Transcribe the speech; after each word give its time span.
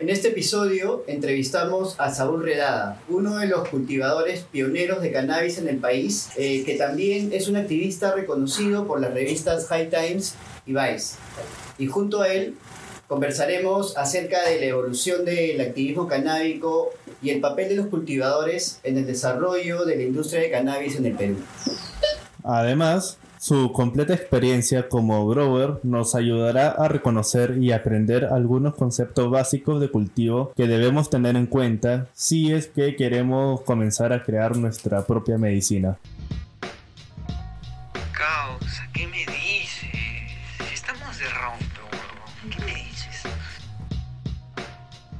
En 0.00 0.10
este 0.10 0.28
episodio 0.28 1.02
entrevistamos 1.08 1.96
a 1.98 2.14
Saúl 2.14 2.44
Redada, 2.44 3.02
uno 3.08 3.38
de 3.38 3.48
los 3.48 3.68
cultivadores 3.68 4.44
pioneros 4.52 5.02
de 5.02 5.10
cannabis 5.10 5.58
en 5.58 5.66
el 5.66 5.78
país, 5.78 6.28
eh, 6.36 6.62
que 6.64 6.76
también 6.76 7.30
es 7.32 7.48
un 7.48 7.56
activista 7.56 8.14
reconocido 8.14 8.86
por 8.86 9.00
las 9.00 9.12
revistas 9.12 9.66
High 9.66 9.90
Times 9.90 10.36
y 10.66 10.72
Vice. 10.72 11.16
Y 11.78 11.88
junto 11.88 12.22
a 12.22 12.28
él 12.28 12.54
conversaremos 13.08 13.96
acerca 13.96 14.48
de 14.48 14.60
la 14.60 14.66
evolución 14.66 15.24
del 15.24 15.60
activismo 15.60 16.06
canábico 16.06 16.90
y 17.20 17.30
el 17.30 17.40
papel 17.40 17.68
de 17.70 17.74
los 17.74 17.88
cultivadores 17.88 18.78
en 18.84 18.98
el 18.98 19.06
desarrollo 19.06 19.84
de 19.84 19.96
la 19.96 20.02
industria 20.04 20.42
de 20.42 20.50
cannabis 20.52 20.94
en 20.94 21.06
el 21.06 21.14
Perú. 21.14 21.38
Además, 22.44 23.18
su 23.38 23.72
completa 23.72 24.14
experiencia 24.14 24.88
como 24.88 25.26
grower 25.28 25.80
nos 25.84 26.14
ayudará 26.14 26.70
a 26.70 26.88
reconocer 26.88 27.58
y 27.58 27.72
aprender 27.72 28.24
algunos 28.24 28.74
conceptos 28.74 29.30
básicos 29.30 29.80
de 29.80 29.90
cultivo 29.90 30.52
que 30.56 30.66
debemos 30.66 31.08
tener 31.08 31.36
en 31.36 31.46
cuenta 31.46 32.08
si 32.14 32.52
es 32.52 32.66
que 32.66 32.96
queremos 32.96 33.60
comenzar 33.62 34.12
a 34.12 34.24
crear 34.24 34.56
nuestra 34.56 35.06
propia 35.06 35.38
medicina. 35.38 35.98
Causa, 38.12 38.88
¿qué 38.92 39.06
me 39.06 39.24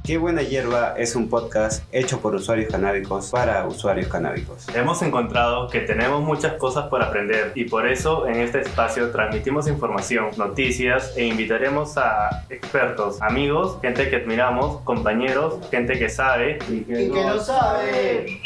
Qué 0.09 0.17
buena 0.17 0.41
hierba 0.41 0.95
es 0.97 1.15
un 1.15 1.29
podcast 1.29 1.83
hecho 1.91 2.19
por 2.19 2.33
usuarios 2.33 2.71
canábicos 2.71 3.29
para 3.29 3.67
usuarios 3.67 4.07
canábicos. 4.07 4.65
Hemos 4.73 5.03
encontrado 5.03 5.67
que 5.67 5.81
tenemos 5.81 6.23
muchas 6.23 6.53
cosas 6.53 6.87
por 6.87 7.03
aprender 7.03 7.51
y 7.53 7.65
por 7.65 7.87
eso 7.87 8.27
en 8.27 8.37
este 8.37 8.61
espacio 8.61 9.11
transmitimos 9.11 9.67
información, 9.67 10.29
noticias 10.35 11.13
e 11.15 11.27
invitaremos 11.27 11.95
a 11.99 12.43
expertos, 12.49 13.21
amigos, 13.21 13.77
gente 13.83 14.09
que 14.09 14.15
admiramos, 14.15 14.81
compañeros, 14.81 15.59
gente 15.69 15.99
que 15.99 16.09
sabe 16.09 16.57
Y 16.67 16.81
que 16.85 17.09
no 17.09 17.39
sabe. 17.39 18.41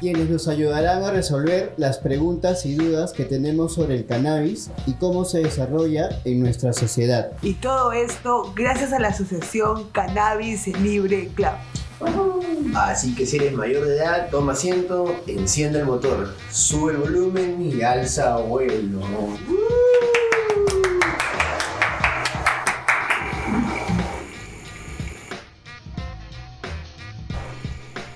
Quienes 0.00 0.30
nos 0.30 0.48
ayudarán 0.48 1.02
a 1.02 1.10
resolver 1.10 1.74
las 1.76 1.98
preguntas 1.98 2.64
y 2.66 2.74
dudas 2.74 3.12
que 3.12 3.24
tenemos 3.24 3.74
sobre 3.74 3.96
el 3.96 4.06
cannabis 4.06 4.70
y 4.86 4.92
cómo 4.94 5.24
se 5.24 5.40
desarrolla 5.40 6.08
en 6.24 6.40
nuestra 6.40 6.72
sociedad. 6.72 7.32
Y 7.42 7.54
todo 7.54 7.92
esto 7.92 8.52
gracias 8.54 8.92
a 8.92 9.00
la 9.00 9.08
asociación 9.08 9.88
Cannabis 9.90 10.68
Libre 10.78 11.28
Club. 11.34 11.54
Así 12.76 13.14
que 13.14 13.26
si 13.26 13.36
eres 13.36 13.52
mayor 13.54 13.86
de 13.86 13.96
edad, 13.96 14.28
toma 14.30 14.52
asiento, 14.52 15.16
enciende 15.26 15.80
el 15.80 15.86
motor, 15.86 16.34
sube 16.50 16.92
el 16.92 16.98
volumen 16.98 17.60
y 17.60 17.82
alza 17.82 18.36
vuelo. 18.36 19.00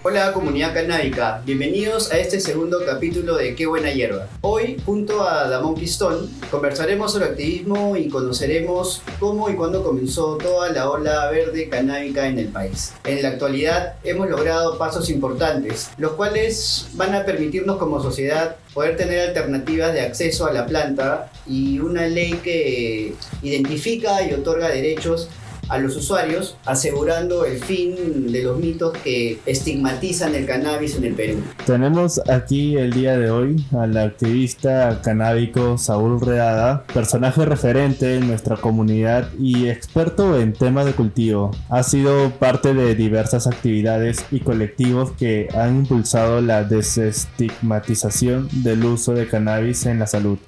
Hola 0.04 0.32
comunidad 0.32 0.74
canábica, 0.74 1.40
bienvenidos 1.46 2.10
a 2.10 2.18
este 2.18 2.40
segundo 2.40 2.84
capítulo 2.84 3.36
de 3.36 3.54
Qué 3.54 3.66
buena 3.66 3.92
hierba. 3.92 4.26
Hoy, 4.40 4.76
junto 4.84 5.22
a 5.22 5.48
Damon 5.48 5.76
Pistón, 5.76 6.28
conversaremos 6.50 7.12
sobre 7.12 7.26
activismo 7.26 7.96
y 7.96 8.08
conoceremos 8.08 9.00
cómo 9.20 9.48
y 9.48 9.54
cuándo 9.54 9.84
comenzó 9.84 10.38
toda 10.38 10.70
la 10.70 10.90
ola 10.90 11.30
verde 11.30 11.68
canábica 11.68 12.26
en 12.26 12.40
el 12.40 12.48
país. 12.48 12.92
En 13.04 13.22
la 13.22 13.28
actualidad 13.28 13.94
hemos 14.02 14.28
logrado 14.28 14.76
pasos 14.76 15.08
importantes, 15.08 15.90
los 15.98 16.14
cuales 16.14 16.88
van 16.94 17.14
a 17.14 17.24
permitirnos 17.24 17.76
como 17.76 18.02
sociedad 18.02 18.56
poder 18.74 18.96
tener 18.96 19.28
alternativas 19.28 19.92
de 19.92 20.00
acceso 20.00 20.46
a 20.46 20.52
la 20.52 20.66
planta 20.66 21.30
y 21.46 21.78
una 21.78 22.08
ley 22.08 22.40
que 22.42 23.14
identifica 23.40 24.20
y 24.26 24.34
otorga 24.34 24.68
derechos 24.68 25.28
a 25.68 25.78
los 25.78 25.96
usuarios, 25.96 26.56
asegurando 26.64 27.44
el 27.44 27.58
fin 27.58 28.32
de 28.32 28.42
los 28.42 28.58
mitos 28.58 28.96
que 28.98 29.40
estigmatizan 29.46 30.34
el 30.34 30.46
cannabis 30.46 30.96
en 30.96 31.04
el 31.04 31.14
Perú. 31.14 31.42
Tenemos 31.66 32.20
aquí 32.28 32.76
el 32.76 32.92
día 32.92 33.16
de 33.16 33.30
hoy 33.30 33.64
al 33.78 33.96
activista 33.96 35.00
canábico 35.02 35.78
Saúl 35.78 36.20
Redada, 36.20 36.84
personaje 36.92 37.44
referente 37.44 38.16
en 38.16 38.26
nuestra 38.26 38.56
comunidad 38.56 39.28
y 39.38 39.68
experto 39.68 40.38
en 40.38 40.52
temas 40.52 40.86
de 40.86 40.92
cultivo. 40.92 41.50
Ha 41.68 41.82
sido 41.82 42.30
parte 42.30 42.74
de 42.74 42.94
diversas 42.94 43.46
actividades 43.46 44.24
y 44.30 44.40
colectivos 44.40 45.12
que 45.12 45.48
han 45.54 45.78
impulsado 45.78 46.40
la 46.40 46.64
desestigmatización 46.64 48.48
del 48.62 48.84
uso 48.84 49.14
de 49.14 49.26
cannabis 49.26 49.86
en 49.86 49.98
la 49.98 50.06
salud. 50.06 50.38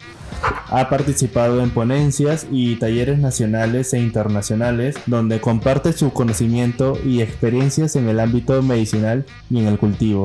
Ha 0.43 0.89
participado 0.89 1.63
en 1.63 1.71
ponencias 1.71 2.47
y 2.51 2.77
talleres 2.77 3.19
nacionales 3.19 3.93
e 3.93 3.99
internacionales 3.99 4.97
donde 5.07 5.41
comparte 5.41 5.93
su 5.93 6.13
conocimiento 6.13 6.99
y 7.05 7.23
experiencias 7.23 7.97
en 7.97 8.09
el 8.09 8.21
ámbito 8.21 8.61
medicinal 8.63 9.25
y 9.51 9.59
en 9.59 9.67
el 9.69 9.79
cultivo. 9.79 10.25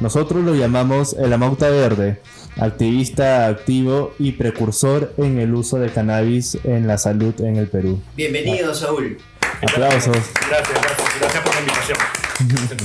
Nosotros 0.00 0.44
lo 0.44 0.54
llamamos 0.54 1.14
el 1.14 1.32
Amauta 1.32 1.68
Verde, 1.68 2.20
activista 2.56 3.46
activo 3.46 4.14
y 4.18 4.32
precursor 4.32 5.12
en 5.18 5.38
el 5.40 5.54
uso 5.54 5.78
de 5.78 5.90
cannabis 5.90 6.58
en 6.64 6.86
la 6.86 6.98
salud 6.98 7.34
en 7.40 7.56
el 7.56 7.68
Perú. 7.68 8.00
Bienvenido, 8.16 8.74
Saúl. 8.74 9.18
Aplausos, 9.62 10.16
Gracias, 10.48 10.82
gracias, 10.82 11.20
gracias 11.20 11.42
por 11.42 11.54
la 11.54 11.60
invitación. 11.60 11.98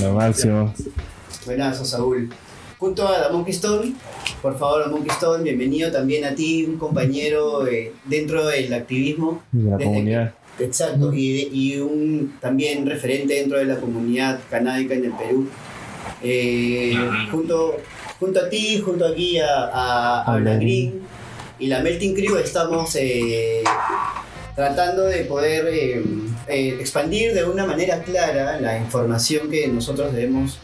lo 0.02 0.14
máximo. 0.14 0.74
Buenazo, 1.46 1.84
Saúl. 1.84 2.30
Junto 2.78 3.06
a 3.06 3.18
Damon 3.20 3.44
Pistón, 3.44 3.94
por 4.42 4.58
favor, 4.58 4.84
Damon 4.84 5.02
Pistón, 5.04 5.44
bienvenido 5.44 5.90
también 5.92 6.24
a 6.24 6.34
ti, 6.34 6.64
un 6.64 6.76
compañero 6.78 7.66
eh, 7.66 7.92
dentro 8.06 8.46
del 8.46 8.72
activismo. 8.72 9.42
Y 9.52 9.58
de 9.62 9.70
la 9.70 9.76
comunidad. 9.78 10.34
que- 10.56 10.64
exacto, 10.64 11.12
y, 11.12 11.48
y 11.52 11.78
un 11.78 12.36
también 12.40 12.86
referente 12.86 13.34
dentro 13.34 13.58
de 13.58 13.64
la 13.66 13.76
comunidad 13.76 14.40
canábica 14.50 14.94
en 14.94 15.04
el 15.06 15.12
Perú. 15.12 15.46
Eh, 16.22 16.94
junto, 17.30 17.76
junto 18.18 18.40
a 18.40 18.48
ti, 18.48 18.80
junto 18.84 19.06
aquí 19.06 19.38
a, 19.38 20.24
a, 20.24 20.38
Green 20.40 21.00
y 21.58 21.66
la 21.66 21.80
Melting 21.80 22.14
Crew 22.14 22.36
estamos 22.36 22.94
eh, 22.96 23.62
tratando 24.56 25.04
de 25.04 25.24
poder 25.24 25.66
eh, 25.68 26.02
eh, 26.48 26.76
expandir 26.80 27.34
de 27.34 27.44
una 27.44 27.66
manera 27.66 28.02
clara 28.02 28.58
la 28.60 28.78
información 28.78 29.50
que 29.50 29.68
nosotros 29.68 30.12
debemos 30.12 30.58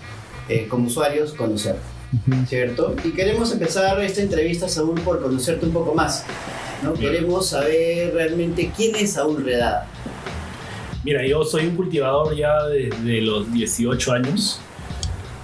como 0.68 0.86
usuarios 0.86 1.32
conocer. 1.32 1.76
¿Cierto? 2.48 2.94
Y 3.04 3.10
queremos 3.10 3.52
empezar 3.52 4.00
esta 4.02 4.22
entrevista, 4.22 4.68
Saúl, 4.68 5.00
por 5.00 5.20
conocerte 5.22 5.66
un 5.66 5.72
poco 5.72 5.94
más. 5.94 6.24
¿no? 6.82 6.92
Queremos 6.94 7.48
saber 7.50 8.12
realmente 8.14 8.70
quién 8.76 8.94
es 8.96 9.12
Saúl 9.14 9.44
Redada. 9.44 9.86
Mira, 11.04 11.26
yo 11.26 11.44
soy 11.44 11.66
un 11.66 11.76
cultivador 11.76 12.34
ya 12.36 12.64
desde 12.66 13.20
los 13.22 13.52
18 13.52 14.12
años 14.12 14.60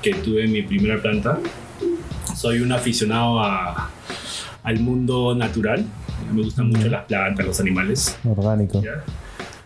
que 0.03 0.13
tuve 0.15 0.47
mi 0.49 0.63
primera 0.63 1.01
planta. 1.01 1.39
Soy 2.37 2.61
un 2.61 2.73
aficionado 2.73 3.41
a- 3.41 3.91
al 4.63 4.81
mundo 4.81 5.35
natural. 5.35 5.85
Me 6.33 6.43
gustan 6.43 6.69
mucho 6.69 6.89
las 6.89 7.05
plantas, 7.05 7.47
los 7.47 7.61
animales. 7.61 8.17
Orgánico. 8.25 8.83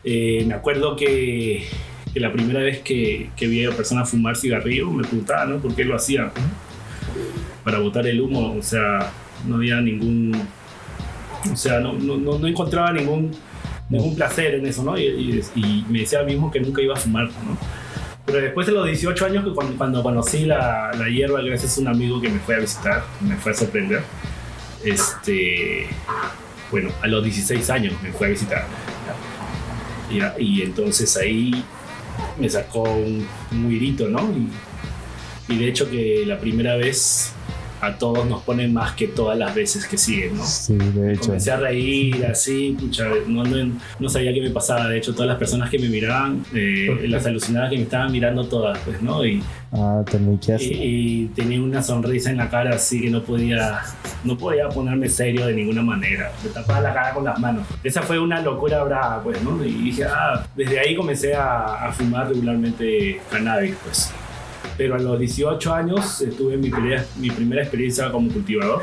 Eh, 0.05 0.45
me 0.47 0.55
acuerdo 0.55 0.95
que, 0.97 1.67
que 2.13 2.21
la 2.21 2.33
primera 2.33 2.61
vez 2.61 2.81
que, 2.81 3.31
que 3.37 3.47
vi 3.47 3.65
a 3.65 3.71
personas 3.71 4.09
fumar 4.09 4.37
cigarrillo 4.37 4.91
me 4.91 5.03
preguntaba 5.03 5.47
¿no? 5.47 5.59
por 5.59 5.75
qué 5.75 5.85
lo 5.85 5.97
hacían. 5.97 6.27
¿no? 6.27 6.66
Para 7.65 7.79
botar 7.81 8.07
el 8.07 8.21
humo, 8.21 8.55
o 8.59 8.63
sea, 8.63 9.11
no 9.47 9.57
había 9.57 9.81
ningún. 9.81 10.41
O 11.53 11.57
sea, 11.57 11.81
no, 11.81 11.93
no, 11.95 12.17
no- 12.17 12.47
encontraba 12.47 12.93
ningún, 12.93 13.31
ningún 13.89 14.15
placer 14.17 14.55
en 14.57 14.67
eso, 14.67 14.83
¿no? 14.83 14.99
Y, 14.99 15.03
y- 15.05 15.43
y 15.55 15.85
me 15.89 16.01
decía 16.01 16.23
mismo 16.23 16.51
que 16.51 16.61
nunca 16.61 16.83
iba 16.83 16.95
a 16.95 16.97
fumar, 16.97 17.25
¿no? 17.27 17.57
Pero 18.25 18.39
después 18.41 18.67
de 18.67 18.73
los 18.73 18.85
18 18.87 19.27
años, 19.27 19.45
que 19.45 19.53
cuando, 19.53 19.77
cuando 19.77 20.03
conocí 20.03 20.47
la, 20.47 20.91
la 20.99 21.09
hierba, 21.09 21.41
gracias 21.43 21.79
a 21.79 21.81
un 21.83 21.89
amigo 21.89 22.21
que 22.21 22.29
me 22.29 22.41
fue 22.41 22.57
a 22.57 22.59
visitar, 22.59 23.05
me 23.21 23.37
fue 23.37 23.53
a 23.53 23.55
sorprender, 23.55 24.03
este. 24.85 25.87
Bueno, 26.71 26.91
a 27.03 27.07
los 27.07 27.23
16 27.23 27.71
años 27.71 27.95
me 28.03 28.11
fue 28.13 28.27
a 28.27 28.31
visitar. 28.31 28.65
Ya, 30.13 30.35
y 30.39 30.63
entonces 30.63 31.17
ahí 31.17 31.65
me 32.39 32.49
sacó 32.49 32.83
un, 32.83 33.27
un 33.53 33.65
huirito, 33.67 34.09
¿no? 34.09 34.21
Y, 34.33 34.49
y 35.49 35.57
de 35.59 35.69
hecho 35.69 35.91
que 35.91 36.25
la 36.27 36.39
primera 36.39 36.77
vez 36.77 37.33
a 37.79 37.99
todos 37.99 38.27
nos 38.27 38.43
ponen 38.43 38.73
más 38.73 38.93
que 38.93 39.07
todas 39.07 39.37
las 39.39 39.55
veces 39.55 39.87
que 39.87 39.99
siguen, 39.99 40.39
¿no? 40.39 40.45
Sí, 40.47 40.77
de 40.77 41.13
hecho. 41.13 41.27
Comencé 41.27 41.51
a 41.53 41.59
reír 41.59 42.25
así, 42.25 42.75
pucha, 42.81 43.05
no, 43.27 43.45
no, 43.45 43.79
no 44.01 44.09
sabía 44.09 44.33
qué 44.33 44.41
me 44.41 44.49
pasaba. 44.51 44.89
De 44.89 44.97
hecho, 44.97 45.13
todas 45.13 45.29
las 45.29 45.37
personas 45.37 45.69
que 45.69 45.79
me 45.79 45.89
miraban, 45.91 46.43
eh, 46.55 47.05
las 47.07 47.27
alucinadas 47.27 47.71
que 47.71 47.77
me 47.77 47.83
estaban 47.83 48.11
mirando 48.11 48.47
todas, 48.47 48.79
pues, 48.79 49.01
¿no? 49.03 49.25
Y, 49.27 49.43
Ah, 49.73 50.03
y, 50.59 50.65
y 51.25 51.27
tenía 51.35 51.61
una 51.61 51.83
sonrisa 51.83 52.31
en 52.31 52.39
la 52.39 52.49
cara 52.49 52.77
así 52.77 53.03
que 53.03 53.11
no 53.11 53.23
podía, 53.23 53.83
no 54.25 54.39
podía 54.39 54.69
ponerme 54.69 55.09
serio 55.09 55.45
de 55.47 55.53
ninguna 55.53 55.83
manera. 55.83 56.33
Me 56.43 56.51
tapaba 56.51 56.81
la 56.81 56.95
cara 56.95 57.13
con 57.13 57.25
las 57.25 57.39
manos. 57.39 57.67
Esa 57.85 58.01
fue 58.01 58.19
una 58.19 58.41
locura 58.41 58.83
brava, 58.85 59.23
pues, 59.23 59.43
¿no? 59.43 59.63
Y 59.63 59.73
dije, 59.73 60.05
ah, 60.05 60.47
desde 60.57 60.79
ahí 60.79 60.95
comencé 60.97 61.35
a, 61.35 61.87
a 61.89 61.93
fumar 61.93 62.29
regularmente 62.29 63.21
cannabis, 63.31 63.75
pues. 63.85 64.13
Pero 64.77 64.95
a 64.95 64.99
los 64.99 65.19
18 65.19 65.75
años 65.75 66.21
eh, 66.23 66.33
tuve 66.37 66.57
mi, 66.57 66.71
pelea- 66.71 67.05
mi 67.19 67.31
primera 67.31 67.63
experiencia 67.63 68.11
como 68.11 68.31
cultivador. 68.31 68.83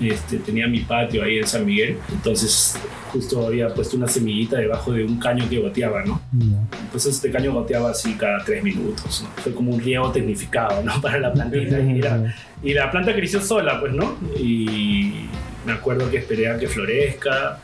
Este, 0.00 0.38
tenía 0.38 0.66
mi 0.66 0.80
patio 0.80 1.22
ahí 1.22 1.36
en 1.38 1.46
San 1.46 1.66
Miguel, 1.66 1.98
entonces 2.10 2.74
justo 3.12 3.46
había 3.46 3.68
puesto 3.74 3.98
una 3.98 4.08
semillita 4.08 4.56
debajo 4.56 4.92
de 4.92 5.04
un 5.04 5.18
caño 5.18 5.46
que 5.46 5.58
goteaba, 5.58 6.02
¿no? 6.06 6.22
Ya. 6.32 6.56
Entonces 6.80 7.16
este 7.16 7.30
caño 7.30 7.52
goteaba 7.52 7.90
así 7.90 8.14
cada 8.14 8.42
tres 8.44 8.64
minutos, 8.64 9.22
¿no? 9.22 9.42
Fue 9.42 9.52
como 9.54 9.72
un 9.74 9.80
riego 9.80 10.10
tecnificado, 10.10 10.82
¿no? 10.82 10.98
Para 11.02 11.18
la 11.18 11.32
plantita 11.34 11.78
y, 11.80 11.98
era- 11.98 12.34
y 12.62 12.72
la 12.72 12.90
planta 12.90 13.14
creció 13.14 13.42
sola, 13.42 13.78
pues, 13.78 13.92
¿no? 13.92 14.16
Y 14.38 15.26
me 15.66 15.72
acuerdo 15.72 16.10
que 16.10 16.16
esperé 16.16 16.48
a 16.48 16.56
que 16.58 16.66
florezca, 16.66 17.58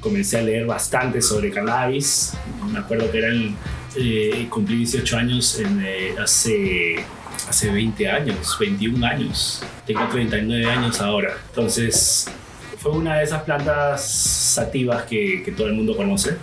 comencé 0.00 0.38
a 0.38 0.42
leer 0.42 0.66
bastante 0.66 1.22
sobre 1.22 1.52
cannabis, 1.52 2.32
me 2.72 2.80
acuerdo 2.80 3.08
que 3.12 3.18
eran, 3.18 3.54
eh, 3.96 4.46
cumplí 4.48 4.78
18 4.78 5.16
años 5.16 5.58
en, 5.58 5.82
eh, 5.84 6.14
hace, 6.22 7.04
hace 7.48 7.70
20 7.70 8.08
años, 8.08 8.56
21 8.58 9.06
años, 9.06 9.62
tengo 9.86 10.06
39 10.10 10.66
años 10.70 11.00
ahora, 11.00 11.34
entonces 11.48 12.30
fue 12.78 12.92
una 12.92 13.18
de 13.18 13.24
esas 13.24 13.42
plantas 13.42 14.04
sativas 14.04 15.04
que, 15.04 15.42
que 15.44 15.52
todo 15.52 15.66
el 15.68 15.74
mundo 15.74 15.96
conoce. 15.96 16.36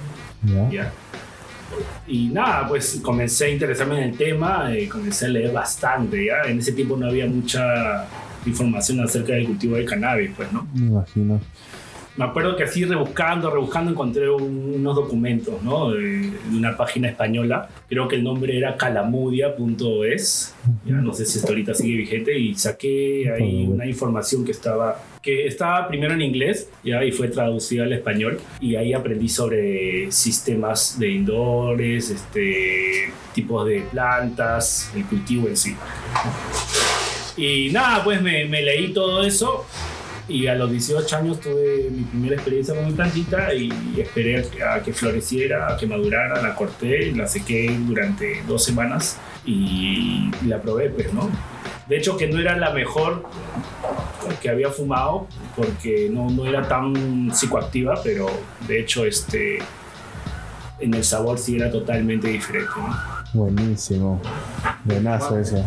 Y 2.07 2.29
nada, 2.29 2.67
pues 2.67 2.99
comencé 3.03 3.45
a 3.45 3.49
interesarme 3.49 4.01
en 4.01 4.09
el 4.09 4.17
tema, 4.17 4.73
eh, 4.73 4.87
comencé 4.89 5.25
a 5.25 5.29
leer 5.29 5.51
bastante, 5.51 6.25
¿ya? 6.25 6.49
En 6.49 6.59
ese 6.59 6.71
tiempo 6.71 6.97
no 6.97 7.07
había 7.07 7.27
mucha 7.27 8.07
información 8.45 8.99
acerca 9.01 9.33
del 9.33 9.45
cultivo 9.45 9.75
de 9.75 9.85
cannabis, 9.85 10.31
pues, 10.35 10.51
¿no? 10.51 10.67
Me 10.73 10.87
imagino. 10.87 11.39
Me 12.19 12.25
acuerdo 12.25 12.57
que 12.57 12.63
así 12.63 12.83
rebuscando, 12.83 13.49
rebuscando 13.49 13.91
encontré 13.91 14.29
un- 14.29 14.73
unos 14.75 14.93
documentos, 14.93 15.63
¿no? 15.63 15.91
De, 15.91 16.01
de 16.01 16.57
una 16.57 16.75
página 16.75 17.07
española, 17.07 17.69
creo 17.87 18.09
que 18.09 18.17
el 18.17 18.25
nombre 18.25 18.57
era 18.57 18.75
calamudia.es, 18.75 20.53
ya 20.85 20.95
no 20.95 21.13
sé 21.13 21.25
si 21.25 21.37
esto 21.39 21.47
ahorita 21.53 21.73
sigue 21.73 21.95
vigente, 21.95 22.37
y 22.37 22.55
saqué 22.55 23.31
ahí 23.31 23.65
una 23.67 23.85
información 23.85 24.43
que 24.43 24.51
estaba 24.51 25.01
que 25.21 25.47
estaba 25.47 25.87
primero 25.89 26.13
en 26.13 26.21
inglés 26.21 26.69
ya 26.83 27.03
y 27.03 27.11
fue 27.13 27.27
traducida 27.29 27.83
al 27.83 27.93
español. 27.93 28.39
Y 28.59 28.75
ahí 28.75 28.91
aprendí 28.93 29.27
sobre 29.29 30.11
sistemas 30.11 30.97
de 30.99 31.11
indores, 31.11 32.09
este 32.09 33.13
tipos 33.33 33.65
de 33.65 33.81
plantas, 33.91 34.91
el 34.95 35.05
cultivo 35.05 35.47
en 35.47 35.55
sí. 35.55 35.73
Y 37.37 37.69
nada, 37.71 38.03
pues 38.03 38.21
me, 38.21 38.43
me 38.45 38.61
leí 38.61 38.91
todo 38.93 39.23
eso 39.23 39.65
y 40.29 40.45
a 40.47 40.55
los 40.55 40.71
18 40.71 41.17
años 41.17 41.39
tuve 41.39 41.89
mi 41.91 42.03
primera 42.03 42.35
experiencia 42.35 42.75
con 42.75 42.85
mi 42.85 42.93
plantita 42.93 43.53
y 43.53 43.71
esperé 43.97 44.45
a 44.63 44.81
que, 44.81 44.93
floreciera, 44.93 45.73
a 45.73 45.77
que 45.77 45.87
madurara, 45.87 46.41
la 46.41 46.55
corté, 46.55 47.11
la 47.11 47.27
sequé 47.27 47.75
durante 47.79 48.43
dos 48.47 48.63
semanas 48.63 49.17
y 49.43 50.29
la 50.45 50.61
probé, 50.61 50.89
pues, 50.91 51.11
¿no? 51.13 51.29
De 51.87 51.97
hecho, 51.97 52.15
que 52.15 52.27
no 52.27 52.39
era 52.39 52.55
la 52.55 52.69
mejor 52.71 53.23
que 54.41 54.49
había 54.49 54.69
fumado 54.69 55.27
porque 55.55 56.07
no, 56.11 56.29
no 56.29 56.45
era 56.45 56.67
tan 56.67 57.31
psicoactiva, 57.33 57.99
pero 58.03 58.27
de 58.67 58.79
hecho, 58.79 59.05
este, 59.05 59.57
en 60.79 60.93
el 60.93 61.03
sabor 61.03 61.39
sí 61.39 61.55
era 61.55 61.71
totalmente 61.71 62.27
diferente, 62.27 62.69
¿no? 62.77 63.18
Buenísimo. 63.33 64.19
Buenazo 64.85 65.37
eso. 65.39 65.63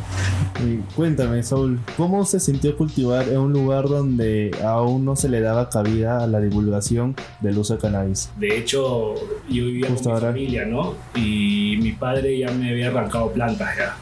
Y 0.64 0.79
cuéntame, 0.97 1.43
Saúl, 1.43 1.79
¿cómo 1.97 2.25
se 2.25 2.41
sintió 2.41 2.76
cultivar 2.76 3.29
en 3.29 3.38
un 3.38 3.53
lugar 3.53 3.88
donde 3.88 4.50
aún 4.64 5.05
no 5.05 5.14
se 5.17 5.29
le 5.29 5.41
daba 5.41 5.69
cabida 5.69 6.23
a 6.23 6.26
la 6.26 6.41
divulgación 6.41 7.14
del 7.41 7.59
uso 7.59 7.75
de 7.75 7.81
cannabis? 7.81 8.31
De 8.37 8.59
hecho, 8.59 9.14
yo 9.49 9.64
vivía 9.67 9.88
Justo 9.88 10.05
con 10.11 10.12
mi 10.12 10.14
ahora. 10.19 10.29
familia, 10.32 10.64
¿no? 10.67 10.94
Y 11.14 11.76
mi 11.81 11.93
padre 11.93 12.38
ya 12.38 12.50
me 12.50 12.70
había 12.70 12.88
arrancado 12.88 13.31
plantas 13.32 13.76
ya. 13.76 13.97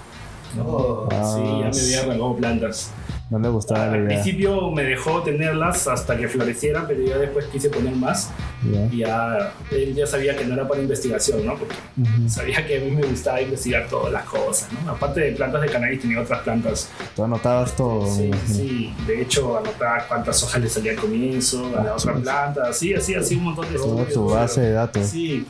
Oh, 0.64 1.06
Sí, 1.10 1.16
ya 1.16 1.66
Ah, 1.66 1.70
me 1.72 1.80
había 1.80 2.00
arrancado 2.02 2.36
plantas. 2.36 2.92
No 3.30 3.38
le 3.38 3.48
gustaba 3.48 3.86
la 3.86 3.92
Al 3.92 3.98
idea. 4.00 4.08
principio 4.08 4.70
me 4.72 4.82
dejó 4.82 5.22
tenerlas 5.22 5.86
hasta 5.86 6.16
que 6.16 6.26
florecieran, 6.26 6.86
pero 6.88 7.00
ya 7.04 7.16
después 7.16 7.46
quise 7.46 7.70
poner 7.70 7.94
más. 7.94 8.32
Ya. 8.68 8.86
Y 8.92 8.96
ya, 8.98 9.52
él 9.70 9.94
ya 9.94 10.04
sabía 10.06 10.36
que 10.36 10.44
no 10.44 10.54
era 10.54 10.66
para 10.66 10.80
investigación, 10.82 11.46
¿no? 11.46 11.54
Porque 11.56 11.76
Ujú. 11.96 12.28
sabía 12.28 12.66
que 12.66 12.78
a 12.78 12.80
mí 12.80 12.90
me 12.90 13.02
gustaba 13.02 13.40
investigar 13.40 13.86
todas 13.88 14.12
las 14.12 14.24
cosas, 14.24 14.68
¿no? 14.84 14.90
Aparte 14.90 15.20
de 15.20 15.32
plantas 15.32 15.62
de 15.62 15.68
cannabis, 15.68 16.00
tenía 16.00 16.20
otras 16.20 16.40
plantas. 16.42 16.90
Tú 17.14 17.22
anotabas 17.22 17.76
todo. 17.76 18.04
Sí, 18.12 18.30
sí. 18.48 18.92
De 19.06 19.22
hecho, 19.22 19.56
anotaba 19.58 20.04
cuántas 20.08 20.42
hojas 20.42 20.60
le 20.62 20.68
salía 20.68 20.90
al 20.92 20.98
comienzo, 20.98 21.70
a 21.78 21.84
la 21.84 21.94
otra 21.94 22.14
planta, 22.14 22.62
así, 22.68 22.92
así, 22.94 23.14
así, 23.14 23.36
un 23.36 23.44
montón 23.44 23.68
de 23.70 23.76
estudios. 23.76 24.12
tu 24.12 24.28
base 24.28 24.60
de 24.60 24.72
datos. 24.72 25.06
Sí. 25.06 25.46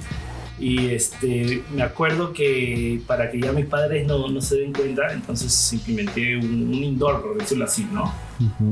Y 0.61 0.91
este, 0.91 1.62
me 1.73 1.83
acuerdo 1.83 2.35
que 2.35 3.01
para 3.07 3.31
que 3.31 3.41
ya 3.41 3.51
mis 3.51 3.65
padres 3.65 4.07
no, 4.07 4.29
no 4.29 4.43
se 4.43 4.59
den 4.59 4.75
cuenta, 4.75 5.11
entonces 5.11 5.73
implementé 5.73 6.37
un, 6.37 6.69
un 6.69 6.85
indoor, 6.85 7.23
por 7.23 7.39
decirlo 7.39 7.65
así, 7.65 7.89
¿no? 7.91 8.05
Ujú. 8.39 8.71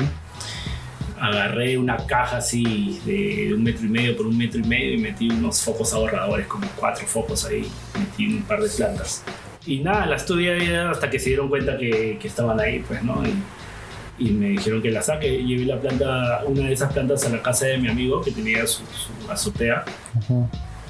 Agarré 1.19 1.79
una 1.79 1.97
caja 1.97 2.37
así 2.37 3.01
de 3.07 3.55
un 3.55 3.63
metro 3.63 3.87
y 3.87 3.89
medio 3.89 4.17
por 4.19 4.27
un 4.27 4.37
metro 4.37 4.61
y 4.61 4.65
medio 4.65 4.93
y 4.93 4.99
metí 4.99 5.31
unos 5.31 5.63
focos 5.63 5.95
ahorradores, 5.95 6.47
como 6.47 6.69
cuatro 6.77 7.07
focos 7.07 7.47
ahí, 7.47 7.67
metí 7.99 8.27
un 8.27 8.43
par 8.43 8.61
de 8.61 8.69
plantas. 8.69 9.25
Y 9.65 9.81
nada, 9.81 10.05
las 10.05 10.23
estudié 10.23 10.77
hasta 10.77 11.09
que 11.09 11.19
se 11.19 11.31
dieron 11.31 11.49
cuenta 11.49 11.79
que, 11.79 12.19
que 12.21 12.29
estaban 12.29 12.61
ahí, 12.61 12.85
pues, 12.87 13.03
¿no? 13.03 13.23
Y, 13.27 14.27
y 14.27 14.31
me 14.31 14.49
dijeron 14.51 14.83
que 14.83 14.91
la 14.91 15.01
saque. 15.01 15.43
Llevé 15.43 15.65
la 15.65 15.81
planta, 15.81 16.43
una 16.47 16.67
de 16.67 16.73
esas 16.75 16.93
plantas 16.93 17.25
a 17.25 17.31
la 17.31 17.43
casa 17.43 17.65
de 17.67 17.79
mi 17.79 17.89
amigo 17.89 18.21
que 18.21 18.31
tenía 18.31 18.67
su, 18.67 18.83
su 18.87 19.31
azotea 19.31 19.85
Ajá. 20.19 20.49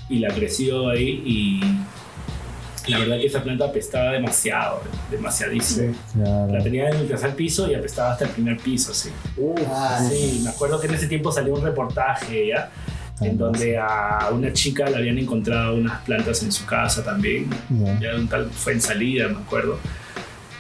Y 0.09 0.19
la 0.21 0.29
creció 0.29 0.89
ahí 0.89 1.23
y 1.27 1.61
la 2.91 3.01
verdad 3.01 3.19
que 3.19 3.27
esa 3.27 3.43
planta 3.43 3.67
apestaba 3.67 4.13
demasiado, 4.13 4.81
demasiadísimo. 5.11 5.95
La 6.17 6.47
Claro. 6.47 6.63
tenía 6.65 6.89
en 6.89 6.97
el 6.97 7.09
tercer 7.09 7.35
piso 7.35 7.71
y 7.71 7.75
apestaba 7.75 8.13
hasta 8.13 8.25
el 8.25 8.31
primer 8.31 8.57
piso, 8.59 8.95
sí. 8.95 9.11
ah, 9.71 10.01
Sí, 10.11 10.41
me 10.43 10.49
acuerdo 10.51 10.81
que 10.81 10.87
en 10.87 10.95
ese 10.95 11.07
tiempo 11.07 11.31
salió 11.31 11.53
un 11.55 11.63
reportaje 11.63 12.49
ya, 12.49 12.71
en 13.21 13.37
donde 13.37 13.77
a 13.77 14.31
una 14.33 14.53
chica 14.55 14.89
le 14.89 14.97
habían 14.97 15.19
encontrado 15.19 15.75
unas 15.75 16.01
plantas 16.03 16.43
en 16.43 16.51
su 16.53 16.65
casa 16.65 17.05
también, 17.05 17.51
Ya. 17.69 18.01
ya 18.01 18.17
un 18.17 18.27
tal 18.29 18.49
fue 18.51 18.73
en 18.73 18.81
salida, 18.81 19.29
me 19.29 19.37
acuerdo, 19.41 19.79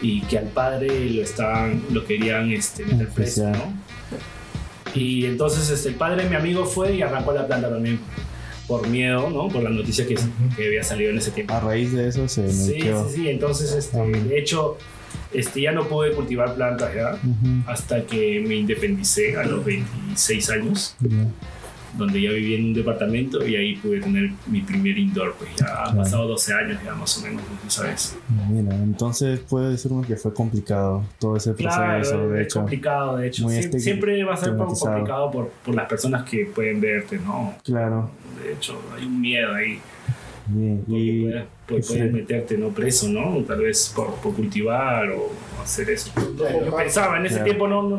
y 0.03 0.21
que 0.23 0.39
al 0.39 0.49
padre 0.49 1.09
lo 1.09 1.23
estaban, 1.23 1.83
lo 1.91 2.05
querían 2.05 2.53
este, 2.53 2.85
meter 2.85 3.09
preso. 3.09 3.49
¿no? 3.49 3.73
Y 4.95 5.25
entonces 5.27 5.71
este, 5.71 5.89
el 5.91 5.95
padre 5.95 6.25
de 6.25 6.31
mi 6.31 6.37
amigo 6.37 6.67
fue 6.67 6.95
y 6.95 7.00
arrancó 7.03 7.33
la 7.33 7.47
planta 7.47 7.71
también 7.71 8.00
por 8.69 8.87
miedo, 8.87 9.29
¿no? 9.31 9.49
Por 9.49 9.62
la 9.65 9.70
noticia 9.70 10.06
que, 10.06 10.15
que 10.56 10.67
había 10.67 10.85
salido 10.85 11.11
en 11.11 11.19
ese 11.19 11.31
tiempo. 11.32 11.53
A 11.55 11.59
raíz 11.61 11.93
de 11.93 12.06
eso 12.09 12.29
se 12.29 12.49
Sí, 12.53 12.75
metió. 12.75 13.09
sí, 13.09 13.15
sí. 13.17 13.29
Entonces, 13.31 13.73
este, 13.73 13.99
de 13.99 14.38
hecho, 14.38 14.76
este, 15.32 15.62
ya 15.62 15.73
no 15.73 15.88
pude 15.88 16.12
cultivar 16.12 16.55
plantas 16.55 16.94
ya 16.94 17.12
Ujú. 17.15 17.62
hasta 17.67 18.05
que 18.05 18.44
me 18.47 18.55
independicé 18.56 19.37
a 19.37 19.44
los 19.44 19.65
26 19.65 20.50
años. 20.50 20.94
Donde 21.96 22.20
ya 22.20 22.31
vivía 22.32 22.58
en 22.58 22.67
un 22.67 22.75
departamento 22.75 23.46
y 23.46 23.56
ahí 23.56 23.76
pude 23.76 24.00
tener 24.00 24.31
mi 24.46 24.61
primer 24.61 24.99
indoor. 24.99 25.35
Pues 25.38 25.50
ya 25.56 25.67
han 25.67 25.82
Claro. 25.85 25.96
pasado 25.99 26.29
12 26.29 26.52
años 26.52 26.79
ya 26.85 26.94
más 26.94 27.19
o 27.19 27.23
menos, 27.23 27.43
¿no 27.64 27.70
¿sabes? 27.70 28.17
Mira, 28.50 28.75
entonces 28.75 29.40
puede 29.40 29.71
decirme 29.71 30.07
que 30.07 30.16
fue 30.16 30.33
complicado 30.35 31.04
todo 31.18 31.37
ese 31.37 31.52
proceso, 31.54 31.76
Claro, 31.76 32.28
de 32.30 32.40
es 32.42 32.47
hecho. 32.49 32.59
complicado, 32.61 33.16
de 33.16 33.28
hecho. 33.28 33.49
Sie- 33.49 33.61
estig- 33.71 33.78
siempre 33.80 34.23
va 34.25 34.35
a 34.35 34.37
ser 34.37 34.50
un 34.50 34.59
poco 34.59 34.73
estigmatizado. 34.75 34.97
complicado 35.07 35.30
por, 35.30 35.49
por 35.64 35.75
las 35.75 35.88
personas 35.88 36.28
que 36.28 36.45
pueden 36.47 36.80
verte, 36.80 37.18
¿no? 37.18 37.54
Claro. 37.64 38.11
De 38.45 38.52
hecho, 38.52 38.80
hay 38.97 39.04
un 39.07 39.21
miedo 39.21 39.54
ahí. 39.54 39.80
Bien. 40.47 40.83
Y 40.87 41.23
puedes, 41.25 41.45
puedes- 41.66 41.90
y 41.90 41.92
puedes 41.95 42.12
meterte 42.12 42.57
no 42.59 42.68
preso, 42.71 43.09
¿no? 43.09 43.38
Tal 43.45 43.59
vez 43.61 43.92
por, 43.95 44.14
por 44.16 44.35
cultivar 44.35 45.11
o 45.11 45.30
hacer 45.62 45.90
eso. 45.90 46.11
Claro. 46.14 46.59
Porque 46.61 46.71
pensaba, 46.85 47.18
en 47.18 47.26
ese 47.26 47.35
Claro. 47.37 47.45
tiempo 47.45 47.68
no, 47.68 47.83
no, 47.83 47.99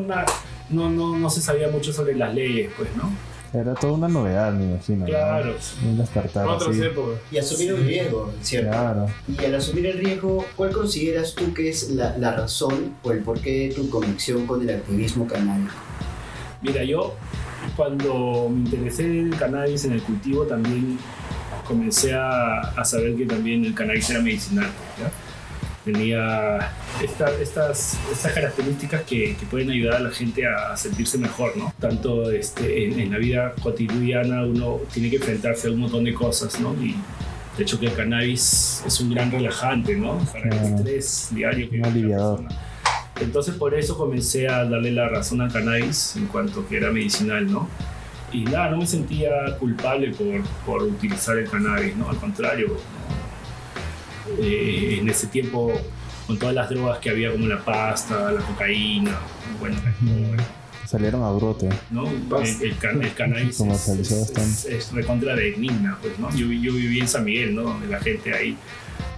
no, 0.70 0.90
no, 0.90 1.18
no 1.18 1.30
se 1.30 1.40
sabía 1.40 1.68
mucho 1.68 1.92
sobre 1.92 2.14
las 2.16 2.34
leyes, 2.34 2.70
pues, 2.76 2.88
¿no? 2.96 3.10
Era 3.52 3.74
toda 3.74 3.94
una 3.94 4.08
novedad, 4.08 4.52
me 4.52 4.64
imagino. 4.64 5.00
¿no? 5.00 5.06
Claro. 5.06 5.54
Un 5.84 5.98
despertar 5.98 6.46
Otras 6.46 6.70
así. 6.70 6.82
épocas. 6.82 7.18
y 7.30 7.38
asumir 7.38 7.74
un 7.74 7.84
riesgo, 7.84 8.32
¿cierto? 8.42 8.70
Claro. 8.70 9.06
Y 9.28 9.44
al 9.44 9.54
asumir 9.56 9.86
el 9.86 9.98
riesgo, 9.98 10.44
¿cuál 10.56 10.70
consideras 10.72 11.34
tú 11.34 11.52
que 11.52 11.68
es 11.70 11.90
la, 11.90 12.16
la 12.18 12.32
razón 12.36 12.94
o 13.02 13.10
el 13.10 13.20
porqué 13.20 13.68
de 13.68 13.74
tu 13.74 13.90
conexión 13.90 14.46
con 14.46 14.62
el 14.62 14.70
activismo 14.76 15.26
canábico? 15.26 15.72
Mira, 16.62 16.84
yo 16.84 17.14
cuando 17.76 18.48
me 18.50 18.60
interesé 18.60 19.04
en 19.04 19.32
el 19.32 19.38
cannabis, 19.38 19.84
en 19.84 19.92
el 19.92 20.02
cultivo, 20.02 20.44
también 20.44 20.98
comencé 21.66 22.12
a, 22.14 22.60
a 22.60 22.84
saber 22.84 23.16
que 23.16 23.26
también 23.26 23.64
el 23.64 23.74
cannabis 23.74 24.10
era 24.10 24.20
medicinal. 24.20 24.68
¿ya? 24.98 25.10
Tenía 25.92 26.72
esta- 27.02 27.30
estas, 27.40 27.98
estas 28.12 28.32
características 28.32 29.02
que, 29.02 29.34
que 29.36 29.46
pueden 29.46 29.70
ayudar 29.70 29.96
a 29.96 30.00
la 30.00 30.10
gente 30.10 30.46
a 30.46 30.76
sentirse 30.76 31.18
mejor, 31.18 31.56
¿no? 31.56 31.72
Tanto 31.80 32.30
este, 32.30 32.84
en, 32.86 33.00
en 33.00 33.10
la 33.10 33.18
vida 33.18 33.54
cotidiana 33.62 34.44
uno 34.44 34.78
tiene 34.92 35.10
que 35.10 35.16
enfrentarse 35.16 35.68
a 35.68 35.70
un 35.72 35.80
montón 35.80 36.04
de 36.04 36.14
cosas, 36.14 36.60
¿no? 36.60 36.74
Y 36.82 36.94
de 37.56 37.62
hecho 37.64 37.80
que 37.80 37.86
el 37.86 37.94
cannabis 37.94 38.82
es 38.86 39.00
un 39.00 39.10
gran 39.12 39.30
relajante, 39.32 39.96
¿no? 39.96 40.18
Para 40.32 40.48
el 40.48 40.74
estrés 40.76 41.28
diario 41.32 41.68
que 41.70 41.78
vive. 41.78 42.08
Entonces 43.20 43.54
por 43.56 43.74
eso 43.74 43.98
comencé 43.98 44.48
a 44.48 44.64
darle 44.64 44.92
la 44.92 45.08
razón 45.08 45.40
al 45.40 45.52
cannabis 45.52 46.14
en 46.16 46.26
cuanto 46.26 46.66
que 46.68 46.76
era 46.76 46.90
medicinal, 46.92 47.50
¿no? 47.50 47.68
Y 48.32 48.44
nada, 48.44 48.70
no 48.70 48.76
me 48.76 48.86
sentía 48.86 49.30
culpable 49.58 50.12
por, 50.12 50.40
por 50.64 50.82
utilizar 50.84 51.36
el 51.36 51.50
cannabis, 51.50 51.96
¿no? 51.96 52.08
Al 52.08 52.16
contrario, 52.16 52.68
¿no? 52.68 53.19
Eh, 54.42 54.98
en 55.00 55.08
ese 55.08 55.26
tiempo 55.28 55.72
con 56.26 56.38
todas 56.38 56.54
las 56.54 56.70
drogas 56.70 56.98
que 56.98 57.10
había 57.10 57.32
como 57.32 57.46
la 57.46 57.58
pasta, 57.64 58.30
la 58.32 58.40
cocaína, 58.40 59.18
bueno, 59.58 59.76
bueno, 60.00 60.42
salieron 60.86 61.22
a 61.24 61.30
brote. 61.32 61.68
¿no? 61.90 62.06
El, 62.08 62.62
el, 62.62 62.76
can- 62.78 63.02
el 63.02 63.12
cannabis 63.14 63.60
es, 63.60 63.88
es, 63.88 64.10
es- 64.36 64.64
es 64.66 64.92
recontra 64.92 65.34
benigna, 65.34 65.98
pues, 66.00 66.18
¿no? 66.18 66.30
Yo, 66.36 66.46
yo 66.52 66.72
viví 66.74 67.00
en 67.00 67.08
San 67.08 67.24
Miguel, 67.24 67.54
¿no? 67.56 67.62
Donde 67.62 67.86
la 67.88 67.98
gente 68.00 68.32
ahí 68.32 68.56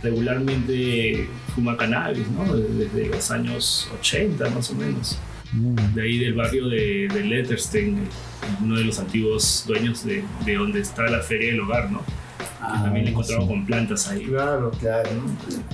regularmente 0.03 1.29
fuma 1.55 1.77
cannabis, 1.77 2.29
¿no? 2.29 2.45
Desde, 2.57 2.75
desde 2.85 3.07
los 3.09 3.31
años 3.31 3.89
80 4.01 4.51
más 4.51 4.71
o 4.71 4.75
menos. 4.75 5.19
Mm. 5.53 5.95
De 5.95 6.03
ahí 6.03 6.19
del 6.19 6.35
barrio 6.35 6.69
de, 6.69 7.09
de 7.13 7.25
Letterstein, 7.25 7.99
uno 8.63 8.77
de 8.79 8.85
los 8.85 8.99
antiguos 8.99 9.65
dueños 9.67 10.05
de, 10.05 10.25
de 10.47 10.55
donde 10.55 10.81
está 10.81 11.03
la 11.05 11.21
feria 11.21 11.51
del 11.53 11.61
hogar, 11.61 11.91
¿no? 11.91 12.03
Ah, 12.65 12.81
También 12.85 13.07
le 13.07 13.11
encontraron 13.11 13.45
sí. 13.45 13.49
con 13.53 13.67
plantas 13.67 14.09
ahí. 14.09 14.25
Claro. 14.25 14.71
Claro. 14.79 15.11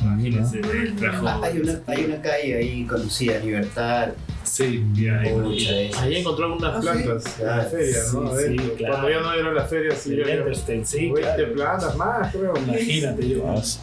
Imagínense, 0.02 0.58
él 0.60 0.96
trajo... 0.96 1.28
Ah, 1.28 1.40
hay, 1.44 1.58
una, 1.60 1.80
hay 1.86 2.04
una 2.06 2.22
calle 2.22 2.56
ahí 2.56 2.84
conocida, 2.86 3.38
Libertad. 3.40 4.08
Sí, 4.42 4.82
ya 4.94 5.22
es- 5.22 5.96
Ahí 5.98 6.16
encontró 6.16 6.46
algunas 6.46 6.74
¿Ah, 6.74 6.80
sí? 6.80 7.02
plantas 7.02 7.38
en 7.38 7.46
la 7.46 7.52
Claro. 7.54 7.70
feria, 7.70 7.98
¿no? 8.14 8.36
Sí, 8.38 8.44
sí, 8.48 8.70
claro. 8.78 8.94
Cuando 8.94 9.10
ya 9.10 9.20
no 9.20 9.32
era 9.34 9.52
la 9.52 9.64
feria, 9.66 9.94
sí, 9.94 10.12
había 10.14 10.54
sí, 10.54 11.10
20 11.10 11.20
claro. 11.20 11.52
plantas 11.54 11.96
más, 11.96 12.32
creo. 12.34 12.54
Imagínate, 12.56 13.28
yo, 13.28 13.48
Ah, 13.50 13.62
sí. 13.62 13.78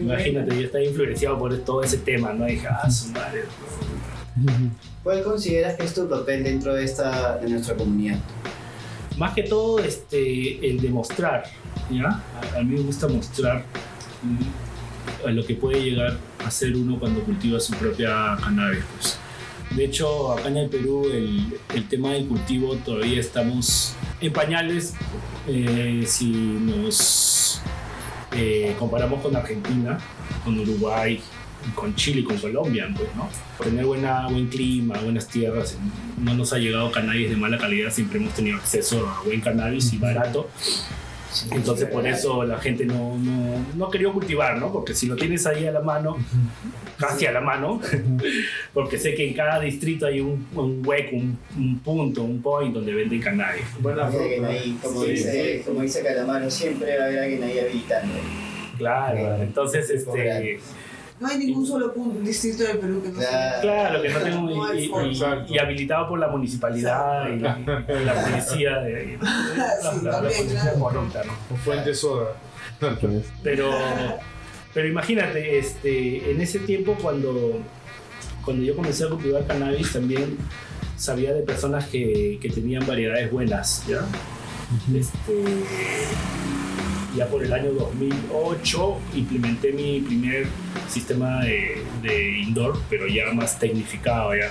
imagínate, 0.00 0.56
yo 0.56 0.62
estaba 0.66 0.84
influenciado 0.84 1.38
por 1.38 1.56
todo 1.58 1.82
ese 1.84 1.98
tema, 1.98 2.32
¿no? 2.32 2.46
Dije, 2.46 2.66
ah, 2.68 2.90
su 2.90 3.10
madre. 3.12 3.44
¿Cuál 5.04 5.22
consideras 5.22 5.76
que 5.76 5.84
es 5.84 5.94
tu 5.94 6.08
papel 6.08 6.42
dentro 6.44 6.74
de, 6.74 6.84
esta, 6.84 7.38
de 7.38 7.48
nuestra 7.48 7.76
comunidad? 7.76 8.18
Más 9.16 9.34
que 9.34 9.42
todo, 9.44 9.78
este, 9.80 10.68
el 10.68 10.80
demostrar, 10.80 11.42
¿ya? 11.90 12.22
A, 12.54 12.58
a 12.58 12.62
mí 12.62 12.76
me 12.76 12.80
gusta 12.80 13.08
mostrar 13.08 13.64
mm, 14.22 15.26
a 15.26 15.30
lo 15.30 15.44
que 15.44 15.54
puede 15.54 15.82
llegar 15.82 16.16
a 16.44 16.50
ser 16.50 16.76
uno 16.76 16.98
cuando 16.98 17.22
cultiva 17.22 17.58
su 17.60 17.72
propia 17.74 18.36
cannabis, 18.42 18.84
pues. 18.94 19.18
De 19.70 19.84
hecho, 19.84 20.32
acá 20.32 20.48
en 20.48 20.56
el 20.56 20.70
Perú 20.70 21.04
el, 21.12 21.58
el 21.74 21.88
tema 21.88 22.12
del 22.12 22.26
cultivo 22.26 22.74
todavía 22.76 23.20
estamos 23.20 23.94
en 24.20 24.32
pañales 24.32 24.94
eh, 25.46 26.04
si 26.06 26.30
nos 26.30 27.60
eh, 28.32 28.74
comparamos 28.78 29.20
con 29.22 29.36
Argentina, 29.36 29.98
con 30.44 30.58
Uruguay, 30.58 31.20
con 31.74 31.94
Chile 31.94 32.24
con 32.24 32.38
Colombia, 32.38 32.88
pues, 32.96 33.08
¿no? 33.16 33.28
Tener 33.62 33.84
buena, 33.84 34.26
buen 34.28 34.48
clima, 34.48 34.98
buenas 34.98 35.28
tierras, 35.28 35.76
no 36.18 36.34
nos 36.34 36.52
ha 36.52 36.58
llegado 36.58 36.90
cannabis 36.90 37.30
de 37.30 37.36
mala 37.36 37.58
calidad, 37.58 37.90
siempre 37.90 38.18
hemos 38.18 38.34
tenido 38.34 38.56
acceso 38.56 39.06
a 39.06 39.22
buen 39.24 39.40
cannabis 39.40 39.92
y 39.92 39.98
barato. 39.98 40.48
Entonces 41.50 41.88
por 41.88 42.06
eso 42.06 42.44
la 42.44 42.58
gente 42.58 42.84
no, 42.84 43.16
no, 43.18 43.64
no 43.74 43.86
ha 43.86 43.90
querido 43.90 44.12
cultivar, 44.12 44.58
¿no? 44.58 44.72
Porque 44.72 44.94
si 44.94 45.06
lo 45.06 45.16
tienes 45.16 45.46
ahí 45.46 45.66
a 45.66 45.72
la 45.72 45.80
mano, 45.80 46.16
casi 46.98 47.26
a 47.26 47.32
la 47.32 47.40
mano, 47.40 47.80
porque 48.74 48.98
sé 48.98 49.14
que 49.14 49.28
en 49.28 49.34
cada 49.34 49.60
distrito 49.60 50.06
hay 50.06 50.20
un, 50.20 50.46
un 50.54 50.82
hueco, 50.86 51.16
un, 51.16 51.38
un 51.56 51.78
punto, 51.80 52.22
un 52.22 52.40
point 52.42 52.74
donde 52.74 52.92
venden 52.92 53.20
cannabis. 53.20 53.64
Buena 53.80 54.08
Hay 54.08 54.16
alguien 54.16 54.44
fruta. 54.44 54.48
ahí, 54.48 54.78
como, 54.82 55.04
Sí, 55.04 55.10
dice, 55.10 55.62
como 55.64 55.82
dice 55.82 56.02
Calamaro, 56.02 56.50
siempre 56.50 56.96
va 56.96 57.04
a 57.04 57.06
haber 57.06 57.18
alguien 57.20 57.42
ahí 57.42 57.58
habilitando. 57.58 58.14
Claro, 58.76 59.42
entonces 59.42 59.90
este... 59.90 60.60
No 61.20 61.26
hay 61.26 61.38
ningún 61.38 61.66
solo 61.66 61.92
punto, 61.92 62.20
distrito 62.20 62.62
del 62.62 62.78
Perú 62.78 63.02
que 63.02 63.08
no 63.08 63.20
sea. 63.20 63.60
Claro. 63.60 64.02
Que 64.02 64.08
no 64.10 64.18
tengo 64.20 64.64
hay 64.66 64.84
y, 64.84 65.50
y- 65.50 65.54
y 65.54 65.58
habilitado 65.58 66.08
por 66.08 66.18
la 66.20 66.28
municipalidad 66.28 67.28
y, 67.28 67.32
y 67.34 67.38
la 67.40 68.14
policía 68.24 68.78
de 68.78 69.18
la, 69.20 69.30
Sí, 69.92 69.98
la- 70.02 70.02
la 70.02 70.10
también, 70.12 70.36
policía 70.38 70.60
claro. 70.62 70.78
corrupta, 70.78 71.22
¿no? 71.24 71.32
Con 71.48 71.58
fuente 71.58 71.94
soda. 71.94 72.28
Pero, 73.42 73.70
pero 74.72 74.86
imagínate, 74.88 75.58
este, 75.58 76.30
en 76.30 76.40
ese 76.40 76.60
tiempo 76.60 76.94
cuando, 77.02 77.60
cuando 78.44 78.62
yo 78.64 78.76
comencé 78.76 79.04
a 79.04 79.08
cultivar 79.08 79.44
cannabis 79.46 79.92
también 79.92 80.38
sabía 80.96 81.32
de 81.34 81.42
personas 81.42 81.86
que, 81.88 82.38
que 82.40 82.50
tenían 82.50 82.86
variedades 82.86 83.30
buenas, 83.32 83.84
¿ya? 83.88 84.04
Este, 84.94 85.44
ya 87.16 87.26
por 87.26 87.42
el 87.44 87.52
año 87.52 87.72
2008 87.72 88.98
implementé 89.14 89.72
mi 89.72 90.00
primer 90.00 90.46
sistema 90.88 91.40
de, 91.44 91.82
de 92.02 92.38
indoor, 92.40 92.78
pero 92.90 93.06
ya 93.06 93.32
más 93.32 93.58
tecnificado, 93.58 94.34
ya. 94.34 94.50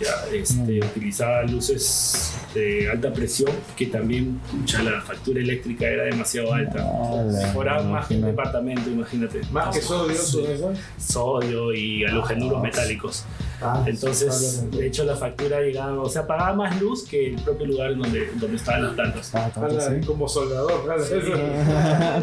Ya, 0.00 0.10
este, 0.36 0.80
utilizaba 0.84 1.44
luces 1.44 2.34
de 2.52 2.90
alta 2.90 3.12
presión, 3.12 3.52
que 3.76 3.86
también 3.86 4.40
pucha, 4.50 4.82
la 4.82 5.00
factura 5.00 5.40
eléctrica 5.40 5.86
era 5.86 6.02
demasiado 6.04 6.52
alta. 6.52 6.82
Ahora 6.82 7.80
más 7.80 8.08
que 8.08 8.14
un 8.14 8.20
imagínate. 8.20 8.26
departamento, 8.26 8.90
imagínate. 8.90 9.40
Más 9.52 9.72
que 9.72 9.80
sodio, 9.80 10.16
son 10.16 10.50
esas. 10.50 10.78
Sodio 10.98 11.72
y 11.72 12.04
halogenuros 12.04 12.60
metálicos. 12.60 13.24
Ah, 13.62 13.82
Entonces, 13.86 14.70
de 14.70 14.86
hecho, 14.86 15.04
la 15.04 15.16
factura 15.16 15.60
llegaba, 15.60 16.00
o 16.02 16.08
sea, 16.08 16.26
pagaba 16.26 16.54
más 16.54 16.80
luz 16.80 17.04
que 17.04 17.28
el 17.28 17.36
propio 17.36 17.66
lugar 17.66 17.96
donde, 17.96 18.28
donde 18.34 18.56
estaban 18.56 18.82
las 18.84 18.92
plantas. 18.94 19.34
Ah, 19.34 19.50
tanto 19.54 19.80
sí. 19.80 20.06
como 20.06 20.28
soldador, 20.28 20.82
eso. 21.00 21.16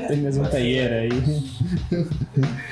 Tienes 0.08 0.38
un 0.38 0.50
taller 0.50 0.94
ahí. 0.94 1.52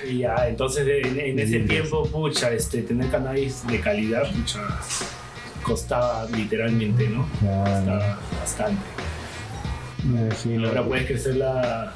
Y 0.09 0.17
ya, 0.19 0.47
entonces 0.47 0.85
en, 1.05 1.19
en 1.19 1.39
ese 1.39 1.59
tiempo, 1.61 2.03
pucha, 2.07 2.51
este, 2.51 2.81
tener 2.83 3.09
cannabis 3.09 3.65
de 3.67 3.79
calidad, 3.79 4.23
pucha, 4.31 4.59
costaba 5.63 6.25
literalmente, 6.35 7.07
¿no? 7.09 7.27
Claro, 7.39 7.63
Costaba 7.71 8.19
bastante. 8.39 8.81
me 10.03 10.19
Y 10.19 10.23
imagino. 10.25 10.67
ahora 10.67 10.83
puedes 10.85 11.05
crecerla, 11.07 11.93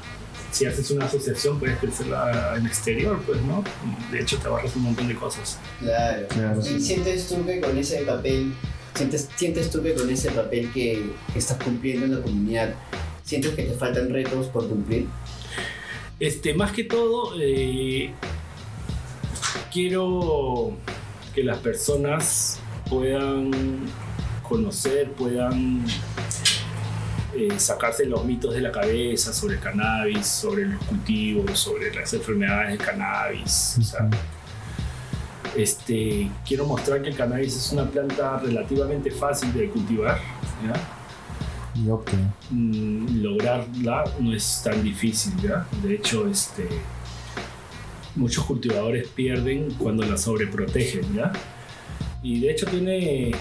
si 0.54 0.66
haces 0.66 0.88
una 0.92 1.06
asociación, 1.06 1.58
puedes 1.58 1.76
crecerla 1.78 2.54
en 2.56 2.64
exterior, 2.64 3.20
pues, 3.26 3.42
¿no? 3.42 3.64
De 4.12 4.20
hecho, 4.20 4.38
te 4.38 4.46
ahorras 4.46 4.76
un 4.76 4.82
montón 4.82 5.08
de 5.08 5.16
cosas. 5.16 5.58
Claro. 5.80 6.28
Claro. 6.28 6.60
¿Y 6.60 6.80
sientes 6.80 7.26
tú 7.26 7.44
que 7.44 7.60
con 7.60 7.76
ese 7.76 8.02
papel, 8.02 8.54
sientes, 8.94 9.28
sientes 9.34 9.68
tú 9.70 9.82
que 9.82 9.94
con 9.94 10.08
ese 10.08 10.30
papel 10.30 10.70
que, 10.72 11.10
que 11.32 11.38
estás 11.40 11.58
cumpliendo 11.60 12.06
en 12.06 12.14
la 12.14 12.22
comunidad, 12.22 12.72
sientes 13.24 13.52
que 13.54 13.64
te 13.64 13.74
faltan 13.74 14.10
retos 14.10 14.46
por 14.46 14.68
cumplir? 14.68 15.08
Este, 16.20 16.54
más 16.54 16.70
que 16.70 16.84
todo, 16.84 17.32
eh, 17.40 18.12
quiero 19.72 20.76
que 21.34 21.42
las 21.42 21.58
personas 21.58 22.60
puedan 22.88 23.50
conocer, 24.48 25.10
puedan 25.14 25.84
eh, 27.36 27.58
sacarse 27.58 28.06
los 28.06 28.24
mitos 28.24 28.54
de 28.54 28.60
la 28.60 28.72
cabeza 28.72 29.32
sobre 29.32 29.54
el 29.54 29.60
cannabis, 29.60 30.26
sobre 30.26 30.66
los 30.66 30.82
cultivos, 30.84 31.58
sobre 31.58 31.94
las 31.94 32.12
enfermedades 32.12 32.70
del 32.70 32.78
cannabis. 32.78 33.76
O 33.78 33.82
sea, 33.82 34.08
este, 35.56 36.30
quiero 36.46 36.66
mostrar 36.66 37.02
que 37.02 37.10
el 37.10 37.16
cannabis 37.16 37.56
es 37.56 37.72
una 37.72 37.88
planta 37.88 38.38
relativamente 38.38 39.10
fácil 39.10 39.52
de 39.52 39.68
cultivar. 39.68 40.18
mm, 42.50 43.22
lograrla 43.22 44.04
no 44.20 44.34
es 44.34 44.62
tan 44.62 44.82
difícil, 44.82 45.32
¿ya? 45.42 45.66
De 45.82 45.94
hecho, 45.94 46.28
este, 46.28 46.68
muchos 48.14 48.44
cultivadores 48.44 49.08
pierden 49.08 49.72
cuando 49.74 50.04
la 50.04 50.16
sobreprotegen, 50.16 51.14
¿ya? 51.14 51.32
Y 52.22 52.40
de 52.40 52.50
hecho 52.50 52.66
tiene... 52.66 53.32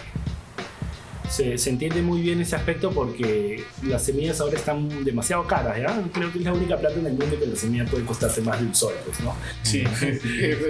Se, 1.34 1.58
se 1.58 1.72
entiende 1.72 2.04
muy 2.04 2.22
bien 2.22 2.40
ese 2.42 2.56
aspecto 2.56 2.92
porque 2.92 3.64
las 3.82 4.06
semillas 4.06 4.40
ahora 4.40 4.56
están 4.56 5.04
demasiado 5.04 5.48
caras, 5.48 5.78
¿ya? 5.80 6.04
Creo 6.14 6.32
que 6.32 6.38
es 6.38 6.44
la 6.44 6.54
única 6.54 6.78
planta 6.78 7.00
en 7.00 7.08
el 7.08 7.14
mundo 7.14 7.40
que 7.40 7.48
la 7.48 7.56
semilla 7.56 7.86
puede 7.86 8.06
costarte 8.06 8.42
más 8.42 8.60
de 8.60 8.68
un 8.68 8.76
sol, 8.76 8.94
pues, 9.04 9.20
¿no? 9.22 9.36
Sí. 9.64 9.84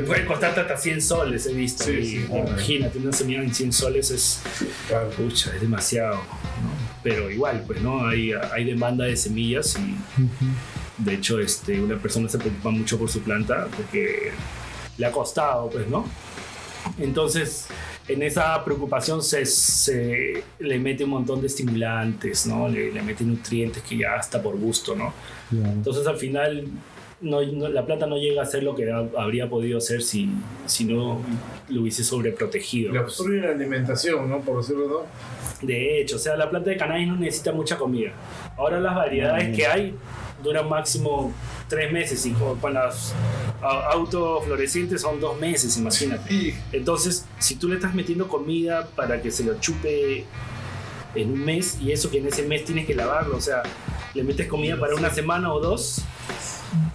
Puede 0.07 0.25
costarte 0.25 0.61
hasta 0.61 0.77
100 0.77 1.01
soles, 1.01 1.45
he 1.47 1.53
visto. 1.53 1.83
Sí, 1.83 1.91
y 1.91 2.05
sí. 2.05 2.27
imagínate, 2.29 2.97
una 2.97 3.11
semilla 3.11 3.41
en 3.41 3.53
100 3.53 3.73
soles 3.73 4.11
es 4.11 4.39
Claro. 4.87 5.09
Pucha, 5.09 5.53
es 5.53 5.59
demasiado. 5.61 6.15
¿no? 6.15 6.21
Pero 7.03 7.29
igual, 7.29 7.63
pues, 7.67 7.81
¿no? 7.81 8.07
Hay, 8.07 8.31
hay 8.31 8.63
demanda 8.63 9.03
de 9.03 9.17
semillas 9.17 9.77
y 9.77 9.97
de 11.03 11.13
hecho 11.15 11.39
este, 11.39 11.81
una 11.81 11.97
persona 11.97 12.29
se 12.29 12.37
preocupa 12.37 12.69
mucho 12.69 12.97
por 12.97 13.09
su 13.09 13.21
planta 13.21 13.67
porque 13.75 14.31
le 14.97 15.05
ha 15.05 15.11
costado, 15.11 15.69
pues, 15.69 15.87
¿no? 15.89 16.05
Entonces, 16.97 17.67
en 18.07 18.21
esa 18.23 18.63
preocupación 18.65 19.21
se, 19.23 19.45
se 19.45 20.43
le 20.59 20.79
mete 20.79 21.03
un 21.05 21.11
montón 21.11 21.39
de 21.41 21.47
estimulantes, 21.47 22.45
¿no? 22.47 22.67
Le, 22.67 22.91
le 22.91 23.01
mete 23.01 23.23
nutrientes 23.23 23.81
que 23.83 23.97
ya 23.97 24.15
está 24.17 24.41
por 24.41 24.57
gusto, 24.57 24.95
¿no? 24.95 25.13
Claro. 25.49 25.71
Entonces, 25.71 26.05
al 26.07 26.17
final, 26.17 26.65
no, 27.21 27.41
no- 27.41 27.69
la 27.69 27.85
planta 27.85 28.05
no 28.05 28.17
llega 28.17 28.41
a 28.41 28.45
ser 28.45 28.63
lo 28.63 28.75
que 28.75 28.91
ha- 28.91 29.07
habría 29.17 29.49
podido 29.49 29.79
ser 29.79 30.01
si, 30.01 30.29
si 30.65 30.83
no 30.83 31.21
lo 31.69 31.81
hubiese 31.81 32.03
sobreprotegido. 32.03 32.91
Le 32.91 32.99
obstruye 32.99 33.39
la 33.39 33.51
alimentación, 33.51 34.29
¿no? 34.29 34.41
Por 34.41 34.57
decirlo, 34.57 34.87
¿no? 34.87 35.65
De 35.65 36.01
hecho, 36.01 36.17
o 36.17 36.19
sea, 36.19 36.35
la 36.35 36.49
planta 36.49 36.71
de 36.71 36.75
cannabis 36.77 37.07
no 37.07 37.15
necesita 37.15 37.53
mucha 37.53 37.77
comida. 37.77 38.11
Ahora 38.57 38.81
las 38.81 38.95
variedades 38.95 39.55
que 39.55 39.65
hay 39.65 39.95
duran 40.43 40.67
máximo 40.67 41.31
tres 41.73 41.91
meses 41.91 42.25
y 42.25 42.31
con, 42.31 42.59
con 42.59 42.73
las 42.73 43.13
a- 43.61 43.91
autoflorecientes 43.93 45.01
son 45.01 45.19
dos 45.19 45.39
meses, 45.39 45.75
imagínate. 45.77 46.33
Entonces, 46.71 47.25
si 47.39 47.55
tú 47.55 47.67
le 47.69 47.75
estás 47.75 47.93
metiendo 47.95 48.27
comida 48.27 48.87
para 48.95 49.21
que 49.21 49.31
se 49.31 49.43
lo 49.43 49.59
chupe 49.59 50.25
en 51.15 51.31
un 51.31 51.43
mes 51.45 51.77
y 51.81 51.91
eso 51.91 52.09
que 52.09 52.17
en 52.19 52.27
ese 52.27 52.43
mes 52.43 52.65
tienes 52.65 52.85
que 52.85 52.95
lavarlo, 52.95 53.37
o 53.37 53.41
sea, 53.41 53.63
le 54.13 54.23
metes 54.23 54.47
comida 54.47 54.79
para 54.79 54.95
una 54.95 55.09
semana 55.09 55.53
o 55.53 55.59
dos 55.59 56.01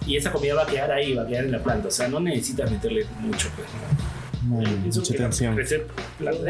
y 0.05 0.15
esa 0.17 0.31
comida 0.31 0.55
va 0.55 0.63
a 0.63 0.67
quedar 0.67 0.91
ahí, 0.91 1.13
va 1.13 1.23
a 1.23 1.27
quedar 1.27 1.45
en 1.45 1.51
la 1.51 1.63
planta, 1.63 1.87
o 1.87 1.91
sea, 1.91 2.07
no 2.07 2.19
necesitas 2.19 2.69
meterle 2.71 3.05
mucho. 3.19 3.49
Pues, 3.55 3.67
Pienso 4.39 4.99
mucha 5.01 5.11
que 5.13 5.17
crecer 5.55 5.87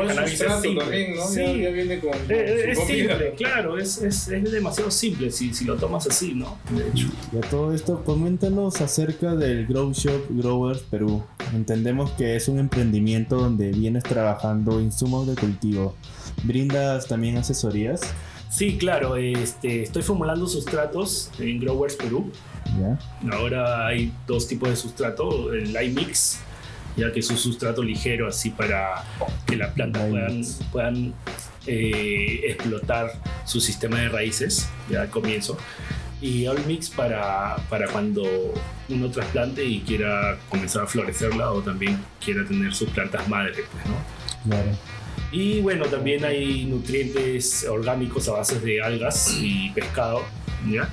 cannabis 0.07 0.41
es 0.41 0.61
simple. 0.61 0.81
también, 0.83 1.15
¿no? 1.15 1.27
Sí. 1.27 1.39
Ya, 1.39 1.53
ya 1.57 1.69
viene 1.71 1.99
con, 1.99 2.11
con 2.11 2.19
Eh, 2.29 2.61
su 2.63 2.69
Es 2.71 2.79
comida. 2.79 2.97
simple, 3.17 3.33
claro, 3.37 3.77
es, 3.77 3.97
es, 4.01 4.27
es 4.27 4.51
demasiado 4.51 4.91
simple 4.91 5.31
si, 5.31 5.53
si 5.53 5.65
lo 5.65 5.75
tomas 5.75 6.05
así, 6.07 6.33
¿no? 6.35 6.57
De 6.69 6.87
hecho. 6.89 7.07
Y 7.33 7.37
a 7.37 7.41
todo 7.41 7.73
esto, 7.73 8.03
coméntanos 8.03 8.79
acerca 8.81 9.35
del 9.35 9.65
Grow 9.65 9.91
Shop 9.93 10.25
Growers 10.29 10.81
Perú. 10.83 11.23
Entendemos 11.53 12.11
que 12.11 12.35
es 12.35 12.47
un 12.47 12.59
emprendimiento 12.59 13.37
donde 13.37 13.71
vienes 13.71 14.03
trabajando 14.03 14.79
insumos 14.79 15.27
de 15.27 15.35
cultivo. 15.35 15.95
¿Brindas 16.43 17.07
también 17.07 17.37
asesorías? 17.37 18.01
Sí, 18.49 18.77
claro, 18.77 19.15
este, 19.15 19.83
estoy 19.83 20.01
formulando 20.01 20.47
sustratos 20.47 21.29
en 21.39 21.59
Growers 21.59 21.95
Perú. 21.95 22.31
¿Ya? 22.79 22.99
Ahora 23.35 23.87
hay 23.87 24.11
dos 24.27 24.47
tipos 24.47 24.69
de 24.69 24.75
sustrato, 24.75 25.53
el 25.53 25.69
iMix, 25.83 26.39
ya 26.99 27.11
que 27.11 27.21
es 27.21 27.29
un 27.29 27.37
sustrato 27.37 27.81
ligero 27.81 28.27
así 28.27 28.49
para 28.49 29.03
que 29.45 29.55
las 29.55 29.73
plantas 29.73 30.07
puedan, 30.07 30.43
puedan 30.71 31.13
eh, 31.65 32.41
explotar 32.45 33.11
su 33.45 33.61
sistema 33.61 33.99
de 33.99 34.09
raíces 34.09 34.69
ya 34.89 35.01
al 35.01 35.09
comienzo. 35.09 35.57
Y 36.21 36.47
All 36.47 36.65
Mix 36.65 36.89
para, 36.89 37.55
para 37.69 37.87
cuando 37.87 38.23
uno 38.89 39.09
trasplante 39.09 39.63
y 39.63 39.79
quiera 39.81 40.37
comenzar 40.49 40.83
a 40.83 40.87
florecerla 40.87 41.51
o 41.51 41.61
también 41.61 42.03
quiera 42.23 42.45
tener 42.45 42.73
sus 42.73 42.89
plantas 42.89 43.27
madre, 43.29 43.53
pues, 43.71 43.85
¿no? 43.85 44.49
Claro. 44.49 44.71
Y 45.31 45.61
bueno, 45.61 45.85
también 45.85 46.25
hay 46.25 46.65
nutrientes 46.65 47.65
orgánicos 47.69 48.27
a 48.27 48.33
base 48.33 48.59
de 48.59 48.81
algas 48.81 49.37
y 49.39 49.69
pescado, 49.69 50.23
¿ya? 50.69 50.89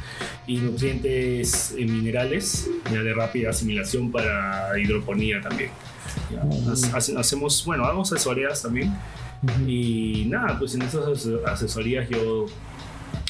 Y 0.46 0.58
nutrientes 0.58 1.74
eh, 1.76 1.84
minerales, 1.86 2.70
ya 2.92 3.02
de 3.02 3.14
rápida 3.14 3.50
asimilación 3.50 4.12
para 4.12 4.78
hidroponía 4.78 5.40
también. 5.40 5.70
Hace- 6.72 6.96
hace- 6.96 7.16
Hacemos, 7.18 7.64
bueno, 7.64 7.84
hago 7.84 8.02
asesorías 8.02 8.62
también. 8.62 8.94
Y 9.66 10.24
nada, 10.28 10.58
pues 10.58 10.74
en 10.74 10.82
esas 10.82 11.06
ase- 11.06 11.38
asesorías 11.46 12.08
yo 12.08 12.46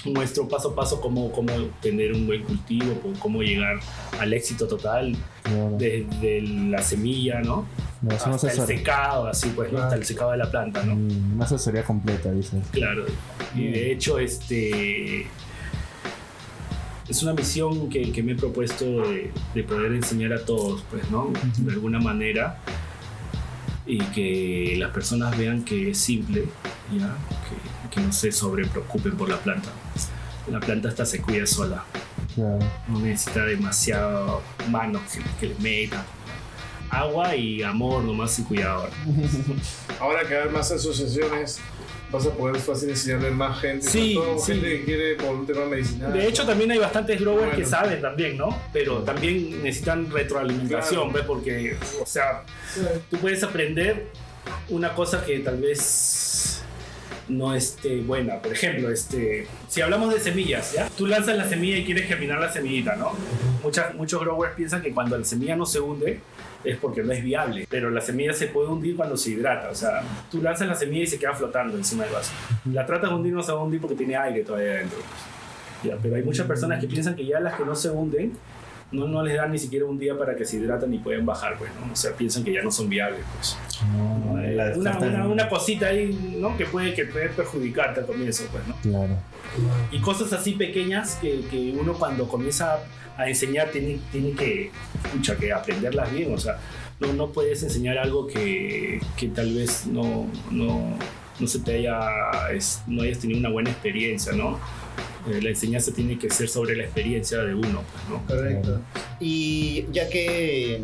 muestro 0.05 0.47
paso 0.47 0.71
a 0.71 0.75
paso 0.75 1.01
cómo, 1.01 1.33
cómo 1.33 1.53
tener 1.83 2.13
un 2.13 2.27
buen 2.27 2.43
cultivo, 2.45 3.01
cómo- 3.19 3.43
llegar 3.43 3.79
al 4.21 4.33
éxito 4.33 4.67
total 4.69 5.17
Claro. 5.43 5.77
desde 5.79 6.43
la 6.43 6.81
semilla, 6.81 7.41
¿no? 7.41 7.67
No, 8.03 8.15
Hasta 8.15 8.51
el 8.53 8.67
secado, 8.67 9.27
así 9.27 9.49
pues, 9.57 9.73
¿no? 9.73 9.79
hasta 9.81 9.97
el 9.97 10.05
secado 10.05 10.31
de 10.31 10.37
la 10.39 10.51
planta, 10.51 10.83
¿no? 10.85 10.95
Mm, 10.95 11.35
una 11.35 11.45
asesoría 11.45 11.83
completa, 11.83 12.31
dices. 12.31 12.61
Claro. 12.71 13.05
Y 13.55 13.67
de 13.69 13.93
hecho, 13.93 14.19
este 14.19 15.27
es 17.09 17.23
una 17.23 17.35
misión 17.35 17.89
que, 17.89 18.11
que 18.13 18.23
me 18.23 18.33
he 18.33 18.35
propuesto 18.35 18.85
de, 18.85 19.31
de 19.55 19.63
poder 19.63 19.93
enseñar 19.93 20.33
a 20.33 20.45
todos, 20.45 20.83
pues, 20.91 21.09
¿no? 21.11 21.33
De 21.59 21.73
alguna 21.73 22.01
manera. 22.01 22.59
Y 23.87 23.99
que 23.99 24.75
las 24.79 24.91
personas 24.91 25.37
vean 25.39 25.65
que 25.65 25.91
es 25.91 25.99
simple, 25.99 26.47
¿ya? 26.93 27.17
Que, 27.49 27.95
que 27.95 28.01
no 28.01 28.13
se 28.13 28.33
sobrepreocupen 28.33 29.17
por 29.17 29.29
la 29.29 29.39
planta. 29.39 29.69
La 30.51 30.59
planta 30.59 30.89
hasta 30.89 31.07
se 31.07 31.21
cuida 31.21 31.47
sola. 31.47 31.85
Claro. 32.35 32.59
No 32.89 32.99
necesita 32.99 33.45
demasiado 33.45 34.43
manos 34.69 35.03
que, 35.13 35.21
que 35.41 35.55
le 35.55 35.61
metan. 35.61 36.05
Agua 36.91 37.35
y 37.37 37.63
amor 37.63 38.03
nomás 38.05 38.39
y 38.39 38.43
cuidado. 38.43 38.89
Ahora 40.01 40.27
que 40.27 40.37
hay 40.37 40.49
más 40.51 40.71
asociaciones, 40.73 41.61
vas 42.11 42.27
a 42.27 42.31
poder 42.31 42.57
fácil 42.61 42.91
enseñarle 42.91 43.31
más 43.31 43.61
gente. 43.61 43.87
Sí, 43.87 44.15
todo 44.15 44.39
sí. 44.39 44.53
gente 44.53 44.69
que 44.79 44.85
quiere 44.85 45.15
por 45.17 45.35
un 45.35 45.47
tema 45.47 45.65
medicinal. 45.67 46.13
De 46.13 46.27
hecho, 46.27 46.45
también 46.47 46.71
hay 46.71 46.79
bastantes 46.79 47.21
growers 47.21 47.51
que 47.51 47.63
Bueno. 47.63 47.69
saben 47.69 48.01
también, 48.01 48.37
¿no? 48.37 48.57
Pero 48.73 48.99
también 49.03 49.63
necesitan 49.63 50.11
retroalimentación, 50.11 51.11
Claro. 51.11 51.13
¿ves? 51.13 51.25
Porque, 51.27 51.77
o 52.01 52.07
sea, 52.07 52.45
tú 53.11 53.17
puedes 53.19 53.43
aprender 53.43 54.07
una 54.69 54.95
cosa 54.95 55.25
que 55.25 55.41
tal 55.41 55.59
vez 55.61 56.63
no 57.29 57.55
esté 57.57 58.01
buena. 58.03 58.41
Por 58.41 58.53
ejemplo, 58.53 58.91
este, 58.91 59.49
si 59.69 59.81
hablamos 59.81 60.15
de 60.15 60.21
semillas, 60.21 60.73
¿ya? 60.75 60.89
Tú 60.97 61.07
lanzas 61.07 61.37
la 61.37 61.49
semilla 61.49 61.79
y 61.79 61.85
quieres 61.85 62.07
germinar 62.07 62.39
la 62.39 62.53
semillita, 62.53 62.95
¿no? 62.95 63.13
Muchas, 63.65 63.95
muchos 63.97 64.21
growers 64.21 64.55
piensan 64.55 64.81
que 64.81 64.93
cuando 64.93 65.19
la 65.19 65.25
semilla 65.25 65.57
no 65.57 65.67
se 65.67 65.81
hunde 65.81 66.21
es 66.67 66.77
porque 66.79 67.03
no 67.03 67.13
es 67.13 67.23
viable, 67.23 67.67
pero 67.71 67.91
la 67.91 68.01
semilla 68.01 68.33
se 68.33 68.49
puede 68.49 68.69
hundir 68.69 68.97
cuando 68.97 69.17
se 69.17 69.31
hidrata, 69.31 69.71
o 69.71 69.75
sea, 69.75 70.03
tú 70.31 70.43
lanzas 70.43 70.69
la 70.69 70.75
semilla 70.75 71.05
y 71.05 71.07
se 71.07 71.19
queda 71.19 71.35
flotando 71.35 71.77
encima 71.77 72.05
del 72.05 72.13
vaso. 72.13 72.33
La 72.73 72.85
tratas 72.85 73.11
de 73.11 73.17
hundir 73.17 73.33
no 73.33 73.43
se 73.43 73.53
va 73.53 73.61
a 73.61 73.63
hundir 73.63 73.81
porque 73.81 73.95
tiene 73.97 74.17
aire 74.17 74.43
todavía 74.43 74.73
adentro. 74.73 74.99
Ya, 75.85 75.97
pero 76.03 76.17
hay 76.17 76.23
muchas 76.23 76.47
personas 76.47 76.81
que 76.81 76.87
piensan 76.89 77.15
que 77.15 77.25
ya 77.27 77.39
las 77.41 77.55
que 77.55 77.65
no 77.65 77.75
se 77.77 77.91
hunden, 77.91 78.33
no, 78.93 79.09
no 79.09 79.23
les 79.23 79.37
dan 79.37 79.51
ni 79.51 79.59
siquiera 79.59 79.85
un 79.85 79.99
día 79.99 80.17
para 80.17 80.37
que 80.37 80.45
se 80.45 80.57
hidratan 80.57 80.93
y 80.95 80.99
pueden 80.99 81.27
bajar, 81.27 81.59
pues, 81.59 81.71
¿no? 81.81 81.93
O 81.93 81.97
sea, 81.97 82.13
piensan 82.13 82.45
que 82.45 82.53
ya 82.53 82.63
no 82.63 82.71
son 82.71 82.89
viables, 82.89 83.21
pues. 83.37 83.57
No, 83.93 84.41
Eh, 84.41 84.55
la 84.55 84.73
una, 84.77 84.99
una, 84.99 85.29
una 85.29 85.49
cosita 85.49 85.87
ahí, 85.87 86.37
¿no? 86.39 86.57
Que 86.57 86.67
puede, 86.67 86.95
que 86.95 87.05
puede 87.05 87.29
perjudicarte 87.31 88.01
al 88.01 88.07
comienzo, 88.07 88.45
pues, 88.51 88.67
¿no? 88.67 88.77
Claro. 88.77 89.17
Y 89.91 90.01
cosas 90.01 90.33
así 90.33 90.53
pequeñas 90.53 91.17
que, 91.17 91.43
que 91.51 91.75
uno 91.79 91.95
cuando 91.95 92.29
comienza 92.29 92.79
a 93.17 93.29
enseñar 93.29 93.71
tiene, 93.71 93.99
tiene 94.13 94.33
que, 94.33 94.71
pucha, 95.13 95.37
que 95.37 95.53
aprenderlas 95.53 96.13
bien, 96.13 96.33
o 96.35 96.39
sea, 96.39 96.59
no, 97.01 97.13
no 97.13 97.31
puedes 97.33 97.63
enseñar 97.63 97.99
algo 97.99 98.27
que, 98.27 99.01
que 99.17 99.29
tal 99.29 99.55
vez 99.55 99.87
no, 99.87 100.27
no, 100.51 100.97
no 101.39 101.47
se 101.47 101.59
te 101.61 101.77
haya, 101.77 102.01
es- 102.53 102.83
no 102.87 103.03
hayas 103.03 103.19
tenido 103.19 103.41
una 103.41 103.51
buena 103.51 103.71
experiencia, 103.71 104.33
¿no? 104.33 104.59
Eh, 105.31 105.41
la 105.43 105.51
enseñanza 105.51 105.93
tiene 105.93 106.19
que 106.19 106.31
ser 106.31 106.49
sobre 106.49 106.77
la 106.77 106.85
experiencia 106.85 107.39
de 107.39 107.55
uno, 107.55 107.83
pues, 107.93 108.09
¿no? 108.09 108.27
Correcto. 108.27 108.81
Y 109.21 109.85
ya 109.93 110.09
que 110.09 110.81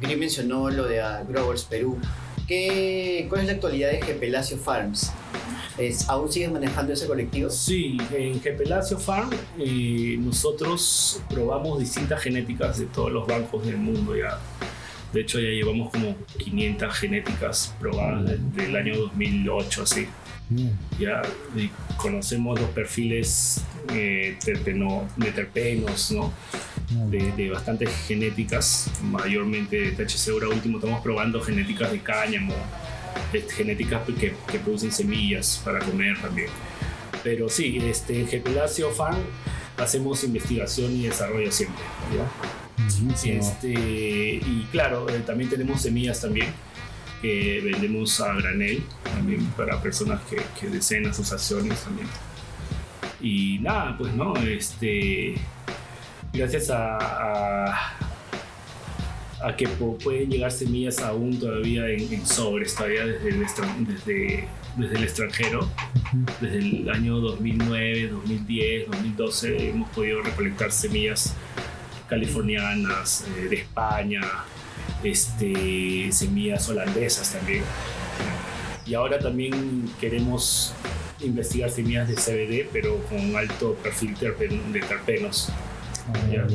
Gris 0.00 0.18
mencionó 0.18 0.70
lo 0.70 0.86
de 0.86 1.00
Growers 1.28 1.64
Perú, 1.64 1.98
¿qué, 2.50 3.26
¿cuál 3.28 3.42
es 3.42 3.46
la 3.46 3.52
actualidad 3.54 3.90
de 3.92 4.02
Gepelacio 4.02 4.58
Farms? 4.58 5.12
¿Es, 5.78 6.08
¿Aún 6.08 6.30
sigues 6.30 6.50
manejando 6.50 6.92
ese 6.92 7.06
colectivo? 7.06 7.48
Sí, 7.48 7.96
en 8.12 8.40
Gepelacio 8.42 8.98
Farm 8.98 9.30
eh, 9.58 10.16
nosotros 10.18 11.22
probamos 11.30 11.78
distintas 11.78 12.20
genéticas 12.20 12.78
de 12.80 12.86
todos 12.86 13.12
los 13.12 13.26
bancos 13.26 13.64
del 13.64 13.76
mundo 13.78 14.14
ya. 14.16 14.38
De 15.12 15.20
hecho 15.22 15.38
ya 15.40 15.48
llevamos 15.48 15.90
como 15.90 16.16
500 16.38 16.92
genéticas 16.94 17.74
probadas 17.80 18.24
desde 18.54 18.68
el 18.68 18.76
año 18.76 18.96
2008 18.98 19.82
así. 19.84 20.06
Bien. 20.48 20.76
Ya 20.98 21.22
y 21.56 21.70
conocemos 21.96 22.60
los 22.60 22.68
perfiles 22.70 23.62
eh, 23.94 24.36
terpeno- 24.44 25.06
de 25.16 25.30
terpenos, 25.30 26.10
¿no? 26.10 26.32
De, 26.90 27.32
de 27.32 27.50
bastantes 27.50 27.88
genéticas, 28.08 28.90
mayormente 29.02 29.80
de 29.80 29.92
THC. 29.92 30.30
Ahora 30.32 30.48
último 30.48 30.78
estamos 30.78 31.00
probando 31.02 31.40
genéticas 31.40 31.92
de 31.92 32.00
cáñamo, 32.00 32.54
este, 33.32 33.54
genéticas 33.54 34.02
que, 34.06 34.34
que 34.50 34.58
producen 34.58 34.90
semillas 34.90 35.62
para 35.64 35.78
comer 35.78 36.20
también. 36.20 36.48
Pero 37.22 37.48
sí, 37.48 37.78
este, 37.82 38.20
en 38.20 38.26
Gepelacio 38.26 38.90
Farm 38.90 39.18
hacemos 39.76 40.24
investigación 40.24 40.92
y 40.92 41.04
desarrollo 41.04 41.52
siempre. 41.52 41.84
¿ya? 42.16 42.28
Este, 43.24 43.70
y 43.72 44.66
claro, 44.72 45.08
eh, 45.08 45.20
también 45.20 45.50
tenemos 45.50 45.82
semillas 45.82 46.20
también 46.20 46.48
que 47.22 47.60
vendemos 47.62 48.20
a 48.20 48.32
granel 48.34 48.82
también 49.02 49.44
para 49.56 49.80
personas 49.82 50.20
que, 50.28 50.40
que 50.58 50.68
deseen 50.68 51.06
asociaciones 51.06 51.78
también. 51.80 52.08
Y 53.20 53.58
nada, 53.60 53.96
pues 53.98 54.14
no, 54.14 54.34
este, 54.36 55.34
gracias 56.32 56.70
a, 56.70 56.96
a, 56.98 57.96
a 59.42 59.56
que 59.56 59.66
pueden 59.68 60.30
llegar 60.30 60.50
semillas 60.52 60.98
aún 61.00 61.38
todavía 61.38 61.88
en, 61.88 62.12
en 62.12 62.26
sobres, 62.26 62.74
todavía 62.74 63.06
desde 63.06 63.28
el, 63.30 63.42
extra- 63.42 63.76
desde, 63.80 64.48
desde 64.76 64.96
el 64.96 65.04
extranjero, 65.04 65.68
desde 66.40 66.58
el 66.58 66.90
año 66.90 67.18
2009, 67.20 68.08
2010, 68.08 68.86
2012 68.90 69.70
hemos 69.70 69.90
podido 69.90 70.22
recolectar 70.22 70.70
semillas 70.72 71.34
californianas, 72.08 73.24
eh, 73.38 73.48
de 73.48 73.56
España, 73.56 74.20
este, 75.04 76.10
semillas 76.12 76.68
holandesas 76.68 77.32
también. 77.32 77.62
Y 78.86 78.94
ahora 78.94 79.18
también 79.20 79.88
queremos 80.00 80.74
investigar 81.20 81.70
semillas 81.70 82.08
de 82.08 82.14
CBD, 82.16 82.68
pero 82.72 82.98
con 83.04 83.36
alto 83.36 83.74
perfil 83.74 84.16
terpen- 84.16 84.72
de 84.72 84.80
terpenos. 84.80 85.50
Ah, 86.08 86.18
ya. 86.30 86.46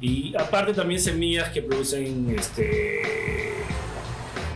Y 0.00 0.34
aparte 0.36 0.74
también 0.74 1.00
semillas 1.00 1.50
que 1.50 1.62
producen 1.62 2.34
este, 2.36 3.02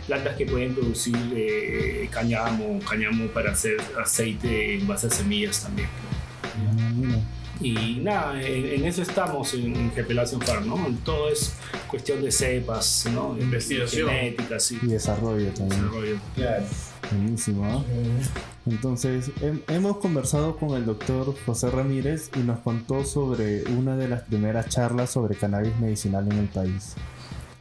plantas 0.05 0.35
que 0.35 0.45
pueden 0.45 0.73
producir 0.75 1.15
eh, 1.35 2.09
cáñamo, 2.11 2.79
cáñamo 2.87 3.27
para 3.27 3.51
hacer 3.51 3.77
aceite 4.01 4.75
en 4.75 4.87
base 4.87 5.07
a 5.07 5.09
semillas 5.09 5.61
también. 5.63 5.87
Y 7.59 7.99
nada, 8.01 8.39
en, 8.41 8.65
en 8.65 8.85
eso 8.85 9.01
estamos 9.01 9.53
en, 9.53 9.75
en 9.75 9.91
Gepelación 9.91 10.41
Farm, 10.41 10.67
¿no? 10.67 10.95
Todo 11.03 11.29
es 11.29 11.55
cuestión 11.87 12.21
de 12.21 12.31
cepas, 12.31 13.07
¿no? 13.11 13.35
Investigación. 13.39 14.09
Genética, 14.09 14.59
sí. 14.59 14.77
Y 14.81 14.87
desarrollo 14.87 15.49
también. 15.51 15.81
Desarrollo. 15.81 16.17
Claro. 16.35 16.65
Buenísimo, 17.11 17.65
¿no? 17.65 17.83
Entonces, 18.65 19.31
hem- 19.41 19.61
hemos 19.69 19.97
conversado 19.97 20.57
con 20.57 20.71
el 20.71 20.85
doctor 20.85 21.33
José 21.45 21.69
Ramírez 21.71 22.29
y 22.35 22.39
nos 22.39 22.59
contó 22.59 23.05
sobre 23.05 23.63
una 23.71 23.95
de 23.95 24.09
las 24.09 24.23
primeras 24.23 24.67
charlas 24.67 25.09
sobre 25.11 25.35
cannabis 25.35 25.77
medicinal 25.79 26.29
en 26.29 26.37
el 26.37 26.47
país. 26.47 26.95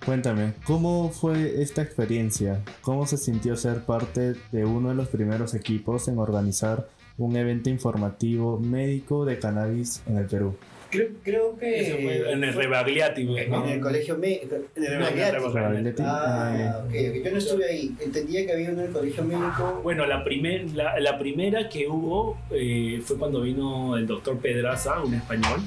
Cuéntame, 0.04 0.54
¿cómo 0.64 1.10
fue 1.10 1.62
esta 1.62 1.82
experiencia? 1.82 2.62
¿Cómo 2.80 3.06
se 3.06 3.16
sintió 3.18 3.56
ser 3.56 3.84
parte 3.84 4.34
de 4.52 4.64
uno 4.64 4.88
de 4.90 4.94
los 4.94 5.08
primeros 5.08 5.54
equipos 5.54 6.08
en 6.08 6.18
organizar 6.18 6.88
un 7.18 7.36
evento 7.36 7.70
informativo 7.70 8.58
médico 8.58 9.24
de 9.24 9.38
cannabis 9.38 10.02
en 10.06 10.18
el 10.18 10.26
Perú? 10.26 10.56
Creo, 10.90 11.08
creo 11.22 11.58
que. 11.58 11.80
Eso 11.80 11.96
fue 11.96 12.32
en 12.32 12.44
el 12.44 12.54
Rebagliati, 12.54 13.24
¿no? 13.24 13.36
En 13.36 13.68
el 13.68 13.80
colegio 13.80 14.16
médico. 14.16 14.56
En 14.74 14.84
el 14.84 14.90
Rebagliati. 14.90 16.02
Ah, 16.02 16.82
ok. 16.86 16.94
Yo 17.24 17.30
no 17.30 17.38
estuve 17.38 17.64
ahí. 17.70 17.96
Entendía 18.00 18.46
que 18.46 18.52
había 18.52 18.70
uno 18.70 18.80
en 18.82 18.86
el 18.86 18.92
colegio 18.92 19.24
médico. 19.24 19.80
Bueno, 19.82 20.06
la, 20.06 20.22
primer, 20.24 20.70
la, 20.72 20.98
la 21.00 21.18
primera 21.18 21.68
que 21.68 21.88
hubo 21.88 22.38
eh, 22.50 23.00
fue 23.04 23.18
cuando 23.18 23.40
vino 23.42 23.96
el 23.96 24.06
doctor 24.06 24.38
Pedraza, 24.38 25.00
un 25.02 25.14
español, 25.14 25.60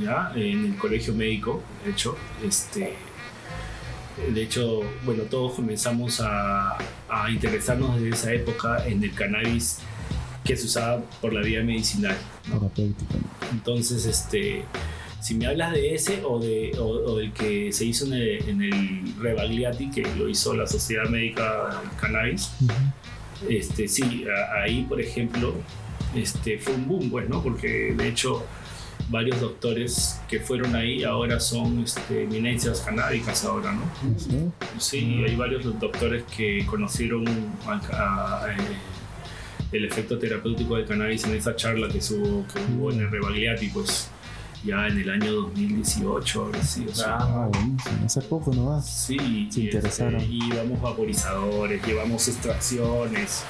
ya 0.00 0.32
en 0.34 0.66
el 0.66 0.76
colegio 0.76 1.14
médico, 1.14 1.62
de 1.84 1.92
hecho. 1.92 2.16
Este, 2.46 2.92
de 4.32 4.42
hecho, 4.42 4.82
bueno, 5.04 5.24
todos 5.24 5.54
comenzamos 5.54 6.20
a, 6.20 6.76
a 7.08 7.30
interesarnos 7.30 7.96
desde 8.00 8.10
esa 8.14 8.32
época 8.32 8.86
en 8.86 9.02
el 9.02 9.12
cannabis 9.14 9.80
que 10.44 10.56
se 10.56 10.66
usaba 10.66 11.02
por 11.20 11.32
la 11.32 11.40
vía 11.40 11.62
medicinal. 11.62 12.16
Entonces, 13.52 14.04
este, 14.04 14.64
si 15.20 15.34
me 15.34 15.46
hablas 15.46 15.72
de 15.72 15.94
ese 15.94 16.22
o, 16.24 16.38
de, 16.38 16.72
o, 16.78 16.84
o 16.86 17.16
del 17.16 17.32
que 17.32 17.72
se 17.72 17.84
hizo 17.86 18.06
en 18.06 18.12
el, 18.14 18.48
en 18.48 18.62
el 18.62 19.14
Rebagliati, 19.20 19.90
que 19.90 20.02
lo 20.16 20.28
hizo 20.28 20.54
la 20.54 20.66
Sociedad 20.66 21.08
Médica 21.08 21.80
Cannabis, 22.00 22.50
este, 23.48 23.88
sí, 23.88 24.24
a- 24.28 24.62
ahí, 24.62 24.82
por 24.88 25.00
ejemplo, 25.00 25.54
este, 26.14 26.58
fue 26.58 26.74
un 26.74 26.86
boom, 26.88 27.10
pues, 27.10 27.28
¿no? 27.28 27.42
Porque 27.42 27.94
de 27.96 28.08
hecho, 28.08 28.44
varios 29.08 29.40
doctores 29.40 30.20
que 30.28 30.40
fueron 30.40 30.74
ahí 30.76 31.04
ahora 31.04 31.40
son 31.40 31.82
este, 31.84 32.22
eminencias 32.24 32.80
canábicas 32.80 33.44
ahora, 33.44 33.72
¿no? 33.72 33.82
¿Sí? 34.18 34.50
Sí, 34.78 35.24
hay 35.26 35.36
varios 35.36 35.64
doctores 35.80 36.24
que 36.36 36.64
conocieron 36.66 37.24
a- 37.66 38.42
a- 38.44 38.52
eh, 38.52 38.56
el 39.76 39.84
efecto 39.84 40.18
terapéutico 40.18 40.76
del 40.76 40.86
cannabis 40.86 41.24
en 41.24 41.34
esa 41.34 41.54
charla 41.56 41.88
que, 41.88 42.00
se 42.00 42.14
hubo, 42.14 42.44
que 42.46 42.60
hubo 42.76 42.90
en 42.92 43.00
el 43.00 43.10
Rebagliati, 43.10 43.68
pues 43.68 44.08
ya 44.64 44.86
en 44.86 44.98
el 44.98 45.10
año 45.10 45.30
2018, 45.32 46.40
ahora 46.42 46.62
sí. 46.62 46.86
O 46.90 46.94
sea, 46.94 47.18
Ah, 47.20 47.48
buenísimo. 47.52 48.06
Hace 48.06 48.20
poco 48.22 48.50
nomás. 48.54 48.88
Sí, 48.88 49.18
Se 49.50 49.60
y, 49.60 49.64
interesaron. 49.64 50.20
este, 50.20 50.32
y 50.32 50.40
llevamos 50.50 50.80
vaporizadores, 50.80 51.86
llevamos 51.86 52.26
extracciones, 52.28 53.42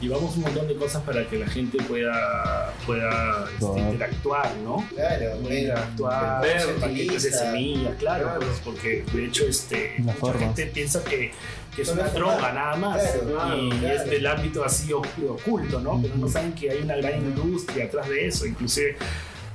llevamos 0.00 0.36
un 0.36 0.42
montón 0.42 0.68
de 0.68 0.76
cosas 0.76 1.02
para 1.02 1.26
que 1.28 1.38
la 1.38 1.46
gente 1.48 1.78
pueda, 1.82 2.72
pueda 2.86 3.46
este, 3.58 3.80
interactuar, 3.80 4.54
¿no? 4.62 4.86
Claro, 4.94 5.38
Pueda 5.42 5.58
interactuar, 5.58 6.42
ver 6.42 6.74
paquetes 6.76 7.22
de 7.24 7.30
semillas, 7.32 7.94
claro, 7.98 8.24
Claro. 8.24 8.40
pues, 8.40 8.60
porque 8.64 9.04
de 9.12 9.24
hecho 9.26 9.44
este, 9.46 9.94
La 9.98 10.04
mucha 10.04 10.16
forma. 10.18 10.40
gente 10.40 10.66
piensa 10.66 11.02
que, 11.02 11.32
que 11.74 11.82
es 11.82 11.88
una 11.88 12.04
droga 12.08 12.52
nada 12.52 12.76
más 12.76 13.00
Claro, 13.02 13.56
y 13.64 13.70
claro. 13.70 13.94
es 13.94 14.10
del 14.10 14.26
ámbito 14.26 14.64
así 14.64 14.90
ocu- 14.90 15.28
oculto, 15.30 15.80
¿no? 15.80 16.00
Pero 16.02 16.16
no 16.16 16.28
saben 16.28 16.52
que 16.52 16.70
hay 16.70 16.82
una 16.82 16.96
gran 16.96 17.14
industria 17.20 17.86
atrás 17.86 18.08
de 18.08 18.26
eso, 18.26 18.46
inclusive 18.46 18.96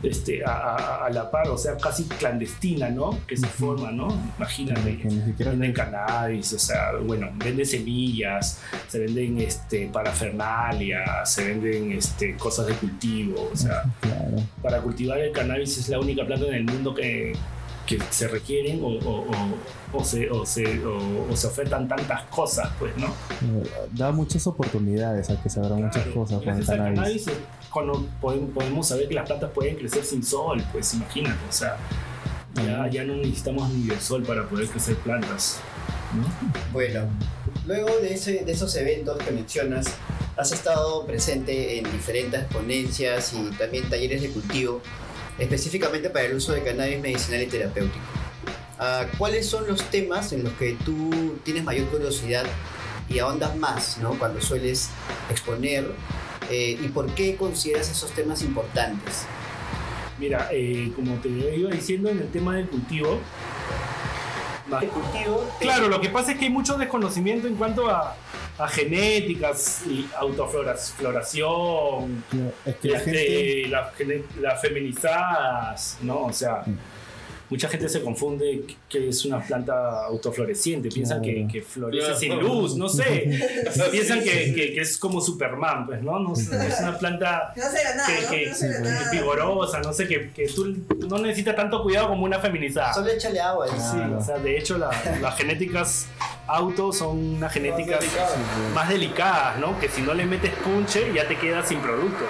este, 0.03 0.45
a, 0.45 0.51
a- 0.51 1.05
a 1.05 1.09
la 1.09 1.29
par, 1.31 1.47
o 1.49 1.57
sea, 1.57 1.75
casi 1.77 2.03
clandestina, 2.05 2.89
¿no? 2.89 3.19
Que 3.25 3.35
se 3.35 3.47
forma, 3.47 3.91
¿no? 3.91 4.07
Imagínate. 4.37 4.97
Que 4.97 5.07
ni 5.07 5.21
siquiera 5.25 5.51
Venden 5.51 5.73
cannabis, 5.73 6.53
o 6.53 6.59
sea, 6.59 6.91
bueno, 7.03 7.29
venden 7.35 7.65
semillas, 7.65 8.61
se 8.87 8.99
venden 8.99 9.39
este, 9.41 9.87
parafernalia, 9.87 11.25
se 11.25 11.45
venden 11.45 11.91
este, 11.93 12.35
cosas 12.35 12.67
de 12.67 12.73
cultivo, 12.73 13.49
o 13.51 13.55
sea, 13.57 13.83
Claro. 14.01 14.37
para 14.61 14.81
cultivar 14.81 15.17
el 15.19 15.31
cannabis 15.31 15.77
es 15.79 15.89
la 15.89 15.99
única 15.99 16.25
planta 16.25 16.45
en 16.47 16.53
el 16.55 16.63
mundo 16.65 16.93
que, 16.93 17.33
que 17.87 17.97
se 18.11 18.27
requieren 18.27 18.83
o, 18.83 18.87
o- 18.89 19.21
o- 19.31 19.97
o 19.97 20.03
se, 20.03 20.29
o, 20.29 20.45
se, 20.45 20.85
o- 20.85 21.27
o 21.31 21.35
se 21.35 21.47
ofertan 21.47 21.87
tantas 21.87 22.23
cosas, 22.23 22.69
pues, 22.77 22.95
¿no? 22.97 23.07
Da 23.93 24.11
muchas 24.11 24.45
oportunidades 24.45 25.29
a 25.31 25.41
que 25.41 25.49
se 25.49 25.59
abran 25.59 25.81
muchas 25.85 26.03
Claro, 26.03 26.13
cosas 26.13 26.43
con 26.43 26.57
el 26.59 26.65
cannabis. 26.65 26.99
cannabis, 26.99 27.25
cono- 27.71 28.05
podemos, 28.21 28.49
podemos 28.51 28.87
saber 28.87 29.07
que 29.07 29.15
las 29.15 29.25
plantas 29.25 29.49
pueden 29.51 29.75
crecer 29.77 30.03
sin 30.03 30.21
sol, 30.23 30.63
pues 30.71 30.93
imagínate, 30.93 31.39
o 31.49 31.51
sea, 31.51 31.77
ya, 32.55 32.87
ya 32.89 33.03
no 33.05 33.15
necesitamos 33.15 33.69
ni 33.69 33.87
del 33.87 33.99
sol 34.01 34.23
para 34.23 34.47
poder 34.47 34.67
crecer 34.67 34.95
plantas, 34.97 35.59
¿no? 36.15 36.25
Bueno, 36.73 37.01
luego 37.65 37.87
de, 38.01 38.13
ese, 38.13 38.43
de 38.43 38.51
esos 38.51 38.75
eventos 38.75 39.17
que 39.19 39.31
mencionas, 39.31 39.87
has 40.35 40.51
estado 40.51 41.05
presente 41.05 41.79
en 41.79 41.91
diferentes 41.91 42.43
ponencias 42.45 43.33
y 43.33 43.49
también 43.57 43.89
talleres 43.89 44.21
de 44.21 44.29
cultivo, 44.29 44.81
específicamente 45.39 46.09
para 46.09 46.25
el 46.25 46.35
uso 46.35 46.53
de 46.53 46.63
cannabis 46.63 46.99
medicinal 46.99 47.41
y 47.43 47.47
terapéutico. 47.47 48.05
Ah, 48.79 49.05
¿Cuáles 49.17 49.47
son 49.47 49.67
los 49.67 49.83
temas 49.89 50.33
en 50.33 50.43
los 50.43 50.53
que 50.53 50.77
tú 50.85 51.39
tienes 51.43 51.63
mayor 51.63 51.87
curiosidad 51.87 52.45
y 53.09 53.19
ahondas 53.19 53.55
más 53.55 53.97
¿no? 53.97 54.17
cuando 54.19 54.41
sueles 54.41 54.89
exponer? 55.29 55.91
Eh, 56.49 56.77
¿Y 56.81 56.87
por 56.89 57.13
qué 57.13 57.35
consideras 57.35 57.89
esos 57.89 58.11
temas 58.11 58.41
importantes? 58.41 59.25
Mira, 60.19 60.49
eh, 60.51 60.91
como 60.95 61.15
te 61.15 61.29
iba 61.29 61.69
diciendo 61.69 62.09
en 62.09 62.19
el 62.19 62.27
tema 62.29 62.55
del 62.55 62.67
cultivo, 62.67 63.19
más- 64.69 64.83
cultivo, 64.85 65.47
Claro, 65.59 65.87
lo 65.87 66.01
que 66.01 66.09
pasa 66.09 66.31
es 66.33 66.37
que 66.39 66.45
hay 66.45 66.51
mucho 66.51 66.77
desconocimiento 66.77 67.47
en 67.47 67.55
cuanto 67.55 67.89
a, 67.89 68.15
a 68.57 68.67
genéticas 68.67 69.83
y 69.87 70.07
autofloración, 70.17 72.23
Es 72.65 72.75
que 72.77 72.89
la 72.89 72.97
este, 72.97 73.11
gente. 73.11 73.67
las 73.69 73.95
gene- 73.95 74.23
las 74.41 74.61
feminizadas, 74.61 75.97
¿no? 76.01 76.25
O 76.25 76.33
sea, 76.33 76.63
Mm. 76.65 76.77
Mucha 77.49 77.67
gente 77.69 77.87
se 77.89 78.01
confunde 78.01 78.63
que 78.89 79.09
es 79.09 79.23
una 79.25 79.41
planta 79.41 80.05
autofloreciente, 80.05 80.89
piensan 80.89 81.21
que, 81.21 81.33
Claro. 81.35 81.47
que 81.53 81.61
florece 81.61 82.05
Claro. 82.05 82.19
sin 82.19 82.39
luz, 82.39 82.75
no 82.75 82.89
sé. 82.89 83.39
piensan 83.91 84.21
que, 84.23 84.53
que- 84.53 84.73
que 84.73 84.81
es 84.81 84.97
como 84.97 85.21
Superman, 85.21 85.85
pues, 85.85 86.01
¿no? 86.01 86.19
No 86.19 86.35
sé, 86.35 86.55
es 86.67 86.79
una 86.81 86.97
planta 86.97 87.53
No 87.55 87.63
será 87.69 87.95
nada, 87.95 88.07
que, 88.29 88.51
vigorosa, 89.11 89.79
no 89.79 89.93
sé, 89.93 90.07
que, 90.07 90.31
que 90.31 90.47
tú 90.47 90.75
no 91.07 91.17
necesitas 91.19 91.55
tanto 91.55 91.81
cuidado 91.83 92.09
como 92.09 92.23
una 92.25 92.39
feminizada. 92.39 92.93
solo 92.93 93.07
échale 93.09 93.39
agua. 93.39 93.67
Sí, 93.67 93.73
Claro. 93.95 94.17
o 94.17 94.21
sea, 94.23 94.37
de 94.39 94.57
hecho 94.57 94.77
la- 94.77 94.91
las 95.21 95.37
genéticas 95.37 96.07
auto 96.47 96.91
son 96.93 97.35
unas 97.35 97.51
genéticas 97.53 97.99
más 98.73 98.89
delicadas, 98.89 99.57
¿no? 99.59 99.79
Que 99.79 99.89
si 99.89 100.01
no 100.01 100.13
le 100.13 100.25
metes 100.25 100.51
punche 100.63 101.11
ya 101.13 101.27
te 101.27 101.37
quedas 101.37 101.67
sin 101.67 101.79
producto. 101.79 102.25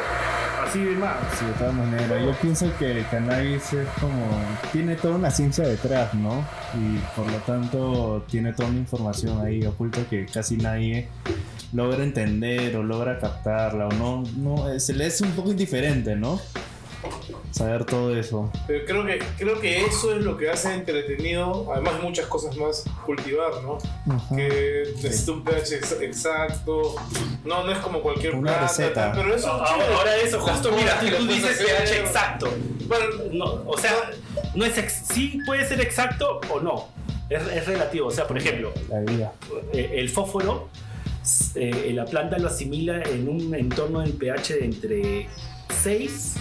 De 0.73 0.95
más. 0.95 1.15
Sí, 1.39 1.45
de 1.45 1.53
todas 1.53 1.73
maneras, 1.73 2.21
yo 2.23 2.31
pienso 2.41 2.71
que 2.77 2.91
el 2.91 3.07
cannabis 3.07 3.73
es 3.73 3.87
como. 4.01 4.27
tiene 4.73 4.95
toda 4.95 5.15
una 5.15 5.31
ciencia 5.31 5.65
detrás, 5.65 6.13
¿no? 6.13 6.45
Y 6.75 6.97
por 7.15 7.31
lo 7.31 7.37
tanto, 7.39 8.25
tiene 8.29 8.51
toda 8.53 8.69
una 8.69 8.79
información 8.79 9.45
ahí 9.45 9.65
oculta 9.65 10.01
que 10.09 10.25
casi 10.25 10.57
nadie 10.57 11.07
logra 11.71 12.03
entender 12.03 12.75
o 12.75 12.83
logra 12.83 13.17
captarla, 13.17 13.87
o 13.87 13.91
no. 13.93 14.23
no 14.37 14.69
eh, 14.69 14.79
se 14.79 14.93
le 14.93 15.07
es 15.07 15.21
un 15.21 15.31
poco 15.31 15.51
indiferente, 15.51 16.15
¿no? 16.15 16.39
Saber 17.51 17.85
todo 17.85 18.15
eso. 18.15 18.51
Pero 18.67 18.85
creo 18.85 19.05
que, 19.05 19.19
creo 19.37 19.59
que 19.59 19.85
eso 19.85 20.13
es 20.15 20.21
lo 20.23 20.37
que 20.37 20.49
hace 20.49 20.73
entretenido, 20.73 21.71
además 21.73 21.93
muchas 22.01 22.25
cosas 22.27 22.55
más, 22.57 22.83
cultivar, 23.05 23.51
¿no? 23.63 23.77
Ajá. 24.13 24.35
Que 24.35 24.83
necesita 24.95 25.31
un 25.31 25.43
pH 25.43 25.75
ex- 25.75 26.01
exacto, 26.01 26.95
no, 27.45 27.63
no 27.63 27.71
es 27.71 27.79
como 27.79 28.01
cualquier 28.01 28.35
Una 28.35 28.57
planta, 28.57 28.67
receta. 28.67 29.11
pero 29.15 29.33
eso 29.35 29.47
Ahora, 29.51 29.85
ahora 29.97 30.15
eso, 30.17 30.39
justo 30.39 30.71
mira, 30.71 30.99
tú 30.99 31.25
dices 31.27 31.59
hacer. 31.61 31.65
pH 31.85 31.99
exacto. 31.99 32.47
Bueno, 32.87 33.05
No, 33.33 33.63
o 33.69 33.77
sea, 33.77 33.91
no 34.55 34.65
es 34.65 34.77
ex- 34.77 35.03
sí 35.13 35.39
puede 35.45 35.67
ser 35.67 35.81
exacto 35.81 36.39
o 36.49 36.59
no. 36.59 36.87
Es, 37.29 37.41
es 37.47 37.65
relativo. 37.67 38.07
O 38.07 38.11
sea, 38.11 38.25
por 38.25 38.37
ejemplo, 38.37 38.71
La 38.89 38.99
vida. 39.01 39.33
eh, 39.73 39.91
el 39.95 40.09
fósforo, 40.09 40.69
eh, 41.55 41.91
la 41.93 42.05
planta 42.05 42.37
lo 42.37 42.47
asimila 42.47 43.01
en 43.03 43.27
un 43.27 43.53
entorno 43.53 43.99
del 43.99 44.13
pH 44.13 44.53
de 44.55 44.65
entre 44.65 45.27
6 45.69 46.33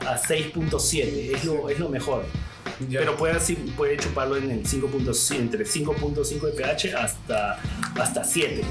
a 0.00 0.18
6.7. 0.18 1.34
Es 1.34 1.44
lo, 1.44 1.68
es 1.68 1.78
lo 1.78 1.88
mejor. 1.88 2.24
Ya. 2.88 3.00
Pero 3.00 3.16
puede, 3.16 3.34
así- 3.34 3.54
puede 3.76 3.96
chuparlo 3.96 4.36
en 4.36 4.50
el 4.50 4.64
5.5, 4.66 5.36
entre 5.36 5.64
5.5 5.64 6.46
de 6.46 6.52
pH 6.52 6.94
hasta, 6.94 7.58
hasta 7.98 8.24
7. 8.24 8.62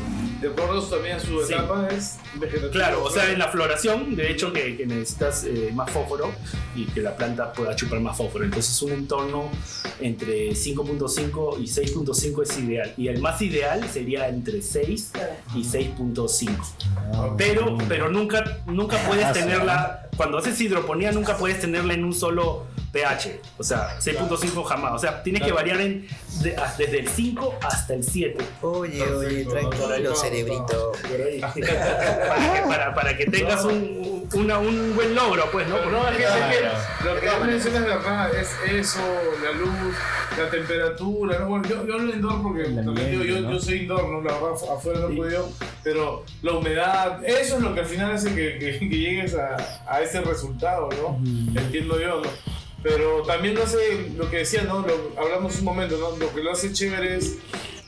de 0.42 0.50
acuerdo 0.50 0.82
también 0.84 1.20
su 1.20 1.42
Sí. 1.44 1.54
etapa 1.54 1.88
es 1.90 2.18
vegetativo. 2.36 2.72
Claro, 2.72 3.04
o 3.04 3.10
sea, 3.10 3.32
en 3.32 3.40
la 3.40 3.48
floración, 3.48 4.16
de 4.16 4.30
hecho, 4.32 4.52
que, 4.54 4.76
que 4.78 4.86
necesitas 4.86 5.44
eh, 5.46 5.72
más 5.74 5.90
fósforo 5.90 6.32
y 6.76 6.86
que 6.86 7.02
la 7.02 7.16
planta 7.16 7.52
pueda 7.54 7.76
chupar 7.76 8.00
más 8.02 8.18
fósforo. 8.18 8.44
Entonces, 8.46 8.80
un 8.84 8.92
entorno 8.92 9.50
entre 10.02 10.54
5.5 10.54 11.58
y 11.60 11.68
6.5 11.68 12.44
es 12.44 12.58
ideal. 12.60 12.94
Y 12.98 13.08
el 13.08 13.22
más 13.22 13.42
ideal 13.42 13.88
sería 13.92 14.28
entre 14.28 14.62
6 14.62 15.14
y 15.56 15.64
6.5. 15.64 16.52
Ah, 17.14 17.34
Pero, 17.38 17.72
mm. 17.72 17.78
pero 17.88 18.10
nunca, 18.12 18.60
nunca 18.68 18.98
puedes 19.08 19.26
Ah, 19.26 19.34
tenerla, 19.34 20.10
cuando 20.18 20.38
haces 20.38 20.60
hidroponía, 20.62 21.12
nunca 21.12 21.38
puedes 21.38 21.60
tenerla 21.60 21.94
en 21.94 22.04
un 22.04 22.14
solo 22.14 22.66
pH. 22.96 23.42
O 23.58 23.64
sea, 23.64 23.98
6.5 24.00 24.64
jamás. 24.64 24.94
O 24.94 25.00
sea, 25.00 25.22
tienes 25.22 25.42
que 25.44 25.52
variar 25.52 25.82
en, 25.82 26.08
de- 26.42 26.56
a- 26.56 26.74
desde 26.78 27.00
el 27.00 27.10
5 27.10 27.56
hasta 27.62 27.94
el 27.94 28.04
7. 28.04 28.38
Oye, 28.62 29.04
oye, 29.04 29.44
tranquilo, 29.46 30.16
cerebrito. 30.16 30.94
Para, 31.42 31.54
que, 31.54 32.62
para, 32.68 32.96
para 32.96 33.18
que 33.18 33.26
tengas 33.26 33.66
un, 33.66 34.28
una- 34.34 34.60
un 34.60 34.96
buen 34.96 35.14
logro, 35.14 35.44
pues, 35.52 35.68
¿no? 35.68 35.76
Pero 35.78 35.92
no, 35.92 36.08
es 36.10 36.16
que, 36.18 36.24
Claro. 36.24 36.46
es 36.52 36.58
que 37.00 37.06
lo 37.06 37.20
que 37.20 37.28
tú 37.28 37.46
mencionas 37.46 37.82
de 37.82 37.88
verdad 37.90 38.32
es 38.36 38.50
eso, 38.72 39.00
la 39.44 39.52
luz, 39.52 39.70
la 40.38 40.50
temperatura. 40.50 41.40
¿no? 41.40 41.48
Bueno, 41.50 41.68
yo, 41.68 41.86
yo 41.86 41.94
hablo 41.96 42.14
indoor 42.16 42.42
porque 42.42 42.62
El 42.62 42.76
también 42.76 42.88
ambiente, 42.90 43.12
digo, 43.12 43.24
yo, 43.26 43.42
¿no? 43.42 43.52
yo 43.52 43.60
soy 43.60 43.78
indoor, 43.80 44.10
¿no? 44.10 44.22
la 44.22 44.34
verdad 44.34 44.52
afu- 44.52 44.74
afuera 44.78 45.00
no 45.00 45.08
he 45.08 45.12
Sí. 45.12 45.18
podido, 45.18 45.52
pero 45.84 46.24
la 46.42 46.52
humedad, 46.54 47.24
eso 47.26 47.58
es 47.58 47.62
lo 47.62 47.74
que 47.74 47.82
al 47.82 47.86
final 47.86 48.12
hace 48.14 48.30
que, 48.34 48.58
que- 48.58 48.80
que 48.80 48.98
llegues 48.98 49.36
a, 49.36 49.58
a 49.88 50.02
ese 50.02 50.22
resultado, 50.22 50.88
¿no? 51.02 51.18
Entiendo 51.60 52.00
yo, 52.00 52.22
¿no? 52.22 52.55
Pero 52.86 53.24
también 53.24 53.56
lo 53.56 53.64
hace, 53.64 54.12
lo 54.16 54.30
que 54.30 54.38
decía, 54.38 54.62
¿no? 54.62 54.86
Lo, 54.86 55.20
hablamos 55.20 55.58
un 55.58 55.66
momento, 55.66 55.98
¿no? 55.98 56.16
Lo 56.18 56.32
que 56.32 56.44
lo 56.44 56.52
hace 56.52 56.72
chévere 56.72 57.18
es 57.18 57.38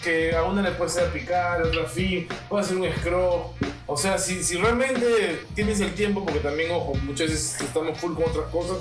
que 0.04 0.36
a 0.36 0.42
una 0.42 0.64
le 0.64 0.72
puede 0.72 0.90
ser 0.90 1.12
picar, 1.12 1.62
a 1.62 1.66
otra 1.68 1.86
fin, 1.86 2.28
puede 2.50 2.64
hacer 2.66 2.78
un 2.78 2.92
scroll. 2.98 3.44
O 3.86 3.96
sea, 3.96 4.18
si, 4.18 4.44
si 4.44 4.58
realmente 4.58 5.46
tienes 5.54 5.82
el 5.82 5.94
tiempo, 5.94 6.26
porque 6.26 6.40
también, 6.40 6.72
ojo, 6.72 6.96
muchas 7.04 7.30
veces 7.30 7.62
estamos 7.62 7.96
full 8.00 8.16
con 8.16 8.24
otras 8.24 8.48
cosas, 8.48 8.78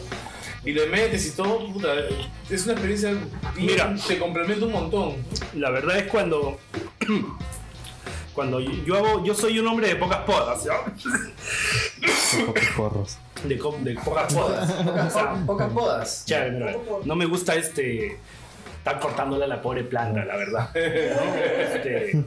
y 0.64 0.72
le 0.72 0.86
metes 0.86 1.26
y 1.26 1.32
todo, 1.32 1.70
puta, 1.70 1.88
es 2.48 2.64
una 2.64 2.72
experiencia 2.72 3.10
bien- 3.54 3.66
Mira. 3.72 3.94
te 4.08 4.18
complementa 4.18 4.64
un 4.64 4.72
montón. 4.72 5.16
La 5.54 5.68
verdad 5.68 5.98
es 5.98 6.06
cuando. 6.10 6.58
Cuando 8.32 8.58
yo 8.60 8.96
hago. 8.96 9.22
Yo 9.22 9.34
soy 9.34 9.58
un 9.58 9.66
hombre 9.66 9.88
de 9.88 9.96
pocas 9.96 10.20
podas, 10.20 10.64
¿no? 10.64 10.74
Pocos 12.46 12.64
porros. 12.74 13.18
De, 13.44 13.58
co- 13.58 13.76
de 13.80 13.94
pocas 13.94 14.32
podas. 14.32 14.70
O 14.70 15.10
sea, 15.10 15.34
Pocas 15.46 15.70
podas. 15.72 16.24
chévere, 16.26 16.78
no 17.04 17.14
me 17.16 17.26
gusta 17.26 17.54
este. 17.54 18.18
Estar 18.78 19.00
cortándole 19.00 19.44
a 19.44 19.48
la 19.48 19.60
pobre 19.60 19.82
planta, 19.84 20.24
la 20.24 20.36
verdad. 20.36 20.70
Este, 20.74 22.24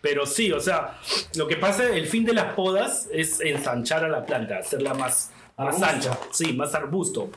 pero 0.00 0.24
sí, 0.26 0.50
o 0.52 0.60
sea, 0.60 0.98
lo 1.36 1.46
que 1.48 1.56
pasa, 1.56 1.84
el 1.84 2.06
fin 2.06 2.24
de 2.24 2.32
las 2.32 2.54
podas 2.54 3.08
es 3.12 3.40
ensanchar 3.40 4.04
a 4.04 4.08
la 4.08 4.24
planta, 4.24 4.58
hacerla 4.58 4.94
más, 4.94 5.30
más 5.56 5.82
ancha, 5.82 6.16
sí, 6.32 6.52
más 6.54 6.74
arbusto. 6.74 7.30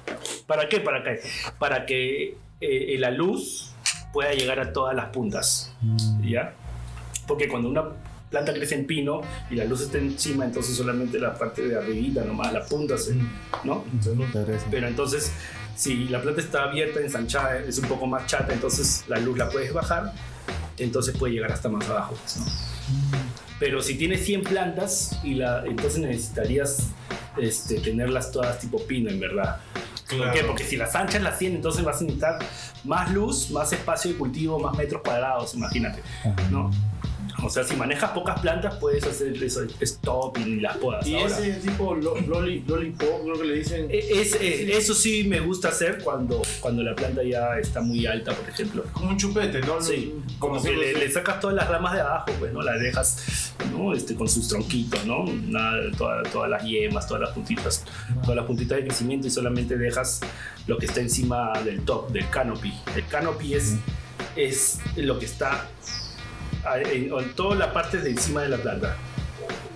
¿Para 0.48 0.70
qué? 0.70 0.80
Para 0.80 1.04
que, 1.04 1.22
para 1.60 1.86
que 1.86 2.38
eh, 2.62 2.96
la 3.00 3.12
luz 3.12 3.74
pueda 4.14 4.32
llegar 4.34 4.60
a 4.60 4.72
todas 4.72 4.96
las 4.96 5.08
puntas. 5.08 5.74
¿Ya? 6.22 6.54
Porque 7.28 7.48
cuando 7.48 7.68
una 7.70 7.84
planta 8.32 8.54
crece 8.54 8.76
en 8.76 8.88
pino 8.88 9.22
y 9.52 9.56
la 9.56 9.66
luz 9.66 9.82
está 9.82 10.00
encima, 10.00 10.46
entonces 10.46 10.76
solamente 10.76 11.20
la 11.20 11.38
parte 11.38 11.68
de 11.68 11.78
arribita 11.78 12.24
nomás, 12.24 12.52
la 12.52 12.66
punta, 12.66 12.98
se, 12.98 13.16
¿no? 13.64 13.84
Regresa. 14.34 14.66
Pero 14.72 14.88
entonces, 14.88 15.32
si 15.76 16.06
la 16.06 16.22
planta 16.22 16.42
está 16.42 16.64
abierta, 16.64 17.02
ensanchada, 17.02 17.60
es 17.60 17.78
un 17.78 17.90
poco 17.90 18.08
más 18.08 18.26
chata, 18.26 18.54
entonces 18.54 19.04
la 19.08 19.20
luz 19.20 19.38
la 19.38 19.50
puedes 19.50 19.74
bajar, 19.74 20.14
entonces 20.78 21.16
puede 21.18 21.34
llegar 21.34 21.52
hasta 21.52 21.70
más 21.70 21.88
abajo. 21.90 22.16
pues, 22.16 22.38
¿no? 22.38 22.46
Pero 23.60 23.82
si 23.84 23.96
tienes 23.96 24.26
100 24.26 24.44
plantas, 24.44 25.20
y 25.24 25.36
la, 25.36 25.64
entonces 25.66 26.00
necesitarías 26.00 26.88
este, 27.38 27.80
tenerlas 27.80 28.32
todas 28.32 28.60
tipo 28.60 28.82
pino, 28.88 29.10
en 29.10 29.20
verdad. 29.20 29.58
¿Por 30.10 30.32
qué? 30.32 30.44
Porque 30.44 30.64
si 30.64 30.78
las 30.78 30.96
anchas 30.96 31.22
las 31.22 31.38
100, 31.38 31.56
entonces 31.56 31.84
vas 31.84 32.02
a 32.02 32.04
necesitar 32.04 32.40
más 32.84 33.12
luz, 33.12 33.52
más 33.52 33.72
espacio 33.72 34.12
de 34.12 34.18
cultivo, 34.18 34.60
más 34.60 34.76
metros 34.78 35.02
cuadrados, 35.04 35.54
imagínate. 35.54 36.02
¿no? 36.50 36.72
O 37.44 37.50
sea, 37.50 37.64
si 37.64 37.76
manejas 37.76 38.12
pocas 38.12 38.40
plantas, 38.40 38.76
puedes 38.76 39.04
hacer 39.06 39.42
eso, 39.44 39.62
stopping 39.82 40.58
y 40.58 40.60
las 40.62 40.78
podas. 40.78 41.06
Y 41.08 41.16
Ahora, 41.16 41.40
ese 41.40 41.54
tipo 41.68 41.96
lo- 41.96 42.20
loli, 42.22 42.64
lollipop, 42.68 43.24
creo 43.24 43.34
que 43.40 43.44
le 43.48 43.56
dicen. 43.56 43.88
e- 43.90 44.22
es- 44.22 44.36
eh, 44.36 44.78
eso 44.78 44.94
sí 44.94 45.24
me 45.24 45.40
gusta 45.40 45.70
hacer 45.70 46.04
cuando, 46.04 46.42
cuando 46.60 46.84
la 46.84 46.96
planta 46.96 47.24
ya 47.24 47.58
está 47.60 47.82
muy 47.82 48.06
alta, 48.06 48.34
por 48.34 48.48
ejemplo. 48.48 48.84
como 48.94 49.10
un 49.10 49.18
chupete, 49.18 49.60
¿no? 49.62 49.82
Sí, 49.82 50.14
como 50.40 50.52
como 50.56 50.64
que 50.64 50.74
le, 50.76 50.94
le 50.94 51.10
sacas 51.12 51.40
todas 51.40 51.56
las 51.56 51.68
ramas 51.70 51.94
de 51.94 52.02
abajo, 52.02 52.26
pues, 52.40 52.52
¿no? 52.54 52.62
Las 52.62 52.80
dejas, 52.80 53.54
¿no? 53.72 53.94
Este, 53.94 54.16
con 54.16 54.28
sus 54.30 54.48
tronquitos, 54.48 55.06
¿no? 55.06 55.26
Nada, 55.26 55.78
toda- 55.98 56.24
todas 56.24 56.50
las 56.50 56.64
yemas, 56.64 57.08
todas 57.08 57.22
las 57.22 57.32
puntitas, 57.32 57.84
todas 58.22 58.36
las 58.36 58.46
puntitas 58.46 58.78
de 58.78 58.86
crecimiento 58.86 59.28
y 59.28 59.30
solamente 59.32 59.78
dejas 59.78 60.20
lo 60.68 60.78
que 60.78 60.86
está 60.86 61.00
encima 61.02 61.54
del 61.64 61.82
top, 61.82 62.12
del 62.12 62.30
canopy. 62.30 62.74
El 62.96 63.06
canopy 63.08 63.56
es, 63.56 63.76
es 64.36 64.80
lo 64.96 65.18
que 65.20 65.26
está 65.26 65.68
en, 66.76 67.12
en 67.14 67.34
toda 67.36 67.56
la 67.56 67.74
parte 67.74 67.98
de 67.98 68.10
encima 68.12 68.42
de 68.44 68.50
la 68.50 68.58
planta, 68.58 68.96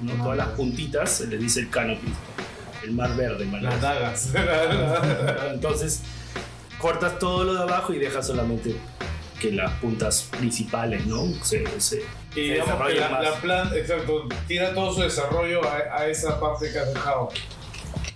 ¿no? 0.02 0.14
Todas 0.24 0.38
las 0.38 0.48
puntitas 0.50 1.10
se 1.12 1.28
les 1.28 1.40
dice 1.40 1.62
el 1.62 1.70
canopy, 1.70 2.14
el 2.84 2.92
mar 2.92 3.16
verde, 3.16 3.46
mar 3.46 3.62
Las 3.62 3.82
dagas. 3.82 4.30
Entonces, 5.54 6.02
cortas 6.80 7.18
todo 7.20 7.44
lo 7.44 7.54
de 7.56 7.62
abajo 7.64 7.94
y 7.94 8.00
dejas 8.00 8.28
solamente 8.28 8.76
que 9.40 9.52
las 9.52 9.72
puntas 9.80 10.30
principales, 10.38 11.06
¿no? 11.06 11.26
Se, 11.44 11.66
se, 11.80 12.04
y 12.36 12.52
digamos 12.52 12.88
que 12.88 12.96
la, 12.96 13.22
la 13.22 13.34
planta, 13.36 13.76
exacto, 13.78 14.28
tira 14.48 14.74
todo 14.74 14.94
su 14.94 15.02
desarrollo 15.02 15.62
a, 15.64 15.98
a 16.02 16.08
esa 16.08 16.40
parte 16.40 16.72
que 16.72 16.80
has 16.80 16.94
dejado. 16.94 17.30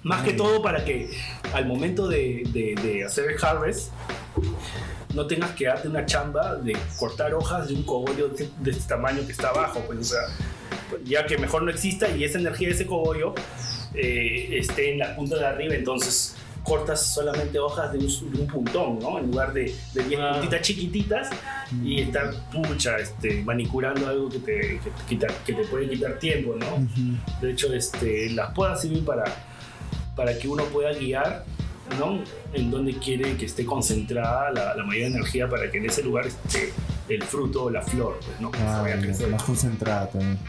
Más 0.04 0.24
que 0.24 0.32
todo 0.34 0.62
para 0.62 0.86
que 0.86 1.10
al 1.54 1.66
momento 1.66 2.08
de, 2.08 2.44
de- 2.54 2.76
de 2.82 3.04
hacer 3.04 3.30
el 3.32 3.44
harvest 3.44 3.92
no 5.14 5.26
tengas 5.28 5.52
que 5.52 5.66
darte 5.66 5.88
una 5.88 6.06
chamba 6.06 6.56
de 6.56 6.78
cortar 6.98 7.34
hojas 7.34 7.68
de 7.68 7.74
un 7.74 7.84
cogollo 7.84 8.30
de, 8.30 8.50
de 8.60 8.72
este 8.72 8.88
tamaño 8.88 9.26
que 9.26 9.32
está 9.32 9.50
abajo, 9.50 9.82
pues, 9.88 10.00
o 10.00 10.04
sea, 10.04 10.20
ya 11.04 11.26
que 11.26 11.38
mejor 11.38 11.64
no 11.64 11.72
exista 11.72 12.08
y 12.10 12.24
esa 12.24 12.40
energía 12.40 12.68
de 12.70 12.74
ese 12.76 12.86
cogollo 12.86 13.34
eh, 13.94 14.50
esté 14.60 14.92
en 14.94 15.00
la 15.00 15.16
punta 15.16 15.36
de 15.38 15.46
arriba, 15.46 15.74
entonces 15.76 16.36
cortas 16.64 17.14
solamente 17.14 17.58
hojas 17.58 17.92
de 17.94 18.00
un, 18.00 18.32
de 18.34 18.42
un 18.42 18.48
puntón, 18.48 19.00
¿no? 19.00 19.18
En 19.18 19.28
lugar 19.32 19.54
de, 19.54 19.74
de 19.94 20.04
10 20.04 20.20
Ah. 20.22 20.32
puntitas 20.34 20.62
chiquititas 20.62 21.30
y 21.84 22.02
estar, 22.02 22.32
pucha, 22.52 22.98
este, 22.98 23.42
manicurando 23.44 24.08
algo 24.08 24.30
que 24.30 24.40
te, 24.40 24.60
que, 24.84 24.90
te 24.92 25.04
quita- 25.08 25.34
que 25.46 25.54
te 25.54 25.64
puede 25.66 25.90
quitar 25.90 26.20
tiempo, 26.20 26.56
¿no? 26.60 26.88
De 27.42 27.52
hecho, 27.52 27.74
este, 27.74 28.30
las 28.32 28.54
podas 28.54 28.82
sirven 28.82 29.04
para, 29.06 29.24
para 30.16 30.38
que 30.38 30.48
uno 30.48 30.64
pueda 30.66 30.92
guiar 30.94 31.46
¿no? 31.98 32.24
en 32.54 32.72
donde 32.72 32.94
quiere 32.98 33.36
que 33.38 33.46
esté 33.46 33.66
concentrada 33.66 34.52
la, 34.52 34.76
la 34.76 34.84
mayor 34.84 35.08
energía 35.08 35.48
para 35.50 35.70
que 35.72 35.78
en 35.78 35.86
ese 35.86 36.04
lugar 36.04 36.28
esté 36.28 36.74
el 37.08 37.24
fruto 37.24 37.64
o 37.66 37.70
la 37.70 37.82
flor, 37.82 38.20
pues, 38.26 38.40
¿no? 38.40 38.52
Que 38.52 38.58
se 38.60 38.64
Ah, 38.66 38.82
vaya 38.82 38.96
a 38.96 39.00
crecer. 39.02 39.28
más 39.30 39.44
concentrada 39.44 40.10
también. 40.10 40.40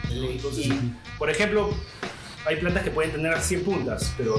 Por 1.17 1.29
ejemplo, 1.29 1.69
hay 2.45 2.55
plantas 2.57 2.83
que 2.83 2.91
pueden 2.91 3.11
tener 3.11 3.39
100 3.39 3.63
puntas, 3.63 4.13
pero 4.17 4.35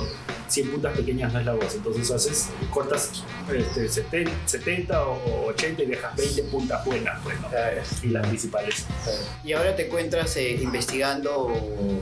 100 0.48 0.70
puntas 0.70 0.96
pequeñas 0.96 1.32
no 1.32 1.38
es 1.40 1.46
la 1.46 1.52
voz. 1.54 1.74
Entonces 1.74 2.10
haces, 2.10 2.48
cortas 2.70 3.22
este, 3.52 3.88
70, 3.88 4.30
70 4.46 5.02
o 5.06 5.46
80 5.46 5.82
y 5.82 5.86
dejas 5.86 6.16
20 6.16 6.42
puntas 6.44 6.84
buenas, 6.84 7.20
pues, 7.22 7.40
¿no? 7.40 7.48
Y 8.02 8.08
las 8.08 8.26
principales. 8.26 8.86
Y 9.44 9.52
ahora 9.52 9.74
te 9.76 9.86
encuentras 9.86 10.36
eh, 10.36 10.58
investigando 10.62 11.36
o, 11.38 12.00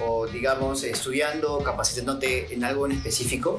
o, 0.00 0.26
digamos, 0.26 0.82
estudiando, 0.84 1.58
capacitándote 1.58 2.52
en 2.54 2.64
algo 2.64 2.86
en 2.86 2.92
específico. 2.92 3.56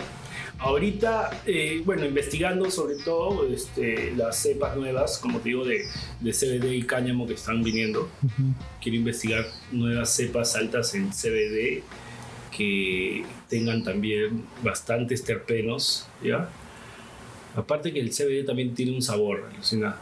Ahorita, 0.59 1.41
eh, 1.45 1.81
bueno, 1.85 2.05
investigando 2.05 2.69
sobre 2.71 2.95
todo 2.95 3.47
este, 3.47 4.13
las 4.15 4.37
cepas 4.37 4.77
nuevas, 4.77 5.17
como 5.17 5.39
te 5.39 5.49
digo, 5.49 5.65
de, 5.65 5.85
de 6.21 6.31
CBD 6.31 6.73
y 6.73 6.83
cáñamo 6.83 7.27
que 7.27 7.33
están 7.33 7.63
viniendo. 7.63 8.09
Quiero 8.81 8.97
investigar 8.97 9.45
nuevas 9.71 10.09
cepas 10.15 10.55
altas 10.55 10.93
en 10.95 11.09
CBD 11.09 11.83
que 12.55 13.25
tengan 13.49 13.83
también 13.83 14.43
bastantes 14.63 15.23
terpenos, 15.23 16.07
¿ya? 16.23 16.49
Aparte 17.55 17.91
que 17.91 17.99
el 17.99 18.09
CBD 18.11 18.45
también 18.45 18.73
tiene 18.73 18.93
un 18.93 19.01
sabor, 19.01 19.49
alucina. 19.53 19.95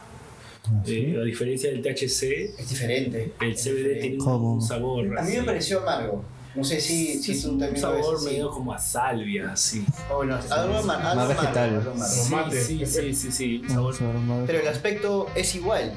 Eh, 0.86 1.16
a 1.20 1.24
diferencia 1.24 1.70
del 1.70 1.82
THC, 1.82 2.54
Es 2.58 2.68
diferente. 2.70 3.32
el 3.40 3.54
CBD 3.56 4.00
tiene 4.00 4.16
un, 4.18 4.24
¿Cómo? 4.24 4.54
un 4.54 4.62
sabor. 4.62 5.18
A 5.18 5.22
mí 5.22 5.36
me 5.38 5.42
pareció 5.42 5.80
amargo. 5.80 6.24
No 6.54 6.62
sé 6.64 6.80
si, 6.80 7.22
si 7.22 7.32
es 7.32 7.42
tú 7.42 7.48
un 7.52 7.58
también 7.58 7.72
ves 7.74 7.80
sabor 7.80 8.16
así. 8.16 8.24
medio 8.26 8.50
como 8.50 8.72
a 8.74 8.78
salvia, 8.78 9.52
así. 9.52 9.84
Oh, 10.10 10.16
bueno, 10.16 10.38
algo 10.50 10.82
Más 10.82 10.96
amargo, 11.00 11.28
vegetal. 11.28 11.82
Sí, 12.06 12.84
sí, 12.84 12.86
sí, 12.86 13.14
sí, 13.14 13.32
sí, 13.32 13.56
un 13.58 13.78
Un 13.78 13.94
sabor 13.94 14.14
más- 14.20 14.44
Pero 14.46 14.60
el 14.60 14.68
aspecto 14.68 15.28
es 15.34 15.54
igual. 15.54 15.92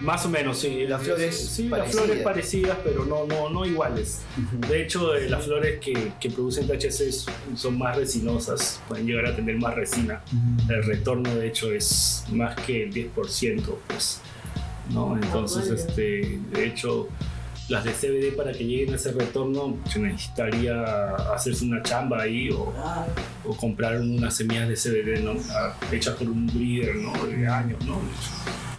Más 0.00 0.24
o 0.26 0.30
menos, 0.30 0.58
sí. 0.58 0.84
Las 0.88 1.02
flores 1.02 1.36
sí, 1.36 1.68
las 1.68 1.78
parecidas. 1.78 2.04
flores 2.04 2.22
parecidas, 2.24 2.78
pero 2.82 3.04
no, 3.04 3.24
no, 3.26 3.50
no 3.50 3.64
iguales. 3.66 4.22
De 4.68 4.82
hecho, 4.82 5.14
eh, 5.14 5.28
las 5.28 5.44
flores 5.44 5.78
que, 5.78 6.12
que 6.18 6.28
producen 6.30 6.66
THC 6.66 7.12
son 7.54 7.78
más 7.78 7.94
resinosas, 7.96 8.80
pueden 8.88 9.06
llegar 9.06 9.26
a 9.26 9.36
tener 9.36 9.56
más 9.58 9.74
resina. 9.76 10.22
El 10.68 10.82
retorno, 10.84 11.32
de 11.34 11.46
hecho, 11.46 11.70
es 11.70 12.24
más 12.32 12.56
que 12.56 12.84
el 12.84 12.92
10%, 12.92 13.78
pues. 13.86 14.20
¿no? 14.90 15.16
Entonces, 15.16 15.68
este, 15.68 16.40
de 16.50 16.66
hecho, 16.66 17.08
las 17.68 17.84
de 17.84 17.92
CBD 17.92 18.36
para 18.36 18.52
que 18.52 18.64
lleguen 18.64 18.92
a 18.92 18.96
ese 18.96 19.12
retorno, 19.12 19.78
se 19.88 19.98
necesitaría 19.98 20.82
hacerse 21.34 21.64
una 21.64 21.82
chamba 21.82 22.22
ahí 22.22 22.50
o, 22.50 22.72
o 23.44 23.56
comprar 23.56 24.00
unas 24.00 24.34
semillas 24.34 24.68
de 24.68 24.74
CBD, 24.74 25.22
¿no? 25.22 25.34
Ah, 25.50 25.74
Hechas 25.90 26.16
por 26.16 26.28
un 26.28 26.46
breeder, 26.46 26.96
¿no? 26.96 27.12
De 27.26 27.46
años, 27.46 27.84
¿no? 27.84 28.00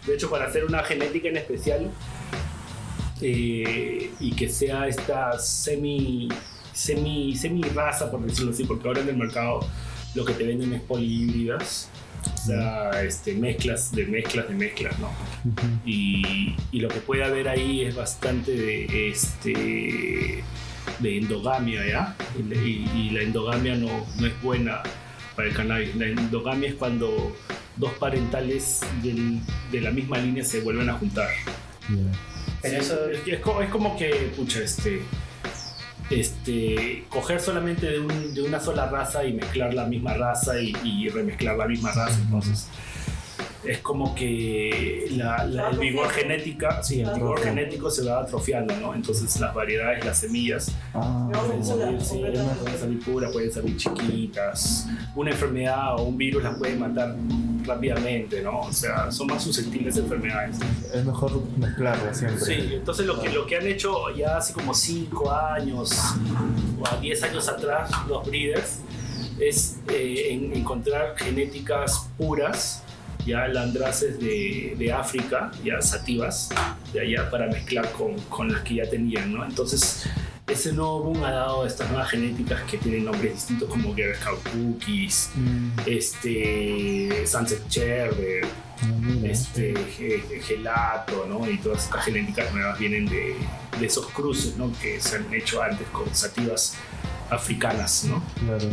De 0.06 0.16
hecho, 0.16 0.30
para 0.30 0.46
hacer 0.46 0.66
una 0.66 0.84
genética 0.84 1.30
en 1.30 1.38
especial 1.38 1.90
eh, 3.22 4.12
y 4.20 4.32
que 4.34 4.50
sea 4.50 4.88
esta 4.88 5.40
semi, 5.40 6.28
semi, 6.74 7.36
semi 7.38 7.62
raza, 7.62 8.12
por 8.12 8.22
decirlo 8.22 8.52
así, 8.52 8.66
porque 8.66 8.88
ahora 8.88 9.02
en 9.02 9.10
el 9.10 9.18
mercado 9.18 9.62
lo 10.14 10.26
que 10.26 10.34
te 10.34 10.44
venden 10.44 10.74
es 10.74 10.82
polihíbridas, 10.82 11.90
o 12.34 12.38
sea, 12.38 13.04
este, 13.04 13.34
mezclas 13.34 13.92
de 13.92 14.06
mezclas 14.06 14.48
de 14.50 14.56
mezclas, 14.56 14.98
¿no? 15.00 15.10
y, 15.86 16.56
y 16.72 16.80
lo 16.80 16.88
que 16.90 17.00
puede 17.00 17.24
haber 17.24 17.48
ahí 17.50 17.82
es 17.82 17.96
bastante 17.96 18.52
de, 18.52 19.10
este, 19.10 20.44
de 21.00 21.18
endogamia, 21.18 21.86
¿ya? 21.86 22.16
Y, 22.40 22.44
la- 22.44 22.62
y- 22.62 22.90
y 22.96 23.10
la 23.12 23.22
endogamia 23.22 23.76
no, 23.76 24.06
no 24.20 24.28
es 24.28 24.42
buena 24.42 24.82
para 25.36 25.48
el 25.48 25.54
cannabis. 25.56 25.96
La 25.96 26.08
endogamia 26.08 26.70
es 26.70 26.76
cuando 26.76 27.36
dos 27.78 27.92
parentales 27.94 28.82
del- 29.02 29.40
de 29.72 29.82
la 29.82 29.92
misma 29.92 30.18
línea 30.20 30.44
se 30.44 30.60
vuelven 30.62 30.90
a 30.90 30.94
juntar. 30.94 31.30
Pero 32.62 32.78
eso- 32.78 33.10
es, 33.10 33.20
es 33.28 33.40
como 33.70 33.98
que, 33.98 34.32
pucha, 34.38 34.60
este, 34.60 35.02
este, 36.10 37.06
coger 37.10 37.40
solamente 37.40 37.86
de, 37.90 38.00
un- 38.00 38.34
de 38.34 38.42
una 38.42 38.60
sola 38.60 38.88
raza 38.88 39.24
y 39.26 39.34
mezclar 39.34 39.74
la 39.74 39.86
misma 39.86 40.14
raza 40.14 40.60
y, 40.60 40.74
y 40.84 41.10
remezclar 41.10 41.58
la 41.58 41.68
misma 41.68 41.92
raza. 41.92 42.18
Entonces, 42.22 42.68
es 43.66 43.80
como 43.80 44.14
que 44.16 45.08
la- 45.12 45.46
la- 45.46 45.70
el 45.70 45.80
vigor 45.80 46.10
genética, 46.10 46.82
sí, 46.84 47.02
el 47.02 47.12
vigor 47.14 47.40
genético 47.42 47.90
se 47.90 48.04
va 48.04 48.22
atrofiando, 48.22 48.76
¿no? 48.78 48.94
Entonces 48.94 49.40
las 49.40 49.54
variedades, 49.54 50.04
las 50.06 50.20
semillas 50.20 50.72
Ah, 50.94 51.30
pueden 51.32 51.64
salir, 51.64 52.02
sí, 52.02 52.18
pueden 52.62 52.80
salir 52.80 53.00
puras, 53.04 53.32
pueden 53.32 53.52
salir 53.52 53.78
chiquitas. 53.78 54.88
Una 55.16 55.32
enfermedad 55.32 55.96
o 56.00 56.04
un 56.04 56.18
virus 56.18 56.44
las 56.44 56.58
puede 56.58 56.76
matar 56.76 57.16
rápidamente, 57.66 58.42
¿no? 58.42 58.62
O 58.62 58.74
sea, 58.74 59.10
son 59.12 59.28
más 59.28 59.44
susceptibles 59.44 59.96
a 59.96 60.00
enfermedades. 60.00 60.58
es 60.94 61.06
mejor 61.06 61.42
mezclarlo 61.58 62.14
siempre. 62.14 62.40
Sí, 62.46 62.70
entonces 62.74 63.06
lo 63.06 63.20
que, 63.22 63.30
lo 63.30 63.46
que 63.46 63.58
han 63.58 63.66
hecho 63.68 64.10
ya 64.16 64.38
hace 64.38 64.54
como 64.54 64.74
5 64.74 65.32
años 65.32 65.92
o 66.80 66.88
a 66.88 66.98
10 66.98 67.24
años 67.24 67.48
atrás 67.48 67.90
los 68.08 68.26
breeders 68.28 68.80
es 69.40 69.78
eh, 69.90 70.28
en- 70.32 70.54
encontrar 70.56 71.16
genéticas 71.18 72.08
puras, 72.18 72.83
ya 73.26 73.48
landraces 73.48 74.20
de, 74.20 74.76
de 74.78 74.92
África, 74.92 75.52
ya 75.64 75.82
sativas, 75.82 76.50
de 76.94 77.02
allá 77.02 77.30
para 77.30 77.48
mezclar 77.48 77.92
con, 77.94 78.18
con 78.30 78.52
las 78.52 78.62
que 78.62 78.76
ya 78.76 78.90
tenían, 78.90 79.34
¿no? 79.34 79.46
Entonces 79.46 80.06
ese 80.48 80.74
nuevo 80.74 81.04
boom 81.04 81.24
ha 81.24 81.32
dado 81.32 81.66
estas 81.66 81.90
nuevas 81.90 82.10
genéticas 82.10 82.62
que 82.70 82.78
tienen 82.78 83.06
nombres 83.06 83.34
distintos 83.34 83.70
como 83.70 83.96
Girl 83.96 84.14
Scout 84.16 84.40
Cookies, 84.50 85.30
Mm, 85.36 85.70
este, 85.86 87.26
Sunset 87.26 87.68
Cherry, 87.70 88.42
mira. 89.00 89.32
este, 89.32 89.74
ge- 89.98 90.42
gelato, 90.46 91.26
¿no? 91.30 91.50
Y 91.50 91.58
todas 91.58 91.86
estas 91.86 92.06
genéticas 92.06 92.54
nuevas 92.54 92.78
vienen 92.78 93.06
de, 93.06 93.36
de 93.80 93.86
esos 93.86 94.08
cruces, 94.10 94.58
¿no? 94.58 94.72
Que 94.82 95.00
se 95.00 95.16
han 95.16 95.34
hecho 95.34 95.62
antes 95.64 95.88
con 95.90 96.14
sativas 96.14 96.76
africanas, 97.34 98.06
¿no? 98.06 98.24
Claro. 98.46 98.68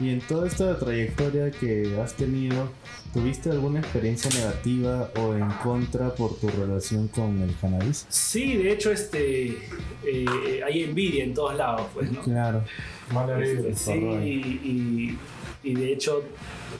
Y 0.00 0.10
en 0.10 0.20
toda 0.20 0.46
esta 0.46 0.78
trayectoria 0.78 1.50
que 1.50 1.98
has 2.02 2.14
tenido, 2.14 2.68
¿tuviste 3.12 3.50
alguna 3.50 3.80
experiencia 3.80 4.30
negativa 4.30 5.10
o 5.18 5.34
en 5.34 5.48
contra 5.62 6.14
por 6.14 6.38
tu 6.38 6.48
relación 6.48 7.08
con 7.08 7.40
el 7.42 7.54
cannabis? 7.60 8.06
Sí, 8.08 8.56
de 8.56 8.72
hecho, 8.72 8.90
este, 8.92 9.58
eh, 10.04 10.60
hay 10.66 10.84
envidia 10.84 11.24
en 11.24 11.34
todos 11.34 11.54
lados, 11.56 11.82
pues, 11.94 12.10
¿no? 12.12 12.22
Claro. 12.22 12.62
Este, 13.40 13.74
sí, 13.76 13.92
y, 13.92 15.18
y 15.62 15.74
de 15.74 15.92
hecho 15.92 16.24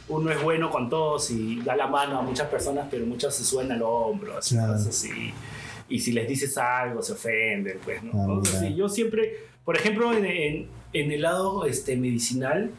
uno 0.09 0.31
es 0.31 0.43
bueno 0.43 0.71
con 0.71 0.89
todos 0.91 1.31
y 1.31 1.61
da 1.63 1.77
la 1.77 1.87
mano 1.87 2.19
a 2.19 2.23
muchas 2.23 2.49
personas, 2.49 2.87
pero 2.91 3.07
muchas 3.07 3.35
se 3.35 3.45
suenan 3.45 3.77
al 3.79 3.83
hombro, 3.83 4.37
así, 4.39 4.55
Claro. 4.57 4.73
cosas 4.75 4.89
así. 4.89 5.33
Y 5.89 6.01
si 6.01 6.11
les 6.13 6.29
dices 6.29 6.59
algo, 6.59 7.01
se 7.03 7.13
ofenden, 7.13 7.79
pues, 7.85 8.03
¿no? 8.03 8.13
Ah, 8.15 8.41
así. 8.43 8.75
Yo 8.75 8.89
siempre, 8.89 9.37
por 9.65 9.77
ejemplo, 9.77 10.13
en, 10.13 10.25
en- 10.25 10.69
en 11.01 11.13
el 11.13 11.23
lado 11.23 11.65
este, 11.67 11.97
medicinal, 11.97 12.71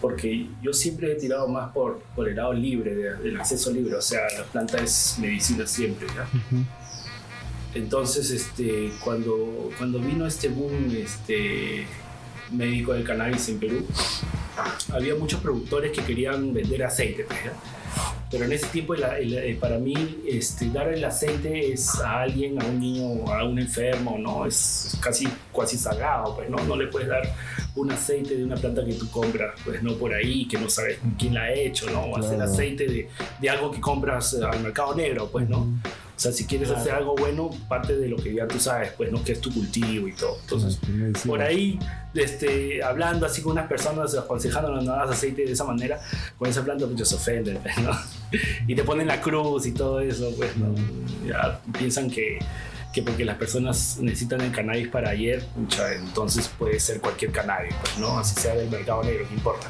porque 0.00 0.48
yo 0.62 0.72
siempre 0.72 1.12
he 1.12 1.14
tirado 1.14 1.48
más 1.48 1.72
por, 1.72 2.00
por 2.14 2.28
el 2.28 2.36
lado 2.36 2.52
libre, 2.52 2.94
de- 2.94 3.14
del 3.16 3.40
acceso 3.40 3.70
libre, 3.72 3.94
o 3.94 4.02
sea, 4.02 4.20
la 4.38 4.44
planta 4.44 4.78
es 4.78 5.16
medicina 5.20 5.66
siempre, 5.66 6.06
¿ya? 6.14 6.28
Entonces, 7.74 8.30
este, 8.30 8.92
cuando, 9.02 9.70
cuando 9.78 9.98
vino 9.98 10.26
este 10.26 10.48
boom 10.48 10.90
este, 10.96 11.86
médico 12.52 12.92
del 12.92 13.02
cannabis 13.04 13.48
en 13.48 13.58
Perú, 13.58 13.84
había 14.92 15.14
muchos 15.16 15.40
productores 15.40 15.90
que 15.90 16.02
querían 16.04 16.52
vender 16.54 16.84
aceite. 16.84 17.24
pues, 17.24 17.38
¿ya? 17.44 17.52
Pero 18.30 18.46
en 18.46 18.52
ese 18.52 18.66
tiempo, 18.66 18.94
el- 18.94 19.02
el- 19.04 19.34
eh, 19.34 19.56
para 19.60 19.78
mí, 19.78 19.94
este, 20.28 20.68
dar 20.70 20.88
el 20.92 21.04
aceite 21.04 21.72
es 21.72 21.94
a 22.00 22.22
alguien, 22.22 22.60
a 22.60 22.64
un 22.66 22.80
niño, 22.80 23.30
a 23.32 23.44
un 23.44 23.58
enfermo, 23.58 24.16
¿no? 24.18 24.44
Es, 24.46 24.96
casi, 25.00 25.28
casi 25.56 25.76
sagrado, 25.78 26.34
pues, 26.34 26.50
¿no? 26.50 26.56
No 26.64 26.74
le 26.76 26.88
puedes 26.88 27.08
dar 27.08 27.22
un 27.76 27.92
aceite 27.92 28.36
de 28.36 28.44
una 28.44 28.56
planta 28.56 28.84
que 28.84 28.94
tú 28.94 29.08
compras, 29.10 29.52
pues, 29.64 29.82
no 29.82 29.94
por 29.94 30.12
ahí, 30.14 30.46
que 30.48 30.58
no 30.58 30.68
sabes 30.68 30.98
quién 31.18 31.34
la 31.34 31.42
ha 31.44 31.52
hecho, 31.52 31.88
¿no? 31.90 32.00
O 32.00 32.16
hacer 32.18 32.36
Claro. 32.36 32.50
aceite 32.52 32.86
de, 32.86 33.08
de 33.40 33.50
algo 33.50 33.70
que 33.70 33.80
compras 33.80 34.34
eh, 34.34 34.44
al 34.44 34.60
mercado 34.60 34.94
negro, 34.96 35.28
pues, 35.30 35.48
¿no? 35.48 35.68
O 36.16 36.20
sea, 36.20 36.30
si 36.30 36.46
quieres 36.46 36.70
hacer 36.70 36.92
algo 36.92 37.16
bueno, 37.16 37.50
parte 37.68 37.96
de 37.96 38.08
lo 38.08 38.16
que 38.16 38.32
ya 38.32 38.46
tú 38.46 38.60
sabes, 38.60 38.92
pues, 38.96 39.10
¿no? 39.10 39.22
Que 39.24 39.32
es 39.32 39.40
tu 39.40 39.52
cultivo 39.52 40.06
y 40.06 40.12
todo. 40.12 40.38
Entonces, 40.42 40.76
Claro, 40.80 40.94
medicina. 40.96 41.24
por 41.32 41.42
ahí, 41.42 41.78
este, 42.14 42.82
hablando 42.84 43.26
así 43.26 43.42
con 43.42 43.52
unas 43.52 43.66
personas, 43.66 44.14
aconsejándonos 44.16 44.84
no 44.84 44.92
hagas 44.92 45.10
aceite 45.16 45.44
de 45.44 45.52
esa 45.52 45.64
manera, 45.64 46.00
con 46.38 46.48
esa 46.48 46.62
planta, 46.64 46.86
pues, 46.86 47.08
se 47.08 47.16
ofenden, 47.16 47.58
pues, 47.58 47.76
¿no? 47.78 47.90
Y 48.68 48.74
te 48.76 48.84
ponen 48.84 49.08
la 49.08 49.20
cruz 49.20 49.66
y 49.66 49.72
todo 49.72 49.98
eso, 50.00 50.32
pues, 50.36 50.56
¿no? 50.56 50.72
Ya 51.26 51.60
piensan 51.76 52.08
que, 52.10 52.38
que 52.92 53.02
porque 53.02 53.24
las 53.24 53.36
personas 53.36 53.98
necesitan 54.00 54.40
el 54.40 54.52
cannabis 54.52 54.86
para 54.88 55.10
ayer, 55.10 55.44
entonces 55.98 56.48
puede 56.58 56.78
ser 56.78 57.00
cualquier 57.00 57.32
cannabis, 57.32 57.74
pues, 57.80 57.98
¿no? 57.98 58.18
Así 58.18 58.40
sea 58.40 58.54
del 58.54 58.70
mercado 58.70 59.02
negro, 59.02 59.26
no 59.28 59.36
importa. 59.36 59.66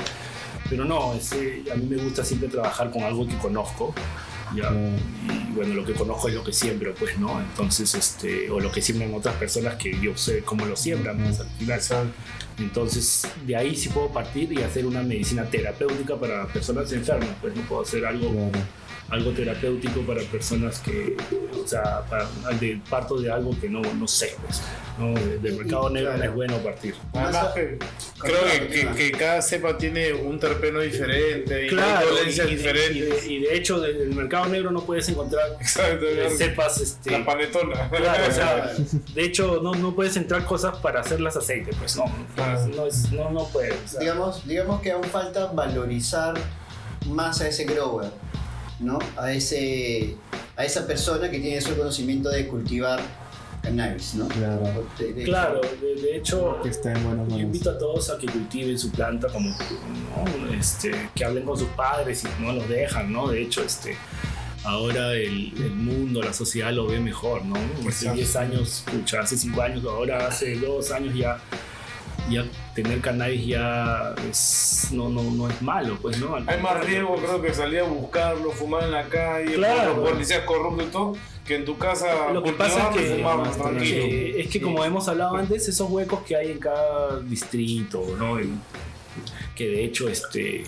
Pero 0.69 0.85
no, 0.85 1.15
ese- 1.15 1.63
a 1.73 1.75
mí 1.75 1.87
me 1.87 1.97
gusta 2.03 2.23
siempre 2.25 2.49
trabajar 2.51 2.91
con 2.91 3.03
algo 3.03 3.27
que 3.27 3.37
conozco. 3.39 3.95
¿Ya? 4.57 4.71
Bueno, 5.55 5.75
lo 5.75 5.85
que 5.85 5.93
conozco 5.93 6.29
es 6.29 6.35
lo 6.35 6.43
que 6.45 6.53
siembro, 6.53 6.95
pues, 6.95 7.19
¿no? 7.19 7.41
Entonces, 7.41 7.95
este, 7.95 8.51
o 8.51 8.59
lo 8.61 8.71
que 8.73 8.83
siembran 8.83 9.15
otras 9.15 9.35
personas 9.37 9.77
que 9.77 9.99
yo 10.01 10.17
sé 10.17 10.41
cómo 10.41 10.67
lo 10.67 10.77
siembran, 10.77 11.19
pues, 11.19 11.41
al 11.41 11.49
final. 11.59 11.81
Entonces, 12.59 13.27
de 13.47 13.57
ahí 13.57 13.75
sí 13.77 13.89
puedo 13.89 14.09
partir 14.13 14.53
y 14.53 14.63
hacer 14.63 14.87
una 14.87 15.03
medicina 15.03 15.45
terapéutica 15.45 16.17
para 16.17 16.47
personas 16.47 16.91
enfermas, 16.93 17.31
pues 17.41 17.55
no 17.57 17.63
puedo 17.63 17.83
hacer 17.83 18.05
algo, 18.07 18.31
Claro. 18.31 18.65
algo 19.11 19.31
terapéutico 19.33 20.01
para 20.03 20.23
personas 20.23 20.79
que, 20.79 21.17
o 21.63 21.67
sea, 21.67 22.03
para- 22.09 22.29
de, 22.61 22.81
parto 22.89 23.21
de 23.21 23.31
algo 23.31 23.59
que 23.61 23.69
no, 23.69 23.83
no 23.95 24.07
sé, 24.09 24.35
pues, 24.45 24.63
¿no? 24.99 25.13
De- 25.15 25.39
Del 25.39 25.57
mercado 25.57 25.91
negro 25.91 26.11
no 26.13 26.17
claro. 26.17 26.31
es 26.31 26.37
bueno 26.37 26.57
partir. 26.59 26.95
Además 27.13 27.47
que 27.55 27.79
creo 28.21 28.39
que, 28.45 28.69
que- 28.69 28.89
que 28.95 29.13
cada 29.13 29.43
cepa 29.43 29.77
tiene 29.77 30.13
un 30.13 30.39
terpeno 30.39 30.81
diferente 30.81 31.67
y 31.67 31.69
Claro, 31.69 32.09
dolencias 32.11 32.47
y, 32.49 32.53
y 32.53 32.55
de, 32.55 32.55
y 32.55 32.57
diferentes. 32.57 33.23
de- 33.25 33.33
y 33.33 33.41
de 33.41 33.55
hecho, 33.57 33.81
del 33.81 34.15
mercado 34.15 34.47
negro 34.47 34.71
no 34.71 34.85
puedes 34.85 35.09
encontrar 35.09 35.57
Exacto, 35.61 36.07
eh, 36.07 36.31
cepas, 36.37 36.81
este, 36.81 37.11
la 37.11 37.25
panetona. 37.25 37.89
Claro, 37.91 38.25
o 38.29 38.33
sea, 38.33 38.73
de 39.15 39.25
hecho 39.25 39.61
no, 39.63 39.73
no 39.75 39.95
puedes 39.95 40.17
entrar 40.17 40.45
cosas 40.45 40.77
para 40.79 41.01
hacerlas 41.01 41.37
aceite, 41.37 41.73
pues 41.79 41.97
no, 41.97 42.05
Claro. 42.35 42.67
no, 42.69 42.87
es- 42.87 43.11
no, 43.11 43.31
no 43.31 43.49
puedes. 43.49 43.75
o 43.85 43.89
sea, 43.89 44.01
digamos, 44.01 44.47
digamos 44.47 44.81
que 44.81 44.93
aún 44.93 45.05
falta 45.05 45.47
valorizar 45.47 46.35
más 47.07 47.41
a 47.41 47.49
ese 47.49 47.65
grower, 47.65 48.11
¿no? 48.81 48.99
A, 49.17 49.33
ese, 49.33 50.15
a 50.57 50.65
esa 50.65 50.87
persona 50.87 51.31
que 51.31 51.39
tiene 51.41 51.57
ese 51.59 51.75
conocimiento 51.75 52.29
de 52.31 52.47
cultivar 52.47 53.01
cannabis, 53.65 54.15
¿no? 54.15 54.29
Claro. 54.29 54.87
De- 54.99 55.13
de- 55.13 55.25
claro, 55.25 55.61
de, 55.81 56.01
de 56.03 56.17
hecho, 56.17 56.61
Que 56.63 56.69
está 56.69 56.93
en 56.93 57.03
buenas 57.05 57.27
yo 57.27 57.31
manos. 57.33 57.41
invito 57.41 57.71
a 57.71 57.79
todos 57.79 58.11
a 58.11 58.19
que 58.19 58.27
cultiven 58.27 58.79
su 58.79 58.91
planta, 58.91 59.29
como 59.29 59.51
¿no? 59.51 60.53
este, 60.55 61.11
que 61.15 61.25
hablen 61.25 61.45
con 61.45 61.59
sus 61.59 61.69
padres 61.69 62.25
y 62.25 62.43
no 62.43 62.53
los 62.53 62.69
dejan, 62.69 63.13
¿no? 63.13 63.29
De 63.29 63.43
hecho, 63.43 63.63
este, 63.63 63.97
ahora 64.65 65.13
el, 65.15 65.53
el 65.57 65.71
mundo, 65.75 66.23
la 66.23 66.33
sociedad 66.33 66.73
lo 66.73 66.87
ve 66.87 67.01
mejor, 67.01 67.45
¿no? 67.45 67.57
Hace 67.57 67.89
Exacto. 68.07 68.15
10 68.17 68.37
años, 68.37 68.85
pucha, 68.91 69.21
hace 69.21 69.37
5 69.37 69.61
años, 69.63 69.85
ahora 69.85 70.27
hace 70.29 70.57
2 70.57 70.91
años 70.93 71.15
ya, 71.15 71.39
ya 72.31 72.45
tener 72.75 73.01
cannabis 73.01 73.47
ya 73.47 74.15
es, 74.31 74.89
no, 74.93 75.09
no, 75.09 75.23
no 75.23 75.49
es 75.49 75.61
malo, 75.63 75.99
pues, 76.01 76.19
¿no? 76.19 76.35
Al 76.37 76.49
Hay 76.49 76.61
más 76.61 76.85
riesgo, 76.85 77.17
creo 77.17 77.43
que 77.43 77.53
salir 77.53 77.81
a 77.81 77.85
buscarlo, 77.85 78.51
fumar 78.51 78.85
en 78.85 78.93
la 78.93 79.05
calle, 79.09 79.55
Claro. 79.55 79.97
los 79.97 80.11
policías 80.11 80.41
corruptos 80.45 80.87
y 80.87 80.91
todo, 80.91 81.13
que 81.47 81.57
en 81.57 81.65
tu 81.65 81.77
casa 81.77 82.31
Lo 82.33 82.43
que 82.43 82.53
pasa 82.53 82.91
es 82.97 83.83
que- 83.83 84.41
es 84.41 84.49
que 84.49 84.61
como 84.61 84.85
hemos 84.85 85.07
hablado 85.09 85.37
antes, 85.37 85.69
esos 85.69 85.91
huecos 85.91 86.21
que 86.27 86.37
hay 86.37 86.51
en 86.53 86.59
cada 86.59 87.21
distrito, 87.21 88.03
¿no? 88.19 88.41
Y 88.41 88.51
que 89.55 89.69
de 89.69 89.85
hecho 89.85 90.09
este, 90.09 90.65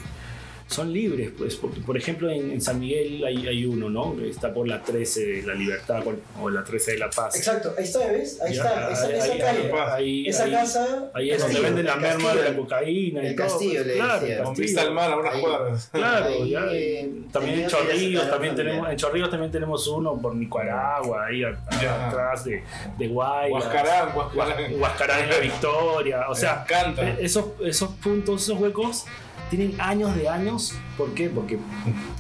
son 0.69 0.93
libres, 0.93 1.31
pues, 1.39 1.55
porque 1.57 1.81
por 1.81 1.97
ejemplo 1.97 2.29
en, 2.29 2.51
en 2.51 2.61
San 2.61 2.81
Miguel 2.81 3.25
hay, 3.25 3.47
hay 3.47 3.65
uno, 3.65 3.89
¿no? 3.89 4.17
Que 4.17 4.29
Está 4.29 4.53
por 4.53 4.67
la 4.67 4.83
13 4.83 5.25
de 5.25 5.43
la 5.43 5.55
Libertad 5.55 6.03
o 6.43 6.51
la 6.51 6.65
13 6.65 6.93
de 6.93 6.99
la 6.99 7.09
Paz. 7.11 7.37
Exacto, 7.37 7.73
ahí 7.79 7.85
está, 7.85 8.01
¿ves? 8.11 8.41
Ahí 8.43 8.55
Ya, 8.55 8.63
está, 8.65 8.91
esa, 8.91 9.07
ahí- 9.07 9.15
esa 9.15 9.33
ahí- 9.33 9.39
calle. 9.39 9.73
ahí- 9.93 10.27
esa 10.29 10.45
ahí- 10.45 10.51
casa. 10.53 11.11
Ahí 11.15 11.31
es 11.31 11.39
donde 11.39 11.55
Castillo, 11.55 11.63
venden 11.63 11.87
la 11.87 11.95
el 11.95 12.01
merma 12.01 12.23
Castillo. 12.25 12.43
de 12.43 12.51
la 12.51 12.57
cocaína 12.57 13.23
y 13.23 13.27
El 13.29 13.37
todo. 13.37 13.47
Castillo, 13.47 13.85
le 13.85 13.95
claro, 13.95 14.21
decía. 14.21 14.37
el 14.39 14.43
Con 14.43 14.55
vista 14.55 14.81
al 14.81 14.87
Castillo. 14.89 14.95
mar 14.95 15.13
a 15.13 15.17
unas 15.21 15.35
cuadras. 15.41 15.89
Claro, 15.93 16.27
Ahí, 16.27 16.51
ya. 16.51 16.67
eh, 16.73 17.11
También 17.33 17.61
en 17.61 17.67
Chorrillos 17.69 18.31
también 18.31 18.55
tenemos, 18.57 18.91
en 18.91 18.97
Chorrillos 18.97 19.31
también 19.31 19.53
tenemos 19.53 19.87
uno 19.87 20.21
por 20.21 20.35
Nicaragua, 20.35 21.27
ahí 21.27 21.45
atrás 21.45 22.45
de, 22.45 22.63
de 22.99 23.09
Guayas. 23.09 23.53
Huascarán, 23.53 24.17
Huascarán. 24.17 24.81
Huascarán 24.81 25.23
en 25.25 25.31
la 25.31 25.39
Victoria. 25.39 26.29
O 26.29 26.35
sea, 26.35 26.65
eh, 26.99 27.17
esos, 27.21 27.45
esos 27.65 27.91
puntos, 28.03 28.43
esos 28.43 28.59
huecos 28.61 29.05
tienen 29.51 29.81
años 29.81 30.15
de 30.17 30.29
años. 30.29 30.75
¿Por 30.97 31.15
qué? 31.15 31.29
Porque 31.29 31.59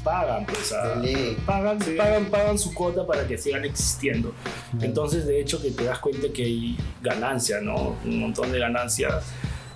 pagan, 0.04 0.46
pues, 0.46 0.72
a- 0.72 1.00
pagan, 1.44 1.80
Sí. 1.82 1.94
pagan, 1.96 2.26
pagan 2.26 2.58
su 2.58 2.72
cuota 2.74 3.06
para 3.06 3.26
que 3.26 3.36
sigan 3.36 3.64
existiendo. 3.64 4.32
Entonces, 4.80 5.26
de 5.26 5.40
hecho, 5.40 5.60
que 5.60 5.70
te 5.70 5.84
das 5.84 5.98
cuenta 5.98 6.28
que 6.32 6.44
hay 6.44 6.76
ganancia, 7.02 7.60
¿no? 7.60 7.96
Un 8.04 8.20
montón 8.20 8.52
de 8.52 8.58
ganancias 8.58 9.24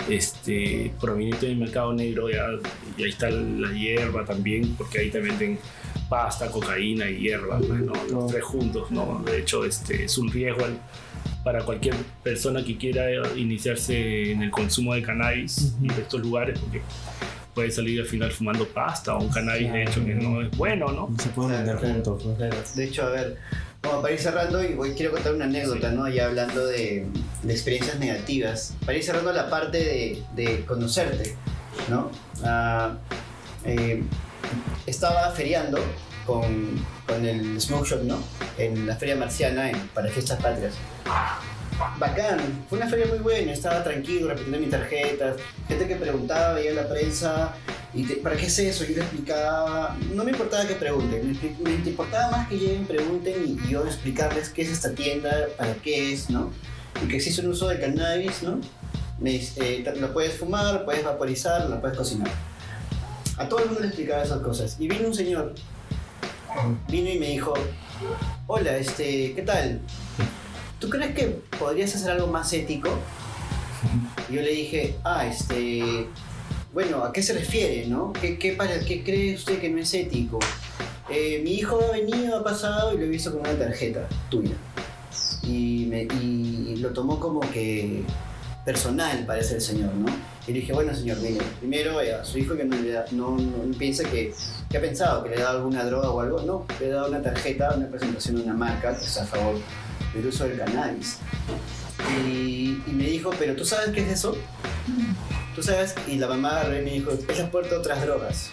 este, 0.08 0.92
proveniente 1.00 1.46
del 1.46 1.56
mercado 1.58 1.92
negro. 1.92 2.28
Ya, 2.30 2.46
y 2.96 3.02
ahí 3.04 3.10
está 3.10 3.30
la 3.30 3.70
hierba 3.72 4.24
también, 4.24 4.74
porque 4.76 4.98
ahí 5.00 5.10
te 5.10 5.20
venden 5.20 5.58
pasta, 6.08 6.50
cocaína 6.50 7.08
y 7.08 7.18
hierba, 7.20 7.58
pues, 7.58 7.80
¿no? 7.80 7.92
Los 8.10 8.30
tres 8.32 8.42
juntos, 8.44 8.90
¿no? 8.90 9.22
De 9.24 9.38
hecho, 9.38 9.64
este, 9.64 10.04
es 10.04 10.18
un 10.18 10.30
riesgo 10.32 10.64
al- 10.64 10.78
para 11.44 11.62
cualquier 11.64 11.94
persona 12.22 12.64
que 12.64 12.76
quiera 12.76 13.04
iniciarse 13.36 14.32
en 14.32 14.42
el 14.42 14.50
consumo 14.50 14.94
de 14.94 15.02
cannabis 15.02 15.74
y 15.80 15.88
de 15.88 16.02
estos 16.02 16.20
lugares, 16.20 16.58
porque 16.58 16.82
puede 17.54 17.70
salir 17.70 18.00
al 18.00 18.06
final 18.06 18.30
fumando 18.30 18.66
pasta 18.68 19.14
o 19.14 19.22
un 19.22 19.28
cannabis, 19.30 19.72
de 19.72 19.82
hecho, 19.82 20.04
que 20.04 20.14
no 20.14 20.40
es 20.42 20.50
bueno, 20.56 20.92
¿no? 20.92 21.08
Se 21.20 21.28
pueden 21.30 21.52
vender 21.52 21.76
Claro, 21.76 21.94
juntos. 21.94 22.22
Claro. 22.36 22.56
De 22.74 22.84
hecho, 22.84 23.02
a 23.04 23.10
ver, 23.10 23.36
como 23.82 24.02
para 24.02 24.14
ir 24.14 24.20
cerrando, 24.20 24.62
y 24.62 24.74
voy, 24.74 24.92
quiero 24.92 25.12
contar 25.12 25.34
una 25.34 25.46
anécdota, 25.46 25.90
¿no? 25.90 26.08
Ya 26.08 26.26
hablando 26.26 26.66
de, 26.66 27.06
de 27.42 27.52
experiencias 27.52 27.98
negativas. 27.98 28.74
Para 28.84 28.98
ir 28.98 29.04
cerrando 29.04 29.32
la 29.32 29.48
parte 29.50 29.78
de, 29.78 30.22
de 30.36 30.64
conocerte, 30.64 31.34
¿no? 31.88 32.10
Eh, 33.64 34.02
estaba 34.86 35.30
feriando 35.32 35.78
con, 36.26 36.44
con 37.06 37.24
el 37.26 37.60
Smoke 37.60 37.86
Shop, 37.86 38.02
¿no? 38.04 38.18
En 38.58 38.86
la 38.86 38.96
Feria 38.96 39.16
Marciana, 39.16 39.70
en, 39.70 39.78
para 39.88 40.08
Fiestas 40.08 40.40
Patrias. 40.42 40.74
Bacán, 41.98 42.38
fue 42.68 42.78
una 42.78 42.88
feria 42.88 43.06
muy 43.06 43.18
buena, 43.18 43.52
estaba 43.52 43.82
tranquilo, 43.82 44.28
repitiendo 44.28 44.58
mis 44.58 44.70
tarjetas, 44.70 45.36
gente 45.66 45.86
que 45.88 45.96
preguntaba, 45.96 46.52
veía 46.54 46.72
la 46.74 46.88
prensa, 46.88 47.54
y 47.94 48.04
te- 48.04 48.16
¿para 48.16 48.36
qué 48.36 48.46
es 48.46 48.58
eso? 48.58 48.84
Yo 48.84 48.96
le 48.96 49.00
explicaba, 49.00 49.96
no 50.14 50.22
me 50.24 50.30
importaba 50.32 50.66
que 50.66 50.74
pregunten, 50.74 51.38
me, 51.62 51.70
me 51.78 51.88
importaba 51.90 52.30
más 52.30 52.48
que 52.48 52.56
lleguen, 52.58 52.86
pregunten 52.86 53.34
y, 53.46 53.68
yo 53.70 53.84
explicarles 53.86 54.50
qué 54.50 54.62
es 54.62 54.68
esta 54.70 54.90
tienda, 54.92 55.30
para 55.56 55.74
qué 55.74 56.12
es, 56.12 56.28
¿no? 56.28 56.50
Y 57.02 57.08
que 57.08 57.16
existe 57.16 57.40
un 57.40 57.48
uso 57.48 57.68
de 57.68 57.80
cannabis, 57.80 58.42
¿no? 58.42 58.60
Me, 59.18 59.36
eh, 59.36 59.84
lo 59.98 60.12
puedes 60.12 60.34
fumar, 60.34 60.74
lo 60.74 60.84
puedes 60.84 61.02
vaporizar, 61.04 61.68
lo 61.68 61.80
puedes 61.80 61.96
cocinar. 61.96 62.30
A 63.38 63.48
todo 63.48 63.60
el 63.60 63.66
mundo 63.66 63.80
le 63.80 63.86
explicaba 63.86 64.22
esas 64.22 64.40
cosas. 64.40 64.76
Y 64.78 64.86
vino 64.88 65.06
un 65.08 65.14
señor, 65.14 65.54
vino 66.88 67.08
y 67.10 67.18
me 67.18 67.28
dijo, 67.28 67.54
hola, 68.46 68.76
este, 68.76 69.32
¿qué 69.34 69.42
tal? 69.42 69.80
¿Tú 70.80 70.88
crees 70.88 71.14
que 71.14 71.26
podrías 71.58 71.94
hacer 71.94 72.10
algo 72.12 72.26
más 72.26 72.52
ético? 72.52 72.88
Yo 74.30 74.40
le 74.40 74.50
dije, 74.50 74.96
ah, 75.04 75.26
este, 75.26 76.06
bueno, 76.72 77.04
¿a 77.04 77.12
qué 77.12 77.22
se 77.22 77.34
refiere, 77.34 77.86
no? 77.86 78.12
¿Qué, 78.12 78.38
qué, 78.38 78.52
para, 78.52 78.80
qué 78.80 79.02
cree 79.04 79.34
usted 79.34 79.60
que 79.60 79.68
no 79.68 79.78
es 79.78 79.92
ético? 79.94 80.38
"Eh, 81.10 81.40
mi 81.42 81.54
hijo 81.54 81.80
ha 81.88 81.92
venido, 81.92 82.36
ha 82.38 82.44
pasado 82.44 82.94
y 82.94 82.98
lo 82.98 83.04
he 83.04 83.08
visto 83.08 83.32
con 83.32 83.40
una 83.40 83.58
tarjeta 83.58 84.08
tuya. 84.30 84.54
Y, 85.42 85.86
me, 85.88 86.06
lo 86.78 86.90
tomó 86.90 87.18
como 87.18 87.40
que 87.40 88.02
personal, 88.64 89.24
parece 89.26 89.56
el 89.56 89.60
señor, 89.60 89.92
¿no? 89.94 90.06
Y 90.46 90.52
le 90.52 90.60
dije, 90.60 90.72
bueno, 90.72 90.94
señor, 90.94 91.18
mire, 91.18 91.38
primero 91.58 92.00
eh, 92.00 92.14
su 92.22 92.38
hijo 92.38 92.56
que 92.56 92.64
no, 92.64 92.76
le 92.76 92.92
da- 92.92 93.04
no, 93.10 93.36
piensa 93.78 94.04
que, 94.04 94.32
ha 94.76 94.80
pensado 94.80 95.24
que 95.24 95.30
le 95.30 95.36
ha 95.36 95.44
dado 95.46 95.58
alguna 95.58 95.84
droga 95.84 96.10
o 96.10 96.20
algo, 96.20 96.40
no, 96.42 96.64
le 96.78 96.86
he 96.86 96.90
dado 96.90 97.08
una 97.08 97.20
tarjeta, 97.22 97.74
una 97.76 97.88
presentación 97.88 98.36
de 98.36 98.42
una 98.42 98.54
marca 98.54 98.96
que 98.96 99.04
a 99.20 99.24
favor 99.24 99.56
del 100.14 100.26
uso 100.26 100.44
del 100.44 100.58
cannabis. 100.58 101.18
Y, 102.26 102.82
y 102.86 102.92
me 102.92 103.04
dijo, 103.04 103.30
pero 103.38 103.54
¿tú 103.56 103.64
sabes 103.64 103.90
qué 103.90 104.00
es 104.00 104.08
eso? 104.08 104.36
¿Tú 105.54 105.62
sabes? 105.62 105.94
Y 106.08 106.16
la 106.16 106.28
mamá 106.28 106.60
agarró 106.60 106.78
y 106.78 106.82
me 106.82 106.90
dijo, 106.92 107.10
es 107.12 107.38
la 107.38 107.50
puerta 107.50 107.74
a 107.74 107.78
otras 107.78 108.00
drogas. 108.02 108.50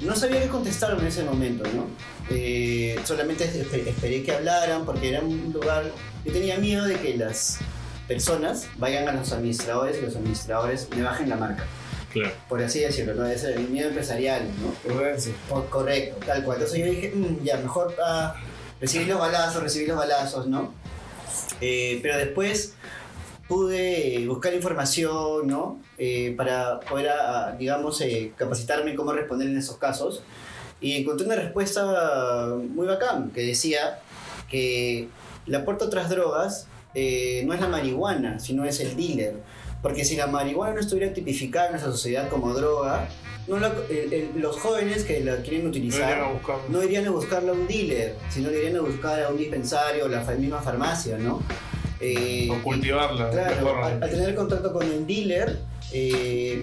No 0.00 0.14
sabía 0.14 0.40
qué 0.42 0.48
contestar 0.48 0.96
en 0.98 1.06
ese 1.06 1.24
momento, 1.24 1.64
¿no? 1.74 1.86
Eh, 2.30 2.98
solamente 3.04 3.50
espe- 3.50 3.86
esperé 3.88 4.22
que 4.22 4.32
hablaran 4.32 4.84
porque 4.84 5.08
era 5.08 5.20
un 5.20 5.50
lugar... 5.52 5.90
Yo 6.24 6.32
tenía 6.32 6.56
miedo 6.58 6.84
de 6.84 6.94
que 6.96 7.16
las 7.16 7.58
personas 8.06 8.66
vayan 8.76 9.08
a 9.08 9.12
los 9.12 9.32
administradores 9.32 9.98
y 9.98 10.02
los 10.02 10.14
administradores 10.14 10.88
me 10.94 11.02
bajen 11.02 11.28
la 11.28 11.36
marca, 11.36 11.64
Claro. 12.12 12.30
por 12.48 12.62
así 12.62 12.80
decirlo, 12.80 13.14
¿no? 13.14 13.26
Ese 13.26 13.50
es 13.50 13.56
el 13.56 13.68
miedo 13.68 13.88
empresarial, 13.88 14.42
¿no? 14.62 14.70
Prudencia. 14.88 15.32
Co- 15.48 15.64
Correcto, 15.68 16.24
tal 16.24 16.44
cual. 16.44 16.58
Entonces 16.58 16.78
yo 16.86 16.90
dije, 16.92 17.12
"Mm, 17.14 17.44
ya, 17.44 17.56
mejor 17.56 17.94
ah, 18.04 18.34
recibir 18.80 19.08
los 19.08 19.18
balazos, 19.18 19.62
recibir 19.62 19.88
los 19.88 19.96
balazos, 19.96 20.46
¿no? 20.46 20.72
Eh, 21.60 21.98
pero 22.02 22.16
después 22.16 22.74
pude 23.48 24.26
buscar 24.28 24.54
información, 24.54 25.46
¿no? 25.46 25.80
Eh, 25.96 26.34
para 26.36 26.80
poder, 26.80 27.08
ah, 27.08 27.56
digamos, 27.58 28.00
eh, 28.02 28.32
capacitarme 28.36 28.90
en 28.90 28.96
cómo 28.96 29.12
responder 29.12 29.48
en 29.48 29.56
esos 29.56 29.78
casos. 29.78 30.22
Y 30.80 30.96
encontré 30.96 31.26
una 31.26 31.36
respuesta 31.36 32.54
muy 32.56 32.86
bacán, 32.86 33.30
que 33.30 33.40
decía 33.40 34.00
que 34.48 35.08
la 35.46 35.64
puerta 35.64 35.84
a 35.84 35.88
otras 35.88 36.08
drogas 36.10 36.66
eh, 36.94 37.42
no 37.46 37.54
es 37.54 37.60
la 37.60 37.68
marihuana, 37.68 38.38
sino 38.38 38.64
es 38.64 38.80
el 38.80 38.96
dealer. 38.96 39.36
Porque 39.82 40.04
si 40.04 40.16
la 40.16 40.26
marihuana 40.26 40.74
no 40.74 40.80
estuviera 40.80 41.12
tipificada 41.12 41.66
en 41.66 41.72
nuestra 41.72 41.90
sociedad 41.90 42.28
como 42.28 42.52
droga, 42.52 43.08
no 43.48 43.58
la- 43.58 43.72
el- 43.90 44.12
el- 44.12 44.30
los 44.36 44.56
jóvenes 44.56 45.04
que 45.04 45.20
la 45.20 45.36
quieren 45.42 45.64
No 45.64 45.70
utilizar 45.70 46.10
irían 46.10 46.20
a 46.28 46.32
buscarlo. 46.32 46.62
no 46.68 46.82
irían 46.82 47.06
a 47.06 47.10
buscarla 47.10 47.50
a 47.52 47.54
un 47.54 47.66
dealer, 47.66 48.14
sino 48.30 48.50
le 48.50 48.58
irían 48.58 48.76
a 48.76 48.80
buscar 48.80 49.22
a 49.22 49.28
un 49.30 49.36
dispensario 49.38 50.04
o 50.04 50.08
la 50.08 50.20
fa- 50.22 50.34
misma 50.34 50.60
farmacia, 50.60 51.18
¿no? 51.18 51.42
Eh, 52.00 52.48
O 52.50 52.62
cultivarla. 52.62 53.30
Claro, 53.30 53.56
mejor. 53.56 53.82
al, 53.84 54.02
al 54.02 54.10
tener 54.10 54.34
contacto 54.34 54.72
con 54.72 54.84
el 54.84 55.06
dealer, 55.06 55.58
eh, 55.92 56.62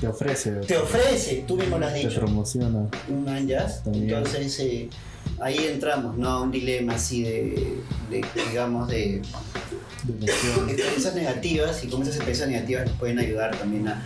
Te 0.00 0.06
ofrece. 0.08 0.52
te 0.66 0.78
ofrece, 0.78 1.44
tú 1.46 1.56
mismo 1.56 1.78
lo 1.78 1.86
has 1.86 1.92
Te 1.94 1.98
dicho, 2.00 2.20
promociona. 2.20 2.86
un 3.08 3.24
manjas, 3.24 3.82
También. 3.84 4.04
entonces 4.08 4.58
eh, 4.60 4.88
ahí 5.40 5.58
entramos, 5.70 6.16
¿no? 6.16 6.28
A 6.30 6.40
un 6.40 6.50
dilema 6.50 6.94
así 6.94 7.22
de, 7.24 7.76
de, 8.10 8.24
digamos, 8.48 8.88
de 8.88 9.20
Donación. 10.04 10.70
experiencias 10.70 11.14
negativas 11.14 11.84
y 11.84 11.88
cómo 11.88 12.02
esas 12.04 12.14
experiencias 12.16 12.48
negativas 12.48 12.86
nos 12.86 12.96
pueden 12.96 13.18
ayudar 13.18 13.54
también 13.56 13.86
a, 13.88 14.02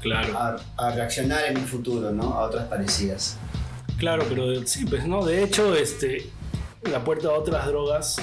Claro. 0.00 0.36
a, 0.38 0.56
a 0.76 0.90
reaccionar 0.94 1.44
en 1.46 1.58
un 1.58 1.64
futuro, 1.66 2.10
¿no? 2.12 2.34
A 2.34 2.44
otras 2.44 2.66
parecidas. 2.68 3.36
Claro, 3.98 4.24
pero 4.28 4.64
sí, 4.66 4.84
pues 4.84 5.06
no, 5.06 5.24
de 5.24 5.42
hecho, 5.42 5.74
este, 5.74 6.30
la 6.90 7.02
puerta 7.02 7.28
a 7.28 7.32
otras 7.32 7.66
drogas, 7.66 8.16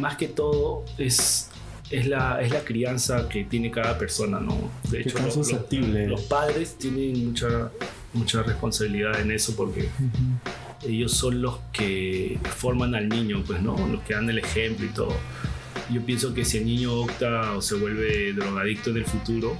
más 0.00 0.16
que 0.16 0.26
todo, 0.28 0.84
es, 0.98 1.50
es, 1.90 2.06
la, 2.08 2.40
es 2.42 2.50
la 2.50 2.60
crianza 2.64 3.28
que 3.28 3.44
tiene 3.44 3.70
cada 3.70 3.96
persona, 3.96 4.40
¿no? 4.40 4.56
De 4.90 5.00
hecho, 5.02 5.18
lo- 5.18 5.24
lo- 5.52 5.58
los 6.08 6.22
padres 6.22 6.76
tienen 6.78 7.28
mucha, 7.28 7.70
mucha 8.12 8.42
responsabilidad 8.42 9.20
en 9.20 9.30
eso 9.30 9.54
porque 9.54 9.88
ellos 10.86 11.12
son 11.12 11.40
los 11.40 11.58
que 11.72 12.38
forman 12.56 12.94
al 12.96 13.08
niño, 13.08 13.42
pues, 13.46 13.62
¿no? 13.62 13.76
Los 13.86 14.02
que 14.02 14.14
dan 14.14 14.28
el 14.28 14.38
ejemplo 14.38 14.84
y 14.84 14.88
todo. 14.88 15.14
Yo 15.92 16.00
pienso 16.04 16.34
que 16.34 16.44
si 16.44 16.58
el 16.58 16.64
niño 16.66 16.92
opta 16.92 17.52
o 17.52 17.62
se 17.62 17.76
vuelve 17.76 18.32
drogadicto 18.32 18.90
en 18.90 18.96
el 18.96 19.04
futuro, 19.04 19.56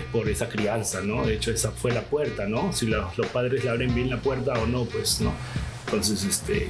es 0.00 0.04
por 0.06 0.28
esa 0.28 0.48
crianza, 0.48 1.00
¿no? 1.02 1.24
De 1.26 1.34
hecho, 1.34 1.50
esa 1.50 1.70
fue 1.70 1.92
la 1.92 2.02
puerta, 2.02 2.46
¿no? 2.46 2.72
Si 2.72 2.86
los, 2.86 3.16
los 3.18 3.26
padres 3.28 3.64
le 3.64 3.70
abren 3.70 3.94
bien 3.94 4.10
la 4.10 4.18
puerta 4.18 4.52
o 4.54 4.66
no, 4.66 4.84
pues, 4.84 5.20
¿no? 5.20 5.32
Entonces, 5.86 6.24
este, 6.24 6.68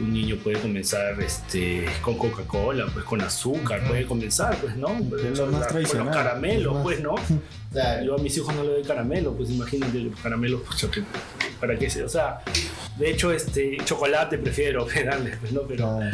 un 0.00 0.12
niño 0.12 0.36
puede 0.36 0.60
comenzar 0.60 1.20
este, 1.20 1.84
con 2.02 2.16
Coca-Cola, 2.18 2.86
pues 2.92 3.04
con 3.04 3.20
azúcar, 3.20 3.86
puede 3.88 4.06
comenzar, 4.06 4.56
pues, 4.58 4.76
¿no? 4.76 4.88
Es 4.90 5.00
lo 5.00 5.18
más 5.18 5.38
con 5.38 5.52
los 5.52 5.66
tradicional, 5.68 6.14
caramelos, 6.14 6.74
más- 6.74 6.82
pues, 6.82 7.00
¿no? 7.00 7.14
Claro. 7.72 8.02
Yo 8.06 8.14
a 8.14 8.18
mis 8.18 8.34
hijos 8.36 8.54
no 8.54 8.62
les 8.62 8.72
doy 8.72 8.82
caramelo, 8.82 9.32
pues 9.34 9.50
imagínate 9.50 9.98
los 9.98 10.18
caramelos, 10.20 10.62
pues, 10.66 10.84
que- 10.90 11.02
¿para 11.60 11.76
qué 11.78 11.88
se? 11.90 12.02
O 12.04 12.08
sea, 12.08 12.40
de 12.96 13.10
hecho, 13.10 13.32
este, 13.32 13.76
chocolate 13.84 14.38
prefiero 14.38 14.86
darles, 15.04 15.36
pues, 15.38 15.52
¿no? 15.52 15.62
Pero 15.62 15.86
Ah, 15.86 16.10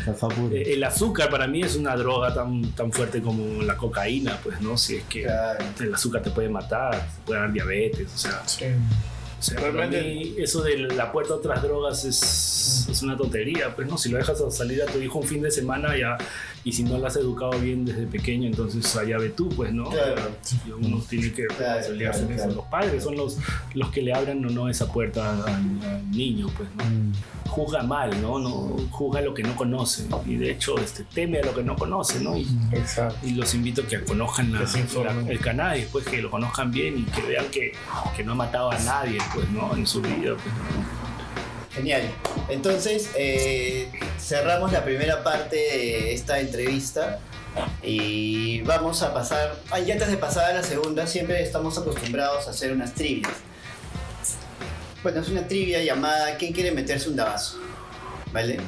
eh, 0.53 0.65
el 0.75 0.85
azúcar 0.85 1.31
para 1.31 1.47
mí 1.47 1.63
es 1.63 1.77
una 1.77 1.97
droga 1.97 2.33
tan, 2.35 2.73
tan 2.73 2.93
fuerte 2.93 3.21
como 3.23 3.63
la 3.63 3.77
cocaína, 3.77 4.39
pues, 4.43 4.61
¿no? 4.61 4.77
Si 4.77 4.97
es 4.97 5.05
que 5.05 5.23
Claro. 5.23 5.65
el 5.81 5.95
azúcar 5.95 6.23
te 6.23 6.31
puede 6.31 6.49
matar, 6.49 6.93
te 6.95 7.23
puede 7.27 7.41
dar 7.41 7.53
diabetes, 7.53 8.13
o 8.15 8.19
sea, 8.19 8.43
Sí. 8.47 8.65
o 9.39 9.43
sea, 9.43 9.57
para 9.61 9.71
Realmente- 9.73 10.03
mí 10.03 10.35
eso 10.39 10.63
de 10.63 10.77
la 10.79 11.11
puerta 11.13 11.35
a 11.35 11.37
otras 11.37 11.63
drogas 11.63 12.05
es, 12.05 12.87
es 12.91 13.03
una 13.03 13.17
tontería, 13.17 13.75
pues 13.75 13.89
no, 13.89 13.99
si 13.99 14.09
lo 14.09 14.19
dejas 14.19 14.43
salir 14.55 14.83
a 14.83 14.87
tu 14.87 14.99
hijo 15.01 15.19
un 15.19 15.27
fin 15.27 15.43
de 15.43 15.51
semana 15.51 15.97
ya, 15.99 16.17
y 16.65 16.73
si 16.73 16.83
no 16.83 16.97
lo 16.99 17.07
has 17.07 17.17
educado 17.17 17.53
bien 17.61 17.85
desde 17.85 18.07
pequeño, 18.07 18.47
entonces 18.47 18.97
allá 18.97 19.19
ve 19.19 19.29
tú, 19.29 19.49
pues 19.51 19.73
no, 19.73 19.85
Claro. 19.91 20.23
y 20.67 20.71
uno 20.71 21.03
tiene 21.09 21.31
que 21.33 21.43
responsabilizarse 21.47 22.21
claro, 22.27 22.35
claro. 22.37 22.55
Los 22.55 22.65
padres 22.67 23.05
son 23.05 23.17
los, 23.17 23.37
los 23.75 23.91
que 23.91 24.01
le 24.03 24.15
abran 24.15 24.45
o 24.45 24.49
no 24.51 24.69
esa 24.69 24.91
puerta 24.93 25.31
al, 25.45 25.83
al 25.85 26.11
niño, 26.11 26.49
pues 26.57 26.69
no. 26.77 26.85
Mm. 26.85 27.13
Juzga 27.47 27.83
mal, 27.83 28.21
¿no? 28.21 28.39
no 28.39 28.51
juzga 28.91 29.21
lo 29.21 29.33
que 29.35 29.43
no 29.45 29.55
conoce 29.55 30.07
y 30.27 30.35
de 30.37 30.51
hecho 30.53 30.77
este, 30.79 31.05
teme 31.05 31.39
a 31.39 31.45
lo 31.45 31.55
que 31.55 31.63
no 31.63 31.77
conoce, 31.77 32.19
¿no? 32.21 32.37
Y, 32.37 32.49
Exacto. 32.73 33.15
y 33.23 33.33
los 33.33 33.55
invito 33.55 33.83
a 33.83 33.87
que 33.87 34.03
conozcan 34.03 34.51
la- 34.53 34.61
la- 34.63 35.31
el 35.31 35.39
cannabis, 35.39 35.85
pues 35.93 36.05
que 36.07 36.21
lo 36.23 36.31
conozcan 36.31 36.73
bien 36.73 36.99
y 36.99 37.03
que 37.05 37.23
vean 37.23 37.45
que, 37.53 37.73
que 38.17 38.25
no 38.25 38.33
ha 38.33 38.35
matado 38.35 38.71
a 38.73 38.79
nadie, 38.81 39.19
pues, 39.35 39.49
¿no? 39.51 39.73
En 39.77 39.87
su 39.87 40.01
vida, 40.01 40.33
pues, 40.35 40.47
¿no? 40.47 41.14
Genial. 41.75 42.03
Entonces, 42.49 43.11
eh, 43.17 43.91
cerramos 44.19 44.73
la 44.73 44.85
primera 44.85 45.25
parte 45.25 45.57
de 45.57 46.15
esta 46.15 46.39
entrevista 46.39 47.19
Y 47.83 48.63
vamos 48.63 49.03
a 49.03 49.13
pasar. 49.13 49.57
Ah, 49.71 49.81
y 49.81 49.91
antes 49.91 50.09
de 50.09 50.17
pasar 50.17 50.51
a 50.51 50.55
la 50.55 50.63
segunda, 50.63 51.07
siempre 51.07 51.43
estamos 51.43 51.79
acostumbrados 51.79 52.47
a 52.47 52.51
hacer 52.51 52.73
unas 52.73 52.95
trivias. 52.95 53.33
Bueno, 55.03 55.21
es 55.21 55.29
una 55.29 55.47
trivia 55.47 55.83
llamada 55.83 56.37
¿Quién 56.37 56.53
quiere 56.53 56.73
meterse 56.73 57.09
un 57.09 57.17
dabazo? 57.17 57.59
¿Vale? 58.33 58.59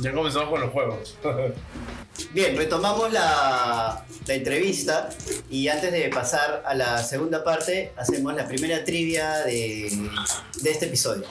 Ya 0.00 0.12
comenzamos 0.12 0.48
con 0.48 0.60
los 0.60 0.70
juegos. 0.70 1.16
Bien, 2.32 2.56
retomamos 2.56 3.12
la, 3.12 4.04
la 4.26 4.34
entrevista 4.34 5.08
y 5.50 5.66
antes 5.68 5.90
de 5.90 6.08
pasar 6.10 6.62
a 6.64 6.74
la 6.74 7.02
segunda 7.02 7.42
parte, 7.42 7.92
hacemos 7.96 8.34
la 8.34 8.46
primera 8.46 8.84
trivia 8.84 9.38
de, 9.38 9.90
de 10.62 10.70
este 10.70 10.86
episodio. 10.86 11.24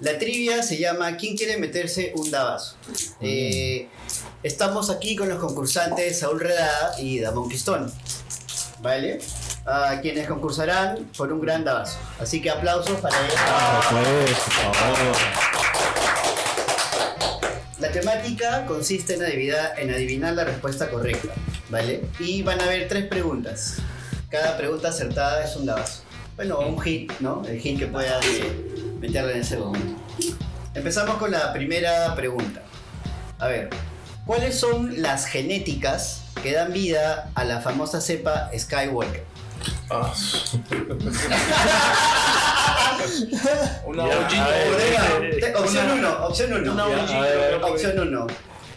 La 0.00 0.18
trivia 0.18 0.62
se 0.62 0.78
llama 0.78 1.16
¿Quién 1.16 1.36
quiere 1.36 1.56
meterse 1.56 2.12
un 2.16 2.30
dabazo? 2.30 2.76
Eh, 3.20 3.88
estamos 4.42 4.90
aquí 4.90 5.14
con 5.14 5.28
los 5.28 5.38
concursantes 5.38 6.18
Saúl 6.20 6.40
Redada 6.40 6.98
y 6.98 7.20
Damon 7.20 7.48
Quistón. 7.48 7.92
¿Vale? 8.80 9.20
A 9.66 10.00
quienes 10.00 10.26
concursarán 10.28 11.10
por 11.16 11.32
un 11.32 11.40
gran 11.40 11.64
dabazo. 11.64 11.98
Así 12.20 12.40
que 12.40 12.50
aplausos 12.50 12.98
para 13.00 13.16
ellos. 13.20 13.36
La 17.80 17.92
temática 17.92 18.66
consiste 18.66 19.14
en 19.14 19.22
adivinar, 19.22 19.74
en 19.78 19.90
adivinar 19.90 20.34
la 20.34 20.42
respuesta 20.42 20.90
correcta, 20.90 21.32
¿vale? 21.70 22.02
Y 22.18 22.42
van 22.42 22.60
a 22.60 22.64
haber 22.64 22.88
tres 22.88 23.06
preguntas. 23.06 23.76
Cada 24.30 24.56
pregunta 24.56 24.88
acertada 24.88 25.44
es 25.44 25.54
un 25.54 25.66
dabazo. 25.66 26.02
Bueno, 26.34 26.58
un 26.58 26.80
hit, 26.80 27.12
¿no? 27.20 27.44
El 27.46 27.60
hit 27.60 27.78
que 27.78 27.86
pueda 27.86 28.18
eh, 28.20 28.96
meterle 29.00 29.34
en 29.34 29.42
ese 29.42 29.58
momento. 29.58 30.02
Empezamos 30.74 31.18
con 31.18 31.30
la 31.30 31.52
primera 31.52 32.16
pregunta. 32.16 32.62
A 33.38 33.46
ver, 33.46 33.70
¿cuáles 34.26 34.58
son 34.58 35.00
las 35.00 35.26
genéticas 35.26 36.24
que 36.42 36.52
dan 36.52 36.72
vida 36.72 37.30
a 37.36 37.44
la 37.44 37.60
famosa 37.60 38.00
cepa 38.00 38.50
Skywalker? 38.58 39.22
Ah. 39.88 40.12
Una 43.86 44.06
Ya, 44.08 44.20
bochita. 44.20 44.44
a 44.44 44.48
ver, 44.48 44.70
Bodega, 44.72 45.06
eh, 45.22 45.36
te- 45.40 45.54
opción 45.56 45.90
1, 45.90 46.26
opción 46.26 46.52
1. 46.52 46.72
Una 46.72 46.88
Ya, 46.88 46.96
bochita. 46.96 47.18
a 47.18 47.22
ver, 47.22 47.46
creo 47.48 47.60
que- 47.60 47.66
Opción 47.72 47.98
1. 48.00 48.26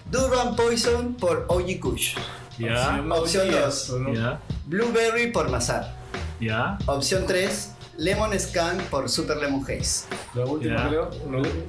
Durban 0.09 0.55
Poison 0.55 1.13
por 1.15 1.45
OG 1.47 1.79
Kush. 1.79 2.15
Ya, 2.57 2.99
Una 3.03 3.15
Opción 3.15 3.45
bochilla, 3.47 3.65
dos. 3.65 3.89
¿no? 3.91 4.13
ya, 4.13 4.39
Blueberry 4.65 5.31
por 5.31 5.49
Mazar. 5.49 5.93
ya. 6.39 6.77
Opción 6.85 7.25
3. 7.25 7.71
Lemon 7.97 8.37
Scan 8.39 8.77
por 8.89 9.09
Super 9.09 9.37
Lemon 9.37 9.63
Haze. 9.63 10.05
La 10.33 10.45
última, 10.45 10.87
creo. 10.87 11.09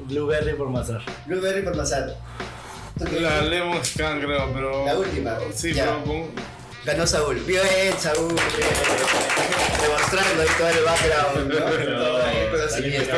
Blueberry 0.06 0.54
por 0.54 0.70
mazar. 0.70 1.02
Blueberry 1.26 1.62
por 1.62 1.76
Mazar. 1.76 2.16
¿Tú 2.98 3.04
qué 3.04 3.20
La? 3.20 3.42
Lemon 3.42 3.84
Scan, 3.84 4.20
creo, 4.20 4.50
pero. 4.54 4.86
La 4.86 4.96
última. 4.98 5.36
Sí, 5.54 5.72
pero 5.74 6.02
con. 6.04 6.30
Ganó 6.84 7.06
Saúl. 7.06 7.36
Bien, 7.46 7.62
Saúl. 7.98 8.34
Demostrando 9.80 10.44
todo 10.58 10.68
el 10.68 10.84
background. 10.84 11.52
¿no? 11.52 11.58
Todo 11.58 12.26
el 12.26 12.50
conocimiento. 12.50 13.14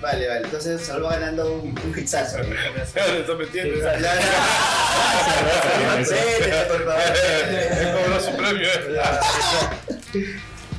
Vale, 0.00 0.28
vale. 0.28 0.40
Entonces 0.44 0.80
Saúl 0.86 1.04
va 1.04 1.10
ganando 1.16 1.52
un, 1.54 1.78
un 1.78 1.94
hitsazo. 1.98 2.38
Le 2.38 2.54
está 3.20 3.34
metiendo. 3.34 3.80
Por 6.68 6.84
favor. 6.84 8.20
Su 8.22 8.36
premio. 8.36 8.68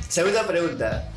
Segunda 0.08 0.46
pregunta. 0.46 1.08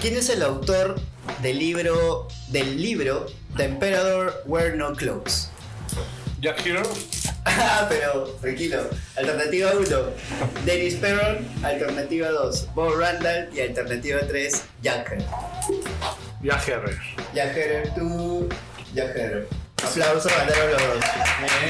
¿Quién 0.00 0.16
es 0.16 0.28
el 0.28 0.42
autor 0.42 1.00
del 1.42 1.58
libro 1.58 2.28
del 2.48 2.80
libro 2.80 3.26
The 3.56 3.64
Emperor 3.64 4.42
Wear 4.46 4.76
No 4.76 4.92
Clothes? 4.94 5.50
Jack 6.40 6.64
Hero. 6.64 6.82
Ah, 7.44 7.86
pero 7.88 8.24
tranquilo. 8.40 8.88
Alternativa 9.16 9.72
1, 9.72 9.86
Dennis 10.64 10.94
Perron. 10.96 11.46
Alternativa 11.62 12.28
2, 12.28 12.74
Bob 12.74 12.98
Randall. 12.98 13.48
Y 13.54 13.60
alternativa 13.60 14.20
3, 14.20 14.64
Jack 14.82 15.12
Herrer. 15.12 15.24
Ya, 16.42 16.62
Herrer. 16.66 16.98
Jack 17.34 17.56
Herrer, 17.56 17.94
tú, 17.94 18.48
Jack 18.94 19.16
Herrer. 19.16 19.63
Aplausos, 19.82 20.32
ganaron 20.32 20.70
los 20.70 20.80
dos. 20.82 21.04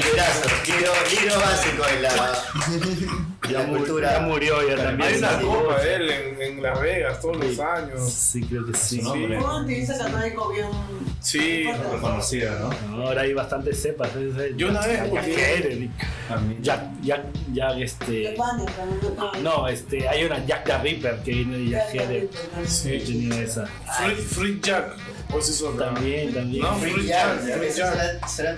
Librazos, 0.05 0.67
libro, 0.67 0.91
libro 1.11 1.39
básico 1.39 1.83
en 1.93 2.01
la, 2.03 3.59
la 3.59 3.65
cultura. 3.67 4.11
ya 4.13 4.19
murió 4.21 4.67
ya 4.69 4.75
también. 4.83 5.09
Hay 5.13 5.17
una 5.19 5.39
sí, 5.39 5.45
copa 5.45 5.79
de 5.81 5.95
él 5.95 6.09
en, 6.11 6.41
en 6.41 6.63
Las 6.63 6.79
Vegas 6.81 7.19
todos 7.19 7.37
los 7.37 7.59
años. 7.59 8.09
Sí, 8.11 8.41
creo 8.43 8.65
que 8.65 8.73
sí. 8.77 9.01
Sí. 9.01 9.07
Un 9.07 9.61
activista 9.61 9.97
católico 9.97 10.49
bien. 10.49 10.67
Sí. 11.19 11.65
Reconocida, 11.91 12.57
¿no? 12.59 12.69
No, 12.97 13.07
ahora 13.07 13.21
hay 13.23 13.33
bastantes 13.33 13.81
cepas. 13.81 14.09
es 14.15 14.37
el- 14.37 14.55
Yo 14.55 14.69
una 14.69 14.81
vez, 14.85 14.97
Jack 14.99 15.09
porque-. 15.09 15.89
Jack, 16.61 16.81
Jack, 17.01 17.21
Jack, 17.53 17.77
este. 17.79 18.35
No, 19.41 19.67
este, 19.67 20.07
hay 20.07 20.23
una 20.23 20.45
Jack 20.45 20.63
the 20.65 20.77
Ripper 20.77 21.19
que 21.23 21.31
viene 21.31 21.57
de 21.57 21.69
Jack 21.69 21.95
Herrer. 21.95 22.29
Sí. 22.65 22.99
Tenía 23.05 23.41
esa. 23.41 23.65
Free 24.29 24.59
Jack. 24.61 24.95
Es 25.39 25.49
eso. 25.49 25.69
También, 25.71 26.33
también. 26.33 26.63
No, 26.63 26.75
Free 26.77 27.09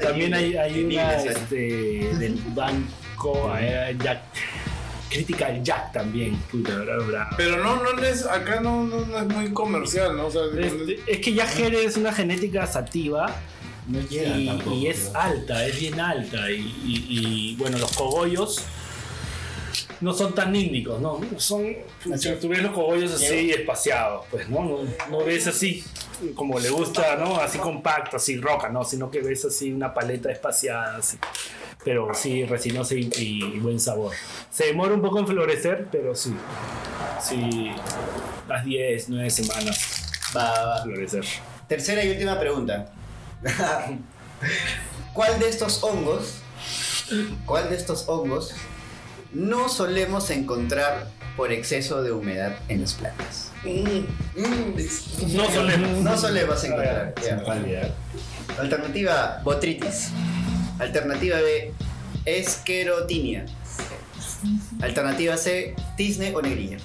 También 0.02 0.34
hay, 0.34 0.56
hay 0.56 0.84
una 0.86 1.16
este, 1.24 1.56
del 2.20 2.40
banco, 2.54 3.54
eh, 3.60 3.96
Jack, 4.04 4.22
Critical 5.10 5.64
Jack 5.64 5.94
también, 5.94 6.36
puta, 6.52 6.76
bravo, 6.80 7.06
bravo. 7.06 7.30
Pero 7.38 7.64
no, 7.64 7.76
no 7.94 8.04
es, 8.04 8.26
acá 8.26 8.60
no, 8.60 8.84
no, 8.84 9.06
no 9.06 9.20
es 9.20 9.26
muy 9.28 9.54
comercial, 9.54 10.18
¿no? 10.18 10.28
O 10.28 10.32
sea, 10.32 10.42
Este, 10.60 11.00
es 11.08 11.20
que 11.20 11.34
Jack 11.34 11.58
Herrer 11.60 11.86
es 11.86 11.96
una 11.98 12.12
genética 12.14 12.68
sativa 12.68 13.34
No 13.88 14.00
y, 14.10 14.46
tampoco. 14.48 14.76
y 14.76 14.88
es 14.88 15.12
alta, 15.16 15.66
es 15.66 15.80
bien 15.80 16.00
alta. 16.00 16.52
Y, 16.52 16.56
y- 16.86 17.06
y, 17.10 17.56
bueno, 17.56 17.78
los 17.78 17.92
cogollos 17.94 18.64
no 20.02 20.14
son 20.14 20.34
tan 20.34 20.56
índicos, 20.56 21.00
¿no? 21.02 21.20
Son, 21.38 21.66
si 22.18 22.32
tú 22.36 22.50
ves 22.50 22.62
los 22.62 22.72
cogollos 22.72 23.12
así 23.14 23.52
espaciados, 23.52 24.26
pues, 24.30 24.48
¿no? 24.50 24.64
No, 24.64 24.80
no 25.10 25.26
ves 25.26 25.48
así 25.48 25.84
como 26.36 26.60
le 26.60 26.70
gusta, 26.70 27.16
¿no? 27.16 27.38
Así 27.38 27.58
compacto, 27.58 28.18
así 28.18 28.38
roca, 28.38 28.70
¿no? 28.70 28.84
Sino 28.84 29.10
que 29.10 29.22
ves 29.22 29.46
así 29.46 29.72
una 29.72 29.94
paleta 29.94 30.32
espaciada, 30.32 30.98
así. 30.98 31.18
Pero 31.84 32.14
sí, 32.14 32.44
resinosa 32.46 32.96
y, 32.96 33.10
y 33.16 33.60
buen 33.60 33.80
sabor. 33.80 34.14
Se 34.52 34.66
demora 34.66 34.94
un 34.94 35.02
poco 35.02 35.20
en 35.20 35.28
florecer, 35.28 35.88
pero 35.92 36.16
sí. 36.16 36.34
Sí, 37.22 37.72
las 38.48 38.66
10, 38.66 39.10
9 39.10 39.30
semanas 39.30 40.08
Va, 40.36 40.66
va, 40.66 40.76
a 40.78 40.84
florecer. 40.84 41.26
Tercera 41.68 42.04
y 42.04 42.10
última 42.10 42.40
pregunta. 42.40 42.92
¿Cuál 45.14 45.40
de 45.40 45.50
estos 45.50 45.84
hongos, 45.84 46.36
cuál 47.46 47.70
de 47.70 47.76
estos 47.76 48.08
hongos 48.08 48.54
no 49.38 49.70
solemos 49.70 50.32
encontrar 50.32 51.08
por 51.36 51.52
exceso 51.52 52.02
de 52.02 52.12
humedad 52.12 52.58
en 52.70 52.82
las 52.82 52.96
plantas? 52.96 53.52
No 53.64 55.52
solemos. 55.52 55.92
No 56.02 56.18
solemos 56.18 56.64
encontrar. 56.64 57.14
Ah. 57.40 58.60
Alternativa 58.60 59.42
botritis. 59.44 60.10
Alternativa 60.80 61.38
B, 61.38 61.72
esquerotinia. 62.26 63.46
Alternativa 64.82 65.38
C, 65.38 65.76
tisne 65.96 66.36
o 66.36 66.42
negrilla. 66.42 66.78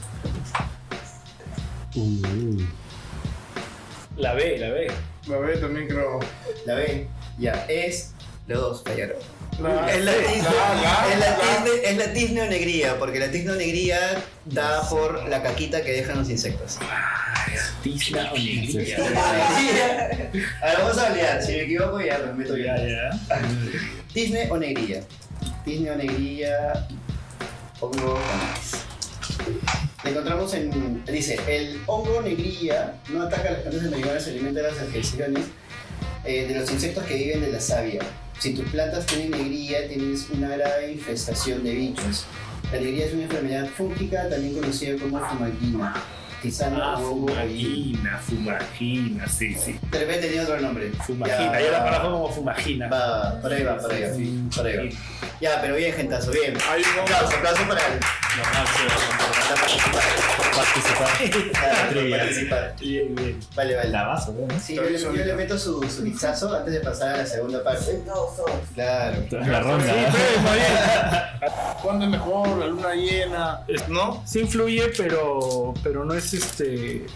La 4.16 4.34
B, 4.34 4.58
la 4.58 4.70
B. 4.70 4.90
La 5.26 5.38
B 5.38 5.56
también 5.56 5.88
creo. 5.88 6.20
La 6.66 6.74
B, 6.74 7.08
ya, 7.38 7.64
es. 7.68 8.12
Los 8.46 8.60
dos 8.60 8.82
fallaron. 8.84 9.16
Es 9.52 9.60
la, 10.04 10.12
tisne, 10.14 10.42
la- 10.42 10.74
la- 10.74 11.12
es, 11.12 11.18
la 11.18 11.90
es 11.90 11.96
la 11.98 12.12
tisne 12.12 12.42
o 12.42 12.46
negría, 12.46 12.98
porque 12.98 13.18
la 13.20 13.30
tisne 13.30 13.52
o 13.52 13.54
negría 13.54 13.98
da 14.46 14.88
por 14.88 15.28
la 15.28 15.42
caquita 15.42 15.82
que 15.82 15.92
dejan 15.92 16.18
los 16.18 16.28
insectos. 16.30 16.78
Tizna 17.82 18.32
o 18.32 18.36
negrilla. 18.36 18.96
Ahora 20.62 20.78
vamos 20.80 20.98
a 20.98 21.10
olvidar, 21.12 21.42
si 21.42 21.52
me 21.52 21.60
equivoco 21.62 22.00
ya 22.00 22.18
me 22.18 22.32
meto 22.32 22.56
Ya, 22.56 22.76
yo. 22.78 22.86
ya. 22.88 23.10
Tisne 24.12 24.50
o 24.50 24.56
negrilla. 24.56 25.02
Tisne 25.64 25.90
o 25.90 25.96
negrilla. 25.96 26.86
Hongo. 27.80 28.18
La 30.04 30.10
encontramos 30.10 30.54
en. 30.54 31.04
Dice: 31.04 31.38
el 31.46 31.80
hongo 31.86 32.22
negrilla 32.22 32.94
no 33.10 33.22
ataca 33.24 33.48
a 33.48 33.52
las 33.52 33.60
plantas 33.62 33.82
de 33.84 33.90
marihuana, 33.90 34.20
se 34.20 34.30
alimenta 34.30 34.60
de 34.62 34.70
las 34.72 34.78
adhesiones 34.80 35.44
eh, 36.24 36.46
de 36.46 36.54
los 36.58 36.70
insectos 36.70 37.04
que 37.04 37.14
viven 37.14 37.40
de 37.42 37.52
la 37.52 37.60
savia. 37.60 38.00
Si 38.42 38.54
tus 38.54 38.68
plantas 38.70 39.06
tienen 39.06 39.30
negrilla, 39.30 39.86
tienes 39.86 40.28
una 40.30 40.48
grave 40.48 40.90
infestación 40.90 41.62
de 41.62 41.76
bichos. 41.76 42.24
La 42.72 42.80
negrilla 42.80 43.04
es 43.04 43.14
una 43.14 43.22
enfermedad 43.22 43.68
fúngica, 43.68 44.28
también 44.28 44.54
conocida 44.54 44.98
como 45.00 45.20
fumaquina. 46.50 46.92
Ah, 46.92 46.98
fumagina, 46.98 48.18
fumagina, 48.18 49.28
sí, 49.28 49.54
sí. 49.54 49.78
De 49.90 49.98
repente 49.98 50.26
tenía 50.28 50.42
otro 50.42 50.60
nombre. 50.60 50.90
Fumagina, 51.06 51.60
yo 51.60 51.70
la 51.70 51.82
conozco 51.84 52.10
como 52.10 52.28
fumagina. 52.32 52.88
Va, 52.88 53.40
por 53.40 53.52
ahí 53.52 53.62
va, 53.62 53.78
por 53.78 53.92
ahí 53.92 54.02
va. 54.02 54.14
Sí. 54.14 54.48
Por 54.56 54.66
ahí 54.66 54.76
va. 54.88 54.94
Ya, 55.40 55.60
pero 55.60 55.76
bien, 55.76 55.92
gentazo, 55.94 56.30
bien. 56.30 56.54
Hay 56.70 56.82
un 56.82 57.00
Aplauso, 57.00 57.36
aplauso 57.36 57.62
para 57.68 57.80
él. 57.86 58.00
Participar. 60.54 61.08
Claro, 61.52 61.88
Trivia. 61.90 62.18
participar. 62.18 62.74
Bien, 62.80 63.14
bien. 63.14 63.40
Vale, 63.54 63.76
vale. 63.76 63.88
Lavazo, 63.90 64.32
¿no? 64.32 64.60
Sí, 64.60 64.74
yo, 64.74 64.82
le- 64.82 64.98
yo 65.00 65.10
le 65.12 65.34
meto 65.34 65.58
su, 65.58 65.82
su 65.90 66.04
guizazo 66.04 66.54
antes 66.54 66.72
de 66.74 66.80
pasar 66.80 67.14
a 67.14 67.16
la 67.18 67.26
segunda 67.26 67.62
parte. 67.64 68.02
Claro. 68.74 69.16
La 69.30 69.60
ronda. 69.60 69.94
¿Cuándo 71.82 72.04
es 72.04 72.10
mejor? 72.10 72.48
La 72.58 72.66
luna 72.66 72.94
llena. 72.94 73.60
¿No? 73.88 74.22
Sí 74.26 74.40
influye, 74.40 74.92
pero, 74.96 75.74
pero 75.82 76.04
no 76.04 76.14
es 76.14 76.31
este... 76.34 77.06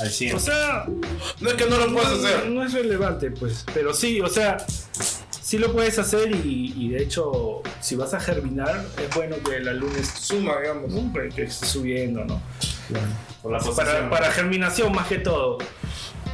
Al 0.00 0.10
100. 0.10 0.36
O 0.36 0.40
sea, 0.40 0.86
No 1.40 1.50
es 1.50 1.54
que 1.54 1.66
no 1.66 1.78
lo 1.78 1.92
puedas 1.92 2.10
no, 2.18 2.26
hacer. 2.26 2.46
no 2.50 2.64
es 2.64 2.72
relevante, 2.72 3.30
pues. 3.30 3.64
Pero 3.72 3.94
sí, 3.94 4.20
o 4.20 4.28
sea, 4.28 4.58
sí 5.40 5.58
lo 5.58 5.72
puedes 5.72 5.98
hacer 5.98 6.30
y, 6.34 6.74
y 6.76 6.90
de 6.90 7.02
hecho, 7.02 7.62
si 7.80 7.96
vas 7.96 8.14
a 8.14 8.20
germinar, 8.20 8.84
es 9.02 9.14
bueno 9.14 9.36
que 9.42 9.60
la 9.60 9.72
luna 9.72 9.98
esté 9.98 10.20
Suma, 10.20 10.60
digamos. 10.60 10.90
¿no? 10.92 11.12
que 11.12 11.42
esté 11.44 11.66
subiendo, 11.66 12.24
¿no? 12.24 12.40
Por 13.42 13.52
la 13.52 13.58
para, 13.58 14.10
para 14.10 14.30
germinación 14.32 14.92
más 14.92 15.06
que 15.06 15.18
todo. 15.18 15.58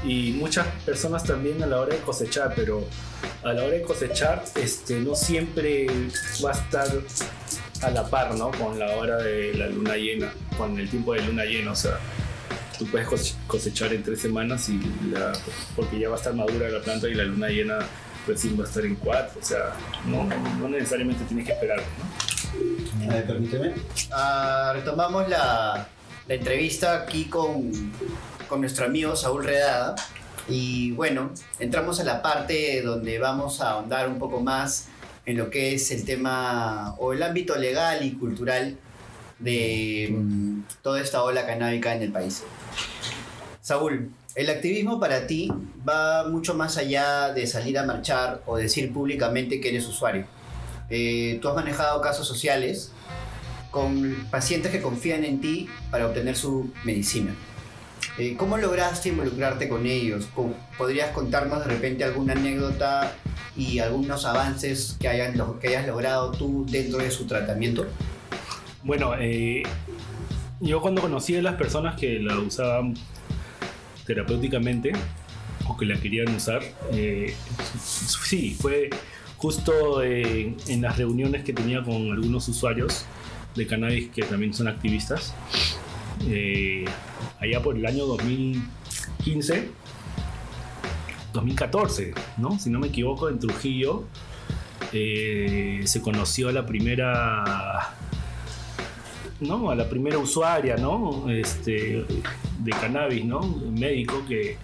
Y 0.05 0.33
muchas 0.33 0.67
personas 0.85 1.25
también 1.25 1.63
a 1.63 1.67
la 1.67 1.81
hora 1.81 1.95
de 1.95 2.01
cosechar, 2.01 2.53
pero 2.55 2.85
a 3.43 3.53
la 3.53 3.63
hora 3.63 3.75
de 3.75 3.83
cosechar 3.83 4.45
este, 4.57 5.01
no 5.01 5.15
siempre 5.15 5.87
va 6.45 6.51
a 6.51 6.55
estar 6.55 6.89
a 7.85 7.91
la 7.91 8.05
par 8.05 8.35
¿no? 8.35 8.51
con 8.51 8.79
la 8.79 8.91
hora 8.97 9.17
de 9.19 9.55
la 9.55 9.67
luna 9.69 9.97
llena, 9.97 10.33
con 10.57 10.79
el 10.79 10.89
tiempo 10.89 11.13
de 11.15 11.23
luna 11.23 11.45
llena. 11.45 11.73
O 11.73 11.77
sea, 11.77 11.99
tú 12.79 12.87
puedes 12.87 13.07
cose- 13.09 13.35
cosechar 13.47 13.93
en 13.93 14.03
tres 14.03 14.21
semanas 14.21 14.69
y 14.69 14.81
la, 15.13 15.33
porque 15.77 15.99
ya 15.99 16.09
va 16.09 16.17
a 16.17 16.19
estar 16.19 16.35
madura 16.35 16.69
la 16.69 16.81
planta 16.81 17.09
y 17.09 17.15
la 17.15 17.25
luna 17.25 17.49
llena 17.49 17.79
recién 18.27 18.59
va 18.59 18.65
a 18.65 18.67
estar 18.67 18.85
en 18.85 18.95
cuatro. 18.97 19.39
O 19.41 19.45
sea, 19.45 19.73
no, 20.07 20.25
no 20.59 20.69
necesariamente 20.69 21.25
tienes 21.25 21.47
que 21.47 21.53
esperar. 21.53 21.79
¿no? 21.79 23.11
A 23.11 23.15
ver, 23.15 23.27
permíteme. 23.27 23.75
Ah, 24.13 24.73
retomamos 24.75 25.29
la, 25.29 25.87
la 26.27 26.35
entrevista 26.35 27.03
aquí 27.03 27.25
con, 27.27 27.93
con 28.49 28.61
nuestro 28.61 28.87
amigo 28.87 29.15
Saúl 29.17 29.45
Redada. 29.45 29.95
Y 30.49 30.91
bueno, 30.93 31.31
entramos 31.59 32.01
a 32.01 32.05
la 32.05 32.21
parte 32.21 32.83
donde 32.83 33.19
vamos 33.19 33.61
a 33.63 33.71
ahondar 33.71 34.09
un 34.09 34.19
poco 34.19 34.41
más 34.41 34.89
en 35.27 35.37
lo 35.37 35.51
que 35.51 35.75
es 35.75 35.91
el 35.91 36.05
tema 36.05 36.95
o 36.99 37.13
el 37.13 37.23
ámbito 37.23 37.57
legal 37.57 38.05
y 38.05 38.13
cultural 38.13 38.77
de 39.39 40.15
mm, 40.17 40.61
toda 40.83 41.01
esta 41.01 41.23
ola 41.23 41.47
canábica 41.47 41.95
en 41.95 42.03
el 42.03 42.13
país. 42.13 42.43
Saúl, 43.61 44.11
el 44.35 44.51
activismo 44.51 45.01
para 45.01 45.27
ti 45.27 45.51
va 45.89 46.29
mucho 46.29 46.55
más 46.55 46.77
allá 46.77 47.33
de 47.33 47.47
salir 47.47 47.79
a 47.79 47.85
marchar 47.85 48.43
o 48.47 48.57
decir 48.57 48.93
públicamente 48.93 49.61
que 49.61 49.71
eres 49.71 49.87
usuario. 49.87 50.27
Eh, 50.91 51.39
tú 51.41 51.49
has 51.49 51.55
manejado 51.55 52.01
casos 52.01 52.27
sociales 52.27 52.91
con 53.71 54.29
pacientes 54.31 54.71
que 54.71 54.83
confían 54.83 55.25
en 55.25 55.41
ti 55.41 55.69
para 55.91 56.07
obtener 56.07 56.37
su 56.37 56.71
medicina. 56.85 57.35
Eh, 58.19 58.37
¿Cómo 58.37 58.57
lograste 58.59 59.09
involucrarte 59.09 59.69
con 59.69 59.87
ellos? 59.87 60.29
¿Cómo- 60.35 60.55
¿Podrías 60.79 61.11
contarnos 61.11 61.61
de 61.61 61.73
repente 61.75 62.05
alguna 62.05 62.33
anécdota 62.35 63.13
y 63.57 63.79
algunos 63.81 64.25
avances 64.25 64.97
que, 65.01 65.09
hayan, 65.09 65.35
que 65.61 65.69
hayas 65.69 65.87
logrado 65.87 66.31
tú 66.33 66.65
dentro 66.69 66.99
de 66.99 67.11
su 67.11 67.27
tratamiento? 67.27 67.87
Bueno, 68.83 69.13
eh, 69.19 69.63
yo 70.61 70.81
cuando 70.81 71.01
conocí 71.01 71.37
a 71.37 71.43
las 71.43 71.55
personas 71.57 71.97
que 71.99 72.19
la 72.21 72.39
usaban 72.39 72.95
terapéuticamente 74.07 74.93
o 75.67 75.77
que 75.77 75.87
la 75.87 75.97
querían 75.99 76.35
usar, 76.35 76.63
eh, 76.93 77.35
sí, 77.83 78.57
fue 78.61 78.91
justo 79.39 80.03
en, 80.03 80.57
en 80.69 80.83
las 80.83 80.97
reuniones 80.99 81.43
que 81.45 81.53
tenía 81.53 81.83
con 81.83 82.13
algunos 82.13 82.47
usuarios 82.49 83.05
de 83.57 83.67
cannabis 83.67 84.11
que 84.11 84.23
también 84.23 84.53
son 84.53 84.69
activistas. 84.69 85.35
Eh, 86.29 86.85
allá 87.41 87.63
por 87.63 87.77
el 87.77 87.87
año 87.87 88.07
2015, 88.07 89.69
2014, 91.33 92.15
¿no? 92.39 92.59
Si 92.59 92.71
no 92.71 92.79
me 92.79 92.89
equivoco, 92.89 93.29
en 93.29 93.39
Trujillo 93.39 94.05
eh, 94.93 95.83
se 95.85 96.01
conoció 96.01 96.51
la 96.53 96.67
primera 96.67 97.95
¿no? 99.41 99.71
A 99.71 99.75
la 99.75 99.89
primera 99.89 100.19
usuaria, 100.19 100.77
¿no? 100.77 101.29
Este, 101.29 102.05
de 102.59 102.71
cannabis, 102.71 103.25
¿no? 103.25 103.41
Médico 103.43 104.25
que, 104.27 104.57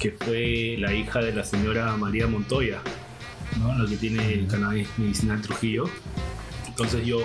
que 0.00 0.12
fue 0.12 0.76
la 0.78 0.94
hija 0.94 1.20
de 1.20 1.32
la 1.32 1.44
señora 1.44 1.96
María 1.96 2.26
Montoya, 2.26 2.80
¿no? 3.58 3.76
La 3.76 3.88
que 3.88 3.96
tiene 3.96 4.32
el 4.32 4.46
cannabis 4.46 4.88
medicinal 4.96 5.40
Trujillo. 5.42 5.84
Entonces 6.68 7.06
yo, 7.06 7.18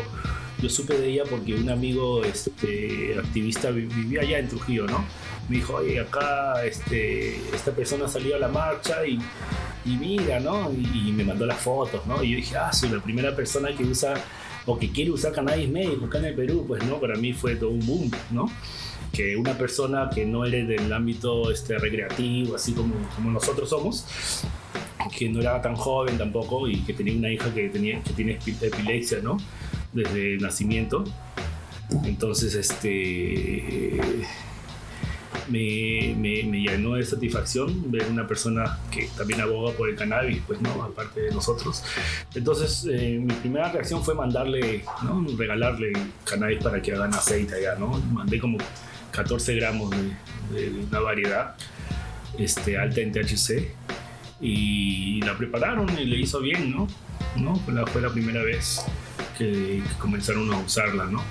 yo 0.62 0.70
supe 0.70 0.97
de 0.97 1.07
ella 1.10 1.24
porque 1.30 1.53
un 1.55 1.70
amigo 1.70 2.24
este, 2.24 3.16
activista 3.18 3.72
vi- 3.72 3.86
vivía 3.86 4.22
allá 4.22 4.39
en 4.39 4.47
Trujillo, 4.49 4.86
¿no? 4.88 5.05
Me 5.47 5.57
dijo, 5.57 5.76
oye, 5.76 5.99
acá 5.99 6.64
este, 6.66 7.38
esta 7.55 7.72
persona 7.72 8.07
salió 8.07 8.36
a 8.36 8.39
la 8.39 8.47
marcha 8.49 9.05
y, 9.05 9.20
mira, 9.86 10.39
¿no? 10.39 10.72
Y, 10.72 11.10
y 11.10 11.12
me 11.12 11.24
mandó 11.24 11.45
las 11.45 11.60
fotos, 11.60 12.05
¿no? 12.05 12.22
Y 12.24 12.32
yo 12.32 12.36
dije, 12.38 12.57
ah, 12.57 12.72
soy 12.72 12.89
la 12.89 13.01
primera 13.01 13.36
persona 13.36 13.76
que 13.76 13.84
usa 13.84 14.14
o 14.66 14.78
que 14.78 14.89
quiere 14.91 15.10
usar 15.12 15.32
cannabis 15.32 15.68
médico 15.70 16.05
acá 16.05 16.20
en 16.20 16.26
el 16.26 16.36
Perú, 16.36 16.66
pues 16.68 16.84
no, 16.86 16.99
para 16.99 17.16
mí 17.16 17.34
fue 17.34 17.55
todo 17.55 17.70
un 17.72 17.84
boom, 17.86 18.12
¿no? 18.32 18.45
Que 19.12 19.36
una 19.36 19.57
persona 19.57 20.10
que 20.14 20.26
no 20.26 20.45
era 20.45 20.64
del 20.64 20.91
ámbito 20.93 21.49
este, 21.49 21.80
recreativo, 21.80 22.55
así 22.55 22.74
como, 22.74 22.93
como 23.16 23.32
nosotros 23.32 23.70
somos, 23.70 24.05
que 25.18 25.30
no 25.30 25.39
era 25.41 25.60
tan 25.62 25.76
joven 25.76 26.18
tampoco 26.20 26.68
y 26.68 26.82
que 26.82 26.93
tenía 26.93 27.14
una 27.16 27.32
hija 27.32 27.51
que, 27.51 27.70
tenía, 27.70 28.03
que 28.03 28.14
tiene 28.14 28.38
epi- 28.39 28.62
epilepsia, 28.62 29.20
¿no? 29.24 29.38
Desde 29.94 30.36
el 30.36 30.42
nacimiento. 30.42 31.04
Entonces, 32.04 32.54
este 32.56 34.00
me, 35.50 36.16
me, 36.16 36.44
me 36.44 36.62
llenó 36.62 36.96
de 36.96 37.04
satisfacción 37.04 37.92
ver 37.92 38.06
una 38.10 38.28
persona 38.28 38.80
que 38.92 39.10
también 39.18 39.42
aboga 39.42 39.74
por 39.76 39.90
el 39.90 39.96
cannabis, 39.96 40.42
pues 40.46 40.62
no, 40.62 40.84
aparte 40.84 41.22
de 41.22 41.32
nosotros. 41.32 41.84
Entonces, 42.36 42.88
eh, 42.92 43.20
mi 43.20 43.34
primera 43.34 43.72
reacción 43.72 44.04
fue 44.04 44.16
mandarle, 44.16 44.84
¿no? 45.04 45.26
regalarle 45.38 45.94
cannabis 46.24 46.60
para 46.64 46.82
que 46.82 46.94
hagan 46.94 47.14
aceite 47.14 47.56
allá, 47.56 47.76
¿no? 47.76 47.90
Mandé 48.12 48.40
como 48.40 48.58
14 49.12 49.56
gramos 49.56 49.90
de, 49.90 50.70
de 50.70 50.80
una 50.80 51.00
variedad 51.00 51.56
este, 52.38 52.78
alta 52.78 53.02
en 53.02 53.12
THC 53.12 53.72
y 54.42 55.22
la 55.22 55.38
prepararon 55.38 55.90
y 56.00 56.06
le 56.06 56.18
hizo 56.18 56.40
bien, 56.40 56.72
¿no? 56.72 56.88
¿No? 57.36 57.56
Fue, 57.58 57.74
la, 57.74 57.86
fue 57.86 58.02
la 58.02 58.10
primera 58.10 58.44
vez 58.44 58.82
que, 59.38 59.82
que 59.88 59.94
comenzaron 60.00 60.52
a 60.54 60.58
usarla, 60.58 61.06
¿no? 61.06 61.24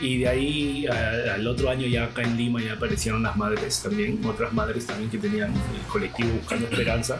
Y 0.00 0.18
de 0.18 0.28
ahí 0.28 0.86
a- 0.86 1.34
al 1.34 1.46
otro 1.46 1.70
año 1.70 1.86
ya 1.86 2.04
acá 2.04 2.22
en 2.22 2.36
Lima 2.36 2.60
ya 2.60 2.72
aparecieron 2.74 3.22
las 3.22 3.36
madres 3.36 3.80
también, 3.82 4.20
otras 4.24 4.52
madres 4.52 4.86
también 4.86 5.08
que 5.10 5.18
tenían 5.18 5.52
el 5.52 5.82
colectivo 5.88 6.30
Buscando 6.40 6.66
Esperanza, 6.66 7.18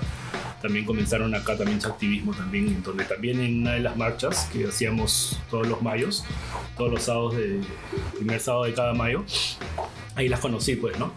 también 0.60 0.84
comenzaron 0.84 1.34
acá 1.34 1.56
también 1.56 1.80
su 1.80 1.88
activismo 1.88 2.32
también, 2.34 2.66
en 2.68 2.82
donde 2.82 3.04
también 3.04 3.40
en 3.40 3.60
una 3.62 3.72
de 3.72 3.80
las 3.80 3.96
marchas 3.96 4.48
que 4.52 4.66
hacíamos 4.66 5.38
todos 5.50 5.66
los 5.68 5.82
mayos, 5.82 6.24
todos 6.76 6.90
los 6.90 7.02
sábados 7.04 7.36
de, 7.36 7.60
primer 8.16 8.40
sábado 8.40 8.64
de 8.64 8.74
cada 8.74 8.92
mayo, 8.94 9.24
ahí 10.16 10.28
las 10.28 10.40
conocí 10.40 10.74
pues, 10.76 10.98
¿no? 10.98 11.12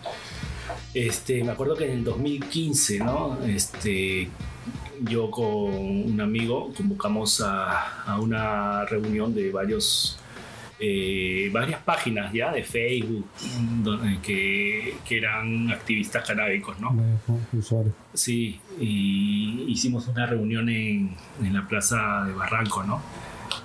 Este, 0.93 1.43
me 1.43 1.51
acuerdo 1.51 1.76
que 1.76 1.86
en 1.86 1.91
el 1.91 2.03
2015, 2.03 2.99
¿no? 2.99 3.38
Este, 3.45 4.30
yo 5.01 5.29
con 5.31 5.45
un 5.45 6.19
amigo 6.21 6.71
convocamos 6.75 7.41
a, 7.41 8.03
a 8.03 8.19
una 8.19 8.85
reunión 8.85 9.33
de 9.33 9.51
varios 9.51 10.19
eh, 10.79 11.49
varias 11.51 11.81
páginas 11.81 12.31
ya 12.31 12.51
de 12.51 12.63
Facebook 12.63 13.25
donde- 13.83 14.19
que, 14.21 14.93
que 15.05 15.17
eran 15.17 15.71
activistas 15.71 16.23
canábicos, 16.27 16.79
¿no? 16.79 16.91
Sí, 18.13 18.59
y 18.79 19.63
hicimos 19.67 20.07
una 20.07 20.27
reunión 20.27 20.69
en, 20.69 21.15
en 21.43 21.53
la 21.53 21.67
plaza 21.67 22.23
de 22.25 22.33
Barranco, 22.33 22.83
¿no? 22.83 23.01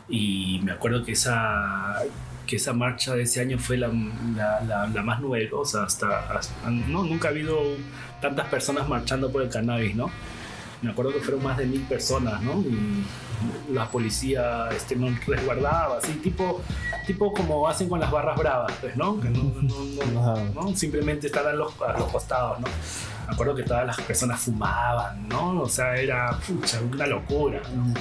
Y 0.08 0.60
me 0.64 0.72
acuerdo 0.72 1.04
que 1.04 1.12
esa, 1.12 1.96
que 2.46 2.56
esa 2.56 2.72
marcha 2.72 3.14
de 3.14 3.24
ese 3.24 3.42
año 3.42 3.58
fue 3.58 3.76
la, 3.76 3.88
la, 4.34 4.60
la- 4.62 4.86
la 4.86 5.02
más 5.02 5.20
numerosa 5.20 5.84
hasta, 5.84 6.20
hasta- 6.32 6.70
No, 6.70 7.04
nunca 7.04 7.28
ha 7.28 7.30
habido 7.30 7.58
tantas 8.22 8.46
personas 8.48 8.88
marchando 8.88 9.30
por 9.30 9.42
el 9.42 9.50
cannabis, 9.50 9.94
¿no? 9.94 10.10
Me 10.82 10.90
acuerdo 10.90 11.12
que 11.12 11.20
fueron 11.20 11.42
más 11.44 11.56
de 11.56 11.66
mil 11.66 11.80
personas, 11.82 12.42
¿no? 12.42 12.60
Y 12.60 13.04
la 13.72 13.88
policía 13.90 14.68
este, 14.74 14.94
nos 14.96 15.24
resguardaba, 15.26 15.98
así, 15.98 16.12
tipo, 16.14 16.60
tipo 17.06 17.32
como 17.32 17.68
hacen 17.68 17.88
con 17.88 17.98
las 18.00 18.10
barras 18.10 18.36
bravas, 18.38 18.72
pues, 18.80 18.96
¿no? 18.96 19.18
Que 19.20 19.30
no, 19.30 19.42
no- 19.62 20.04
no-. 20.12 20.62
¿no? 20.70 20.76
Simplemente 20.76 21.26
estar 21.28 21.46
a 21.46 21.52
los, 21.52 21.72
a 21.80 21.92
los 21.98 22.10
costados, 22.10 22.60
¿no? 22.60 22.66
Me 23.28 23.34
acuerdo 23.34 23.54
que 23.54 23.62
todas 23.62 23.86
las 23.86 24.00
personas 24.00 24.40
fumaban, 24.40 25.28
¿no? 25.28 25.60
O 25.62 25.68
sea, 25.68 25.94
era 25.96 26.36
pucha, 26.46 26.80
una 26.80 27.06
locura, 27.06 27.62
¿no? 27.74 27.84
Una 27.84 28.00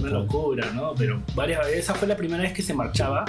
Una 0.00 0.10
locura, 0.10 0.70
¿no? 0.72 0.94
Pero 0.94 1.20
varias 1.34 1.60
veces, 1.66 1.80
esa 1.84 1.94
fue 1.94 2.08
la 2.08 2.16
primera 2.16 2.42
vez 2.42 2.52
que 2.52 2.62
se 2.62 2.72
marchaba 2.74 3.24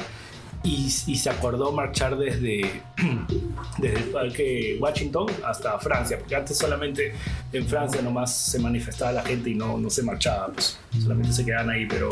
y, 0.68 1.16
se 1.16 1.30
acordó 1.30 1.72
marchar 1.72 2.18
desde, 2.18 2.82
desde 3.78 3.98
el 3.98 4.10
parque 4.10 4.78
Washington 4.80 5.28
hasta 5.46 5.80
Francia, 5.80 6.20
porque 6.20 6.36
antes 6.36 6.58
solamente 6.58 7.14
en 7.54 7.66
Francia 7.66 8.02
nomás 8.02 8.36
se 8.36 8.60
manifestaba 8.60 9.14
la 9.14 9.24
gente 9.24 9.50
y 9.50 9.56
no, 9.56 9.78
no 9.78 9.90
se 9.90 10.04
marchaba, 10.04 10.48
pues, 10.48 10.78
solamente 11.02 11.32
se 11.32 11.46
quedaban 11.46 11.70
ahí, 11.70 11.86
pero 11.88 12.10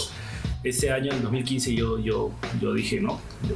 ese 0.64 0.90
año, 0.92 1.12
en 1.12 1.22
2015, 1.22 1.76
yo, 1.76 2.00
yo, 2.00 2.32
yo 2.62 2.74
dije, 2.74 3.00
no, 3.02 3.20
yo, 3.48 3.56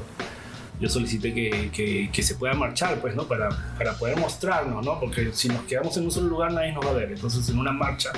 yo 0.80 0.88
solicité 0.90 1.34
que, 1.34 1.70
que, 1.74 2.10
que 2.12 2.24
se 2.24 2.36
pueda 2.36 2.54
marchar, 2.54 3.00
pues, 3.02 3.16
¿no? 3.16 3.24
Para, 3.24 3.50
para 3.78 3.94
poder 3.98 4.18
mostrarnos, 4.18 4.86
¿no? 4.86 5.00
Porque 5.00 5.32
si 5.34 5.50
nos 5.50 5.64
quedamos 5.64 5.96
en 5.98 6.06
un 6.06 6.12
solo 6.12 6.28
lugar 6.30 6.54
nadie 6.54 6.72
nos 6.72 6.86
va 6.86 6.92
a 6.92 6.94
ver, 6.94 7.12
entonces 7.12 7.48
en 7.50 7.60
una 7.60 7.72
marcha, 7.74 8.12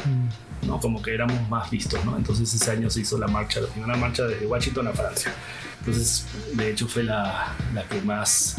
¿no? 0.68 0.80
Como 0.80 1.02
que 1.02 1.14
éramos 1.14 1.50
más 1.50 1.70
vistos, 1.72 2.04
¿no? 2.06 2.16
Entonces 2.18 2.54
ese 2.54 2.72
año 2.72 2.90
se 2.90 3.02
hizo 3.02 3.18
la 3.18 3.28
marcha, 3.28 3.60
la 3.62 3.68
primera 3.68 3.96
marcha 3.98 4.24
desde 4.26 4.46
Washington 4.46 4.88
a 4.88 4.92
Francia. 4.92 5.34
Entonces, 5.80 6.28
de 6.54 6.70
hecho, 6.70 6.88
fue 6.88 7.04
la, 7.04 7.56
la 7.74 7.84
que 7.86 8.00
más 8.02 8.58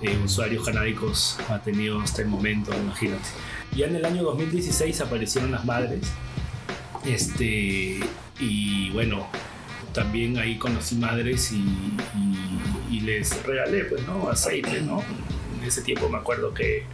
eh, 0.00 0.18
usuarios 0.24 0.64
canábicos 0.64 1.36
ha 1.50 1.58
tenido 1.58 2.00
hasta 2.00 2.22
el 2.22 2.28
momento, 2.28 2.72
imagínate. 2.74 3.28
Ya 3.76 3.86
en 3.86 3.96
el 3.96 4.04
año 4.06 4.22
2016 4.22 5.00
aparecieron 5.02 5.50
las 5.52 5.64
madres. 5.66 6.00
Este, 7.04 8.00
y 8.40 8.90
bueno, 8.90 9.26
también 9.92 10.38
ahí 10.38 10.56
conocí 10.56 10.94
madres 10.96 11.52
y, 11.52 11.56
y- 11.56 12.60
y 12.83 12.83
les 13.04 13.42
regalé, 13.44 13.84
pues, 13.84 14.06
¿no? 14.06 14.28
Aceite, 14.28 14.80
¿no? 14.82 15.02
En 15.60 15.66
ese 15.66 15.82
tiempo 15.82 16.08
me 16.08 16.18
acuerdo 16.18 16.52
que, 16.54 16.84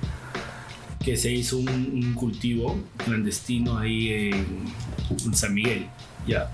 que 1.04 1.16
se 1.16 1.30
hizo 1.32 1.58
un, 1.58 1.68
un 1.68 2.14
cultivo 2.14 2.78
clandestino 3.04 3.78
ahí 3.78 4.12
en, 4.30 4.64
en 5.24 5.34
San 5.34 5.54
Miguel, 5.54 5.86
¿ya? 6.26 6.50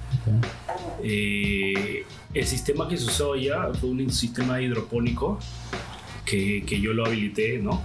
Eh, 1.02 2.04
el 2.34 2.46
sistema 2.46 2.88
que 2.88 2.96
se 2.96 3.04
usó 3.04 3.36
ya 3.36 3.68
fue 3.80 3.90
un 3.90 4.10
sistema 4.12 4.60
hidropónico 4.60 5.38
que, 6.24 6.64
que 6.66 6.80
yo 6.80 6.92
lo 6.92 7.06
habilité, 7.06 7.58
¿no? 7.58 7.82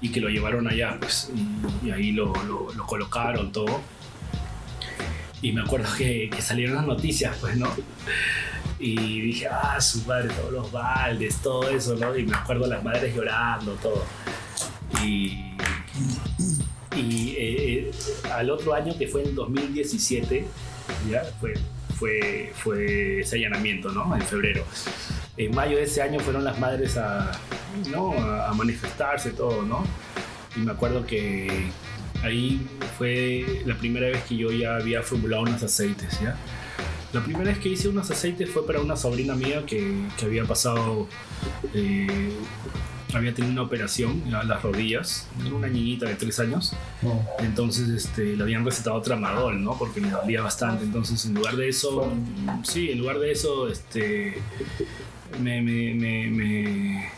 Y 0.00 0.10
que 0.10 0.20
lo 0.20 0.28
llevaron 0.28 0.68
allá, 0.68 0.96
pues, 1.00 1.30
y, 1.82 1.86
y 1.88 1.90
ahí 1.90 2.12
lo, 2.12 2.32
lo- 2.46 2.72
lo 2.72 2.86
colocaron 2.86 3.50
todo. 3.52 3.80
Y 5.42 5.52
me 5.52 5.60
acuerdo 5.62 5.88
que, 5.96 6.30
que 6.34 6.42
salieron 6.42 6.76
las 6.76 6.86
noticias, 6.86 7.36
pues, 7.40 7.56
¿no? 7.56 7.68
Y 8.78 9.20
dije, 9.20 9.48
ah, 9.48 9.80
su 9.80 10.04
madre, 10.04 10.28
todos 10.28 10.52
los 10.52 10.72
baldes, 10.72 11.36
todo 11.42 11.68
eso, 11.68 11.96
¿no? 11.96 12.16
Y 12.16 12.24
me 12.24 12.36
acuerdo 12.36 12.66
las 12.66 12.82
madres 12.82 13.14
llorando, 13.14 13.72
todo. 13.74 14.04
Y, 15.04 15.54
y 16.96 17.34
eh, 17.38 17.90
al 18.32 18.50
otro 18.50 18.74
año, 18.74 18.96
que 18.96 19.06
fue 19.08 19.24
en 19.24 19.34
2017, 19.34 20.46
ya 21.10 21.24
fue, 21.40 21.54
fue, 21.98 22.52
fue 22.54 23.20
ese 23.20 23.36
allanamiento, 23.36 23.90
¿no? 23.90 24.14
En 24.14 24.22
febrero. 24.22 24.64
En 25.36 25.54
mayo 25.54 25.76
de 25.76 25.84
ese 25.84 26.02
año 26.02 26.20
fueron 26.20 26.44
las 26.44 26.58
madres 26.58 26.96
a, 26.96 27.32
¿no? 27.90 28.12
a 28.12 28.52
manifestarse, 28.54 29.30
todo, 29.30 29.62
¿no? 29.62 29.84
Y 30.56 30.60
me 30.60 30.72
acuerdo 30.72 31.06
que 31.06 31.70
ahí 32.22 32.66
fue 32.96 33.62
la 33.64 33.76
primera 33.76 34.08
vez 34.08 34.22
que 34.24 34.36
yo 34.36 34.50
ya 34.50 34.76
había 34.76 35.02
formulado 35.02 35.42
unos 35.42 35.62
aceites, 35.62 36.18
¿ya? 36.20 36.36
La 37.12 37.22
primera 37.24 37.46
vez 37.46 37.58
que 37.58 37.70
hice 37.70 37.88
unos 37.88 38.10
aceites 38.10 38.50
fue 38.50 38.66
para 38.66 38.80
una 38.80 38.94
sobrina 38.96 39.34
mía 39.34 39.64
que, 39.66 39.94
que 40.18 40.26
había 40.26 40.44
pasado, 40.44 41.08
eh, 41.72 42.32
había 43.14 43.32
tenido 43.32 43.52
una 43.52 43.62
operación 43.62 44.22
a 44.34 44.44
las 44.44 44.62
rodillas, 44.62 45.26
era 45.44 45.54
una 45.54 45.68
niñita 45.68 46.04
de 46.04 46.16
tres 46.16 46.38
años, 46.38 46.74
entonces 47.38 47.88
este, 47.88 48.36
le 48.36 48.42
habían 48.42 48.62
recetado 48.62 49.00
tramadol, 49.00 49.64
¿no? 49.64 49.78
Porque 49.78 50.02
le 50.02 50.10
dolía 50.10 50.42
bastante, 50.42 50.84
entonces 50.84 51.24
en 51.24 51.34
lugar 51.34 51.56
de 51.56 51.70
eso, 51.70 52.12
sí, 52.62 52.90
en 52.90 52.98
lugar 52.98 53.18
de 53.18 53.32
eso, 53.32 53.68
este, 53.68 54.42
me, 55.40 55.62
me, 55.62 55.94
me, 55.94 56.26
me, 56.28 57.10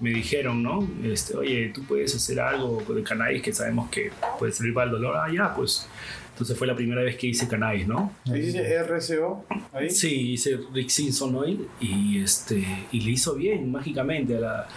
me 0.00 0.10
dijeron, 0.10 0.62
¿no? 0.62 0.86
Este, 1.02 1.34
oye, 1.34 1.70
tú 1.74 1.82
puedes 1.84 2.14
hacer 2.14 2.40
algo 2.40 2.82
de 2.94 3.02
cannabis 3.02 3.40
que 3.42 3.54
sabemos 3.54 3.88
que 3.88 4.12
puede 4.38 4.52
servir 4.52 4.74
para 4.74 4.86
el 4.86 4.92
dolor. 4.92 5.16
Ah, 5.16 5.32
ya, 5.32 5.54
pues. 5.54 5.88
Entonces 6.34 6.58
fue 6.58 6.66
la 6.66 6.74
primera 6.74 7.00
vez 7.00 7.14
que 7.16 7.28
hice 7.28 7.46
cannabis, 7.46 7.86
¿no? 7.86 8.12
Dice 8.24 8.60
RCO 8.82 9.44
ahí. 9.72 9.88
Sí, 9.88 10.32
hice 10.32 10.58
Rick 10.72 10.88
Simpson 10.88 11.32
Oil 11.36 11.68
y, 11.80 12.18
este, 12.18 12.66
y 12.90 13.00
le 13.02 13.12
hizo 13.12 13.36
bien, 13.36 13.70
mágicamente. 13.70 14.36
A 14.38 14.40
la, 14.40 14.68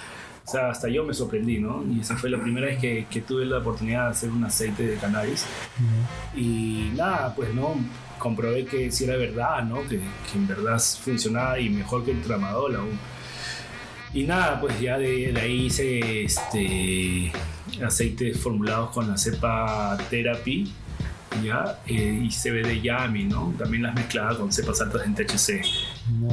o 0.45 0.49
sea, 0.51 0.69
hasta 0.69 0.87
yo 0.87 1.03
me 1.03 1.15
sorprendí, 1.15 1.57
¿no? 1.57 1.83
Y 1.91 2.01
esa 2.01 2.15
fue 2.15 2.29
la 2.29 2.39
primera 2.39 2.67
vez 2.67 2.77
que, 2.77 3.07
que 3.09 3.21
tuve 3.21 3.43
la 3.43 3.57
oportunidad 3.57 4.03
de 4.03 4.11
hacer 4.11 4.29
un 4.29 4.43
aceite 4.43 4.85
de 4.85 4.97
cannabis. 4.97 5.47
Y 6.35 6.91
nada, 6.95 7.33
pues 7.35 7.51
no, 7.55 7.75
comprobé 8.19 8.65
que 8.65 8.91
sí 8.91 9.05
era 9.05 9.17
verdad, 9.17 9.63
¿no? 9.63 9.81
Que, 9.81 9.97
que 9.97 10.37
en 10.37 10.47
verdad 10.47 10.79
funcionaba 10.79 11.59
y 11.59 11.69
mejor 11.69 12.05
que 12.05 12.11
el 12.11 12.21
tramadol 12.21 12.75
aún. 12.75 12.99
Y 14.13 14.25
nada, 14.25 14.61
pues 14.61 14.79
ya 14.79 14.99
de, 14.99 15.33
de 15.33 15.41
ahí 15.41 15.65
hice 15.65 16.23
este, 16.23 17.31
aceites 17.83 18.39
formulados 18.39 18.91
con 18.91 19.07
la 19.09 19.17
cepa 19.17 19.97
Therapy, 20.09 20.71
¿ya? 21.43 21.79
Eh, 21.87 22.21
y 22.23 22.29
CBD 22.29 22.81
Yami, 22.81 23.25
¿no? 23.25 23.53
También 23.57 23.83
las 23.83 23.95
mezclaba 23.95 24.37
con 24.37 24.51
cepas 24.51 24.81
altas 24.81 25.05
en 25.05 25.15
THC. 25.15 25.61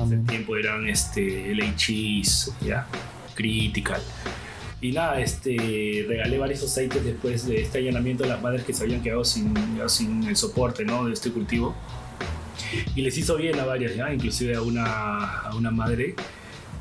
Hace 0.02 0.16
tiempo 0.26 0.56
eran 0.56 0.86
este, 0.88 1.54
LA 1.54 1.74
Cheese, 1.76 2.52
¿ya? 2.60 2.86
Critical. 3.34 4.00
Y 4.80 4.92
nada, 4.92 5.18
este, 5.18 6.04
regalé 6.06 6.36
varios 6.38 6.62
aceites 6.62 7.02
después 7.02 7.46
de 7.46 7.62
este 7.62 7.78
allanamiento 7.78 8.24
a 8.24 8.26
las 8.26 8.42
madres 8.42 8.64
que 8.64 8.74
se 8.74 8.84
habían 8.84 9.02
quedado 9.02 9.24
sin, 9.24 9.54
sin 9.88 10.24
el 10.24 10.36
soporte 10.36 10.84
¿no? 10.84 11.06
de 11.06 11.14
este 11.14 11.30
cultivo. 11.30 11.74
Y 12.94 13.00
les 13.00 13.16
hizo 13.16 13.36
bien 13.36 13.58
a 13.58 13.64
varias, 13.64 13.96
¿ya? 13.96 14.12
inclusive 14.12 14.54
a 14.54 14.60
una, 14.60 15.40
a 15.40 15.54
una 15.54 15.70
madre 15.70 16.14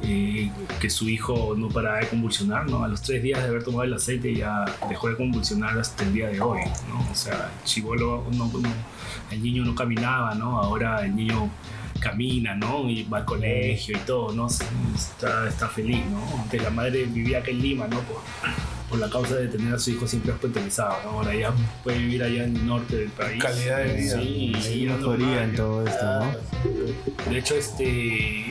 eh, 0.04 0.51
que 0.80 0.89
su 0.89 1.08
hijo 1.10 1.56
no 1.58 1.70
paraba 1.70 1.97
de 1.99 2.08
convulsionar, 2.08 2.70
¿no? 2.70 2.84
A 2.84 2.88
los 2.88 3.01
tres 3.01 3.24
días 3.24 3.41
de 3.41 3.49
haber 3.49 3.64
tomado 3.64 3.84
el 3.84 3.93
aceite 3.93 4.34
ya 4.36 4.66
dejó 4.89 5.10
de 5.10 5.16
convulsionar 5.16 5.78
hasta 5.80 6.04
el 6.04 6.14
día 6.14 6.28
de 6.30 6.41
hoy, 6.41 6.60
¿no? 6.89 7.10
O 7.12 7.16
sea, 7.16 7.51
el 7.58 7.66
chivolo, 7.66 8.26
no, 8.34 8.45
no- 8.47 8.74
el 9.32 9.41
niño 9.41 9.64
no 9.66 9.74
caminaba, 9.76 10.36
¿no? 10.36 10.60
Ahora 10.60 11.06
el 11.06 11.16
niño 11.16 11.49
camina, 11.99 12.54
¿no? 12.56 12.89
Y 12.89 13.04
va 13.04 13.20
al 13.20 13.26
colegio 13.26 13.95
y 13.95 13.99
todo, 14.01 14.34
¿no? 14.34 14.47
Está, 14.47 15.47
está 15.47 15.70
feliz, 15.70 16.04
¿no? 16.12 16.41
Antes 16.43 16.62
la 16.62 16.70
madre 16.70 17.06
vivía 17.06 17.39
acá 17.39 17.51
en 17.51 17.62
Lima, 17.62 17.88
¿no? 17.88 17.99
Por, 18.01 18.18
por 18.89 18.99
la 18.99 19.10
causa 19.10 19.36
de 19.36 19.47
tener 19.47 19.74
a 19.74 19.80
su 19.80 19.91
hijo 19.91 20.06
siempre 20.06 20.34
hospitalizado, 20.34 20.97
¿no? 21.06 21.10
Ahora 21.20 21.34
ya 21.34 21.54
puede 21.84 21.97
vivir 21.99 22.24
allá 22.24 22.43
en 22.43 22.58
el 22.58 22.68
norte 22.68 22.97
del 22.97 23.10
país. 23.10 23.41
Calidad 23.41 23.78
de 23.78 23.93
vida. 23.93 24.16
Sí, 24.22 24.51
Hay 24.56 24.62
sí, 24.62 24.86
no 24.86 25.14
en 25.16 25.56
todo 25.56 25.88
esto, 25.88 26.06
¿no? 26.20 27.32
De 27.32 27.38
hecho, 27.39 27.56
este, 27.56 28.45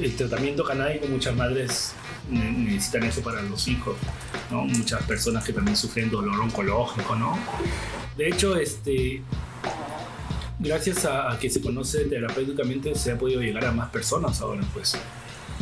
el 0.00 0.14
tratamiento 0.16 0.64
canábico, 0.64 1.06
muchas 1.08 1.34
madres 1.34 1.92
ne- 2.30 2.50
necesitan 2.52 3.04
eso 3.04 3.20
para 3.22 3.42
los 3.42 3.66
hijos, 3.68 3.96
¿no? 4.50 4.64
Muchas 4.64 5.02
personas 5.04 5.44
que 5.44 5.52
también 5.52 5.76
sufren 5.76 6.10
dolor 6.10 6.38
oncológico, 6.40 7.16
¿no? 7.16 7.38
De 8.16 8.28
hecho, 8.28 8.56
este, 8.56 9.22
gracias 10.58 11.04
a, 11.04 11.32
a 11.32 11.38
que 11.38 11.50
se 11.50 11.60
conoce 11.60 12.04
terapéuticamente, 12.04 12.94
se 12.94 13.12
ha 13.12 13.18
podido 13.18 13.40
llegar 13.40 13.64
a 13.66 13.72
más 13.72 13.90
personas 13.90 14.40
ahora, 14.40 14.62
pues. 14.72 14.96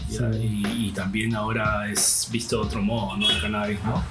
Ya, 0.09 0.29
y, 0.37 0.89
y 0.89 0.93
también 0.93 1.35
ahora 1.35 1.91
es 1.91 2.29
visto 2.31 2.57
de 2.61 2.63
otro 2.67 2.83
modo, 2.83 3.17
¿no? 3.17 3.31
El 3.31 3.41
cannabis, 3.41 3.83
¿no? 3.85 4.03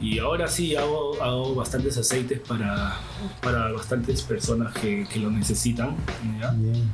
Y 0.00 0.18
ahora 0.20 0.46
sí 0.48 0.76
hago, 0.76 1.20
hago 1.22 1.54
bastantes 1.56 1.98
aceites 1.98 2.38
para, 2.40 2.96
para 3.42 3.72
bastantes 3.72 4.22
personas 4.22 4.72
que, 4.74 5.06
que 5.12 5.18
lo 5.18 5.30
necesitan, 5.30 5.96
¿ya? 6.40 6.50
Bien. 6.52 6.92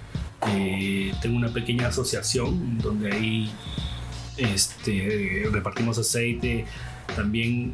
Eh, 0.48 1.12
tengo 1.20 1.36
una 1.36 1.48
pequeña 1.48 1.88
asociación 1.88 2.78
donde 2.78 3.12
ahí 3.12 3.50
este, 4.36 5.48
repartimos 5.50 5.98
aceite, 5.98 6.66
también 7.14 7.72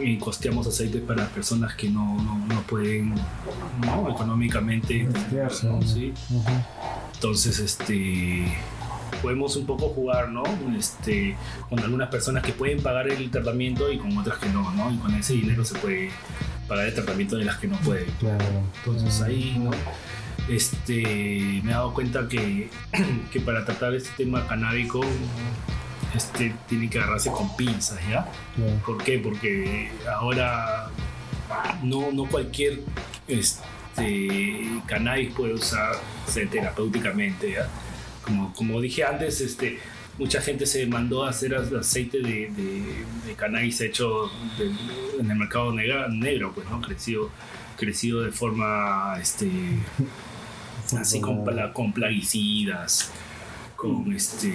eh, 0.00 0.18
costeamos 0.18 0.66
aceite 0.66 0.98
para 0.98 1.26
personas 1.28 1.74
que 1.74 1.88
no, 1.88 2.20
no, 2.22 2.38
no 2.46 2.62
pueden 2.62 3.14
¿no? 3.84 4.10
económicamente. 4.10 5.08
Sí. 5.86 6.12
Ujú. 6.30 6.50
Entonces, 7.14 7.58
este, 7.58 8.46
podemos 9.22 9.56
un 9.56 9.66
poco 9.66 9.88
jugar, 9.88 10.30
¿no? 10.30 10.44
Este, 10.78 11.36
con 11.68 11.78
algunas 11.80 12.08
personas 12.08 12.42
que 12.42 12.52
pueden 12.52 12.82
pagar 12.82 13.08
el 13.08 13.30
tratamiento 13.30 13.90
y 13.90 13.98
con 13.98 14.16
otras 14.16 14.38
que 14.38 14.48
no, 14.50 14.70
¿no? 14.72 14.92
Y 14.92 14.96
con 14.98 15.14
ese 15.14 15.34
dinero 15.34 15.64
se 15.64 15.78
puede 15.78 16.10
pagar 16.68 16.86
el 16.86 16.94
tratamiento 16.94 17.36
de 17.36 17.44
las 17.44 17.56
que 17.56 17.68
no 17.68 17.76
pueden. 17.78 18.10
Claro. 18.20 18.44
Entonces 18.84 19.20
ahí, 19.22 19.56
¿no? 19.58 19.70
Este, 20.48 21.60
me 21.62 21.70
he 21.70 21.74
dado 21.74 21.92
cuenta 21.92 22.26
que, 22.28 22.70
que 23.32 23.40
para 23.40 23.64
tratar 23.64 23.94
este 23.94 24.10
tema 24.16 24.46
canábico, 24.46 25.00
este, 26.14 26.54
tiene 26.68 26.88
que 26.88 26.98
agarrarse 26.98 27.30
con 27.30 27.54
pinzas, 27.56 27.98
¿ya? 28.08 28.26
¿Por 28.86 29.02
qué? 29.02 29.18
Porque 29.18 29.90
ahora 30.18 30.88
no, 31.82 32.10
no 32.12 32.24
cualquier 32.26 32.80
este, 33.26 34.80
cannabis 34.86 35.32
puede 35.34 35.54
usarse 35.54 36.46
terapéuticamente, 36.50 37.52
¿ya? 37.52 37.68
Como, 38.24 38.52
como 38.54 38.80
dije 38.80 39.04
antes, 39.04 39.40
este, 39.42 39.78
mucha 40.18 40.40
gente 40.40 40.64
se 40.66 40.86
mandó 40.86 41.24
a 41.24 41.30
hacer 41.30 41.54
aceite 41.54 42.18
de, 42.18 42.50
de- 42.50 43.04
de 43.26 43.34
cannabis 43.36 43.80
hecho 43.82 44.30
de- 44.58 45.20
en 45.20 45.30
el 45.30 45.36
mercado 45.36 45.72
negra- 45.72 46.08
negro, 46.08 46.52
pues, 46.54 46.68
¿no? 46.70 46.80
Crecido, 46.80 47.30
crecido 47.76 48.22
de 48.22 48.32
forma, 48.32 49.16
este, 49.20 49.46
así 50.96 51.20
con, 51.20 51.44
con 51.72 51.92
plaguicidas, 51.92 53.10
con 53.76 54.12
este 54.12 54.52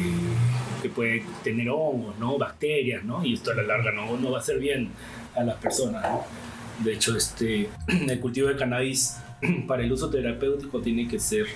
que 0.82 0.90
puede 0.90 1.24
tener 1.44 1.70
hongos, 1.70 2.18
¿no? 2.20 2.38
bacterias, 2.38 3.04
¿no? 3.04 3.26
y 3.26 3.36
esto 3.36 3.52
a 3.52 3.56
la 3.56 3.64
larga 3.64 3.92
no, 3.92 4.18
no 4.18 4.32
va 4.32 4.40
a 4.40 4.42
hacer 4.42 4.60
bien 4.60 4.90
a 5.36 5.44
las 5.44 5.56
personas. 5.58 6.04
¿no? 6.04 6.26
De 6.84 6.94
hecho, 6.94 7.16
este, 7.16 7.70
el 7.88 8.20
cultivo 8.20 8.50
de 8.50 8.58
cannabis 8.58 9.18
para 9.68 9.84
el 9.84 9.92
uso 9.92 10.10
terapéutico 10.10 10.82
tiene 10.82 11.08
que 11.08 11.20
ser 11.20 11.48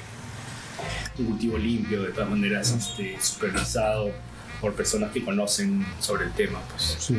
un 1.18 1.26
cultivo 1.26 1.58
limpio, 1.58 2.04
de 2.04 2.12
todas 2.12 2.30
maneras 2.30 2.72
este, 2.72 3.20
supervisado 3.20 4.12
por 4.62 4.74
personas 4.74 5.12
que 5.12 5.24
conocen 5.24 5.86
sobre 6.00 6.26
el 6.26 6.32
tema. 6.34 6.60
Pues. 6.70 6.98
Sí. 7.00 7.18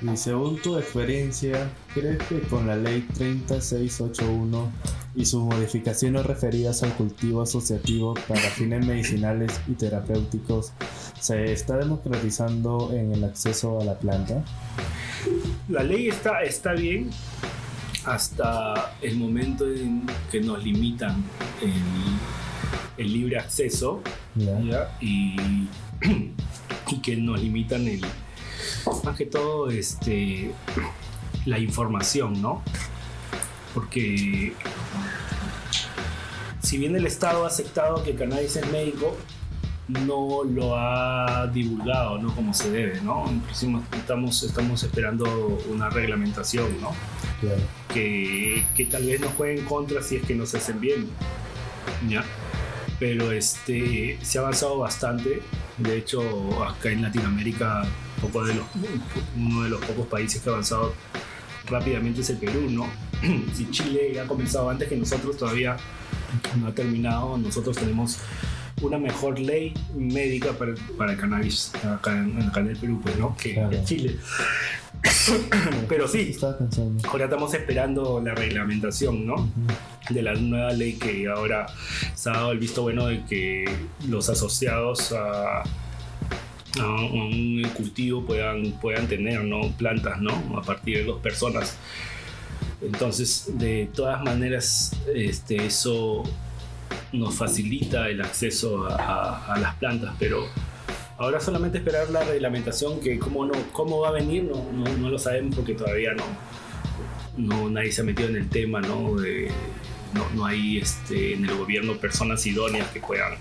Y 0.00 0.16
según 0.16 0.60
tu 0.62 0.78
experiencia, 0.78 1.70
¿crees 1.92 2.18
que 2.28 2.40
con 2.40 2.66
la 2.66 2.76
ley 2.76 3.06
3681 3.16 4.72
y 5.18 5.24
sus 5.24 5.42
modificaciones 5.42 6.24
referidas 6.24 6.84
al 6.84 6.94
cultivo 6.94 7.42
asociativo 7.42 8.14
para 8.28 8.40
fines 8.40 8.86
medicinales 8.86 9.60
y 9.66 9.72
terapéuticos 9.72 10.72
se 11.18 11.52
está 11.52 11.76
democratizando 11.76 12.92
en 12.94 13.12
el 13.12 13.24
acceso 13.24 13.80
a 13.80 13.84
la 13.84 13.98
planta? 13.98 14.44
La 15.68 15.82
ley 15.82 16.08
está, 16.08 16.42
está 16.42 16.72
bien 16.72 17.10
hasta 18.04 18.94
el 19.02 19.16
momento 19.16 19.68
en 19.68 20.06
que 20.30 20.40
nos 20.40 20.62
limitan 20.62 21.24
el, 21.62 23.04
el 23.04 23.12
libre 23.12 23.38
acceso 23.38 24.00
Ya. 24.36 24.60
¿ya? 24.60 24.96
Y, 25.00 25.36
y 26.86 26.98
que 27.02 27.16
nos 27.16 27.42
limitan 27.42 27.88
el 27.88 28.02
más 29.02 29.16
que 29.16 29.26
todo 29.26 29.68
este 29.68 30.52
la 31.44 31.58
información 31.58 32.40
no 32.40 32.62
porque 33.74 34.52
si 36.60 36.78
bien 36.78 36.94
el 36.96 37.06
estado 37.06 37.44
ha 37.44 37.48
aceptado 37.48 38.02
que 38.02 38.10
el 38.10 38.16
cannabis 38.18 38.56
es 38.56 38.70
médico 38.70 39.16
no 39.88 40.44
lo 40.44 40.76
ha 40.76 41.46
divulgado 41.46 42.18
no 42.18 42.34
como 42.34 42.52
se 42.52 42.70
debe 42.70 43.00
no 43.00 43.24
Inclusive 43.30 43.80
estamos 43.92 44.42
estamos 44.42 44.82
esperando 44.82 45.58
una 45.70 45.88
reglamentación 45.88 46.68
no 46.80 46.92
Claro. 47.40 47.60
que, 47.94 48.64
que 48.76 48.86
tal 48.86 49.04
vez 49.04 49.20
nos 49.20 49.32
juegue 49.34 49.60
en 49.60 49.64
contra 49.64 50.02
si 50.02 50.16
es 50.16 50.26
que 50.26 50.34
no 50.34 50.44
se 50.44 50.56
hacen 50.56 50.80
bien. 50.80 51.08
¿ya? 52.08 52.24
Pero 52.98 53.30
este, 53.30 54.18
se 54.22 54.38
ha 54.38 54.42
avanzado 54.42 54.78
bastante. 54.78 55.42
De 55.76 55.96
hecho, 55.96 56.64
acá 56.64 56.90
en 56.90 57.02
Latinoamérica, 57.02 57.84
poco 58.20 58.44
de 58.44 58.54
los, 58.54 58.66
uno 59.36 59.62
de 59.62 59.70
los 59.70 59.80
pocos 59.84 60.06
países 60.06 60.42
que 60.42 60.48
ha 60.48 60.52
avanzado 60.52 60.94
rápidamente 61.66 62.22
es 62.22 62.30
el 62.30 62.38
Perú, 62.38 62.68
¿no? 62.70 62.86
Si 63.54 63.70
Chile 63.70 64.20
ha 64.20 64.26
comenzado 64.26 64.68
antes 64.70 64.88
que 64.88 64.96
nosotros, 64.96 65.36
todavía 65.36 65.76
no 66.60 66.68
ha 66.68 66.72
terminado. 66.74 67.36
Nosotros 67.38 67.76
tenemos 67.76 68.18
una 68.80 68.98
mejor 68.98 69.38
ley 69.40 69.74
médica 69.96 70.52
para, 70.52 70.74
para 70.96 71.12
el 71.12 71.18
cannabis 71.18 71.72
acá 71.84 72.16
en, 72.16 72.40
acá 72.42 72.60
en 72.60 72.68
el 72.68 72.76
Perú, 72.76 73.00
pues, 73.02 73.18
¿no? 73.18 73.36
Que, 73.36 73.54
Claro. 73.54 73.70
que 73.70 73.84
Chile. 73.84 74.16
Pero 75.88 76.08
sí. 76.08 76.36
Ahora 77.08 77.24
estamos 77.24 77.52
esperando 77.54 78.20
la 78.24 78.34
reglamentación, 78.34 79.26
¿no? 79.26 79.50
De 80.10 80.22
la 80.22 80.34
nueva 80.34 80.72
ley 80.72 80.94
que 80.94 81.28
ahora 81.28 81.66
se 82.14 82.30
ha 82.30 82.34
dado 82.34 82.52
el 82.52 82.58
visto 82.58 82.82
bueno 82.82 83.06
de 83.06 83.24
que 83.24 83.64
los 84.08 84.28
asociados 84.28 85.12
a, 85.12 85.62
a 86.80 86.86
un 87.12 87.68
cultivo 87.76 88.24
puedan, 88.24 88.72
puedan 88.80 89.06
tener, 89.08 89.44
¿no? 89.44 89.70
Plantas, 89.76 90.20
¿no? 90.20 90.32
A 90.58 90.62
partir 90.62 90.98
de 90.98 91.04
dos 91.04 91.20
personas. 91.20 91.76
Entonces, 92.80 93.46
de 93.54 93.88
todas 93.92 94.22
maneras, 94.22 94.92
este, 95.12 95.66
eso 95.66 96.22
nos 97.12 97.34
facilita 97.34 98.08
el 98.08 98.20
acceso 98.20 98.86
a, 98.88 99.58
las 99.60 99.74
plantas, 99.76 100.14
pero 100.18 100.46
ahora 101.16 101.40
solamente 101.40 101.78
esperar 101.78 102.10
la 102.10 102.22
reglamentación 102.22 103.00
que 103.00 103.18
cómo, 103.18 103.44
no, 103.44 103.54
cómo 103.72 104.00
va 104.00 104.08
a 104.08 104.12
venir 104.12 104.44
no, 104.44 104.62
no, 104.72 105.10
lo 105.10 105.18
sabemos 105.18 105.56
porque 105.56 105.74
todavía 105.74 106.12
no, 106.14 106.24
no 107.36 107.70
nadie 107.70 107.90
se 107.92 108.02
ha 108.02 108.04
metido 108.04 108.28
en 108.28 108.36
el 108.36 108.48
tema, 108.48 108.80
no, 108.80 109.16
no 110.34 110.46
hay 110.46 110.78
este, 110.78 111.34
en 111.34 111.44
el 111.44 111.56
gobierno 111.56 111.96
personas 111.96 112.46
idóneas 112.46 112.88
que 112.90 113.00
puedan 113.00 113.34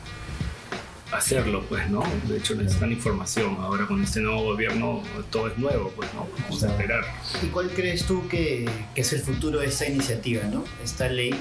hacerlo, 1.11 1.63
pues, 1.67 1.89
¿no? 1.89 2.03
De 2.27 2.37
hecho 2.37 2.55
necesitan 2.55 2.91
información. 2.91 3.57
Ahora 3.59 3.87
con 3.87 4.03
este 4.03 4.19
nuevo 4.19 4.43
gobierno 4.43 5.01
todo 5.29 5.47
es 5.47 5.57
nuevo, 5.57 5.91
pues, 5.95 6.13
¿no? 6.13 6.27
Vamos 6.43 6.63
a 6.63 6.69
esperar. 6.69 7.03
¿Y 7.41 7.47
cuál 7.47 7.69
crees 7.69 8.05
tú 8.05 8.27
que, 8.27 8.69
que 8.93 9.01
es 9.01 9.13
el 9.13 9.21
futuro 9.21 9.59
de 9.59 9.67
esta 9.67 9.87
iniciativa, 9.87 10.43
¿no? 10.43 10.63
Esta 10.83 11.07
ley, 11.07 11.33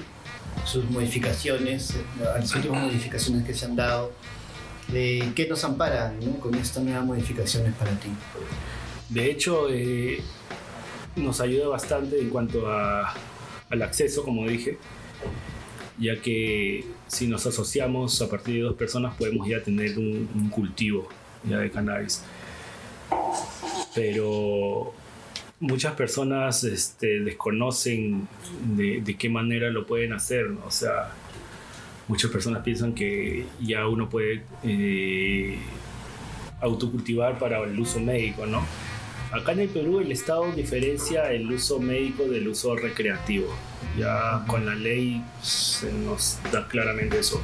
sus 0.65 0.85
modificaciones, 0.91 1.91
eh, 1.91 2.05
las 2.19 2.55
últimas 2.55 2.85
modificaciones 2.85 3.45
que 3.45 3.55
se 3.55 3.65
han 3.65 3.77
dado, 3.77 4.13
de 4.89 5.33
qué 5.35 5.49
nos 5.49 5.65
amparan 5.65 6.19
¿no? 6.21 6.39
con 6.39 6.55
estas 6.55 6.83
nuevas 6.83 7.05
modificaciones 7.05 7.75
para 7.75 7.91
ti. 7.93 8.09
De 9.09 9.31
hecho, 9.31 9.69
eh, 9.71 10.23
nos 11.17 11.41
ayuda 11.41 11.69
bastante 11.69 12.21
en 12.21 12.31
cuanto 12.31 12.69
a, 12.69 13.15
al 13.71 13.83
acceso, 13.83 14.23
como 14.23 14.47
dije, 14.47 14.79
ya 15.99 16.21
que 16.21 16.85
si 17.07 17.27
nos 17.27 17.47
asociamos 17.47 18.21
a 18.21 18.29
partir 18.29 18.57
de 18.57 18.61
dos 18.63 18.75
personas 18.75 19.15
podemos 19.17 19.49
ya 19.49 19.63
tener 19.63 19.99
un, 19.99 20.51
cultivo 20.51 21.09
ya 21.49 21.59
de 21.59 21.71
cannabis. 21.71 22.23
Pero 23.95 24.93
muchas 25.61 25.95
personas 25.95 26.65
este, 26.65 27.21
desconocen 27.21 28.29
de, 28.77 29.17
qué 29.19 29.29
manera 29.29 29.71
lo 29.71 29.87
pueden 29.87 30.13
hacer, 30.13 30.47
o 30.67 30.71
sea, 30.71 31.13
muchas 32.09 32.31
personas 32.31 32.63
piensan 32.63 32.93
que 32.93 33.47
ya 33.61 33.87
uno 33.89 34.09
puede 34.09 34.43
eh, 34.65 35.59
autocultivar 36.61 37.39
para 37.39 37.63
el 37.63 37.79
uso 37.79 38.01
médico, 38.01 38.47
¿no? 38.47 38.63
Acá 39.33 39.53
en 39.53 39.61
el 39.61 39.69
Perú 39.69 40.01
el 40.01 40.13
Estado 40.13 40.53
diferencia 40.53 41.33
el 41.33 41.51
uso 41.51 41.81
médico 41.81 42.25
del 42.25 42.49
uso 42.49 42.77
recreativo. 42.77 43.49
Ya 43.99 44.45
con 44.47 44.67
la 44.67 44.75
ley 44.75 45.23
se 45.43 45.91
nos 45.93 46.39
da 46.53 46.67
claramente 46.69 47.19
eso. 47.19 47.41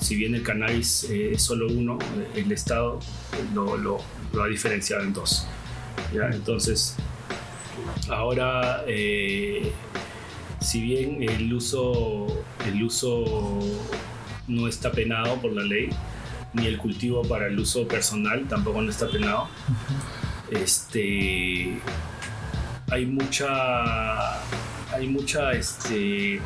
Si 0.00 0.16
bien 0.16 0.34
el 0.34 0.42
cannabis 0.42 1.04
eh, 1.10 1.32
es 1.34 1.42
solo 1.42 1.68
uno, 1.68 1.98
el 2.34 2.50
Estado 2.50 2.98
lo, 3.54 3.76
lo- 3.76 4.02
lo 4.32 4.42
ha 4.42 4.48
diferenciado 4.48 5.02
en 5.04 5.12
dos. 5.12 5.46
¿ya? 6.12 6.28
Entonces, 6.32 6.96
ahora, 8.08 8.82
eh, 8.88 9.72
si 10.60 10.80
bien 10.82 11.22
el 11.22 11.52
uso, 11.52 12.26
el 12.66 12.82
uso 12.82 13.60
no 14.48 14.66
está 14.66 14.90
penado 14.90 15.40
por 15.40 15.52
la 15.52 15.62
ley, 15.62 15.88
ni 16.52 16.66
el 16.66 16.78
cultivo 16.78 17.22
para 17.22 17.46
el 17.46 17.58
uso 17.58 17.86
personal 17.86 18.46
tampoco 18.48 18.80
no 18.82 18.90
está 18.90 19.08
penado, 19.08 19.48
este 20.50 21.78
hay 22.90 23.06
mucha 23.06 24.40
hay 24.94 25.08
mucha 25.08 25.52
este 25.52 26.40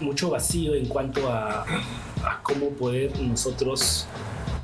mucho 0.00 0.30
vacío 0.30 0.74
en 0.74 0.86
cuanto 0.86 1.30
a, 1.30 1.62
a 1.62 2.42
cómo 2.42 2.70
poder 2.70 3.18
nosotros 3.20 4.06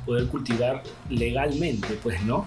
poder 0.05 0.27
cultivar 0.27 0.83
legalmente 1.09 1.99
pues 2.01 2.21
no 2.23 2.45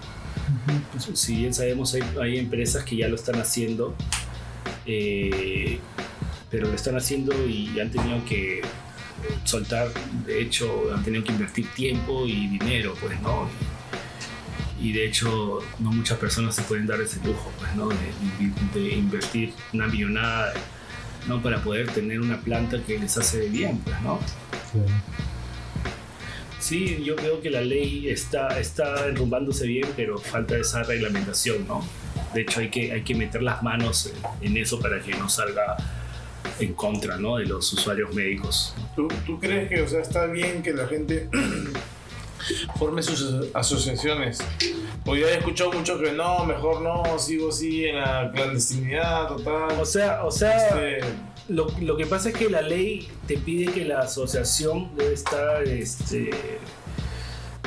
si 1.14 1.36
bien 1.36 1.52
sabemos 1.52 1.94
hay, 1.94 2.02
hay 2.20 2.38
empresas 2.38 2.84
que 2.84 2.96
ya 2.96 3.08
lo 3.08 3.16
están 3.16 3.40
haciendo 3.40 3.94
eh, 4.86 5.78
pero 6.50 6.68
lo 6.68 6.74
están 6.74 6.96
haciendo 6.96 7.34
y 7.46 7.78
han 7.78 7.90
tenido 7.90 8.24
que 8.24 8.62
soltar 9.44 9.88
de 10.24 10.40
hecho 10.40 10.90
han 10.94 11.02
tenido 11.02 11.24
que 11.24 11.32
invertir 11.32 11.66
tiempo 11.74 12.24
y 12.26 12.46
dinero 12.46 12.94
pues 13.00 13.20
no 13.20 13.48
y 14.80 14.92
de 14.92 15.06
hecho 15.06 15.58
no 15.80 15.90
muchas 15.92 16.18
personas 16.18 16.54
se 16.54 16.62
pueden 16.62 16.86
dar 16.86 17.00
ese 17.00 17.18
lujo 17.24 17.52
pues 17.58 17.74
no 17.74 17.88
de, 17.88 17.96
de- 17.96 18.80
de 18.80 18.94
invertir 18.94 19.52
una 19.72 19.86
millonada 19.88 20.52
no 21.26 21.42
para 21.42 21.62
poder 21.62 21.88
tener 21.90 22.20
una 22.20 22.40
planta 22.40 22.80
que 22.86 22.98
les 22.98 23.16
hace 23.18 23.48
bien 23.48 23.78
pues 23.78 24.00
no 24.02 24.18
sí. 26.60 27.02
Yo 27.04 27.16
veo 27.16 27.40
que 27.40 27.50
la 27.50 27.60
ley 27.60 28.08
está 28.08 28.58
está 28.60 29.06
enrumbándose 29.08 29.66
bien 29.66 29.88
pero 29.96 30.18
falta 30.18 30.56
esa 30.56 30.82
reglamentación 30.82 31.66
no 31.66 31.84
de 32.34 32.42
hecho 32.42 32.60
hay 32.60 32.68
que 32.70 32.92
hay 32.92 33.02
que 33.02 33.14
meter 33.14 33.42
las 33.42 33.62
manos 33.62 34.12
en, 34.42 34.50
en 34.52 34.56
eso 34.58 34.78
para 34.80 35.00
que 35.00 35.12
no 35.16 35.28
salga 35.28 35.76
en 36.60 36.74
contra 36.74 37.16
¿no? 37.16 37.36
de 37.36 37.46
los 37.46 37.72
usuarios 37.72 38.14
médicos. 38.14 38.74
¿Tú, 38.96 39.06
tú 39.26 39.38
crees 39.38 39.68
que 39.68 39.80
o 39.82 39.88
sea, 39.88 40.00
está 40.00 40.26
bien 40.26 40.62
que 40.62 40.72
la 40.72 40.86
gente 40.88 41.28
forme 42.76 43.02
sus 43.02 43.54
asociaciones? 43.54 44.38
Ya 45.06 45.12
he 45.12 45.38
escuchado 45.38 45.72
mucho 45.72 45.98
que 45.98 46.12
no, 46.12 46.44
mejor 46.44 46.82
no, 46.82 47.18
sigo 47.18 47.48
así 47.48 47.86
en 47.86 47.96
la 47.96 48.30
clandestinidad 48.34 49.28
total. 49.28 49.80
o 49.80 49.86
sea 49.86 50.24
o 50.24 50.30
sea 50.30 50.68
Este, 50.68 51.00
Lo, 51.48 51.66
lo 51.80 51.96
que 51.96 52.04
pasa 52.04 52.28
es 52.28 52.36
que 52.36 52.50
la 52.50 52.60
ley 52.60 53.08
te 53.26 53.38
pide 53.38 53.72
que 53.72 53.84
la 53.86 54.00
asociación 54.00 54.94
debe 54.96 55.14
estar, 55.14 55.62
este, 55.62 56.30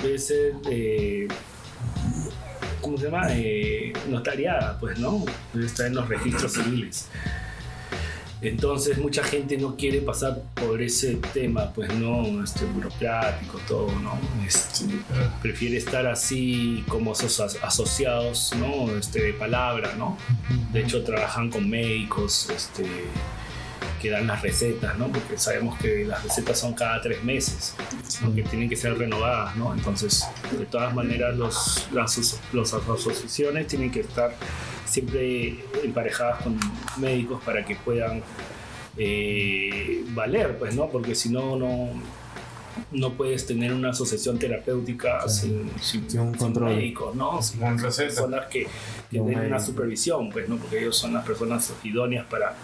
debe 0.04 0.20
ser, 0.20 0.54
eh, 0.70 1.28
¿cómo 2.80 2.98
se 2.98 3.06
llama? 3.06 3.28
Eh, 3.32 3.92
notariada, 4.08 4.78
pues, 4.80 5.00
¿no? 5.00 5.26
Debe 5.54 5.66
estar 5.66 5.88
en 5.88 5.96
los 5.96 6.08
registros 6.08 6.54
civiles. 6.54 7.08
Entonces 8.42 8.98
mucha 8.98 9.24
gente 9.24 9.56
no 9.58 9.76
quiere 9.76 10.02
pasar 10.02 10.42
por 10.56 10.82
ese 10.82 11.16
tema, 11.34 11.72
pues 11.74 11.94
no, 11.94 12.44
este, 12.44 12.66
burocrático, 12.66 13.60
todo, 13.68 13.92
¿no? 14.00 14.18
Este, 14.46 14.86
Prefiere 15.42 15.78
estar 15.78 16.08
así 16.08 16.84
como 16.88 17.12
aso- 17.14 17.58
asociados, 17.62 18.54
¿no? 18.60 18.92
Este, 18.98 19.22
de 19.22 19.34
palabra, 19.34 19.94
¿no? 19.96 20.18
De 20.74 20.82
hecho 20.82 21.04
trabajan 21.04 21.52
con 21.52 21.70
médicos, 21.70 22.50
este, 22.50 22.86
que 24.02 24.10
dan 24.10 24.26
las 24.28 24.42
recetas, 24.42 24.98
¿no? 24.98 25.08
Porque 25.10 25.38
sabemos 25.38 25.78
que 25.80 26.04
las 26.06 26.24
recetas 26.24 26.60
son 26.60 26.74
cada 26.74 27.00
tres 27.02 27.24
meses, 27.24 27.76
¿no? 28.22 28.34
que 28.34 28.42
tienen 28.44 28.68
que 28.68 28.76
ser 28.76 28.98
renovadas, 28.98 29.56
¿no? 29.56 29.74
Entonces, 29.74 30.26
de 30.58 30.66
todas 30.66 30.94
maneras, 30.94 31.36
los, 31.38 31.88
las, 31.94 32.18
aso- 32.18 32.40
las 32.52 32.74
asociaciones 32.74 33.68
tienen 33.68 33.92
que 33.92 34.02
estar 34.02 34.34
siempre 34.86 35.64
emparejadas 35.84 36.42
con 36.44 36.58
médicos 36.98 37.42
para 37.46 37.64
que 37.64 37.76
puedan 37.76 38.24
eh, 38.98 40.04
valer, 40.10 40.58
pues, 40.58 40.76
¿no? 40.76 40.90
Porque 40.90 41.16
si 41.16 41.30
no, 41.30 41.56
no 41.56 41.90
no 42.92 43.14
puedes 43.14 43.46
tener 43.46 43.74
una 43.74 43.90
asociación 43.90 44.40
terapéutica 44.40 45.28
sin, 45.28 45.70
sin, 45.80 46.10
Sin 46.10 46.20
un 46.22 46.30
sin 46.32 46.38
control. 46.40 46.74
médicos, 46.76 47.16
¿no? 47.16 47.42
Sin 47.42 47.60
personas 47.60 48.46
que, 48.48 48.66
que 49.10 49.20
den 49.20 49.40
una 49.40 49.60
supervisión, 49.60 50.30
pues, 50.30 50.48
¿no? 50.50 50.56
Porque 50.58 50.80
ellos 50.80 50.98
son 50.98 51.14
las 51.14 51.26
personas 51.26 51.72
idóneas 51.84 52.26
para, 52.28 52.56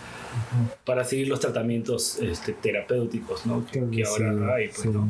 para 0.85 1.03
seguir 1.03 1.27
los 1.27 1.39
tratamientos 1.39 2.17
este, 2.19 2.53
terapéuticos, 2.53 3.45
¿no? 3.45 3.65
Que, 3.65 3.88
que 3.89 4.03
ahora 4.03 4.33
sí, 4.33 4.39
hay, 4.55 4.67
pues, 4.67 4.81
sí. 4.81 4.89
¿no? 4.89 5.07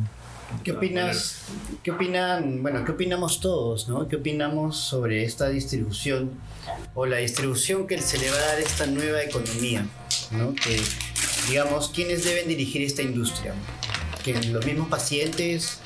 ¿Qué 0.64 0.72
opinas? 0.72 1.42
¿Qué 1.84 1.92
opinan? 1.92 2.62
Bueno, 2.62 2.86
¿qué 2.86 2.92
opinamos 2.94 3.42
todos, 3.42 3.90
no? 3.90 4.08
¿Qué 4.08 4.16
opinamos 4.16 4.78
sobre 4.78 5.24
esta 5.24 5.50
distribución 5.50 6.32
o 6.96 7.06
la 7.06 7.18
distribución 7.18 7.86
que 7.88 8.02
se 8.02 8.18
le 8.18 8.30
va 8.30 8.38
a 8.38 8.40
dar 8.40 8.58
a 8.58 8.60
esta 8.60 8.86
nueva 8.88 9.22
economía, 9.22 9.86
¿no? 10.32 10.54
Que 10.54 10.82
digamos, 11.50 11.90
¿quiénes 11.90 12.24
deben 12.24 12.48
dirigir 12.48 12.82
esta 12.82 13.02
industria? 13.02 13.54
Que 14.24 14.42
los 14.44 14.66
mismos 14.66 14.88
pacientes, 14.88 15.80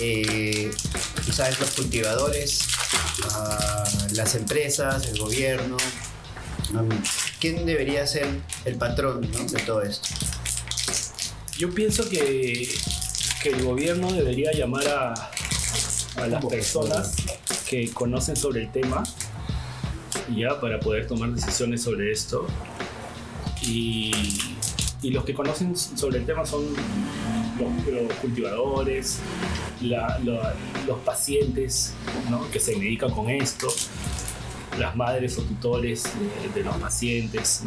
eh, 0.00 0.70
quizás 1.24 1.58
los 1.60 1.70
cultivadores, 1.70 2.68
ah, 3.30 3.84
las 4.12 4.34
empresas, 4.34 5.08
el 5.08 5.18
gobierno. 5.18 5.76
Um, 6.72 6.88
¿Quién 7.40 7.66
debería 7.66 8.06
ser 8.06 8.26
el 8.64 8.76
patrón 8.76 9.20
¿no? 9.32 9.44
de 9.44 9.60
todo 9.62 9.82
esto? 9.82 10.08
Yo 11.58 11.70
pienso 11.74 12.08
que, 12.08 12.68
que 13.42 13.48
el 13.50 13.64
gobierno 13.64 14.10
debería 14.12 14.52
llamar 14.52 14.86
a, 14.88 15.14
a 16.16 16.26
las 16.26 16.44
personas 16.46 17.14
que 17.68 17.90
conocen 17.90 18.36
sobre 18.36 18.62
el 18.62 18.72
tema 18.72 19.02
ya 20.36 20.60
para 20.60 20.80
poder 20.80 21.06
tomar 21.06 21.30
decisiones 21.30 21.82
sobre 21.82 22.10
esto 22.12 22.46
y, 23.62 24.12
y 25.02 25.10
los 25.10 25.24
que 25.24 25.34
conocen 25.34 25.76
sobre 25.76 26.18
el 26.18 26.26
tema 26.26 26.44
son 26.44 26.64
los, 27.58 27.86
los 27.92 28.12
cultivadores 28.14 29.18
la- 29.82 30.18
la- 30.24 30.54
los 30.86 30.98
pacientes 31.00 31.92
¿no? 32.30 32.50
que 32.50 32.58
se 32.60 32.72
dedican 32.72 33.10
con 33.12 33.30
esto 33.30 33.68
las 34.78 34.96
madres 34.96 35.38
o 35.38 35.42
tutores 35.42 36.04
de, 36.54 36.62
los 36.62 36.76
pacientes 36.76 37.62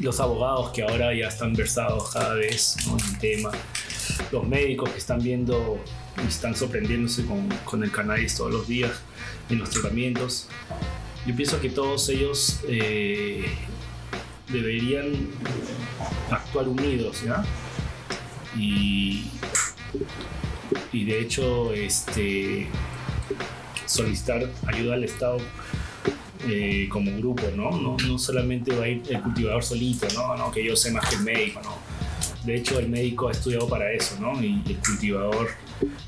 los 0.00 0.20
abogados 0.20 0.70
que 0.70 0.82
ahora 0.82 1.14
ya 1.14 1.28
están 1.28 1.52
versados 1.52 2.10
cada 2.10 2.34
vez 2.34 2.76
¿no? 2.86 2.96
en 2.98 3.04
el 3.04 3.18
tema, 3.18 3.50
los 4.30 4.46
médicos 4.46 4.90
que 4.90 4.98
están 4.98 5.22
viendo 5.22 5.78
y 6.22 6.28
están 6.28 6.56
sorprendiéndose 6.56 7.24
con, 7.24 7.48
con 7.64 7.84
el 7.84 7.90
cannabis 7.90 8.36
todos 8.36 8.52
los 8.52 8.66
días 8.66 8.90
en 9.48 9.58
los 9.58 9.70
tratamientos. 9.70 10.48
Yo 11.26 11.36
pienso 11.36 11.60
que 11.60 11.70
todos 11.70 12.08
ellos 12.08 12.60
eh, 12.68 13.46
deberían 14.48 15.28
actuar 16.30 16.68
unidos, 16.68 17.22
¿ya? 17.22 17.44
Y, 18.56 19.30
y 20.92 21.04
de 21.04 21.20
hecho, 21.20 21.72
este, 21.72 22.68
solicitar 23.86 24.48
ayuda 24.66 24.94
al 24.94 25.04
Estado 25.04 25.38
eh, 26.48 26.88
como 26.90 27.16
grupo, 27.18 27.42
¿no? 27.54 27.70
¿no? 27.70 27.96
No 28.06 28.18
solamente 28.18 28.74
va 28.74 28.84
a 28.84 28.88
ir 28.88 29.02
el 29.08 29.20
cultivador 29.22 29.62
solito, 29.62 30.06
¿no? 30.14 30.36
no 30.36 30.50
que 30.50 30.64
yo 30.64 30.74
sé 30.76 30.90
más 30.90 31.08
que 31.08 31.16
el 31.16 31.22
médico, 31.22 31.60
¿no? 31.62 31.76
De 32.44 32.56
hecho, 32.56 32.78
el 32.80 32.88
médico 32.88 33.28
ha 33.28 33.32
estudiado 33.32 33.68
para 33.68 33.92
eso, 33.92 34.16
¿no? 34.20 34.42
Y 34.42 34.60
el 34.66 34.76
cultivador 34.78 35.48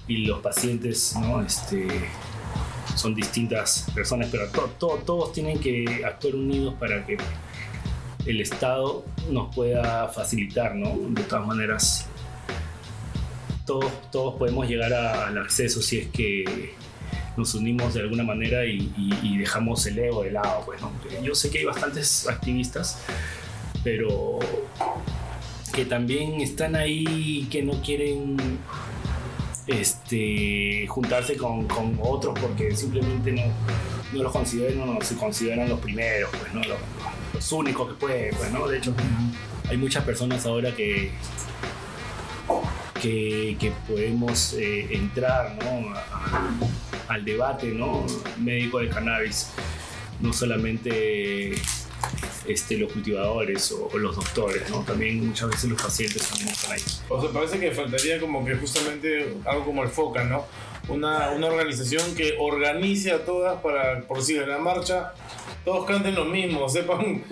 y 0.08 0.26
los 0.26 0.40
pacientes, 0.40 1.14
¿no? 1.20 1.40
Este, 1.40 1.86
son 2.96 3.14
distintas 3.14 3.86
personas, 3.94 4.28
pero 4.32 4.48
to- 4.48 4.70
to- 4.78 5.02
todos 5.06 5.32
tienen 5.32 5.60
que 5.60 6.02
actuar 6.04 6.34
unidos 6.34 6.74
para 6.80 7.06
que 7.06 7.16
el 8.26 8.40
Estado 8.40 9.04
nos 9.30 9.54
pueda 9.54 10.08
facilitar, 10.08 10.74
¿no? 10.74 10.96
De 11.10 11.22
todas 11.22 11.46
maneras, 11.46 12.06
todos, 13.64 13.90
todos 14.10 14.34
podemos 14.34 14.68
llegar 14.68 14.92
al 14.92 15.38
acceso 15.38 15.80
si 15.82 15.98
es 16.00 16.08
que 16.08 16.74
nos 17.36 17.54
unimos 17.54 17.94
de 17.94 18.00
alguna 18.00 18.22
manera 18.22 18.64
y, 18.64 19.36
dejamos 19.38 19.84
el 19.86 19.98
ego 19.98 20.22
de 20.22 20.32
lado. 20.32 20.62
Pues. 20.64 20.80
Yo 21.22 21.34
sé 21.34 21.50
que 21.50 21.58
hay 21.58 21.64
bastantes 21.64 22.28
activistas, 22.28 23.02
pero 23.82 24.38
que 25.72 25.84
también 25.84 26.40
están 26.40 26.76
ahí 26.76 27.46
que 27.50 27.62
no 27.62 27.72
quieren 27.82 28.36
este, 29.66 30.86
juntarse 30.88 31.36
con, 31.36 31.66
otros 32.00 32.38
porque 32.38 32.74
simplemente 32.76 33.32
no, 33.32 33.42
no 34.12 34.22
los 34.22 34.32
consideran, 34.32 34.94
no 34.94 35.00
se 35.00 35.16
consideran 35.16 35.68
los 35.68 35.80
primeros, 35.80 36.30
pues, 36.30 36.54
¿no? 36.54 36.62
los, 36.62 37.52
únicos 37.52 37.88
que 37.88 37.94
pueden. 37.94 38.34
Pues, 38.36 38.52
¿no? 38.52 38.68
De 38.68 38.78
hecho, 38.78 38.94
hay 39.68 39.76
muchas 39.76 40.04
personas 40.04 40.46
ahora 40.46 40.74
que, 40.74 41.10
que, 43.00 43.72
podemos 43.88 44.54
eh, 44.54 44.94
entrar 44.94 45.58
¿no? 45.62 45.94
a- 45.94 46.04
al 47.08 47.24
debate 47.24 47.66
¿no? 47.68 48.04
médico 48.38 48.78
del 48.78 48.88
cannabis, 48.90 49.50
no 50.20 50.32
solamente 50.32 51.52
este, 52.46 52.76
los 52.76 52.92
cultivadores 52.92 53.72
o, 53.72 53.88
o 53.92 53.98
los 53.98 54.16
doctores, 54.16 54.68
¿no? 54.70 54.80
también 54.80 55.26
muchas 55.26 55.50
veces 55.50 55.70
los 55.70 55.80
pacientes 55.80 56.26
también 56.28 56.50
están 56.50 56.72
ahí. 56.72 56.82
O 57.08 57.20
sea, 57.20 57.30
parece 57.30 57.58
que 57.58 57.70
faltaría 57.72 58.20
como 58.20 58.44
que 58.44 58.54
justamente 58.56 59.34
algo 59.46 59.64
como 59.64 59.82
el 59.82 59.88
FOCA, 59.88 60.24
¿no? 60.24 60.44
Una, 60.86 61.30
una 61.30 61.46
organización 61.46 62.14
que 62.14 62.36
organice 62.38 63.10
a 63.10 63.24
todas 63.24 63.58
para, 63.62 64.02
por 64.02 64.18
decir, 64.18 64.42
en 64.42 64.50
la 64.50 64.58
marcha, 64.58 65.14
todos 65.64 65.86
canten 65.86 66.14
lo 66.14 66.26
mismo, 66.26 66.68
sepan 66.68 67.24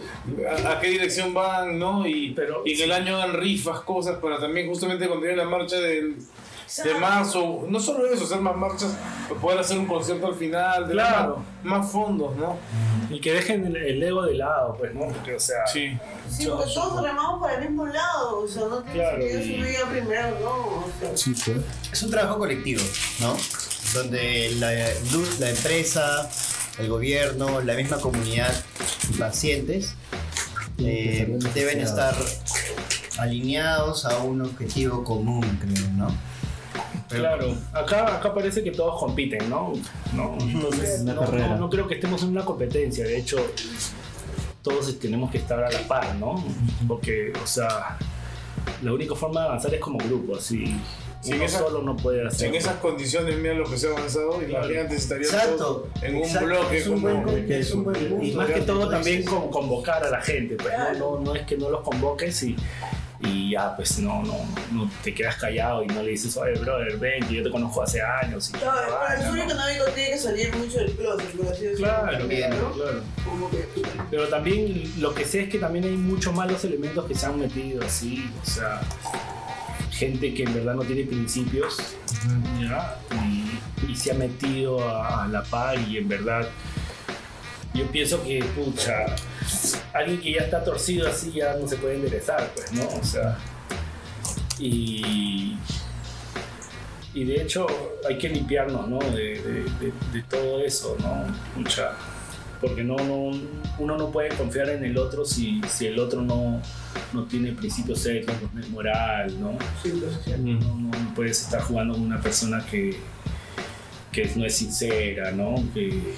a, 0.65 0.71
a 0.71 0.81
qué 0.81 0.89
dirección 0.89 1.35
van, 1.35 1.79
¿no? 1.79 2.07
Y, 2.07 2.31
Pero- 2.31 2.63
y 2.65 2.73
en 2.73 2.81
el 2.85 2.93
año 2.93 3.17
hagan 3.17 3.35
rifas, 3.35 3.81
cosas, 3.81 4.19
para 4.21 4.39
también 4.41 4.67
justamente 4.69 5.07
cuando 5.07 5.27
llegue 5.27 5.37
la 5.37 5.45
marcha 5.45 5.77
del, 5.79 6.17
de 6.85 6.95
marzo, 6.95 7.67
no 7.69 7.79
solo 7.81 8.07
eso, 8.07 8.25
hacer 8.25 8.41
más 8.41 8.57
marchas, 8.57 8.95
pues 9.29 9.41
poder 9.41 9.59
hacer 9.59 9.79
un 9.79 9.87
concierto 9.87 10.27
al 10.27 10.35
final, 10.35 10.87
de 10.87 10.93
Claro. 10.95 11.43
más, 11.63 11.81
más 11.83 11.91
fondos, 11.93 12.35
¿no? 12.37 12.57
Y 13.11 13.21
que 13.21 13.33
dejen 13.35 13.67
el, 13.67 13.77
el 13.77 14.03
ego 14.03 14.23
de 14.23 14.35
lado, 14.35 14.75
pues, 14.79 14.95
¿no? 14.95 15.07
Porque, 15.09 15.35
o 15.35 15.41
sea, 15.41 15.67
Sí. 15.67 15.99
Sí, 16.31 16.47
porque 16.47 16.73
todos 16.73 17.03
remamos 17.03 17.43
para 17.43 17.59
el 17.59 17.69
mismo 17.69 17.87
lado, 17.87 18.39
o 18.41 18.49
sea, 18.49 18.63
no 18.69 18.83
tiene 18.85 18.99
Claro, 19.01 19.23
sentido 19.23 19.67
y- 19.69 19.91
primero, 20.01 20.39
¿no? 20.41 20.51
O 20.51 20.91
sea, 20.99 21.17
Sí, 21.17 21.35
pues. 21.45 21.59
Es 21.93 22.03
un 22.03 22.11
trabajo 22.11 22.39
colectivo, 22.39 22.83
¿no? 23.21 23.37
Donde 23.95 24.53
la, 24.59 24.71
la 25.41 25.51
empresa, 25.51 26.29
el 26.79 26.89
gobierno, 26.89 27.61
la 27.61 27.75
misma 27.75 27.99
comunidad 27.99 28.51
pacientes 29.19 29.95
eh, 30.79 31.39
deben 31.55 31.81
estar 31.81 32.15
alineados 33.19 34.05
a 34.07 34.19
un 34.23 34.41
objetivo 34.43 35.05
común, 35.05 35.43
creo, 35.61 35.89
¿no? 35.93 36.32
Claro, 37.19 37.55
acá, 37.73 38.17
acá 38.17 38.35
parece 38.35 38.63
que 38.63 38.71
todos 38.71 38.99
compiten, 38.99 39.49
¿no? 39.51 39.73
¿No? 40.15 40.37
Entonces, 40.41 41.03
no, 41.03 41.15
no- 41.15 41.57
no 41.57 41.71
creo 41.71 41.87
que 41.87 41.95
estemos 41.95 42.23
en 42.23 42.31
una 42.31 42.45
competencia, 42.45 43.05
de 43.05 43.19
hecho, 43.19 43.37
todos 44.63 44.99
tenemos 44.99 45.31
que 45.31 45.39
estar 45.39 45.63
a 45.63 45.71
la 45.71 45.81
par, 45.89 46.15
¿no? 46.17 46.43
Porque, 46.87 47.33
o 47.43 47.47
sea, 47.47 47.99
la 48.83 48.93
única 48.93 49.15
forma 49.15 49.41
de 49.43 49.47
avanzar 49.49 49.75
es 49.75 49.81
como 49.81 49.99
grupo, 49.99 50.37
así. 50.37 50.77
Sí, 51.21 51.33
uno 51.35 51.45
esa- 51.45 51.59
solo 51.61 51.83
no 51.83 51.97
puede 51.97 52.27
hacer. 52.27 52.49
En 52.49 52.57
esas 52.57 52.75
condiciones, 52.77 53.37
mira 53.39 53.55
lo 53.55 53.65
que 53.65 53.77
se 53.79 53.87
ha 53.89 53.91
avanzado 53.93 54.41
y 54.43 54.51
la 54.51 54.59
Claro. 54.61 54.75
gente 54.75 54.97
estaría 54.97 55.25
Exacto, 55.27 55.89
en 56.01 56.17
un 56.17 56.23
exacto, 56.23 56.47
bloque 56.47 56.79
es 56.79 56.87
un 56.89 57.01
como... 57.01 57.23
buen- 57.23 57.53
es 57.53 57.71
un 57.73 57.85
buen 57.85 58.09
punto. 58.09 58.25
Y 58.25 58.33
más 58.33 58.51
que 58.51 58.61
todo 58.63 58.89
también 58.89 59.25
con, 59.25 59.49
convocar 59.51 60.03
a 60.05 60.11
la 60.11 60.21
gente, 60.21 60.57
pues 60.57 60.75
no, 60.99 61.19
no, 61.19 61.21
no 61.21 61.35
es 61.37 61.43
que 61.47 61.57
no 61.57 61.71
los 61.71 61.83
convoques 61.83 62.43
y, 62.43 62.57
y 63.23 63.51
ya, 63.53 63.75
pues 63.77 63.99
no, 64.01 64.23
no, 64.25 64.35
no 64.73 64.91
te 65.05 65.15
quedas 65.15 65.37
callado 65.37 65.85
y 65.85 65.87
no 65.87 66.03
le 66.03 66.11
dices, 66.11 66.37
oye, 66.37 66.59
brother, 66.59 66.97
ven, 66.99 67.25
que 67.29 67.35
yo 67.37 67.43
te 67.45 67.51
conozco 67.51 67.83
hace 67.83 68.03
años. 68.03 68.51
Y, 68.51 68.53
Claro, 68.59 68.99
Ah, 69.01 69.15
el 69.15 69.23
no. 69.23 69.29
sueño 69.31 69.45
económico 69.45 69.85
tiene 69.95 70.11
que 70.11 70.19
salir 70.19 70.57
mucho 70.57 70.79
del 70.79 70.93
closet, 70.93 71.31
por 71.37 71.47
así 71.53 71.63
decirlo. 71.67 71.87
Claro, 71.87 72.29
claro, 72.29 72.57
¿no? 72.57 72.73
claro. 72.73 73.01
Como 73.25 73.51
que, 73.51 73.69
Pero 74.11 74.29
también 74.29 74.83
lo 75.01 75.15
que 75.15 75.25
sé 75.25 75.43
es 75.43 75.49
que 75.51 75.59
también 75.59 75.85
hay 75.85 75.97
muchos 75.97 76.35
malos 76.35 76.65
elementos 76.65 77.05
que 77.07 77.15
se 77.15 77.27
han 77.27 77.39
metido 77.39 77.85
así, 77.85 78.29
o 78.43 78.45
sea, 78.45 78.81
gente 79.91 80.35
que 80.35 80.43
en 80.45 80.55
verdad 80.55 80.75
no 80.75 80.83
tiene 80.83 81.05
principios, 81.05 81.77
¿ya? 82.61 82.99
Y, 83.25 83.91
y 83.93 83.97
se 83.97 84.11
ha 84.11 84.15
metido 84.15 84.89
a, 84.89 85.25
a 85.25 85.29
la 85.29 85.43
par 85.45 85.79
y 85.79 85.99
en 85.99 86.09
verdad 86.09 86.49
yo 87.75 87.87
pienso 87.91 88.23
que, 88.23 88.43
pucha, 88.57 89.07
alguien 89.93 90.21
que 90.21 90.33
ya 90.33 90.43
está 90.43 90.63
torcido 90.63 91.09
así 91.09 91.33
ya 91.33 91.55
no 91.55 91.67
se 91.67 91.77
puede 91.77 91.97
enderezar, 91.97 92.51
pues, 92.55 92.73
¿no? 92.73 92.87
O 93.01 93.05
sea, 93.05 93.39
y, 94.59 95.57
y 97.15 97.25
de 97.25 97.43
hecho 97.43 97.67
hay 98.09 98.19
que 98.19 98.29
limpiarnos, 98.29 98.89
¿no? 98.89 98.99
De, 98.99 99.41
de- 99.41 99.65
de- 99.65 99.93
de 100.13 100.23
todo 100.29 100.61
eso, 100.65 100.97
¿no? 101.01 101.25
Pucha, 101.55 101.93
porque 102.61 102.85
no, 102.85 102.97
no, 102.97 103.33
uno 103.79 103.97
no 103.99 104.11
puede 104.11 104.29
confiar 104.31 104.69
en 104.71 104.85
el 104.85 104.97
otro 104.97 105.25
si, 105.25 105.61
si 105.69 105.87
el 105.87 105.99
otro 105.99 106.23
no, 106.23 106.61
no 107.13 107.25
tiene 107.25 107.53
principios 107.53 108.05
éticos, 108.07 108.37
no 108.53 108.61
es 108.61 108.69
moral, 108.71 109.41
¿no? 109.41 109.59
No, 110.61 110.75
no- 110.77 110.91
no 110.99 111.15
puedes 111.15 111.41
estar 111.43 111.61
jugando 111.63 111.95
con 111.95 112.03
una 112.03 112.21
persona 112.21 112.65
que, 112.71 112.99
que 114.13 114.31
no 114.37 114.45
es 114.47 114.55
sincera, 114.57 115.33
¿no? 115.33 115.57
Que, 115.75 116.15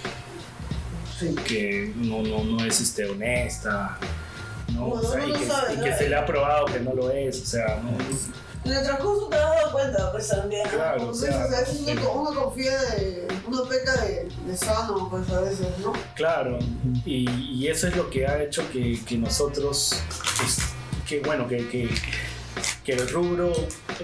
que 1.47 1.93
no, 1.97 2.23
no, 2.23 2.45
no 2.45 2.65
es 2.65 2.81
este, 2.81 3.07
honesta, 3.07 3.99
¿no? 4.73 4.87
Bueno, 4.87 5.09
O 5.09 5.13
sea, 5.13 5.27
y, 5.27 5.33
que, 5.33 5.47
sabe, 5.47 5.75
y 5.75 5.77
¿no? 5.77 5.85
que 5.85 5.95
se 5.95 6.09
le 6.09 6.17
ha 6.17 6.27
probado 6.27 6.67
que 6.67 6.81
no 6.81 6.95
lo 6.95 7.11
es, 7.11 7.41
o 7.43 7.47
sea, 7.47 7.81
¿no? 7.83 7.97
En 8.65 8.73
el 8.73 8.83
transcurso 8.83 9.29
te 9.29 9.37
has 9.37 9.43
dado 9.43 9.73
cuenta, 9.73 10.13
pues 10.13 10.29
también. 10.29 10.67
Claro, 10.69 11.03
a 11.03 11.07
veces 11.11 11.83
uno, 12.15 12.35
confía 12.35 12.81
de. 12.81 13.29
Uno 13.47 13.65
peca 13.65 13.95
de, 14.01 14.29
de 14.47 14.57
sano, 14.57 15.09
pues 15.11 15.29
a 15.31 15.41
veces, 15.41 15.69
¿no? 15.81 15.93
Claro, 16.15 16.59
y, 17.05 17.29
y 17.31 17.69
eso 17.69 17.89
es 17.89 17.97
lo 17.97 18.09
que 18.09 18.27
ha 18.27 18.43
hecho 18.43 18.63
que, 18.73 18.99
que 19.05 19.19
nosotros, 19.19 20.01
pues, 20.39 20.59
que 21.07 21.21
bueno, 21.21 21.47
que, 21.47 21.69
que, 21.69 21.91
que 22.85 22.93
el 22.93 23.09
rubro 23.09 23.53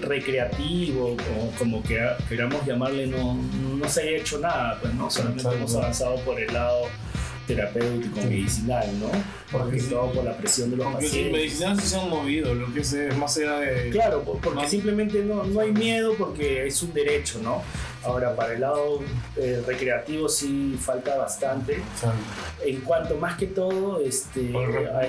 recreativo, 0.01 1.13
o 1.15 1.51
como 1.57 1.81
que 1.83 1.99
queramos 2.27 2.65
llamarle, 2.65 3.07
no, 3.07 3.35
no 3.35 3.89
se 3.89 4.01
haya 4.01 4.17
hecho 4.17 4.39
nada, 4.39 4.79
pues 4.81 4.93
no, 4.93 5.09
solamente 5.09 5.41
Exacto. 5.41 5.57
hemos 5.59 5.75
avanzado 5.75 6.15
por 6.21 6.39
el 6.39 6.51
lado 6.53 6.85
terapéutico, 7.47 8.21
medicinal, 8.21 8.87
¿no? 8.99 9.09
Porque 9.51 9.79
sí. 9.79 9.89
todo 9.89 10.11
por 10.13 10.23
la 10.23 10.37
presión 10.37 10.69
de 10.71 10.77
los 10.77 10.85
sus 10.85 10.95
pacientes. 10.95 11.31
medicinas 11.33 11.79
sí 11.81 11.87
se 11.87 11.99
han 11.99 12.09
movido, 12.09 12.53
lo 12.53 12.73
que 12.73 12.83
sé, 12.83 13.11
más 13.13 13.35
allá 13.37 13.59
de. 13.59 13.89
Claro, 13.89 14.23
po- 14.23 14.39
porque 14.41 14.61
No. 14.63 14.69
simplemente 14.69 15.23
no, 15.23 15.43
no 15.43 15.59
hay 15.59 15.71
miedo 15.71 16.13
porque 16.17 16.65
es 16.67 16.81
un 16.81 16.93
derecho, 16.93 17.39
¿no? 17.43 17.61
Ahora, 18.03 18.35
para 18.35 18.53
el 18.53 18.61
lado 18.61 18.99
eh, 19.37 19.61
recreativo 19.67 20.29
sí 20.29 20.77
falta 20.79 21.17
bastante. 21.17 21.81
En 22.65 22.81
cuanto 22.81 23.17
más 23.17 23.37
que 23.37 23.47
todo, 23.47 23.99
este, 23.99 24.51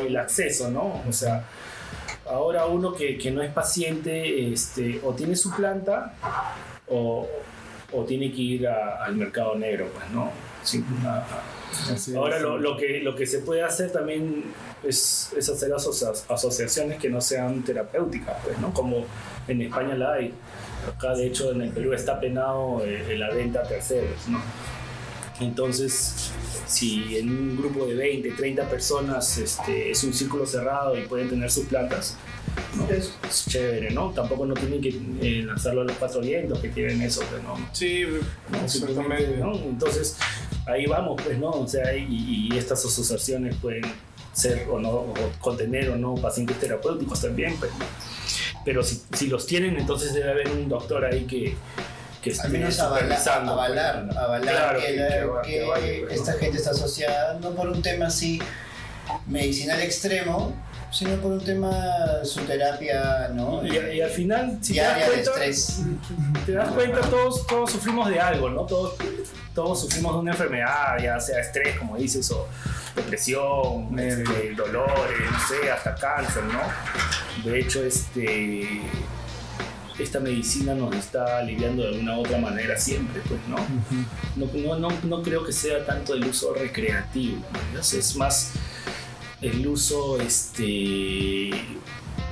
el 0.07 0.17
acceso, 0.17 0.71
¿no? 0.71 1.03
O 1.09 1.13
sea, 1.13 1.45
ahora 2.33 2.67
uno 2.67 2.93
que, 2.95 3.17
que 3.19 3.31
no 3.31 3.43
es 3.43 3.51
paciente, 3.53 4.53
este, 4.53 5.01
o 5.05 5.13
tiene 5.13 5.37
su 5.37 5.51
planta 5.55 6.15
o, 6.89 7.29
o 7.93 8.05
tiene 8.05 8.33
que 8.33 8.41
ir 8.43 8.67
a- 8.69 9.05
al 9.05 9.17
mercado 9.17 9.55
negro, 9.55 9.89
pues, 9.95 10.11
¿no? 10.11 10.31
Sí, 10.63 10.85
a- 11.05 11.19
a- 11.19 11.43
Así 11.95 12.15
Ahora 12.15 12.39
lo, 12.39 12.59
lo 12.59 12.77
que, 12.77 13.01
lo 13.01 13.17
que 13.17 13.25
se 13.27 13.39
puede 13.39 13.63
hacer 13.63 13.91
también 13.91 14.45
es, 14.85 15.33
es 15.35 15.49
hacer 15.49 15.73
asocia- 15.73 16.13
asociaciones 16.29 16.99
que 16.99 17.09
no 17.09 17.19
sean 17.23 17.63
terapéuticas, 17.63 18.37
pues, 18.45 18.59
¿no? 18.59 18.75
Como 18.75 19.07
en 19.49 19.63
España 19.63 19.95
la 19.95 20.13
hay. 20.13 20.35
Acá, 20.87 21.15
de 21.15 21.27
hecho, 21.29 21.51
en 21.53 21.63
el 21.63 21.71
Perú 21.71 21.95
está 21.95 22.21
penado 22.21 22.83
eh, 22.85 23.17
la 23.17 23.31
venta 23.31 23.61
a 23.61 23.63
terceros, 23.63 24.29
¿no? 24.29 24.39
Entonces, 25.43 26.31
si 26.67 27.19
en 27.19 27.31
un 27.31 27.57
grupo 27.57 27.87
de 27.87 27.95
20, 27.95 28.31
30 28.33 28.69
personas 28.69 29.39
este, 29.39 29.91
es 29.91 30.03
un 30.05 30.15
círculo 30.15 30.47
cerrado 30.47 30.97
y 30.99 31.03
pueden 31.03 31.29
tener 31.29 31.51
sus 31.51 31.67
plantas, 31.67 32.17
¿no? 32.77 32.89
es 32.89 33.13
chévere, 33.49 33.91
¿no? 33.91 34.11
Tampoco 34.11 34.47
no 34.47 34.55
tienen 34.55 34.81
que 34.81 34.89
eh, 35.21 35.43
lanzarlo 35.43 35.83
a 35.83 35.85
los 35.85 35.97
cuatro 35.97 36.21
vientos 36.21 36.59
que 36.61 36.69
tienen 36.69 37.03
eso, 37.03 37.23
pues, 37.31 37.43
¿no? 37.43 37.57
Sí, 37.73 38.05
¿no? 38.51 38.69
Simplemente, 38.69 39.25
exactamente. 39.25 39.39
¿no? 39.39 39.71
Entonces, 39.71 40.17
ahí 40.67 40.87
vamos, 40.87 41.21
pues, 41.23 41.39
¿no? 41.39 41.51
O 41.51 41.69
sea, 41.69 41.95
y, 41.95 42.49
y 42.51 42.57
estas 42.57 42.85
asociaciones 42.85 43.57
pueden 43.57 43.85
ser 44.33 44.67
o 44.71 44.81
no, 44.81 44.91
o 44.91 45.15
contener 45.41 45.91
o 45.91 45.97
no 45.97 46.15
pacientes 46.15 46.59
terapéuticos 46.59 47.21
también, 47.21 47.57
pues, 47.59 47.71
¿no? 47.73 47.85
Pero 48.65 48.83
si, 48.83 49.03
si 49.13 49.27
los 49.27 49.47
tienen, 49.47 49.77
entonces 49.77 50.15
debe 50.15 50.31
haber 50.31 50.49
un 50.49 50.69
doctor 50.69 51.05
ahí 51.05 51.25
que, 51.25 51.55
que 52.23 52.31
esté 52.31 52.49
menos 52.49 52.79
avalar, 52.79 53.03
supervisando, 53.03 53.55
pues, 53.57 53.71
avalar, 53.71 54.17
avalar 54.17 54.79
Claro, 54.79 55.43
que, 55.43 56.07
esta 56.11 56.33
gente 56.35 56.59
está 56.59 56.71
asociada 56.71 57.35
no 57.41 57.51
por 57.51 57.69
un 57.69 57.83
tema 57.83 58.07
así 58.07 58.41
medicinal 59.27 59.81
extremo, 59.81 60.55
sino 60.93 61.17
por 61.17 61.33
un 61.33 61.45
tema 61.45 61.73
su 62.23 62.41
terapia, 62.43 63.31
¿no? 63.35 63.67
Y, 63.67 63.77
y 63.97 64.01
al 64.01 64.11
final, 64.11 64.59
si 64.61 64.77
das 64.77 65.05
cuenta, 65.05 65.33
te 66.47 66.53
das 66.53 66.71
cuenta, 66.71 67.01
todos, 67.01 67.47
todos 67.47 67.73
sufrimos 67.73 68.09
de 68.09 68.21
algo, 68.21 68.51
¿no? 68.51 68.67
Todos, 68.67 68.95
todos 69.55 69.81
sufrimos 69.81 70.15
de 70.15 70.19
una 70.21 70.31
enfermedad, 70.33 70.99
ya 71.03 71.19
sea 71.19 71.41
estrés, 71.41 71.77
como 71.79 71.97
dices, 71.97 72.31
o 72.31 72.47
depresión, 72.95 73.99
este, 73.99 74.55
dolores, 74.55 75.19
no 75.31 75.39
sé, 75.49 75.71
hasta 75.71 75.95
cáncer, 75.95 76.45
¿no? 76.45 77.51
De 77.51 77.59
hecho, 77.59 77.83
este, 77.85 78.83
esta 80.03 80.21
medicina 80.21 80.75
nos 80.75 80.95
está 80.95 81.39
aliviando 81.39 81.83
de 81.83 81.89
alguna 81.91 82.19
u 82.19 82.21
otra 82.21 82.39
manera 82.39 82.79
siempre, 82.79 83.21
pues, 83.29 83.41
¿no? 83.49 83.57
No, 84.37 84.79
no, 84.79 84.79
no, 84.79 84.99
no 85.05 85.23
creo 85.23 85.45
que 85.45 85.53
sea 85.53 85.85
tanto 85.85 86.15
el 86.15 86.25
uso 86.25 86.55
recreativo, 86.55 87.39
¿no? 87.73 87.81
es 87.81 88.17
más 88.17 88.53
el 89.41 89.67
uso 89.67 90.21
este, 90.21 91.51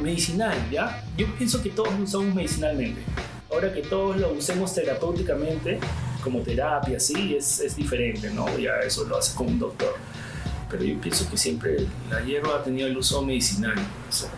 medicinal, 0.00 0.56
¿ya? 0.70 1.04
Yo 1.16 1.26
pienso 1.36 1.62
que 1.62 1.70
todos 1.70 1.92
lo 1.98 2.04
usamos 2.04 2.34
medicinalmente. 2.34 3.02
Ahora 3.50 3.72
que 3.72 3.82
todos 3.82 4.16
lo 4.16 4.32
usemos 4.32 4.72
terapéuticamente, 4.74 5.80
como 6.22 6.40
terapia, 6.40 7.00
sí, 7.00 7.34
es, 7.36 7.60
es 7.60 7.76
diferente, 7.76 8.30
¿no? 8.30 8.58
Ya 8.58 8.78
eso 8.80 9.04
lo 9.04 9.16
hace 9.16 9.34
con 9.34 9.48
un 9.48 9.58
doctor. 9.58 9.96
Pero 10.70 10.84
yo 10.84 11.00
pienso 11.00 11.28
que 11.28 11.36
siempre 11.36 11.84
la 12.08 12.20
hierba 12.20 12.56
ha 12.56 12.62
tenido 12.62 12.86
el 12.86 12.96
uso 12.96 13.22
medicinal. 13.22 13.74
O 14.08 14.12
sea, 14.12 14.30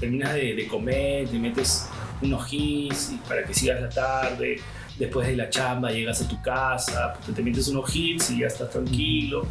terminas 0.00 0.34
de, 0.34 0.54
de 0.54 0.66
comer, 0.66 1.28
te 1.28 1.38
metes 1.38 1.86
unos 2.22 2.46
hits 2.52 3.12
y 3.12 3.16
para 3.28 3.44
que 3.44 3.54
sigas 3.54 3.80
la 3.80 3.88
tarde. 3.88 4.60
Después 4.98 5.26
de 5.28 5.36
la 5.36 5.50
chamba 5.50 5.90
llegas 5.92 6.22
a 6.22 6.28
tu 6.28 6.40
casa, 6.40 7.12
te 7.34 7.42
metes 7.42 7.68
unos 7.68 7.94
hits 7.94 8.30
y 8.30 8.40
ya 8.40 8.46
estás 8.46 8.70
tranquilo. 8.70 9.46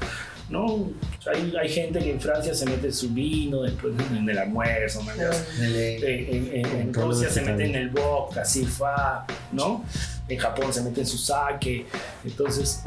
¿no? 0.48 0.92
Hay, 1.34 1.54
hay 1.60 1.70
gente 1.70 1.98
que 1.98 2.12
en 2.12 2.22
Francia 2.22 2.54
se 2.54 2.66
mete 2.68 2.92
su 2.92 3.10
vino 3.10 3.64
después 3.64 3.94
en 4.16 4.30
el 4.30 4.38
almuerzo, 4.38 5.02
man, 5.02 5.18
Dele. 5.60 5.98
en, 6.38 6.54
en- 6.54 6.66
en 6.82 6.94
Con 6.94 7.06
Rusia 7.06 7.32
se 7.32 7.42
mete 7.42 7.66
en 7.66 7.76
el 7.76 7.90
vodka, 7.90 8.42
así 8.42 8.64
fa, 8.64 9.26
¿no? 9.52 9.84
En 10.30 10.38
Japón 10.38 10.72
se 10.72 10.82
mete 10.84 11.02
en 11.02 11.08
su 11.08 11.18
sake. 11.18 11.88
Entonces, 12.24 12.82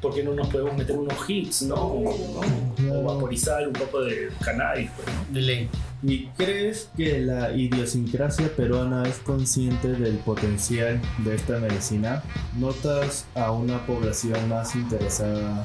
¿por 0.00 0.14
qué 0.14 0.22
no 0.22 0.32
nos 0.32 0.48
podemos 0.48 0.74
meter 0.74 0.96
unos 0.96 1.18
hits, 1.28 1.62
¿no? 1.62 1.74
O, 1.76 2.42
¿no? 2.78 2.92
O 2.94 3.02
vaporizar 3.02 3.66
un 3.66 3.74
poco 3.74 4.00
de 4.02 4.30
cannabis, 4.42 4.90
pues, 4.96 5.06
¿no? 5.14 5.34
De 5.34 5.40
ley. 5.42 5.68
¿Y 6.02 6.26
crees 6.36 6.90
que 6.96 7.20
la 7.20 7.52
idiosincrasia 7.52 8.54
peruana 8.54 9.04
es 9.08 9.16
consciente 9.18 9.88
del 9.88 10.18
potencial 10.18 11.00
de 11.18 11.34
esta 11.34 11.58
medicina? 11.58 12.22
¿Notas 12.58 13.26
a 13.34 13.50
una 13.50 13.84
población 13.86 14.48
más 14.48 14.74
interesada 14.74 15.64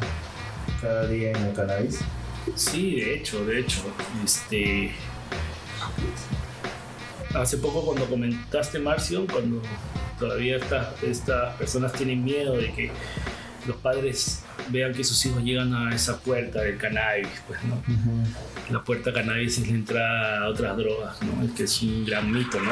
cada 0.81 1.07
día 1.07 1.31
en 1.31 1.35
el 1.37 1.53
cannabis? 1.53 1.99
Sí, 2.55 2.95
de 2.95 3.15
hecho, 3.15 3.45
de 3.45 3.59
hecho. 3.59 3.81
Este. 4.23 4.91
Hace 7.35 7.57
poco 7.57 7.85
cuando 7.85 8.05
comentaste 8.05 8.79
Marcio, 8.79 9.27
cuando 9.27 9.61
todavía 10.17 10.57
estas, 10.57 11.01
estas 11.03 11.55
personas 11.55 11.93
tienen 11.93 12.23
miedo 12.23 12.57
de 12.57 12.71
que 12.73 12.91
los 13.67 13.77
padres 13.77 14.43
vean 14.71 14.93
que 14.93 15.03
sus 15.03 15.25
hijos 15.25 15.43
llegan 15.43 15.73
a 15.73 15.93
esa 15.93 16.19
puerta 16.19 16.61
del 16.61 16.77
cannabis, 16.77 17.27
pues 17.47 17.59
no. 17.63 17.81
La 18.69 18.83
puerta 18.83 19.11
cannabis 19.11 19.57
es 19.57 19.67
la 19.67 19.73
entrada 19.73 20.45
a 20.45 20.49
otras 20.49 20.77
drogas, 20.77 21.21
¿no? 21.21 21.43
Es 21.43 21.51
que 21.51 21.63
es 21.63 21.81
un 21.81 22.05
gran 22.05 22.31
mito, 22.31 22.59
¿no? 22.59 22.71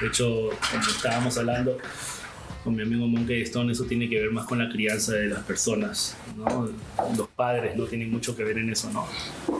De 0.00 0.08
hecho, 0.08 0.50
como 0.70 0.82
estábamos 0.82 1.36
hablando 1.38 1.78
con 2.64 2.74
mi 2.74 2.82
amigo 2.82 3.06
Monkey 3.06 3.42
Stone, 3.42 3.70
eso 3.70 3.84
tiene 3.84 4.08
que 4.08 4.20
ver 4.20 4.32
más 4.32 4.46
con 4.46 4.58
la 4.58 4.68
crianza 4.68 5.12
de 5.12 5.28
las 5.28 5.44
personas, 5.44 6.16
¿no? 6.36 6.68
Los 7.16 7.28
padres 7.28 7.76
no 7.76 7.84
tienen 7.84 8.10
mucho 8.10 8.36
que 8.36 8.42
ver 8.42 8.58
en 8.58 8.70
eso, 8.70 8.90
¿no? 8.92 9.06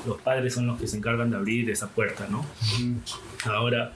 Los 0.07 0.21
padres 0.21 0.55
son 0.55 0.67
los 0.67 0.81
que 0.81 0.89
se 0.89 0.97
encargan 0.97 1.31
de 1.31 1.37
abrir 1.37 1.71
esa 1.71 1.89
puerta, 1.89 2.27
¿no? 2.29 2.45
Ahora, 3.45 3.93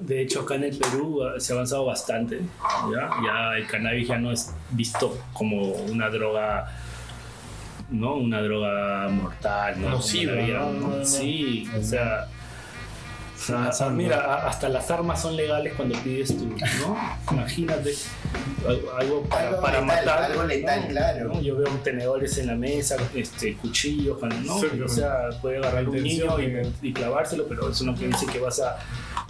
de 0.00 0.22
hecho, 0.22 0.42
acá 0.42 0.54
en 0.56 0.64
el 0.64 0.76
Perú 0.76 1.22
ah, 1.24 1.38
se 1.38 1.52
ha 1.52 1.56
avanzado 1.56 1.84
bastante, 1.84 2.40
¿ya? 2.92 3.10
Ya 3.24 3.56
el 3.56 3.66
cannabis 3.66 4.08
ya 4.08 4.18
no 4.18 4.32
es 4.32 4.52
visto 4.70 5.18
como 5.32 5.72
una 5.72 6.08
droga, 6.08 6.72
¿no? 7.90 8.14
Una 8.14 8.40
droga 8.40 9.08
mortal, 9.08 9.80
¿no? 9.80 9.90
Nociva, 9.90 10.34
¿no? 10.34 10.72
No, 10.72 10.72
no, 10.72 10.96
no. 10.98 11.04
Sí, 11.04 11.68
o 11.78 11.82
sea... 11.82 12.28
Mira, 13.92 14.46
hasta 14.48 14.68
las 14.68 14.90
armas 14.90 15.20
son 15.22 15.36
legales 15.36 15.74
cuando 15.74 15.96
pides 16.00 16.36
tu, 16.36 16.46
¿no? 16.46 16.96
Imagínate 17.30 17.94
algo, 18.66 18.92
algo 18.92 19.22
para, 19.24 19.48
Algo 19.48 19.60
para 19.60 19.80
letal, 19.80 19.86
matar. 19.86 20.22
algo 20.22 20.42
letal, 20.44 20.80
¿no? 20.80 20.88
claro. 20.88 21.28
¿no? 21.28 21.40
Yo 21.40 21.56
veo 21.56 21.68
tenedores 21.84 22.38
en 22.38 22.46
la 22.48 22.54
mesa, 22.54 22.96
este, 23.14 23.54
cuchillos, 23.56 24.18
¿no? 24.22 24.58
Sí, 24.58 24.80
o 24.80 24.88
sea, 24.88 25.28
puede 25.40 25.58
agarrar 25.58 25.88
un 25.88 26.02
niño 26.02 26.40
y, 26.40 26.88
y 26.88 26.92
clavárselo, 26.92 27.46
pero 27.46 27.70
eso 27.70 27.84
no 27.84 27.94
quiere 27.94 28.12
decir 28.12 28.28
que 28.30 28.40
vas 28.40 28.60
a, 28.60 28.78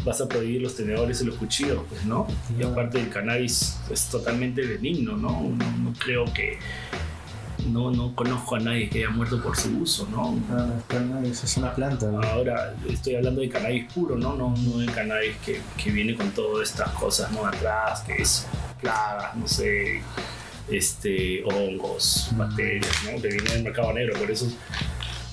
vas 0.06 0.20
a 0.20 0.28
prohibir 0.28 0.62
los 0.62 0.76
tenedores 0.76 1.20
y 1.20 1.24
los 1.24 1.34
cuchillos, 1.34 1.82
pues, 1.88 2.06
¿no? 2.06 2.26
Y 2.58 2.62
aparte 2.62 3.00
el 3.00 3.10
cannabis 3.10 3.76
es 3.90 4.06
totalmente 4.08 4.64
benigno, 4.64 5.16
¿no? 5.16 5.42
No, 5.42 5.70
no 5.78 5.92
creo 5.98 6.24
que, 6.32 6.58
no, 7.66 7.90
no 7.90 8.14
conozco 8.14 8.54
a 8.54 8.60
nadie 8.60 8.88
que 8.88 8.98
haya 8.98 9.10
muerto 9.10 9.42
por 9.42 9.56
su 9.56 9.76
uso, 9.78 10.08
¿no? 10.10 10.38
Ah, 10.50 10.68
el 10.76 10.84
cannabis 10.86 11.42
es 11.42 11.56
una 11.56 11.74
planta. 11.74 12.06
¿no? 12.06 12.22
Ahora 12.22 12.74
estoy 12.88 13.16
hablando 13.16 13.40
de 13.40 13.48
cannabis 13.48 13.92
puro, 13.92 14.16
¿no? 14.16 14.36
No, 14.36 14.54
no 14.56 14.78
de 14.78 14.86
cannabis 14.86 15.36
que, 15.44 15.60
que 15.82 15.90
viene 15.90 16.14
con 16.14 16.30
todas 16.30 16.70
estas 16.70 16.90
cosas, 16.90 17.32
¿no? 17.32 17.44
Atrás, 17.44 18.02
que 18.02 18.22
es 18.22 18.46
plagas, 18.80 19.36
no 19.36 19.48
sé, 19.48 20.02
este, 20.70 21.42
hongos, 21.44 22.30
bacterias, 22.36 22.92
¿no? 23.04 23.20
Que 23.20 23.28
viene 23.28 23.50
del 23.50 23.64
mercado 23.64 23.92
negro. 23.92 24.18
Por 24.18 24.30
eso 24.30 24.46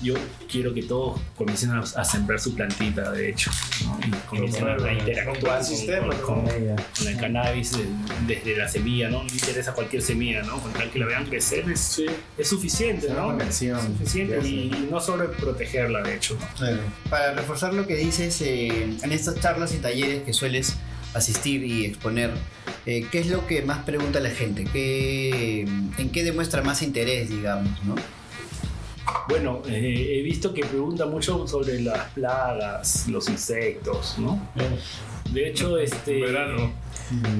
yo 0.02 0.14
quiero 0.50 0.74
que 0.74 0.82
todos 0.82 1.20
comiencen 1.36 1.70
a, 1.70 1.80
a 1.80 2.04
sembrar 2.04 2.38
su 2.40 2.54
plantita, 2.54 3.10
de 3.12 3.30
hecho, 3.30 3.50
¿no? 3.84 3.98
Y 4.06 4.10
comiencen 4.28 4.66
a, 4.68 4.74
a 4.74 4.92
interactuar 4.92 5.58
con, 5.58 5.64
sistema, 5.66 6.08
con- 6.20 6.44
¿no? 6.44 6.50
con- 6.50 6.76
con 6.98 7.08
el 7.08 7.16
cannabis 7.18 7.72
de- 7.72 7.86
desde 8.26 8.56
la 8.56 8.68
semilla, 8.68 9.08
¿no? 9.08 9.22
No 9.24 9.32
interesa 9.32 9.72
cualquier 9.72 10.02
semilla, 10.02 10.42
¿no? 10.42 10.58
Con 10.60 10.72
tal 10.72 10.90
que 10.90 10.98
la 10.98 11.06
vean 11.06 11.26
crecer 11.26 11.68
es, 11.70 11.80
Sí. 11.80 12.06
es 12.38 12.48
suficiente, 12.48 13.08
¿no? 13.10 13.38
Es 13.40 13.56
suficiente 13.56 14.40
y, 14.46 14.64
y 14.74 14.88
no 14.90 15.00
sobreprotegerla, 15.00 16.02
de 16.02 16.16
hecho. 16.16 16.36
Para 17.10 17.32
reforzar 17.34 17.72
lo 17.74 17.86
que 17.86 17.96
dices, 17.96 18.40
eh, 18.42 18.68
en 19.02 19.12
estas 19.12 19.40
charlas 19.40 19.72
y 19.74 19.78
talleres 19.78 20.22
que 20.22 20.32
sueles 20.32 20.74
asistir 21.14 21.62
y 21.64 21.84
exponer, 21.84 22.30
eh, 22.86 23.06
¿qué 23.10 23.20
es 23.20 23.28
lo 23.28 23.46
que 23.46 23.62
más 23.62 23.84
pregunta 23.84 24.18
la 24.20 24.30
gente? 24.30 24.64
¿Qué, 24.64 25.60
¿En 25.98 26.10
qué 26.10 26.24
demuestra 26.24 26.62
más 26.62 26.82
interés, 26.82 27.30
digamos? 27.30 27.70
¿no? 27.84 27.94
Bueno, 29.28 29.60
eh, 29.66 30.18
he 30.18 30.22
visto 30.22 30.52
que 30.54 30.64
pregunta 30.64 31.06
mucho 31.06 31.46
sobre 31.46 31.80
las 31.80 32.08
plagas, 32.10 33.06
los 33.08 33.28
insectos, 33.28 34.16
¿no? 34.18 34.40
De 35.30 35.48
hecho, 35.48 35.78
este... 35.78 36.20
Verano. 36.20 36.72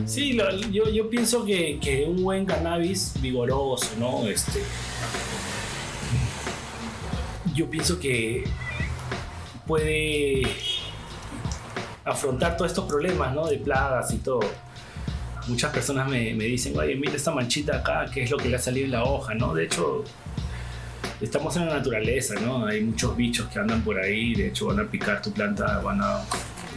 Sí, 0.06 0.34
lo- 0.34 0.50
yo, 0.50 0.88
yo 0.90 1.08
pienso 1.08 1.44
que, 1.44 1.78
que 1.80 2.04
un 2.04 2.22
buen 2.22 2.44
cannabis 2.44 3.12
vigoroso, 3.20 3.88
¿no? 3.98 4.26
Este, 4.28 4.60
yo 7.54 7.68
pienso 7.70 7.98
que 7.98 8.44
puede 9.66 10.42
afrontar 12.04 12.56
todos 12.56 12.70
estos 12.70 12.84
problemas, 12.86 13.34
¿no? 13.34 13.46
De 13.46 13.58
plagas 13.58 14.12
y 14.12 14.18
todo. 14.18 14.40
Muchas 15.48 15.72
personas 15.72 16.08
me, 16.08 16.34
me 16.34 16.44
dicen, 16.44 16.76
oye, 16.78 16.94
mira 16.96 17.14
esta 17.14 17.30
manchita 17.30 17.76
acá, 17.78 18.06
¿qué 18.12 18.22
es 18.22 18.30
lo 18.30 18.36
que 18.36 18.48
le 18.48 18.56
ha 18.56 18.60
salido 18.60 18.86
en 18.86 18.92
la 18.92 19.04
hoja, 19.04 19.34
¿no? 19.34 19.54
De 19.54 19.64
hecho, 19.64 20.04
estamos 21.20 21.56
en 21.56 21.66
la 21.66 21.76
naturaleza, 21.76 22.34
¿no? 22.40 22.66
Hay 22.66 22.82
muchos 22.82 23.16
bichos 23.16 23.48
que 23.48 23.58
andan 23.58 23.82
por 23.82 23.98
ahí, 23.98 24.34
de 24.34 24.48
hecho 24.48 24.66
van 24.66 24.80
a 24.80 24.84
picar 24.90 25.22
tu 25.22 25.32
planta, 25.32 25.78
van 25.80 26.00
a, 26.02 26.24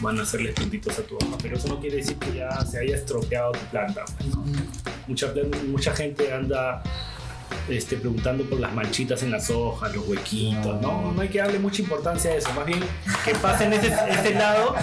van 0.01 0.19
a 0.19 0.23
hacerle 0.23 0.51
puntitos 0.53 0.97
a 0.99 1.03
tu 1.03 1.15
hoja, 1.15 1.37
pero 1.41 1.57
eso 1.57 1.67
no 1.67 1.79
quiere 1.79 1.97
decir 1.97 2.17
que 2.17 2.35
ya 2.35 2.49
se 2.65 2.79
haya 2.79 2.95
estropeado 2.95 3.51
tu 3.53 3.65
planta. 3.71 4.05
pues, 4.17 4.35
¿no? 4.35 4.43
Mucha, 5.07 5.33
mucha 5.67 5.93
gente 5.95 6.33
anda 6.33 6.83
este, 7.69 7.97
preguntando 7.97 8.43
por 8.45 8.59
las 8.59 8.73
manchitas 8.73 9.23
en 9.23 9.31
las 9.31 9.49
hojas, 9.49 9.93
los 9.95 10.07
huequitos, 10.07 10.81
¿no? 10.81 11.11
No 11.11 11.21
hay 11.21 11.29
que 11.29 11.39
darle 11.39 11.59
mucha 11.59 11.81
importancia 11.81 12.31
a 12.31 12.35
eso, 12.35 12.51
más 12.53 12.65
bien 12.65 12.79
que 13.25 13.35
pasen 13.35 13.73
ese, 13.73 13.87
ese 14.09 14.33
lado 14.35 14.75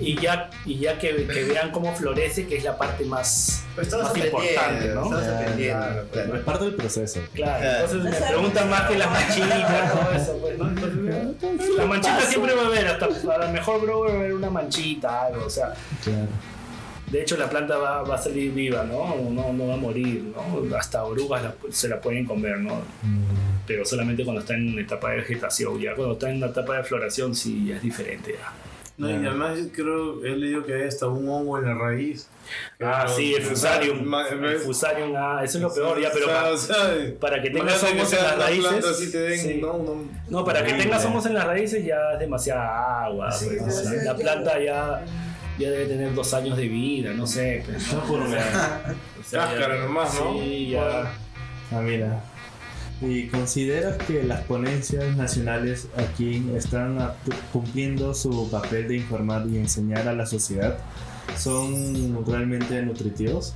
y 0.00 0.20
ya, 0.20 0.50
y 0.64 0.78
ya 0.78 0.98
que, 0.98 1.26
que 1.26 1.44
vean 1.44 1.70
cómo 1.70 1.94
florece, 1.94 2.46
que 2.46 2.56
es 2.58 2.64
la 2.64 2.76
parte 2.78 3.04
más, 3.04 3.64
Pues 3.74 3.92
más 3.92 4.16
importante, 4.16 4.86
¿no? 4.94 5.02
estamos 5.04 5.18
Claro, 5.18 5.36
aprendiendo. 5.36 5.78
claro, 5.86 6.04
claro. 6.12 6.36
Es 6.36 6.42
parte 6.44 6.64
del 6.64 6.74
proceso. 6.74 7.20
Claro, 7.34 7.60
Claro. 7.60 7.84
entonces 7.84 8.20
me 8.20 8.26
preguntan 8.26 8.70
más 8.70 8.82
que 8.88 8.98
las 8.98 9.10
manchitas, 9.10 9.92
todo 9.92 10.12
eso, 10.12 10.38
pues, 10.40 10.58
¿no? 10.58 10.68
Entonces, 10.68 11.68
la 11.76 11.86
manchita 11.86 12.20
siempre 12.22 12.54
va 12.54 12.62
a 12.62 12.66
haber, 12.66 12.86
hasta 12.88 13.06
a 13.06 13.38
lo 13.46 13.48
mejor 13.52 13.80
bro 13.80 14.00
va 14.00 14.10
a 14.10 14.14
haber 14.14 14.34
una 14.34 14.50
manchita, 14.50 15.26
algo, 15.26 15.44
o 15.46 15.50
sea, 15.50 15.74
Claro. 16.04 16.26
De 17.10 17.22
hecho 17.22 17.36
la 17.36 17.48
planta 17.48 17.76
va, 17.78 18.02
va 18.02 18.14
a 18.14 18.18
salir 18.18 18.52
viva, 18.52 18.84
¿no? 18.84 19.16
No, 19.30 19.52
no 19.52 19.66
va 19.68 19.74
a 19.74 19.76
morir, 19.78 20.32
¿no? 20.34 20.76
Hasta 20.76 21.04
orugas 21.04 21.42
la- 21.42 21.54
se 21.70 21.88
la 21.88 22.00
pueden 22.00 22.24
comer, 22.26 22.58
¿no? 22.58 22.80
Pero 23.66 23.84
solamente 23.84 24.24
cuando 24.24 24.40
está 24.40 24.54
en 24.54 24.78
etapa 24.78 25.10
de 25.10 25.18
vegetación, 25.18 25.78
ya 25.80 25.94
cuando 25.94 26.14
está 26.14 26.30
en 26.30 26.40
la 26.40 26.46
etapa 26.48 26.76
de 26.76 26.84
floración 26.84 27.34
sí 27.34 27.66
ya 27.68 27.76
es 27.76 27.82
diferente 27.82 28.32
ya. 28.38 28.52
No, 28.96 29.08
y 29.08 29.14
además 29.14 29.56
creo, 29.72 30.24
he 30.24 30.30
leído 30.30 30.64
que 30.66 30.74
hay 30.74 30.88
hasta 30.88 31.06
un 31.06 31.28
hongo 31.28 31.56
en 31.58 31.66
la 31.66 31.74
raíz. 31.74 32.26
Ah, 32.80 33.02
Pero- 33.04 33.14
sí, 33.16 33.32
el 33.34 33.42
fusarium. 33.42 34.12
El 34.42 34.58
fusarium, 34.58 35.14
ah, 35.16 35.40
eso 35.44 35.58
es 35.58 35.62
lo 35.62 35.72
peor, 35.72 36.00
ya, 36.00 36.10
pero 36.12 36.26
O 36.26 36.28
sea, 36.28 36.40
para, 36.40 36.52
o 36.52 36.56
sea, 36.56 36.76
para 37.20 37.40
que 37.42 37.50
tengas 37.50 37.80
hongos 37.84 38.12
en 38.12 38.22
las 38.24 38.38
la 38.38 38.44
raíces. 38.46 38.68
planta 38.68 38.90
así 38.90 39.12
te 39.12 39.18
den, 39.20 39.38
sí. 39.38 39.58
no, 39.62 39.78
no. 39.78 40.04
No, 40.28 40.44
para 40.44 40.64
que 40.64 40.72
tengas 40.72 41.04
homos 41.04 41.26
en 41.26 41.34
las 41.34 41.46
raíces 41.46 41.84
ya 41.84 42.14
es 42.14 42.18
demasiada 42.18 43.04
agua. 43.04 43.30
Sí, 43.30 43.46
pues, 43.56 43.60
o 43.62 43.70
sea, 43.70 43.90
demasiado 43.92 44.04
la 44.04 44.16
planta 44.16 44.60
ya, 44.64 45.04
ya 45.58 45.70
debe 45.70 45.86
tener 45.86 46.14
dos 46.14 46.32
años 46.34 46.56
de 46.56 46.68
vida, 46.68 47.12
no 47.12 47.26
sé. 47.26 47.62
pues, 47.66 47.92
¿no? 47.92 48.02
O 48.04 48.28
sea, 48.30 48.94
o 49.20 49.24
sea, 49.24 49.40
ya- 49.40 49.48
Cáscara 49.50 49.80
nomás, 49.80 50.14
¿no? 50.14 50.32
Sí, 50.40 50.68
ya. 50.70 51.12
Ah, 51.72 51.80
mira. 51.82 52.22
¿Y 53.00 53.28
consideras 53.28 53.96
que 53.98 54.24
las 54.24 54.40
ponencias 54.42 55.16
nacionales 55.16 55.86
aquí 55.96 56.44
están 56.56 56.98
cumpliendo 57.52 58.12
su 58.12 58.50
papel 58.50 58.88
de 58.88 58.96
informar 58.96 59.46
y 59.48 59.56
enseñar 59.58 60.08
a 60.08 60.12
la 60.14 60.26
sociedad? 60.26 60.78
¿Son 61.36 62.24
realmente 62.26 62.82
nutritivos? 62.82 63.54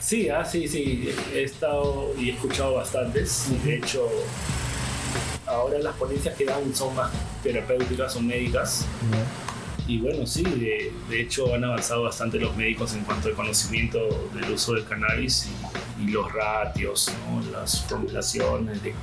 Sí, 0.00 0.28
ah, 0.28 0.44
sí, 0.44 0.66
sí. 0.66 1.10
He 1.32 1.44
estado 1.44 2.12
y 2.18 2.30
he 2.30 2.32
escuchado 2.32 2.74
bastantes. 2.74 3.46
De 3.64 3.76
hecho, 3.76 4.08
ahora 5.46 5.78
las 5.78 5.94
ponencias 5.96 6.34
que 6.34 6.44
dan 6.46 6.74
son 6.74 6.94
más 6.96 7.10
terapéuticas 7.44 8.16
o 8.16 8.20
médicas. 8.20 8.86
Y 9.90 9.98
bueno, 9.98 10.24
sí, 10.24 10.44
de, 10.44 10.92
de 11.08 11.20
hecho 11.20 11.52
han 11.52 11.64
avanzado 11.64 12.04
bastante 12.04 12.38
los 12.38 12.56
médicos 12.56 12.94
en 12.94 13.02
cuanto 13.02 13.26
al 13.26 13.34
conocimiento 13.34 13.98
del 14.32 14.52
uso 14.52 14.74
del 14.74 14.84
cannabis 14.84 15.48
y, 15.98 16.04
y 16.04 16.12
los 16.12 16.32
ratios, 16.32 17.12
¿no? 17.26 17.42
las 17.50 17.82
formulaciones, 17.86 18.80
de, 18.84 18.94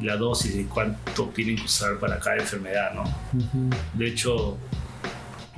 la 0.00 0.16
dosis 0.16 0.56
de 0.56 0.64
cuánto 0.64 1.26
tienen 1.34 1.56
que 1.56 1.64
usar 1.64 1.98
para 1.98 2.18
cada 2.18 2.36
enfermedad. 2.36 2.94
¿no? 2.94 3.04
De 3.92 4.08
hecho, 4.08 4.56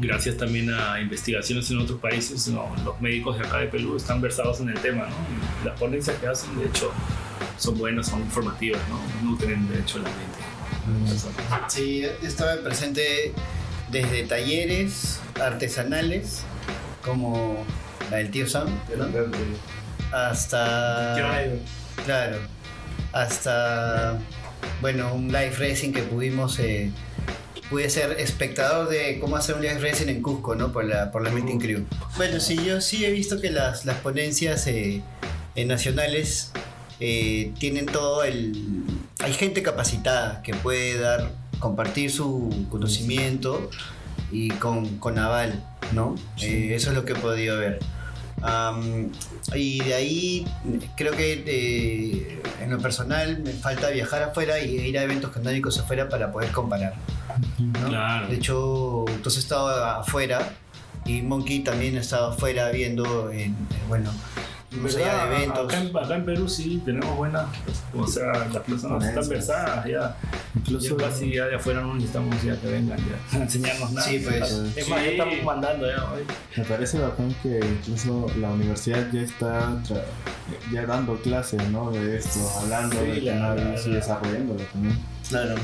gracias 0.00 0.36
también 0.36 0.68
a 0.74 1.00
investigaciones 1.00 1.70
en 1.70 1.78
otros 1.78 2.00
países, 2.00 2.48
¿no? 2.48 2.74
los 2.84 3.00
médicos 3.00 3.38
de 3.38 3.46
acá 3.46 3.58
de 3.58 3.68
Perú 3.68 3.96
están 3.96 4.20
versados 4.20 4.58
en 4.58 4.70
el 4.70 4.80
tema. 4.80 5.06
¿no? 5.06 5.64
Las 5.64 5.78
ponencias 5.78 6.18
que 6.18 6.26
hacen, 6.26 6.58
de 6.58 6.66
hecho, 6.66 6.90
son 7.56 7.78
buenas, 7.78 8.08
son 8.08 8.18
informativas, 8.22 8.82
¿no? 8.88 9.30
nutren 9.30 9.68
de 9.68 9.78
hecho 9.78 9.98
la 9.98 10.10
mente. 10.10 10.42
Sí, 11.68 12.04
estaba 12.20 12.56
presente 12.56 13.32
desde 13.90 14.24
talleres 14.24 15.20
artesanales, 15.40 16.42
como 17.04 17.64
la 18.10 18.18
del 18.18 18.30
tío 18.30 18.46
Sam, 18.46 18.68
¿no? 18.96 19.06
hasta... 20.12 21.14
Claro, 22.04 22.38
hasta, 23.12 24.18
bueno, 24.80 25.14
un 25.14 25.28
live 25.28 25.54
racing 25.58 25.92
que 25.92 26.02
pudimos... 26.02 26.58
Eh, 26.58 26.90
pude 27.70 27.88
ser 27.90 28.20
espectador 28.20 28.88
de 28.88 29.18
cómo 29.18 29.36
hacer 29.36 29.56
un 29.56 29.62
live 29.62 29.78
racing 29.78 30.08
en 30.08 30.22
Cusco, 30.22 30.54
¿no? 30.54 30.72
Por 30.72 30.84
la, 30.84 31.10
por 31.10 31.22
la 31.22 31.30
Meeting 31.30 31.58
Crew. 31.58 31.84
Bueno, 32.16 32.38
sí, 32.40 32.62
yo 32.64 32.80
sí 32.80 33.04
he 33.04 33.10
visto 33.10 33.40
que 33.40 33.50
las, 33.50 33.84
las 33.84 33.96
ponencias 33.98 34.66
eh, 34.66 35.02
eh, 35.54 35.64
nacionales 35.64 36.52
eh, 37.00 37.52
tienen 37.58 37.86
todo 37.86 38.22
el... 38.24 38.84
Hay 39.20 39.32
gente 39.32 39.62
capacitada 39.62 40.42
que 40.42 40.54
puede 40.54 40.98
dar, 40.98 41.32
compartir 41.64 42.10
su 42.10 42.66
conocimiento 42.68 43.70
y 44.30 44.50
con, 44.50 44.98
con 44.98 45.18
aval, 45.18 45.64
¿no? 45.92 46.14
Eh, 46.42 46.72
eso 46.74 46.90
es 46.90 46.94
lo 46.94 47.06
que 47.06 47.12
he 47.12 47.16
podido 47.16 47.56
ver. 47.58 47.78
Y 49.54 49.82
de 49.82 49.94
ahí 49.94 50.46
creo 50.94 51.12
que 51.16 51.42
eh, 51.46 52.42
en 52.60 52.70
lo 52.70 52.78
personal 52.80 53.40
me 53.42 53.52
falta 53.52 53.88
viajar 53.88 54.24
afuera 54.24 54.60
y 54.60 54.76
ir 54.76 54.98
a 54.98 55.04
eventos 55.04 55.30
canábicos 55.30 55.78
afuera 55.78 56.10
para 56.10 56.30
poder 56.30 56.50
comparar. 56.50 56.92
¿no? 57.58 57.88
Claro. 57.88 58.28
De 58.28 58.34
hecho, 58.34 59.06
entonces 59.08 59.38
he 59.38 59.44
estado 59.44 59.68
afuera 59.86 60.52
y 61.06 61.22
Monkey 61.22 61.60
también 61.60 61.96
ha 61.96 62.02
estado 62.02 62.32
afuera 62.32 62.68
viendo 62.68 63.30
en, 63.30 63.40
en, 63.40 63.88
bueno, 63.88 64.10
Acá 64.82 65.80
en, 65.80 65.96
acá 65.96 66.14
en 66.16 66.24
Perú 66.24 66.48
sí 66.48 66.82
tenemos 66.84 67.16
buenas, 67.16 67.46
o 67.94 68.06
sea, 68.06 68.32
las 68.52 68.62
personas 68.62 69.04
están 69.04 69.28
versadas 69.28 69.86
ya. 69.86 70.16
Incluso 70.56 70.96
ya 70.98 71.08
casi 71.08 71.32
ya 71.34 71.44
de 71.46 71.56
afuera 71.56 71.80
no 71.80 71.94
necesitamos 71.94 72.42
ya 72.42 72.60
que 72.60 72.66
vengan 72.68 72.98
ya 72.98 73.38
a 73.38 73.42
enseñarnos 73.42 73.92
nada. 73.92 74.06
Sí, 74.08 74.22
pues. 74.24 74.42
Es 74.76 74.88
más, 74.88 75.02
ya 75.04 75.10
estamos 75.10 75.42
mandando 75.44 75.86
ya. 75.88 76.04
oye. 76.12 76.24
me 76.56 76.64
parece 76.64 76.98
bacán 76.98 77.34
que 77.42 77.60
incluso 77.60 78.26
la 78.40 78.50
universidad 78.50 79.10
ya 79.12 79.20
está 79.20 79.70
tra- 79.82 80.04
ya 80.72 80.86
dando 80.86 81.16
clases 81.22 81.66
¿no? 81.70 81.90
de 81.90 82.16
esto, 82.18 82.40
hablando 82.60 82.96
Sí, 83.00 83.06
de 83.06 83.20
la- 83.22 83.32
cannabis 83.32 83.86
y 83.86 83.90
desarrollándolo 83.92 84.64
también. 84.72 84.98
Claro. 85.28 85.54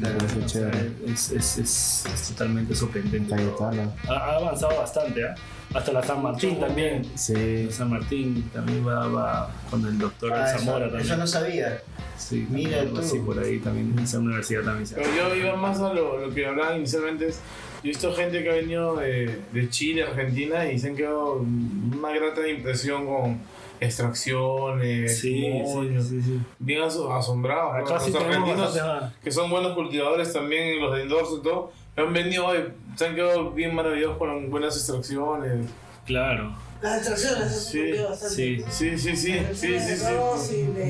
Me 0.00 0.08
parece 0.10 0.38
O 0.38 0.48
sea, 0.48 0.70
chévere. 0.70 0.90
es, 1.06 1.30
es, 1.32 1.58
es, 1.58 2.06
es 2.12 2.28
totalmente 2.30 2.74
sorprendente. 2.74 3.34
Ha, 3.34 4.12
ha 4.12 4.36
avanzado 4.36 4.76
bastante, 4.78 5.24
¿ah? 5.26 5.34
Hasta 5.74 5.92
la 5.92 6.02
San 6.02 6.22
Martín 6.22 6.58
también. 6.60 7.04
Sí, 7.14 7.64
La 7.66 7.72
San 7.72 7.90
Martín 7.90 8.48
también 8.54 8.86
va, 8.86 9.06
va 9.08 9.50
con 9.70 9.84
el 9.84 9.98
doctor 9.98 10.32
Ah, 10.32 10.48
eso, 10.50 10.60
Zamora 10.60 10.86
también. 10.86 11.02
eso 11.06 11.16
no 11.16 11.26
sabía. 11.26 11.82
Sí, 12.16 12.46
Mira 12.50 12.84
tú. 12.86 12.98
así 12.98 13.18
por 13.18 13.38
ahí 13.38 13.58
también. 13.58 13.98
Esa 13.98 14.18
universidad 14.18 14.62
también 14.62 14.86
se 14.86 14.94
Pero 14.94 15.08
yo 15.14 15.34
iba 15.36 15.56
más 15.56 15.78
a 15.80 15.92
lo, 15.92 16.26
lo 16.26 16.34
que 16.34 16.46
hablaba 16.46 16.76
inicialmente. 16.76 17.28
Es, 17.28 17.36
yo 17.82 17.84
he 17.84 17.88
visto 17.88 18.12
gente 18.14 18.42
que 18.42 18.50
ha 18.50 18.54
venido 18.54 18.96
de, 18.96 19.40
de 19.52 19.68
Chile, 19.68 20.04
Argentina 20.04 20.70
y 20.70 20.78
se 20.78 20.88
han 20.88 20.96
quedado 20.96 21.34
una 21.34 22.10
grata 22.12 22.48
impresión 22.48 23.06
con, 23.06 23.38
extracciones, 23.80 25.18
Sí, 25.20 25.48
moños, 25.48 26.06
sí, 26.08 26.20
sí, 26.20 26.26
sí. 26.32 26.40
bien 26.58 26.82
aso- 26.82 27.12
asombrados. 27.12 27.74
Acá 27.74 27.94
Los 27.94 28.14
argentinos, 28.14 28.78
que 29.22 29.30
son 29.32 29.50
buenos 29.50 29.72
cultivadores 29.74 30.32
también, 30.32 30.80
los 30.80 30.94
de 30.96 31.02
endorso 31.02 31.38
y 31.38 31.42
todo, 31.42 31.72
han 31.96 32.12
venido 32.12 32.46
hoy, 32.46 32.58
se 32.96 33.06
han 33.06 33.14
quedado 33.14 33.50
bien 33.50 33.74
maravillados 33.74 34.18
con 34.18 34.50
buenas 34.50 34.76
extracciones. 34.76 35.66
Claro. 36.06 36.54
Las 36.80 36.98
extracciones, 36.98 37.52
eso 37.52 37.70
Sí, 37.70 37.92
bastante. 38.08 38.34
Sí. 38.34 38.64
Sí, 38.70 38.98
sí, 38.98 38.98
sí, 38.98 39.16
sí, 39.16 39.54
sí, 39.54 39.68
de 39.72 39.80
sí. 39.80 40.54
y 40.54 40.66
de, 40.66 40.82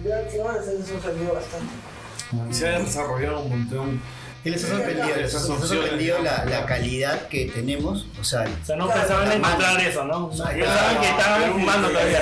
de 0.00 0.28
eso 0.28 0.86
sorprendió 0.86 1.32
bastante. 1.34 1.72
Y 2.50 2.54
se 2.54 2.68
ha 2.68 2.78
desarrollado 2.78 3.40
un 3.40 3.48
montón. 3.50 4.00
¿Qué 4.42 4.50
les 4.50 4.64
ha 4.64 4.68
sorprendido? 4.68 5.16
¿Les 5.16 5.34
ha 5.34 5.38
sorprendido 5.40 6.18
la, 6.20 6.44
la 6.46 6.66
calidad 6.66 7.28
que 7.28 7.46
tenemos? 7.46 8.06
O 8.20 8.24
sea, 8.24 8.44
O 8.62 8.66
sea, 8.66 8.76
no 8.76 8.86
Claro, 8.86 9.00
pensaban 9.00 9.32
encontrar 9.32 9.80
eso, 9.80 10.04
¿no? 10.04 10.28
Pensaban 10.30 10.56
que 10.56 11.08
estábamos 11.08 11.48
fumando 11.52 11.88
todavía. 11.88 12.20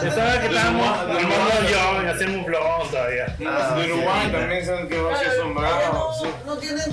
Pensaban 0.00 0.40
que 0.40 0.46
estábamos 0.46 0.98
fumando 0.98 1.68
yo 1.70 2.02
y 2.02 2.06
haciendo 2.08 2.38
un 2.38 2.44
blog 2.44 2.90
todavía. 2.90 3.36
Ah, 3.46 3.74
de 3.76 3.92
Uruguay 3.92 4.26
sí. 4.26 4.32
también 4.32 4.64
se 4.64 4.72
han 4.78 4.88
quedado 4.88 5.10
así 5.10 5.24
Claro, 5.24 5.40
asombrados. 5.40 6.18
sí. 6.20 6.28
no, 6.46 6.54
no 6.54 6.60
tienen, 6.60 6.90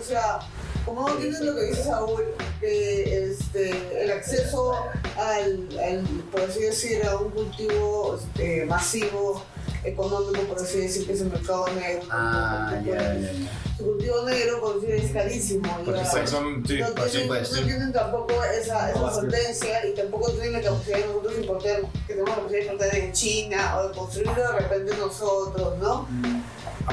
o 0.00 0.04
sea, 0.04 0.38
como 0.84 1.08
no 1.08 1.14
tienen 1.16 1.46
lo 1.46 1.54
que 1.56 1.62
dice 1.64 1.84
Saúl, 1.84 2.24
que 2.60 3.24
este, 3.30 4.02
el 4.04 4.10
acceso 4.12 4.72
al, 5.18 5.68
al, 5.78 6.02
por 6.32 6.40
así 6.42 6.60
decir, 6.60 7.04
a 7.04 7.16
un 7.16 7.30
cultivo 7.30 8.18
este, 8.18 8.64
masivo, 8.66 9.44
económico, 9.86 10.42
por 10.44 10.58
así 10.58 10.78
decir, 10.80 11.06
que 11.06 11.12
es 11.12 11.20
el 11.20 11.30
mercado 11.30 11.66
negro. 11.78 12.02
ah, 12.10 12.80
ya, 12.84 12.92
ya, 12.94 13.14
ya. 13.14 13.30
Su 13.78 13.84
cultivo 13.84 14.22
negro, 14.24 14.60
por 14.60 14.80
decir, 14.80 15.04
es 15.04 15.12
carísimo. 15.12 15.78
Por 15.84 15.94
ya. 15.94 16.02
Exactamente, 16.02 16.74
sí. 16.76 16.80
no, 16.80 16.86
por 16.88 17.04
tienen, 17.06 17.22
supuesto. 17.22 17.56
no 17.56 17.62
tienen 17.66 17.92
tampoco 17.92 18.44
esa, 18.44 18.90
esa 18.90 19.14
solvencia 19.14 19.86
y 19.86 19.94
tampoco 19.94 20.30
tienen 20.32 20.52
la 20.54 20.62
capacidad 20.62 20.98
de 20.98 21.06
nosotros 21.06 21.34
importar, 21.38 21.80
que 22.06 22.14
tenemos 22.14 22.30
la 22.30 22.36
capacidad 22.36 22.58
de 22.60 22.64
importar 22.72 22.90
de 22.92 23.12
China 23.12 23.76
o 23.78 23.88
de 23.88 23.94
construirlo 23.96 24.34
de 24.34 24.58
repente 24.58 24.96
nosotros, 24.96 25.78
¿no? 25.78 26.08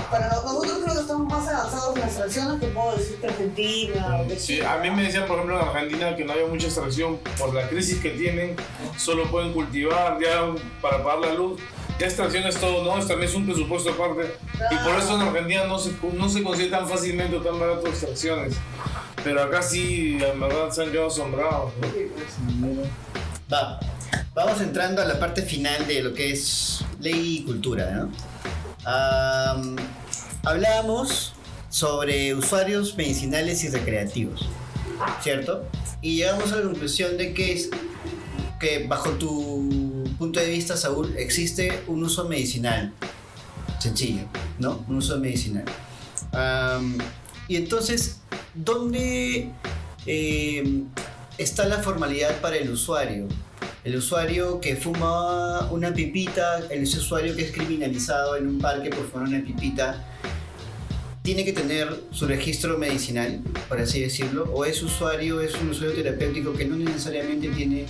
Para 0.10 0.28
no- 0.30 0.42
nosotros 0.42 0.80
creo 0.84 0.96
que 0.96 1.02
estamos 1.02 1.28
más 1.32 1.48
avanzados 1.48 1.96
en 1.96 2.02
las 2.02 2.10
extracciones 2.10 2.60
que 2.60 2.68
puedo 2.68 2.98
decir 2.98 3.16
que 3.22 3.28
Argentina 3.28 4.22
o 4.24 4.28
que 4.28 4.40
Sí, 4.40 4.60
a 4.62 4.78
mí 4.78 4.90
me 4.90 5.04
decían, 5.04 5.28
por 5.28 5.36
ejemplo, 5.38 5.62
en 5.62 5.68
Argentina 5.68 6.16
que 6.16 6.26
no 6.26 6.34
había 6.34 6.48
mucha 6.48 6.66
extracción 6.66 7.20
por 7.38 7.54
la 7.54 7.70
crisis 7.70 8.00
que 8.02 8.10
tienen, 8.12 8.56
solo 8.98 9.30
pueden 9.30 9.54
cultivar 9.54 10.18
ya 10.20 10.52
para 10.82 11.04
pagar 11.04 11.20
la 11.20 11.34
luz. 11.34 11.62
Extracción 12.00 12.46
es 12.46 12.58
todo, 12.58 12.84
¿no? 12.84 13.06
También 13.06 13.30
es 13.30 13.36
un 13.36 13.46
presupuesto 13.46 13.92
aparte. 13.92 14.36
Y 14.72 14.76
por 14.84 14.98
eso 14.98 15.16
en 15.16 15.22
Argentina 15.22 15.66
no 15.66 15.80
se, 15.80 15.92
no 16.14 16.28
se 16.28 16.44
consigue 16.44 16.70
tan 16.70 16.88
fácilmente 16.88 17.38
o 17.38 17.42
tan 17.42 17.60
barato 17.60 17.88
extracciones. 17.88 18.56
Pero 19.24 19.42
acá 19.42 19.62
sí, 19.62 20.18
en 20.22 20.40
verdad, 20.40 20.70
se 20.72 20.84
han 20.84 20.92
quedado 20.92 21.08
asombrados. 21.08 21.72
¿no? 21.76 21.88
Pues. 21.88 22.88
Va, 23.52 23.80
vamos 24.34 24.62
entrando 24.62 25.02
a 25.02 25.06
la 25.06 25.20
parte 25.20 25.42
final 25.44 25.88
de 25.88 26.02
lo 26.02 26.14
que 26.14 26.32
es 26.32 26.84
ley 27.00 27.38
y 27.38 27.44
cultura, 27.44 27.92
¿no? 27.92 28.12
Am, 28.86 29.78
hablábamos 30.44 31.34
sobre 31.70 32.36
usuarios 32.36 32.96
medicinales 32.98 33.64
y 33.64 33.70
recreativos, 33.70 34.48
¿cierto? 35.22 35.66
Y 36.02 36.18
llegamos 36.18 36.52
a 36.52 36.58
la 36.58 36.64
conclusión 36.64 37.18
de 37.18 37.34
que, 37.34 37.54
es, 37.54 37.70
que 38.60 38.86
bajo 38.88 39.12
tu 39.12 39.83
punto 40.24 40.40
de 40.40 40.50
vista, 40.50 40.78
Saúl, 40.78 41.16
existe 41.18 41.82
un 41.88 42.02
uso 42.02 42.30
medicinal, 42.30 42.94
sencillo, 43.78 44.24
¿no? 44.58 44.86
Un 44.88 44.96
uso 44.96 45.20
medicinal. 45.20 45.66
Am, 46.32 46.98
y 47.50 47.58
entonces, 47.58 48.22
¿dónde 48.54 49.52
eh, 50.06 50.84
está 51.38 51.68
la 51.68 51.80
formalidad 51.80 52.40
para 52.40 52.56
el 52.56 52.72
usuario? 52.72 53.28
El 53.84 53.98
usuario 53.98 54.62
que 54.62 54.78
fuma 54.78 55.70
una 55.72 55.94
pipita, 55.94 56.60
el 56.70 56.84
usuario 56.84 57.36
que 57.36 57.42
es 57.42 57.52
criminalizado 57.52 58.38
en 58.38 58.48
un 58.48 58.60
parque 58.60 58.92
por 58.92 59.06
fumar 59.10 59.28
una 59.28 59.44
pipita, 59.44 60.06
tiene 61.22 61.44
que 61.44 61.52
tener 61.52 61.94
su 62.12 62.28
registro 62.28 62.78
medicinal, 62.78 63.42
por 63.68 63.82
así 63.82 64.00
decirlo, 64.00 64.50
o 64.54 64.64
es 64.64 64.82
usuario, 64.84 65.42
es 65.42 65.54
un 65.56 65.72
usuario 65.72 65.94
terapéutico 66.02 66.54
que 66.54 66.64
no 66.64 66.78
necesariamente 66.78 67.50
tiene, 67.50 67.88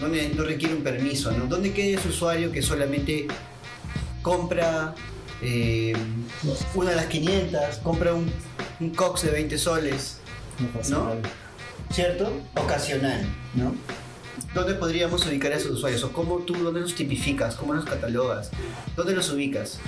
no, 0.00 0.08
no 0.08 0.44
requiere 0.44 0.74
un 0.74 0.82
permiso, 0.82 1.30
¿no? 1.32 1.46
¿Dónde 1.46 1.72
queda 1.72 1.98
ese 1.98 2.08
usuario 2.08 2.52
que 2.52 2.62
solamente 2.62 3.26
compra 4.22 4.94
eh, 5.42 5.94
una 6.74 6.90
de 6.90 6.96
las 6.96 7.06
500, 7.06 7.76
compra 7.82 8.14
un, 8.14 8.30
un 8.80 8.90
cox 8.90 9.22
de 9.22 9.30
20 9.30 9.58
soles, 9.58 10.18
¿no? 10.90 11.12
¿Cierto? 11.90 12.32
Ocasional, 12.54 13.24
¿no? 13.54 13.74
¿Dónde 14.54 14.74
podríamos 14.74 15.26
ubicar 15.26 15.52
a 15.52 15.56
esos 15.56 15.72
usuarios? 15.72 16.02
¿O 16.04 16.12
cómo 16.12 16.38
tú, 16.38 16.54
dónde 16.54 16.80
los 16.80 16.94
tipificas? 16.94 17.56
¿Cómo 17.56 17.74
los 17.74 17.84
catalogas? 17.84 18.50
¿Dónde 18.96 19.14
los 19.14 19.30
ubicas? 19.30 19.78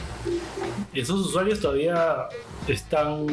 Esos 0.93 1.21
usuarios 1.21 1.61
todavía 1.61 2.29
están. 2.67 3.27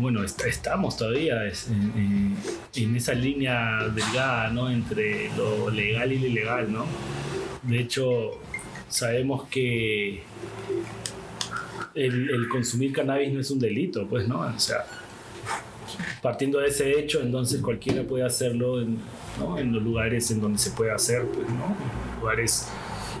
Bueno, 0.00 0.22
est- 0.24 0.40
estamos 0.46 0.96
todavía 0.96 1.46
en, 1.46 1.52
en- 1.96 2.36
en 2.74 2.96
esa 2.96 3.12
línea 3.14 3.86
delgada, 3.88 4.48
¿no? 4.50 4.70
Entre 4.70 5.30
lo 5.36 5.70
legal 5.70 6.10
y 6.12 6.18
lo 6.18 6.26
ilegal, 6.26 6.72
¿no? 6.72 6.86
De 7.62 7.80
hecho, 7.80 8.40
sabemos 8.88 9.44
que 9.48 10.22
el, 11.94 12.48
consumir 12.48 12.92
cannabis 12.92 13.32
no 13.32 13.40
es 13.40 13.50
un 13.50 13.58
delito, 13.58 14.06
pues, 14.08 14.26
¿no? 14.26 14.40
O 14.40 14.58
sea, 14.58 14.84
partiendo 16.22 16.58
de 16.60 16.68
ese 16.68 16.98
hecho, 16.98 17.20
entonces 17.20 17.60
cualquiera 17.60 18.02
puede 18.04 18.24
hacerlo 18.24 18.80
en, 18.80 18.98
en 19.58 19.72
los 19.72 19.82
lugares 19.82 20.30
en 20.30 20.40
donde 20.40 20.58
se 20.58 20.70
puede 20.70 20.92
hacer, 20.92 21.24
pues, 21.26 21.48
¿no? 21.48 21.76
Lugares 22.20 22.68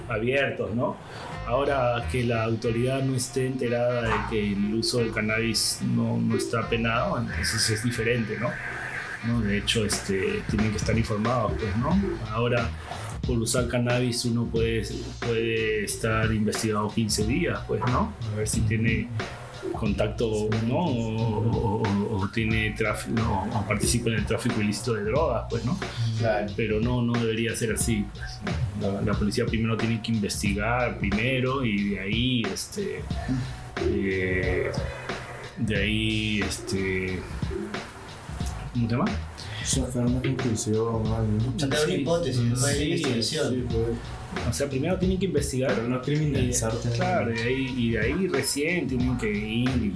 abiertos, 0.08 0.74
¿no? 0.74 0.96
Ahora 1.46 2.06
que 2.10 2.22
la 2.24 2.44
autoridad 2.44 3.02
no 3.02 3.16
esté 3.16 3.46
enterada 3.46 4.02
de 4.02 4.14
que 4.30 4.52
el 4.52 4.74
uso 4.74 4.98
del 4.98 5.12
cannabis 5.12 5.80
no, 5.82 6.16
no 6.18 6.36
está 6.36 6.68
penado, 6.68 7.18
entonces 7.18 7.70
es 7.70 7.82
diferente, 7.82 8.38
¿no? 8.38 8.50
De 9.42 9.58
hecho, 9.58 9.84
este, 9.84 10.42
tienen 10.48 10.70
que 10.70 10.78
estar 10.78 10.96
informados, 10.96 11.52
pues, 11.58 11.76
¿no? 11.76 11.98
Ahora, 12.30 12.70
por 13.26 13.38
usar 13.38 13.68
cannabis 13.68 14.24
uno 14.24 14.46
puede, 14.46 14.82
puede 15.18 15.84
estar 15.84 16.32
investigado 16.32 16.88
15 16.88 17.26
días, 17.26 17.60
pues, 17.66 17.80
¿no? 17.86 18.14
A 18.32 18.36
ver 18.36 18.48
si 18.48 18.60
tiene 18.62 19.08
contacto 19.78 20.48
¿no? 20.66 20.76
o, 20.76 21.46
o- 21.46 21.82
o- 21.82 22.16
o 22.20 22.28
tiene 22.28 22.70
tráfico 22.72 23.20
¿no? 23.20 23.44
o 23.58 23.66
participa 23.66 24.08
en 24.10 24.16
el 24.16 24.26
tráfico 24.26 24.60
ilícito 24.60 24.94
de 24.94 25.04
drogas, 25.04 25.44
pues, 25.50 25.64
¿no? 25.64 25.78
Claro. 26.18 26.52
Pero 26.56 26.80
no, 26.80 27.02
no 27.02 27.12
debería 27.14 27.54
ser 27.56 27.72
así. 27.72 28.04
pues, 28.12 28.40
¿no? 28.80 28.92
la, 28.92 29.02
la 29.02 29.12
policía 29.14 29.46
primero 29.46 29.76
tiene 29.76 30.00
que 30.02 30.12
investigar 30.12 30.98
primero 30.98 31.64
y 31.64 31.90
de 31.90 32.00
ahí, 32.00 32.42
este, 32.52 33.02
eh, 33.86 34.70
de 35.58 35.76
ahí, 35.76 36.40
este, 36.40 37.20
¿cómo 38.72 38.88
se 38.88 38.96
llama? 38.96 39.04
Sacar 39.64 40.06
una 40.06 40.20
conclusión, 40.22 41.06
algo. 41.06 41.52
Sacar 41.58 41.78
una 41.80 41.86
Sí, 41.86 41.92
hipótesis, 42.00 42.42
¿no? 42.42 42.66
Hay 42.66 42.74
sí, 42.76 42.84
investigación. 42.84 43.50
Sí, 43.54 43.64
pues. 43.68 43.86
O 44.48 44.52
sea, 44.52 44.68
primero 44.68 44.96
tienen 44.98 45.18
que 45.18 45.26
investigar. 45.26 45.72
Pero 45.74 45.88
no 45.88 45.96
y, 45.96 46.00
criminalizarte. 46.00 46.90
claro, 46.90 47.30
y 47.32 47.34
de, 47.34 47.42
ahí, 47.42 47.74
y 47.76 47.90
de 47.92 48.00
ahí 48.00 48.28
recién 48.28 48.86
tienen 48.88 49.16
que 49.18 49.28
ir 49.30 49.68
y 49.68 49.94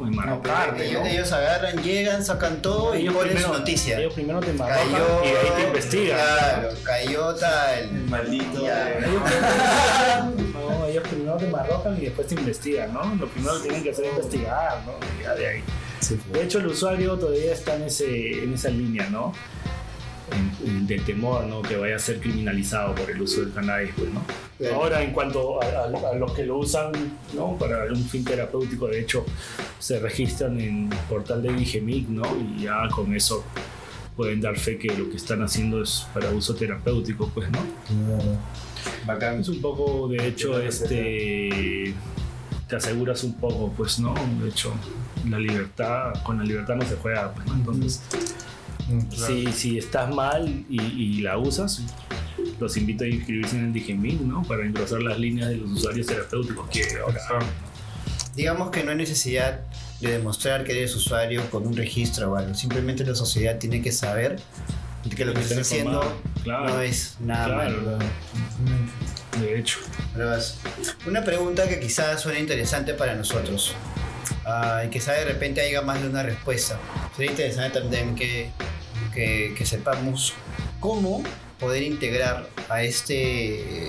¿no? 0.00 0.06
enmarcarte, 0.08 0.88
ellos, 0.88 1.02
¿no? 1.02 1.06
ellos 1.08 1.32
agarran, 1.32 1.82
llegan, 1.82 2.24
sacan 2.24 2.60
todo 2.62 2.94
y 2.96 3.02
Ellos 3.02 3.14
ponen 3.14 3.30
su 3.32 3.36
primero- 3.42 3.58
noticia. 3.58 3.98
Ellos 3.98 4.14
primero 4.14 4.40
te 4.40 4.52
Cayó. 4.56 5.24
y 5.24 5.28
de 5.30 5.38
ahí 5.38 5.48
te 5.56 5.62
investigan. 5.66 6.18
Claro, 6.18 6.68
cayó 6.84 7.34
tal. 7.34 7.92
Maldito. 8.08 8.62
Ya. 8.66 8.88
eh. 8.90 9.00
No, 10.52 10.86
ellos 10.86 11.04
primero 11.08 11.36
te 11.36 11.46
marrocan 11.48 11.96
y 11.98 12.06
después 12.06 12.26
te 12.26 12.34
investigan, 12.34 12.92
¿no? 12.92 13.14
Lo 13.16 13.26
primero 13.28 13.54
que 13.56 13.62
tienen 13.64 13.82
que 13.82 13.90
hacer 13.90 14.04
es 14.06 14.10
investigar, 14.12 14.82
¿no? 14.86 14.92
Y 15.20 15.22
ya 15.22 15.34
de 15.34 15.46
ahí. 15.48 15.62
Sí, 16.00 16.14
pues. 16.16 16.32
De 16.32 16.44
hecho, 16.44 16.58
el 16.58 16.66
usuario 16.68 17.16
todavía 17.18 17.52
está 17.52 17.76
en, 17.76 17.82
ese, 17.84 18.44
en 18.44 18.54
esa 18.54 18.68
línea, 18.70 19.08
¿no? 19.10 19.32
De 20.86 20.98
temor, 21.00 21.44
¿no? 21.46 21.62
Que 21.62 21.76
vaya 21.76 21.96
a 21.96 21.98
ser 21.98 22.18
criminalizado 22.20 22.94
por 22.94 23.10
el 23.10 23.20
uso 23.22 23.40
del 23.42 23.52
cannabis, 23.52 23.90
pues, 23.96 24.12
¿no? 24.12 24.22
Claro. 24.58 24.74
Ahora, 24.76 25.02
en 25.02 25.12
cuanto 25.12 25.62
a, 25.62 25.66
a- 25.66 26.10
a 26.12 26.14
los 26.14 26.32
que 26.32 26.44
lo 26.44 26.58
usan, 26.58 26.92
¿no? 27.34 27.56
Para 27.58 27.84
un 27.92 28.04
fin 28.04 28.24
terapéutico, 28.24 28.86
de 28.88 29.00
hecho, 29.00 29.24
se 29.78 29.98
registran 30.00 30.60
en 30.60 30.92
el 30.92 30.98
portal 31.08 31.42
de 31.42 31.52
Digemic, 31.52 32.08
¿no? 32.08 32.22
Y 32.36 32.62
ya 32.64 32.88
con 32.88 33.14
eso 33.14 33.44
pueden 34.16 34.40
dar 34.40 34.56
fe 34.58 34.78
que 34.78 34.88
lo 34.96 35.10
que 35.10 35.16
están 35.16 35.42
haciendo 35.42 35.82
es 35.82 36.06
para 36.14 36.30
uso 36.30 36.54
terapéutico, 36.54 37.30
pues, 37.34 37.48
¿no? 37.50 37.58
Claro. 37.86 38.38
Bacán. 39.06 39.40
Es 39.40 39.48
un 39.48 39.60
poco, 39.60 40.08
de 40.08 40.26
hecho, 40.28 40.60
este 40.60 41.94
te 42.68 42.74
aseguras 42.76 43.22
un 43.22 43.34
poco, 43.34 43.72
pues, 43.76 43.98
¿no? 44.00 44.12
De 44.42 44.48
hecho, 44.48 44.72
la 45.28 45.38
libertad, 45.38 46.12
con 46.24 46.38
la 46.38 46.44
libertad 46.44 46.74
no 46.74 46.84
se 46.84 46.96
juega, 46.96 47.32
pues, 47.32 47.46
¿no? 47.46 47.54
Entonces, 47.54 48.02
si, 49.14 49.52
si 49.52 49.78
estás 49.78 50.12
mal 50.14 50.64
y, 50.68 50.80
y 50.80 51.20
la 51.22 51.38
usas, 51.38 51.82
los 52.60 52.76
invito 52.76 53.04
a 53.04 53.06
inscribirse 53.08 53.56
en 53.56 53.66
el 53.66 53.72
Digemil, 53.72 54.26
¿no? 54.28 54.42
Para 54.42 54.64
engrosar 54.64 55.02
las 55.02 55.18
líneas 55.18 55.48
de 55.48 55.56
los 55.56 55.70
usuarios 55.70 56.06
terapéuticos 56.06 56.68
que 56.70 56.82
ahora 57.00 57.44
Digamos 58.34 58.70
que 58.70 58.84
no 58.84 58.90
hay 58.90 58.96
necesidad 58.98 59.60
de 60.00 60.10
demostrar 60.12 60.62
que 60.64 60.72
eres 60.72 60.94
usuario 60.94 61.48
con 61.50 61.66
un 61.66 61.74
registro 61.76 62.32
o 62.32 62.36
algo. 62.36 62.54
Simplemente 62.54 63.04
la 63.04 63.14
sociedad 63.14 63.58
tiene 63.58 63.80
que 63.80 63.92
saber 63.92 64.36
Que 65.16 65.24
lo 65.24 65.32
que 65.32 65.42
se 65.42 65.48
está 65.48 65.60
haciendo 65.62 66.20
Claro. 66.44 66.68
no 66.68 66.80
es 66.82 67.16
nada 67.20 67.46
Claro. 67.46 67.80
malo. 67.82 67.98
De 69.40 69.58
hecho. 69.58 69.78
Una 71.06 71.24
pregunta 71.24 71.68
que 71.68 71.80
quizás 71.80 72.20
suene 72.20 72.40
interesante 72.40 72.94
para 72.94 73.14
nosotros. 73.14 73.74
ah, 74.44 74.82
y 74.86 74.90
quizás 74.90 75.16
de 75.16 75.24
repente 75.24 75.60
haya 75.60 75.80
más 75.82 76.02
de 76.02 76.08
una 76.08 76.22
respuesta. 76.22 76.78
Sería 77.16 77.30
interesante 77.30 77.80
también 77.80 78.14
que, 78.14 78.50
que, 79.14 79.54
que 79.56 79.66
sepamos 79.66 80.34
cómo 80.80 81.22
poder 81.58 81.82
integrar 81.82 82.48
a 82.68 82.82
este 82.82 83.88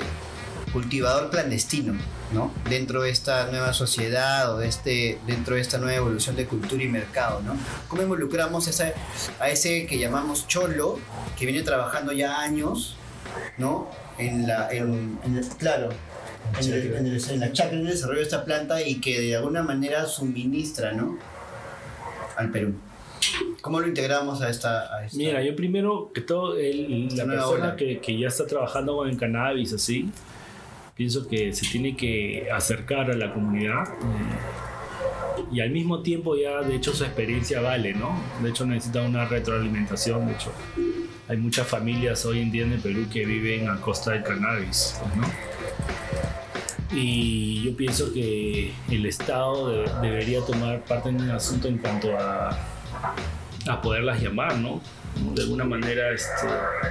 cultivador 0.73 1.29
clandestino 1.29 1.93
¿no? 2.33 2.51
dentro 2.69 3.01
de 3.03 3.09
esta 3.09 3.47
nueva 3.51 3.73
sociedad 3.73 4.53
o 4.53 4.57
de 4.57 4.67
este, 4.67 5.17
dentro 5.25 5.55
de 5.55 5.61
esta 5.61 5.77
nueva 5.77 5.95
evolución 5.95 6.35
de 6.35 6.45
cultura 6.45 6.83
y 6.83 6.87
mercado. 6.87 7.41
¿no? 7.41 7.55
¿Cómo 7.87 8.01
involucramos 8.03 8.67
a 9.39 9.49
ese 9.49 9.85
que 9.85 9.97
llamamos 9.97 10.47
cholo, 10.47 10.99
que 11.37 11.45
viene 11.45 11.63
trabajando 11.63 12.11
ya 12.11 12.39
años 12.41 12.95
¿no? 13.57 13.89
En 14.17 14.47
la, 14.47 14.69
en, 14.71 15.19
en 15.23 15.37
el- 15.37 15.47
claro, 15.47 15.89
en, 16.59 16.73
el- 16.73 16.93
en 16.95 17.05
el- 17.07 17.29
en 17.29 17.39
la 17.39 17.51
chacra, 17.51 17.73
en 17.77 17.81
el 17.85 17.87
desarrollo 17.93 18.19
de 18.19 18.23
esta 18.25 18.43
planta 18.45 18.81
y 18.81 18.95
que 18.95 19.19
de 19.19 19.35
alguna 19.35 19.61
manera 19.63 20.05
suministra, 20.05 20.91
¿no? 20.93 21.17
Al 22.35 22.49
Perú. 22.51 22.73
¿Cómo 23.61 23.79
lo 23.79 23.87
integramos 23.87 24.41
a 24.41 24.49
esta? 24.49 24.95
a 24.95 25.05
esta- 25.05 25.17
Mira, 25.17 25.41
yo 25.43 25.55
primero 25.55 26.11
que 26.13 26.21
todo, 26.21 26.57
el- 26.57 27.07
la 27.15 27.25
persona 27.25 27.75
que, 27.75 27.99
que 27.99 28.17
ya 28.17 28.27
está 28.27 28.45
trabajando 28.47 28.95
con 28.95 29.09
el 29.09 29.17
cannabis 29.17 29.73
así, 29.73 30.09
pienso 30.95 31.27
que 31.27 31.53
se 31.53 31.67
tiene 31.67 31.95
que 31.95 32.47
acercar 32.51 33.11
a 33.11 33.15
la 33.15 33.33
comunidad 33.33 33.83
eh, 33.87 35.45
y 35.51 35.59
al 35.61 35.69
mismo 35.69 36.01
tiempo 36.01 36.35
ya 36.35 36.61
de 36.61 36.75
hecho 36.75 36.93
su 36.93 37.03
experiencia 37.03 37.61
vale, 37.61 37.93
¿no? 37.93 38.19
De 38.41 38.49
hecho 38.49 38.65
necesita 38.65 39.01
una 39.03 39.25
retroalimentación, 39.25 40.25
de 40.27 40.33
hecho 40.33 40.51
hay 41.27 41.37
muchas 41.37 41.67
familias 41.67 42.25
hoy 42.25 42.41
en 42.41 42.51
día 42.51 42.63
en 42.63 42.73
el 42.73 42.79
Perú 42.79 43.05
que 43.11 43.25
viven 43.25 43.69
a 43.69 43.79
costa 43.81 44.11
del 44.11 44.23
cannabis, 44.23 44.97
pues, 45.03 45.15
¿no? 45.17 45.27
Y 46.93 47.63
yo 47.63 47.75
pienso 47.75 48.13
que 48.13 48.71
el 48.89 49.05
Estado 49.05 49.69
de- 49.69 49.91
debería 50.01 50.39
tomar 50.41 50.83
parte 50.85 51.09
en 51.09 51.19
el 51.19 51.31
asunto 51.31 51.67
en 51.67 51.77
cuanto 51.77 52.17
a, 52.17 52.57
a 53.67 53.81
poderlas 53.81 54.21
llamar, 54.21 54.57
¿no? 54.57 54.81
De 55.33 55.41
alguna 55.43 55.63
manera 55.65 56.11
este, 56.11 56.47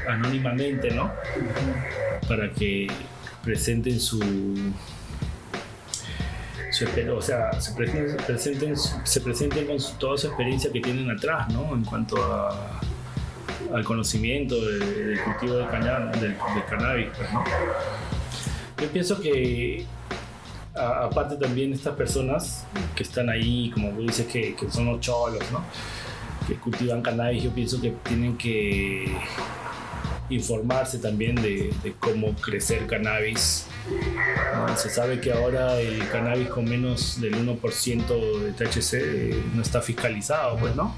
anónimamente, 0.08 0.90
¿no? 0.90 1.10
Para 2.28 2.50
que 2.52 2.88
presenten 3.42 4.00
su... 4.00 4.20
o 7.14 7.22
sea, 7.22 7.52
se 7.60 7.72
presenten, 7.74 8.76
se 8.76 9.20
presenten 9.20 9.66
con 9.66 9.76
toda 9.98 10.18
su 10.18 10.26
experiencia 10.26 10.70
que 10.72 10.80
tienen 10.80 11.10
atrás, 11.10 11.48
¿no? 11.48 11.74
En 11.74 11.84
cuanto 11.84 12.16
a, 12.22 12.80
al 13.74 13.84
conocimiento 13.84 14.56
de- 14.60 14.78
del 15.06 15.20
cultivo 15.22 15.54
del, 15.54 15.68
caña- 15.68 16.10
del, 16.12 16.32
del 16.32 16.64
cannabis, 16.68 17.06
pues, 17.16 17.32
¿no? 17.32 17.44
Yo 18.82 18.88
pienso 18.88 19.18
que 19.20 19.86
a- 20.76 21.04
aparte 21.06 21.36
también 21.36 21.72
estas 21.72 21.94
personas 21.94 22.64
que 22.94 23.02
están 23.02 23.28
ahí, 23.28 23.70
como 23.72 23.90
tú 23.90 24.02
dices, 24.02 24.26
que, 24.26 24.54
que 24.54 24.70
son 24.70 24.86
los 24.86 25.00
cholos, 25.00 25.42
¿no? 25.52 25.64
que 26.46 26.54
cultivan 26.54 27.02
cannabis, 27.02 27.42
yo 27.42 27.50
pienso 27.50 27.80
que 27.80 27.90
tienen 28.04 28.36
que 28.36 29.16
informarse 30.28 30.98
también 30.98 31.36
de, 31.36 31.72
de 31.82 31.92
cómo 31.98 32.32
crecer 32.34 32.86
cannabis. 32.86 33.66
¿no? 34.54 34.76
Se 34.76 34.90
sabe 34.90 35.20
que 35.20 35.32
ahora 35.32 35.80
el 35.80 36.06
cannabis 36.08 36.48
con 36.48 36.64
menos 36.64 37.20
del 37.20 37.34
1% 37.34 38.40
de 38.40 38.52
THC 38.52 38.94
eh, 38.94 39.42
no 39.54 39.62
está 39.62 39.80
fiscalizado, 39.80 40.56
pues, 40.58 40.74
¿no? 40.74 40.94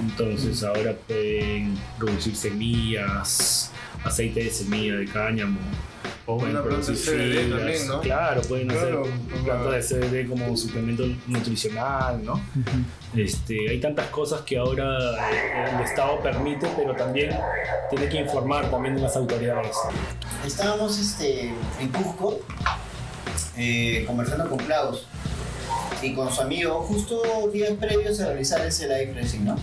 Entonces 0.00 0.62
ahora 0.62 0.92
pueden 1.06 1.76
producir 1.98 2.34
semillas, 2.36 3.72
aceite 4.04 4.44
de 4.44 4.50
semilla 4.50 4.96
de 4.96 5.06
cáñamo. 5.06 5.60
Pueden 6.26 6.50
una 6.50 6.62
producir 6.62 6.94
CBD 6.94 7.44
fibras, 7.44 7.60
también, 7.62 7.88
¿no? 7.88 8.00
Claro, 8.02 8.42
pueden 8.42 8.68
Claro, 8.68 9.02
hacer 9.02 9.44
plantas 9.44 9.90
de 9.90 10.00
CBD 10.00 10.28
como 10.28 10.54
suplemento 10.58 11.04
nutricional, 11.26 12.22
¿no? 12.22 12.38
Este, 13.16 13.70
hay 13.70 13.80
tantas 13.80 14.08
cosas 14.08 14.42
que 14.42 14.58
ahora 14.58 14.98
eh, 15.32 15.70
el 15.74 15.80
Estado 15.82 16.20
permite, 16.20 16.68
pero 16.76 16.94
también 16.94 17.30
tiene 17.88 18.10
que 18.10 18.18
informar 18.18 18.70
también 18.70 18.96
de 18.96 19.00
las 19.00 19.16
autoridades. 19.16 19.74
Estábamos 20.46 20.98
este, 20.98 21.54
en 21.80 21.88
Cusco 21.88 22.40
eh, 23.56 24.04
conversando 24.06 24.50
con 24.50 24.58
Klaus 24.58 25.06
y 26.02 26.14
con 26.14 26.30
su 26.30 26.42
amigo 26.42 26.80
justo 26.82 27.22
días 27.52 27.72
previos 27.80 28.20
a 28.20 28.26
realizar 28.26 28.60
ese 28.66 28.86
live 28.86 29.14
racing, 29.18 29.44
¿no? 29.44 29.56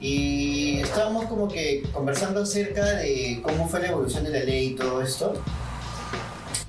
Y 0.00 0.80
estábamos 0.80 1.26
como 1.26 1.46
que 1.48 1.82
conversando 1.92 2.42
acerca 2.42 2.84
de 2.86 3.40
cómo 3.42 3.68
fue 3.68 3.80
la 3.80 3.88
evolución 3.88 4.24
de 4.24 4.30
la 4.30 4.44
ley 4.44 4.68
y 4.68 4.74
todo 4.74 5.02
esto. 5.02 5.34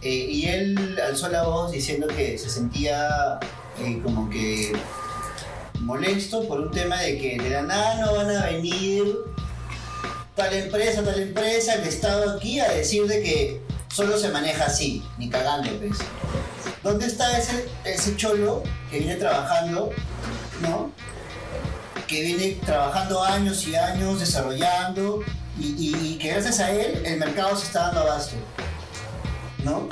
Eh, 0.02 0.28
y 0.30 0.46
él 0.48 1.00
alzó 1.08 1.30
la 1.30 1.44
voz 1.44 1.72
diciendo 1.72 2.08
que 2.08 2.38
se 2.38 2.50
sentía 2.50 3.40
eh, 3.80 4.02
como 4.04 4.30
que 4.30 4.74
molesto 5.80 6.48
por 6.48 6.60
un 6.60 6.72
tema 6.72 7.00
de 7.02 7.18
que 7.18 7.38
de 7.38 7.50
la 7.50 7.62
nada 7.62 8.06
no 8.06 8.16
van 8.16 8.30
a 8.30 8.46
venir 8.48 9.04
tal 10.36 10.54
empresa, 10.54 11.04
tal 11.04 11.20
empresa, 11.20 11.76
el 11.76 11.88
Estado 11.88 12.32
aquí 12.32 12.60
a 12.60 12.70
decir 12.72 13.06
de 13.06 13.22
que 13.22 13.62
solo 13.94 14.18
se 14.18 14.30
maneja 14.30 14.66
así, 14.66 15.04
ni 15.18 15.30
cagando, 15.30 15.70
pues. 15.80 16.00
¿Dónde 16.84 17.06
está 17.06 17.38
ese, 17.38 17.68
ese 17.86 18.16
cholo 18.16 18.64
que 18.90 19.00
viene 19.00 19.16
trabajando, 19.16 19.92
no? 20.62 20.92
Que 22.12 22.22
viene 22.22 22.58
trabajando 22.66 23.24
años 23.24 23.66
y 23.68 23.76
años, 23.76 24.20
desarrollando, 24.20 25.22
y, 25.58 25.68
y- 25.68 26.14
y 26.14 26.18
que 26.18 26.28
gracias 26.34 26.60
a 26.60 26.70
él 26.72 27.02
el 27.06 27.18
mercado 27.20 27.56
se 27.56 27.68
está 27.68 27.84
dando 27.84 28.02
abasto, 28.02 28.36
¿no? 29.64 29.88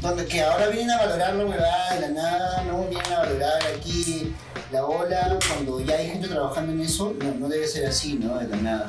Donde 0.00 0.26
que 0.26 0.42
ahora 0.42 0.66
vienen 0.68 0.90
a 0.90 0.98
valorar 0.98 1.34
la 1.36 1.44
huevada 1.46 1.94
de 1.94 2.00
la 2.00 2.08
nada, 2.08 2.64
¿no? 2.64 2.84
Vienen 2.88 3.12
a 3.12 3.18
valorar 3.20 3.62
aquí 3.76 4.34
la 4.72 4.84
ola, 4.84 5.38
cuando 5.46 5.80
ya 5.80 5.94
hay 5.94 6.10
gente 6.10 6.26
trabajando 6.28 6.72
en 6.72 6.80
eso, 6.80 7.14
no, 7.22 7.32
no 7.34 7.48
debe 7.48 7.68
ser 7.68 7.86
así, 7.86 8.14
¿no? 8.14 8.38
De 8.38 8.48
la 8.48 8.56
nada. 8.56 8.86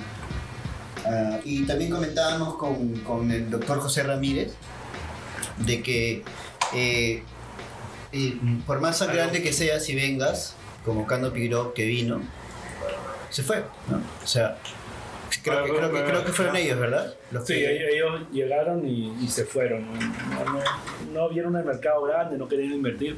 Ah, 1.05 1.37
y 1.45 1.63
también 1.65 1.91
comentábamos 1.91 2.55
con, 2.55 2.95
con 3.01 3.29
el 3.31 3.49
doctor 3.51 3.79
José 3.81 4.01
Ramírez 4.03 4.51
de 5.57 5.81
que 5.83 6.23
eh, 6.73 7.23
eh, 8.11 8.39
por 8.65 8.81
más 8.81 8.99
grande 9.03 9.43
que 9.43 9.53
seas 9.53 9.87
y 9.89 9.95
vengas, 9.95 10.53
como 10.83 11.05
Cando 11.05 11.31
Pigro 11.33 11.73
que 11.75 11.85
vino, 11.85 12.21
se 13.29 13.43
fue, 13.43 13.63
¿no? 13.89 13.97
O 14.23 14.27
sea, 14.27 14.57
creo 15.43 15.63
que, 15.65 15.71
creo 15.73 15.91
que, 15.91 16.03
creo 16.03 16.25
que 16.25 16.31
fueron 16.31 16.55
ellos, 16.55 16.79
¿verdad? 16.79 17.13
Los 17.31 17.45
Sí, 17.45 17.53
que- 17.55 17.95
ellos 17.95 18.21
llegaron 18.31 18.87
y, 18.87 19.13
y 19.21 19.27
se 19.27 19.45
fueron. 19.45 19.85
No, 19.93 19.99
No- 20.45 20.53
no- 20.53 20.87
no 21.13 21.29
vieron 21.29 21.55
el 21.55 21.63
mercado 21.65 22.03
grande, 22.03 22.37
no 22.37 22.47
querían 22.47 22.73
invertir, 22.73 23.17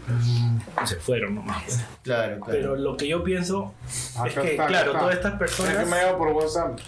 y 0.83 0.87
se 0.87 0.95
fueron 0.97 1.35
nomás. 1.35 1.85
Claro, 2.03 2.39
claro. 2.39 2.45
Pero 2.47 2.75
lo 2.75 2.95
que 2.97 3.07
yo 3.07 3.23
pienso 3.23 3.73
es 3.87 4.15
Acá 4.17 4.41
que, 4.41 4.51
está, 4.51 4.67
claro, 4.67 4.87
está. 4.91 4.99
todas 4.99 5.15
estas 5.15 5.33
Es 5.33 5.39
personas 5.39 5.77
que 5.77 5.85
me 5.85 6.13
por 6.17 6.27
WhatsApp. 6.29 6.79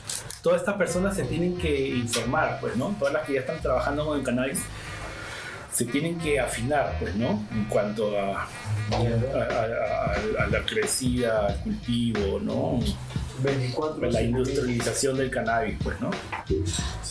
todas 0.41 0.59
estas 0.61 0.75
personas 0.75 1.15
se 1.15 1.23
tienen 1.23 1.57
que 1.57 1.89
informar, 1.89 2.57
pues, 2.61 2.75
¿no? 2.75 2.95
Todas 2.99 3.13
las 3.13 3.23
que 3.27 3.33
ya 3.33 3.41
están 3.41 3.59
trabajando 3.61 4.05
con 4.05 4.17
el 4.19 4.23
cannabis 4.25 4.59
se 5.71 5.85
tienen 5.85 6.19
que 6.19 6.39
afinar, 6.39 6.97
pues, 6.99 7.15
¿no? 7.15 7.45
En 7.51 7.65
cuanto 7.65 8.17
a, 8.19 8.47
a, 8.91 9.37
a- 9.37 10.41
a- 10.41 10.43
a 10.43 10.47
la 10.47 10.65
crecida, 10.65 11.47
al 11.47 11.55
cultivo, 11.57 12.39
¿no? 12.39 12.79
24 13.43 14.11
La 14.11 14.21
industrialización 14.21 15.17
del 15.17 15.31
cannabis, 15.31 15.75
pues, 15.83 15.99
¿no? 15.99 16.11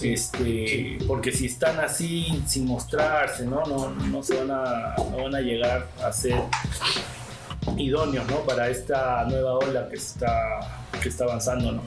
Este, 0.00 0.98
porque 1.06 1.32
si 1.32 1.46
están 1.46 1.80
así 1.80 2.42
sin 2.46 2.66
mostrarse, 2.66 3.44
¿no? 3.46 3.64
No, 3.64 3.90
no 3.90 4.22
se 4.22 4.36
van 4.36 4.50
a, 4.50 4.94
no 5.10 5.24
van 5.24 5.34
a 5.34 5.40
llegar 5.40 5.88
a 6.04 6.12
ser 6.12 6.36
idóneos, 7.76 8.26
¿no? 8.28 8.36
Para 8.40 8.68
esta 8.68 9.24
nueva 9.24 9.54
ola 9.54 9.88
que 9.88 9.96
está, 9.96 10.30
que 11.02 11.08
está 11.08 11.24
avanzando, 11.24 11.72
¿no? 11.72 11.82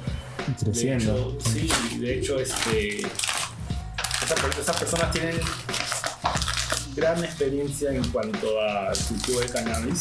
Creciendo. 0.61 1.31
De 1.31 1.61
hecho, 1.61 1.69
sí, 1.89 1.97
de 1.99 2.14
hecho, 2.19 2.39
este, 2.39 2.97
esas, 2.99 4.57
esas 4.60 4.76
personas 4.77 5.11
tienen 5.11 5.39
gran 6.95 7.24
experiencia 7.24 7.91
en 7.91 8.03
cuanto 8.10 8.60
al 8.61 8.98
cultivo 9.07 9.40
de 9.40 9.48
cannabis 9.48 9.99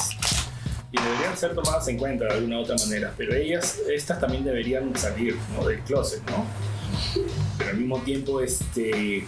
y 0.93 1.01
deberían 1.01 1.37
ser 1.37 1.55
tomadas 1.55 1.89
en 1.89 1.97
cuenta 1.97 2.27
de 2.27 2.35
alguna 2.35 2.59
u 2.59 2.63
otra 2.63 2.77
manera, 2.77 3.15
pero 3.17 3.35
ellas, 3.35 3.79
estas 3.91 4.21
también 4.21 4.45
deberían 4.45 4.95
salir 4.95 5.37
¿no? 5.57 5.67
del 5.67 5.81
closet, 5.81 6.23
¿no? 6.31 6.47
Pero 7.57 7.71
al 7.71 7.77
mismo 7.79 7.99
tiempo, 8.03 8.43
este, 8.43 9.25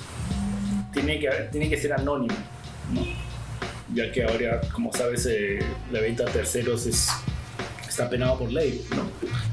tiene 0.92 1.18
que, 1.18 1.30
tiene 1.50 1.70
que 1.70 1.78
ser 1.78 1.94
anónimo, 1.94 2.34
¿no? 2.92 3.02
Ya 3.94 4.12
que 4.12 4.24
ahora, 4.24 4.60
como 4.72 4.92
sabes, 4.92 5.24
eh, 5.26 5.58
la 5.90 6.00
venta 6.00 6.24
a 6.24 6.26
terceros 6.26 6.86
es, 6.86 7.08
está 7.94 8.10
penado 8.10 8.38
por 8.38 8.50
ley, 8.50 8.84
¿no? 8.96 9.04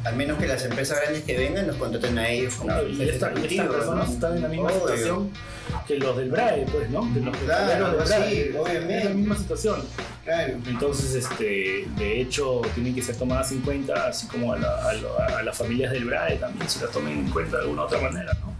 Al 0.03 0.15
menos 0.15 0.37
que 0.39 0.47
las 0.47 0.63
empresas 0.65 0.99
grandes 1.01 1.23
que 1.23 1.37
vengan 1.37 1.67
nos 1.67 1.75
contraten 1.75 2.17
a 2.17 2.27
ellos 2.29 2.55
como 2.55 2.69
Claro, 2.69 2.87
y, 2.89 3.01
esta- 3.03 3.31
y 3.39 3.45
estas 3.57 3.67
personas 3.67 4.07
¿no? 4.07 4.13
están 4.13 4.35
en 4.37 4.41
la 4.41 4.47
misma 4.47 4.65
Obvio. 4.69 4.79
situación 4.79 5.29
que 5.87 5.95
los 5.99 6.17
del 6.17 6.29
BRAE, 6.31 6.65
pues, 6.71 6.89
¿no? 6.89 7.01
Que 7.13 7.19
los 7.19 7.37
Claro, 7.37 7.85
compañeros 7.85 7.97
del 7.97 8.07
sí, 8.07 8.49
BRAE. 8.49 8.59
obviamente. 8.59 8.97
Es 8.97 9.05
la 9.05 9.09
misma 9.11 9.37
situación. 9.37 9.83
Claro. 10.23 10.53
Entonces, 10.67 11.15
este, 11.15 11.87
de 11.97 12.21
hecho, 12.21 12.61
tienen 12.73 12.95
que 12.95 13.01
ser 13.03 13.15
tomadas 13.15 13.51
en 13.51 13.61
cuenta, 13.61 14.07
así 14.07 14.27
como 14.27 14.53
a, 14.53 14.57
la- 14.57 14.89
a 14.89 14.93
lo- 14.93 15.19
a 15.19 15.43
las 15.43 15.57
familias 15.57 15.91
del 15.91 16.05
BRAE 16.05 16.37
también 16.37 16.67
se 16.67 16.81
las 16.83 16.91
tomen 16.91 17.19
en 17.19 17.29
cuenta 17.29 17.57
de 17.57 17.63
alguna 17.63 17.83
otra 17.83 17.99
manera, 18.01 18.33
¿no? 18.33 18.51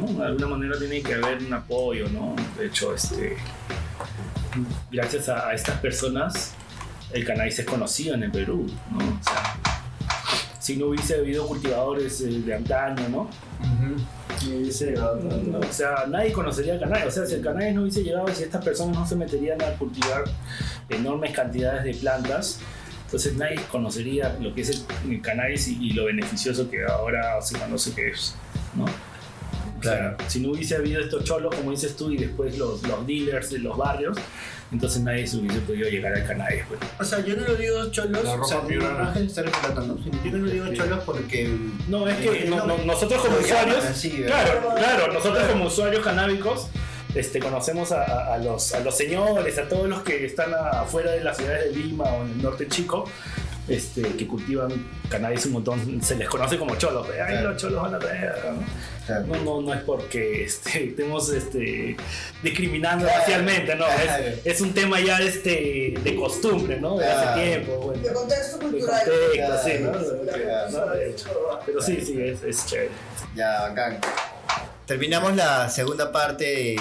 ¿No? 0.00 0.18
De 0.20 0.26
alguna 0.26 0.46
manera 0.46 0.78
tiene 0.78 1.02
que 1.02 1.14
haber 1.14 1.38
un 1.42 1.52
apoyo, 1.52 2.08
¿no? 2.10 2.34
De 2.56 2.66
hecho, 2.66 2.94
este, 2.94 3.36
gracias 4.90 5.28
a, 5.28 5.48
a 5.48 5.52
estas 5.54 5.78
personas, 5.78 6.52
el 7.12 7.24
cannabis 7.24 7.58
es 7.58 7.66
conocido 7.66 8.14
en 8.14 8.24
el 8.24 8.30
Perú, 8.30 8.66
¿no? 8.90 8.98
O 8.98 9.22
sea, 9.22 9.56
si 10.60 10.76
no 10.76 10.86
hubiese 10.86 11.16
habido 11.16 11.46
cultivadores 11.46 12.20
eh, 12.20 12.26
de 12.26 12.54
antaño, 12.54 13.08
¿no? 13.08 13.30
No, 15.50 15.58
o 15.58 15.72
sea, 15.72 16.04
nadie 16.08 16.32
conocería 16.32 16.74
el 16.74 16.80
cannabis. 16.80 17.06
O 17.06 17.10
sea, 17.10 17.26
si 17.26 17.34
el 17.34 17.42
cannabis 17.42 17.74
no 17.74 17.82
hubiese 17.82 18.04
llegado, 18.04 18.28
si 18.28 18.42
estas 18.44 18.64
personas 18.64 18.96
no 18.96 19.06
se 19.06 19.16
meterían 19.16 19.60
a 19.62 19.72
cultivar 19.78 20.24
enormes 20.88 21.32
cantidades 21.32 21.84
de 21.84 21.94
plantas, 21.94 22.60
entonces 23.06 23.34
nadie 23.36 23.56
conocería 23.70 24.36
lo 24.40 24.54
que 24.54 24.60
es 24.60 24.68
el, 24.70 25.10
el 25.10 25.22
cannabis 25.22 25.66
y, 25.68 25.78
y 25.82 25.90
lo 25.92 26.04
beneficioso 26.04 26.70
que 26.70 26.84
ahora 26.84 27.40
se 27.40 27.58
conoce 27.58 27.92
que 27.94 28.10
es, 28.10 28.34
¿no? 28.76 28.84
O 28.84 29.82
sea, 29.82 29.98
Claro. 30.16 30.16
si 30.26 30.40
no 30.40 30.50
hubiese 30.50 30.74
habido 30.76 31.00
estos 31.00 31.24
cholos, 31.24 31.54
como 31.54 31.70
dices 31.70 31.96
tú, 31.96 32.10
y 32.10 32.16
después 32.16 32.58
los, 32.58 32.82
los 32.82 33.06
dealers 33.06 33.50
de 33.50 33.60
los 33.60 33.76
barrios, 33.76 34.16
entonces 34.70 35.00
nadie 35.02 35.26
se 35.26 35.36
hubiese 35.38 35.60
podido 35.60 35.88
llegar 35.88 36.12
al 36.12 36.26
cannabis. 36.26 36.62
Pues. 36.68 36.80
O 37.00 37.04
sea, 37.04 37.20
yo 37.24 37.36
no 37.36 37.42
lo 37.48 37.54
digo 37.56 37.90
cholos, 37.90 38.20
o 38.22 38.24
sea, 38.24 38.36
ropa 38.36 38.54
no, 38.62 38.66
piurana. 38.68 38.98
no 39.02 39.08
es 39.08 39.12
que 39.12 39.18
se 39.20 39.26
esté 39.26 39.42
retratando, 39.42 39.94
¿no? 39.94 40.22
Yo 40.24 40.30
no 40.32 40.38
lo 40.38 40.50
digo 40.50 40.66
cholos 40.74 41.00
porque... 41.06 41.56
No, 41.88 42.06
es 42.08 42.16
que 42.18 42.44
Eh, 42.44 42.46
no- 42.48 42.56
no, 42.66 42.66
no- 42.78 42.84
nosotros 42.84 43.22
como 43.24 43.38
usuarios, 43.38 43.84
claro, 44.26 44.74
claro, 44.76 45.12
nosotros 45.12 45.44
como 45.50 45.66
usuarios 45.66 46.04
canábicos, 46.04 46.68
este, 47.14 47.38
conocemos 47.40 47.92
a, 47.92 48.02
a- 48.02 48.34
a 48.34 48.38
los, 48.38 48.74
a 48.74 48.80
los 48.80 48.94
señores, 48.96 49.56
a 49.58 49.68
todos 49.68 49.88
los 49.88 50.02
que 50.02 50.26
están 50.26 50.52
afuera 50.54 51.12
de 51.12 51.24
las 51.24 51.36
ciudades 51.38 51.74
de 51.74 51.80
Lima 51.80 52.04
o 52.04 52.24
en 52.24 52.32
el 52.32 52.42
norte 52.42 52.68
chico, 52.68 53.04
este, 53.68 54.02
que 54.02 54.26
cultivan 54.26 54.70
cannabis 55.10 55.46
un 55.46 55.52
montón, 55.52 56.02
se 56.02 56.16
les 56.16 56.28
conoce 56.28 56.56
como 56.58 56.76
cholos, 56.76 57.06
ay, 57.26 57.42
los 57.42 57.56
cholos 57.56 57.82
van 57.82 57.94
a 57.94 57.98
traer, 57.98 58.34
¿no? 58.52 58.62
Claro. 59.08 59.26
No, 59.26 59.36
no, 59.42 59.62
no 59.62 59.74
es 59.74 59.82
porque 59.84 60.44
este, 60.44 60.88
estemos 60.88 61.30
este, 61.30 61.96
discriminando 62.42 63.04
Claro, 63.06 63.20
racialmente, 63.20 63.74
no, 63.74 63.86
claro. 63.86 64.24
es, 64.26 64.46
es 64.46 64.60
un 64.60 64.74
tema 64.74 65.00
ya 65.00 65.18
este, 65.20 65.94
de 66.04 66.14
costumbre, 66.14 66.78
¿no? 66.80 66.98
De 66.98 67.04
Claro. 67.06 67.30
hace 67.30 67.42
tiempo, 67.42 67.76
bueno. 67.78 68.02
De 68.02 68.12
contexto 68.12 68.58
De 68.58 68.64
cultural. 68.66 69.00
contexto, 69.00 69.58
sí, 69.64 69.72
¿no? 69.80 70.32
Claro. 70.32 70.70
¿no? 70.70 70.86
De 70.94 71.10
hecho. 71.10 71.28
Pero 71.66 71.80
sí, 71.80 71.98
sí, 72.04 72.20
es, 72.20 72.42
es 72.42 72.66
chévere. 72.66 72.90
Ya, 73.34 73.62
bacán. 73.62 73.98
Terminamos 74.86 75.34
la 75.36 75.68
segunda 75.70 76.12
parte 76.12 76.44
de 76.44 76.76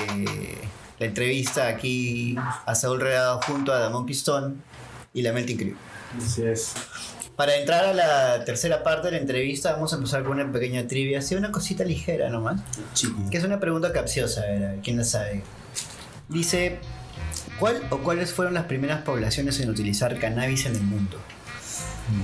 la 0.99 1.05
entrevista 1.05 1.67
aquí 1.67 2.35
a 2.65 2.75
Saúl 2.75 2.99
Redado 3.01 3.41
junto 3.41 3.71
a 3.73 3.79
Damon 3.79 4.05
Pistón 4.05 4.61
y 5.13 5.21
la 5.21 5.31
Melting 5.33 5.57
Crew. 5.57 5.75
Así 6.21 6.43
es. 6.45 6.73
Para 7.37 7.55
entrar 7.55 7.85
a 7.85 7.93
la 7.93 8.45
tercera 8.45 8.81
parte 8.81 9.07
de 9.07 9.11
la 9.11 9.19
entrevista 9.19 9.73
vamos 9.73 9.93
a 9.93 9.97
empezar 9.97 10.23
con 10.23 10.39
una 10.39 10.51
pequeña 10.51 10.87
trivia, 10.87 11.19
así 11.19 11.35
una 11.35 11.51
cosita 11.51 11.83
ligera 11.83 12.31
nomás, 12.31 12.61
que 13.29 13.37
es 13.37 13.43
una 13.43 13.59
pregunta 13.59 13.93
capciosa, 13.93 14.41
a 14.41 14.45
ver, 14.47 14.63
a 14.65 14.71
ver, 14.71 14.79
¿quién 14.81 14.97
la 14.97 15.03
sabe? 15.03 15.43
Dice, 16.29 16.79
¿cuál 17.59 17.79
o 17.91 17.99
cuáles 17.99 18.33
fueron 18.33 18.55
las 18.55 18.65
primeras 18.65 19.03
poblaciones 19.03 19.59
en 19.59 19.69
utilizar 19.69 20.17
cannabis 20.17 20.65
en 20.65 20.77
el 20.77 20.81
mundo? 20.81 21.19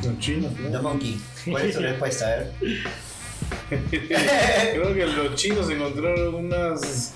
Los 0.03 0.17
chinos, 0.17 0.51
¿no? 0.59 0.71
The 0.71 0.79
Monkey, 0.79 1.21
¿cuál 1.51 1.67
es 1.67 1.75
tu 1.75 1.81
respuesta? 1.81 2.25
A 2.25 2.29
ver. 2.29 2.53
Creo 3.69 4.93
que 4.95 5.05
los 5.05 5.35
chinos 5.35 5.69
encontraron 5.69 6.33
unas. 6.33 7.13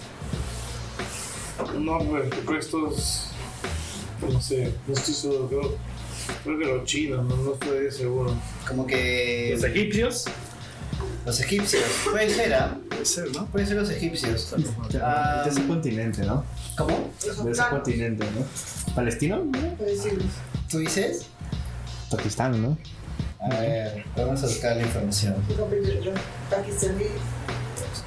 unos 1.75 2.03
restos. 2.45 3.31
No 4.21 4.39
sé, 4.39 4.71
no 4.85 4.93
estoy 4.93 5.13
seguro. 5.15 5.47
Creo, 5.47 5.77
creo 6.43 6.57
que 6.59 6.65
los 6.65 6.83
chinos, 6.85 7.25
no, 7.25 7.35
no 7.37 7.53
estoy 7.53 7.91
seguro. 7.91 8.33
Como 8.67 8.85
que 8.85 9.51
Los 9.53 9.63
egipcios, 9.63 10.25
los 11.25 11.39
egipcios, 11.41 11.83
puede 12.09 12.29
ser, 12.29 12.53
¿ah? 12.53 12.77
puede 12.89 13.05
ser, 13.05 13.31
¿no? 13.35 13.45
Puede 13.47 13.65
ser 13.65 13.75
los 13.77 13.89
egipcios. 13.89 14.55
Ah, 15.01 15.41
de 15.43 15.51
ese 15.51 15.67
continente, 15.67 16.23
¿no? 16.23 16.45
¿Cómo? 16.77 17.11
De 17.43 17.51
ese 17.51 17.63
continente, 17.69 18.25
¿no? 18.25 18.93
¿Palestino? 18.95 19.43
¿no? 19.43 19.59
¿Tú 20.69 20.79
dices? 20.79 21.25
Pakistán, 22.09 22.61
¿no? 22.61 22.77
A 23.39 23.49
ver, 23.59 24.05
vamos 24.15 24.43
a 24.43 24.47
buscar 24.47 24.77
la 24.77 24.83
información. 24.83 25.35
Los 25.49 25.57
pakistaníes. 26.49 27.11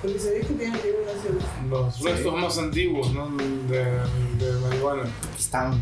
Pakistaníes 0.03 0.47
que 0.47 0.55
tienen 0.55 0.81
que 0.81 0.93
una 0.93 1.77
Los 1.77 2.01
restos 2.01 2.41
más 2.41 2.59
antiguos, 2.59 3.13
¿no? 3.13 3.29
De, 3.69 3.85
de 4.45 4.61
marihuana. 4.61 5.03
Pakistán. 5.31 5.81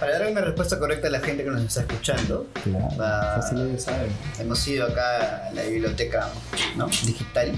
Para 0.00 0.18
dar 0.18 0.30
una 0.30 0.40
respuesta 0.40 0.78
correcta 0.78 1.08
a 1.08 1.10
la 1.10 1.20
gente 1.20 1.44
que 1.44 1.50
nos 1.50 1.62
está 1.62 1.80
escuchando, 1.82 2.46
Claro. 2.64 2.88
Va. 3.00 3.36
Fácil 3.40 3.72
de 3.72 3.78
saber. 3.78 4.08
hemos 4.38 4.66
ido 4.66 4.86
acá 4.86 5.48
a 5.48 5.52
la 5.52 5.62
biblioteca 5.62 6.28
¿no? 6.76 6.86
digital. 6.86 7.52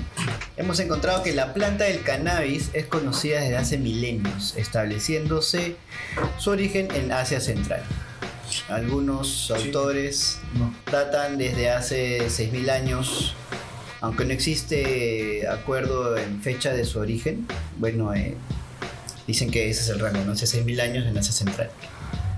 Hemos 0.57 0.79
encontrado 0.81 1.23
que 1.23 1.33
la 1.33 1.55
planta 1.55 1.85
del 1.85 2.03
cannabis 2.03 2.71
es 2.75 2.87
conocida 2.87 3.41
desde 3.41 3.57
hace 3.57 3.79
milenios, 3.79 4.55
estableciéndose 4.57 5.77
su 6.39 6.51
origen 6.51 6.89
en 6.95 7.13
Asia 7.13 7.41
Central. 7.41 7.83
Algunos 8.69 9.51
autores 9.51 10.39
datan 10.91 11.39
desde 11.39 11.71
hace 11.71 12.27
6.000 12.27 12.71
años, 12.71 13.35
aunque 14.01 14.25
no 14.27 14.33
existe 14.33 15.49
acuerdo 15.49 16.17
en 16.17 16.41
fecha 16.43 16.73
de 16.73 16.85
su 16.85 16.99
origen. 17.01 17.47
Bueno, 17.79 18.15
eh, 18.15 18.37
dicen 19.27 19.51
que 19.51 19.69
ese 19.71 19.81
es 19.83 19.89
el 19.89 20.01
rango, 20.01 20.25
¿no? 20.25 20.33
Hace 20.33 20.47
6.000 20.47 20.81
años 20.81 21.07
en 21.07 21.17
Asia 21.19 21.33
Central. 21.33 21.71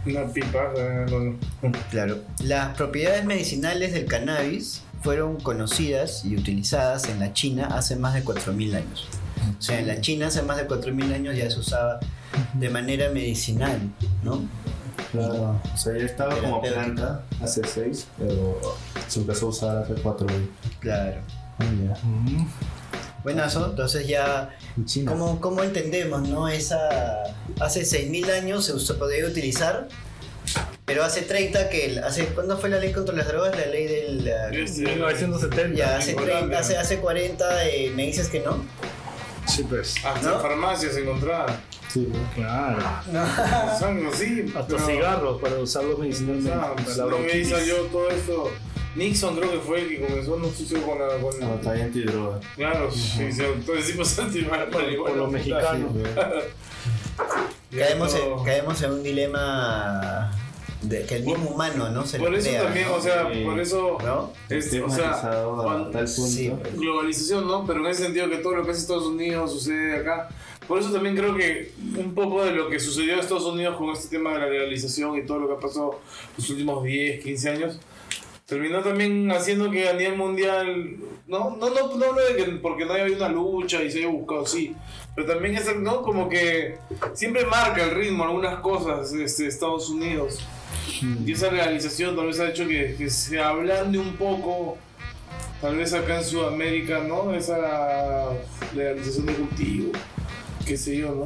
Una 0.06 0.24
pipa, 0.32 0.72
eh, 0.76 1.06
con- 1.08 1.38
Claro. 1.90 2.18
Las 2.44 2.76
propiedades 2.76 3.24
medicinales 3.24 3.92
del 3.92 4.04
cannabis 4.06 4.82
fueron 5.02 5.40
conocidas 5.40 6.24
y 6.24 6.36
utilizadas 6.36 7.08
en 7.08 7.18
la 7.20 7.32
China 7.32 7.66
hace 7.72 7.96
más 7.96 8.14
de 8.14 8.22
4.000 8.22 8.74
años. 8.76 9.06
O 9.58 9.62
sea, 9.62 9.78
en 9.78 9.86
la 9.86 10.00
China 10.00 10.28
hace 10.28 10.42
más 10.42 10.56
de 10.56 10.66
4.000 10.66 11.12
años 11.12 11.36
ya 11.36 11.50
se 11.50 11.58
usaba 11.60 11.98
de 12.54 12.70
manera 12.70 13.10
medicinal, 13.10 13.80
¿no? 14.22 14.44
Claro. 15.12 15.60
O 15.72 15.76
sea, 15.76 15.96
ya 15.96 16.04
estaba 16.04 16.36
como 16.40 16.60
planta 16.62 17.22
hace 17.42 17.62
seis, 17.66 18.06
pero 18.18 18.58
se 19.08 19.20
empezó 19.20 19.46
a 19.46 19.48
usar 19.50 19.76
hace 19.78 19.94
cuatro. 19.94 20.26
güey. 20.26 20.48
Claro. 20.80 21.20
Ah, 21.58 21.64
ya. 21.64 21.96
Buenazo, 23.22 23.66
entonces 23.66 24.06
ya. 24.06 24.56
¿cómo, 25.06 25.40
cómo 25.40 25.62
entendemos, 25.64 26.28
no? 26.28 26.48
Esa, 26.48 26.78
hace 27.60 27.82
6.000 27.82 28.30
años 28.30 28.64
se 28.66 28.72
usó, 28.72 28.98
podía 28.98 29.26
utilizar, 29.26 29.88
pero 30.84 31.02
hace 31.02 31.22
30 31.22 31.68
que, 31.68 31.86
el- 31.86 32.04
hace, 32.04 32.26
¿cuándo 32.26 32.56
fue 32.56 32.68
la 32.68 32.78
ley 32.78 32.92
contra 32.92 33.14
las 33.16 33.26
drogas? 33.26 33.56
La 33.56 33.66
ley 33.66 33.86
del... 33.86 34.28
Este, 34.52 34.82
1970. 34.82 35.76
ya, 35.76 35.96
hace, 35.96 36.10
en 36.12 36.16
30, 36.18 36.34
Holanda. 36.36 36.58
hace, 36.60 36.76
hace 36.76 36.98
40 36.98 37.66
eh, 37.68 37.90
me 37.94 38.04
dices 38.06 38.28
que 38.28 38.40
no. 38.40 38.64
Sí, 39.48 39.64
pues. 39.68 39.94
Hasta 40.04 40.30
¿No? 40.30 40.40
farmacias 40.40 40.96
encontradas. 40.96 41.52
Sí. 41.96 42.08
Claro. 42.34 42.78
Son 43.78 44.06
así. 44.06 44.44
Hasta 44.54 44.66
pero- 44.76 44.86
cigarros 44.86 45.40
para 45.40 45.56
usarlos 45.58 45.98
medicinalmente. 45.98 46.52
Ah, 46.52 46.60
para 46.60 46.74
pues, 46.84 46.96
la 46.96 47.04
no, 47.06 47.16
ahí 47.16 47.22
bronquitis. 47.22 47.48
salió 47.50 47.76
todo 47.86 48.10
esto. 48.10 48.50
Nixon 48.96 49.36
creo 49.36 49.50
que 49.50 49.58
fue 49.58 49.82
el 49.82 49.88
que 49.88 50.06
comenzó, 50.06 50.36
no 50.38 50.46
estoy 50.46 50.66
seguro 50.66 50.86
con 50.88 50.98
la. 50.98 51.16
Con 51.16 51.40
La 51.40 51.48
batalla 51.56 51.84
antidroga. 51.84 52.40
Claro, 52.56 52.90
sí, 52.90 53.30
sí, 53.32 53.42
todo 53.66 53.76
ese 53.76 53.92
tipo 53.92 54.04
de 54.04 54.22
antimal- 54.22 54.70
Por, 54.96 55.16
los 55.16 55.30
mexicanos. 55.32 55.90
Caemos 57.76 58.14
en, 58.14 58.44
caemos 58.44 58.82
en 58.82 58.92
un 58.92 59.02
dilema 59.02 60.30
de 60.82 61.04
que 61.04 61.16
el 61.16 61.24
mismo 61.24 61.50
humano, 61.50 61.90
¿no? 61.90 62.06
Se 62.06 62.18
Por 62.18 62.34
eso 62.34 62.48
crea, 62.48 62.62
también, 62.62 62.88
¿no? 62.88 62.94
o 62.94 63.00
sea, 63.00 63.28
Sí. 63.32 63.44
por 63.44 63.58
eso. 63.60 63.98
¿No? 64.04 64.32
Este, 64.48 64.82
o 64.82 64.88
sea, 64.90 65.12
cuando- 65.20 65.90
tal 65.90 66.04
punto. 66.04 66.30
sí. 66.30 66.52
globalización, 66.74 67.46
¿no? 67.46 67.66
Pero 67.66 67.80
en 67.80 67.86
ese 67.86 68.04
sentido 68.04 68.28
que 68.30 68.36
todo 68.38 68.54
lo 68.56 68.64
que 68.64 68.70
hace 68.70 68.80
Estados 68.80 69.06
Unidos 69.06 69.52
sucede 69.52 69.96
acá. 69.96 70.28
Por 70.66 70.80
eso 70.80 70.90
también 70.92 71.16
creo 71.16 71.34
que 71.34 71.72
un 71.96 72.14
poco 72.14 72.44
de 72.44 72.52
lo 72.52 72.68
que 72.68 72.80
sucedió 72.80 73.14
en 73.14 73.20
Estados 73.20 73.44
Unidos 73.44 73.76
con 73.76 73.90
este 73.90 74.16
tema 74.16 74.32
de 74.32 74.40
la 74.40 74.46
legalización 74.46 75.16
y 75.16 75.24
todo 75.24 75.38
lo 75.38 75.48
que 75.48 75.54
ha 75.54 75.60
pasado 75.60 76.00
los 76.36 76.50
últimos 76.50 76.82
10, 76.82 77.22
15 77.22 77.50
años, 77.50 77.80
terminó 78.46 78.80
también 78.80 79.30
haciendo 79.32 79.70
que 79.70 79.88
a 79.88 79.92
nivel 79.92 80.16
mundial, 80.16 80.96
no, 81.26 81.56
no, 81.56 81.70
no, 81.70 81.96
no 81.96 82.12
de 82.12 82.36
que 82.36 82.44
porque 82.62 82.84
no 82.84 82.92
haya 82.92 83.04
habido 83.04 83.18
una 83.18 83.28
lucha 83.28 83.82
y 83.82 83.90
se 83.90 83.98
haya 83.98 84.08
buscado, 84.08 84.46
sí, 84.46 84.74
pero 85.16 85.26
también 85.26 85.56
es, 85.56 85.74
¿no? 85.76 86.02
Como 86.02 86.28
que 86.28 86.78
siempre 87.14 87.44
marca 87.46 87.82
el 87.82 87.92
ritmo 87.92 88.24
algunas 88.24 88.60
cosas 88.60 89.12
este, 89.12 89.46
Estados 89.46 89.88
Unidos. 89.88 90.38
Y 91.26 91.32
esa 91.32 91.50
legalización 91.50 92.14
tal 92.14 92.26
vez 92.26 92.38
ha 92.38 92.48
hecho 92.48 92.66
que, 92.66 92.94
que 92.96 93.10
se 93.10 93.40
ablande 93.40 93.98
un 93.98 94.14
poco, 94.16 94.78
tal 95.60 95.76
vez 95.76 95.92
acá 95.92 96.18
en 96.18 96.24
Sudamérica, 96.24 97.00
¿no? 97.00 97.34
Esa 97.34 98.30
legalización 98.74 99.26
de 99.26 99.34
cultivo, 99.34 99.92
qué 100.66 100.76
sé 100.76 100.96
yo, 100.96 101.14
¿no? 101.14 101.24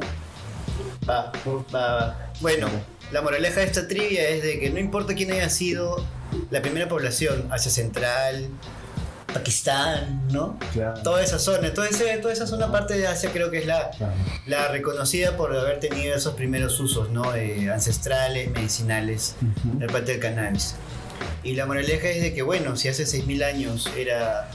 Va, 1.09 1.31
va, 1.47 1.65
va. 1.73 2.31
Bueno, 2.39 2.67
la 3.11 3.21
moraleja 3.21 3.59
de 3.61 3.65
esta 3.65 3.87
trivia 3.87 4.27
es 4.29 4.43
de 4.43 4.59
que 4.59 4.69
no 4.69 4.79
importa 4.79 5.13
quién 5.15 5.31
haya 5.31 5.49
sido 5.49 6.05
la 6.49 6.61
primera 6.61 6.87
población, 6.87 7.47
Asia 7.51 7.71
Central, 7.71 8.47
Pakistán, 9.33 10.27
¿no? 10.31 10.57
Claro. 10.73 11.01
Toda 11.03 11.23
esa 11.23 11.39
zona, 11.39 11.73
toda, 11.73 11.87
ese- 11.87 12.17
toda 12.17 12.33
esa 12.33 12.45
zona 12.47 12.71
parte 12.71 12.97
de 12.97 13.07
Asia 13.07 13.29
creo 13.31 13.49
que 13.49 13.59
es 13.59 13.65
la, 13.65 13.89
Claro. 13.91 14.13
la 14.45 14.67
reconocida 14.67 15.37
por 15.37 15.55
haber 15.55 15.79
tenido 15.79 16.15
esos 16.15 16.33
primeros 16.35 16.79
usos, 16.79 17.09
¿no? 17.11 17.33
Eh, 17.35 17.71
ancestrales, 17.71 18.51
medicinales, 18.51 19.35
de 19.63 19.87
parte 19.87 20.11
del 20.13 20.19
cannabis. 20.21 20.75
Y 21.43 21.53
la 21.53 21.65
moraleja 21.65 22.09
es 22.09 22.21
de 22.21 22.33
que, 22.33 22.41
bueno, 22.41 22.75
si 22.75 22.89
hace 22.89 23.05
6.000 23.05 23.43
años 23.43 23.89
era 23.97 24.49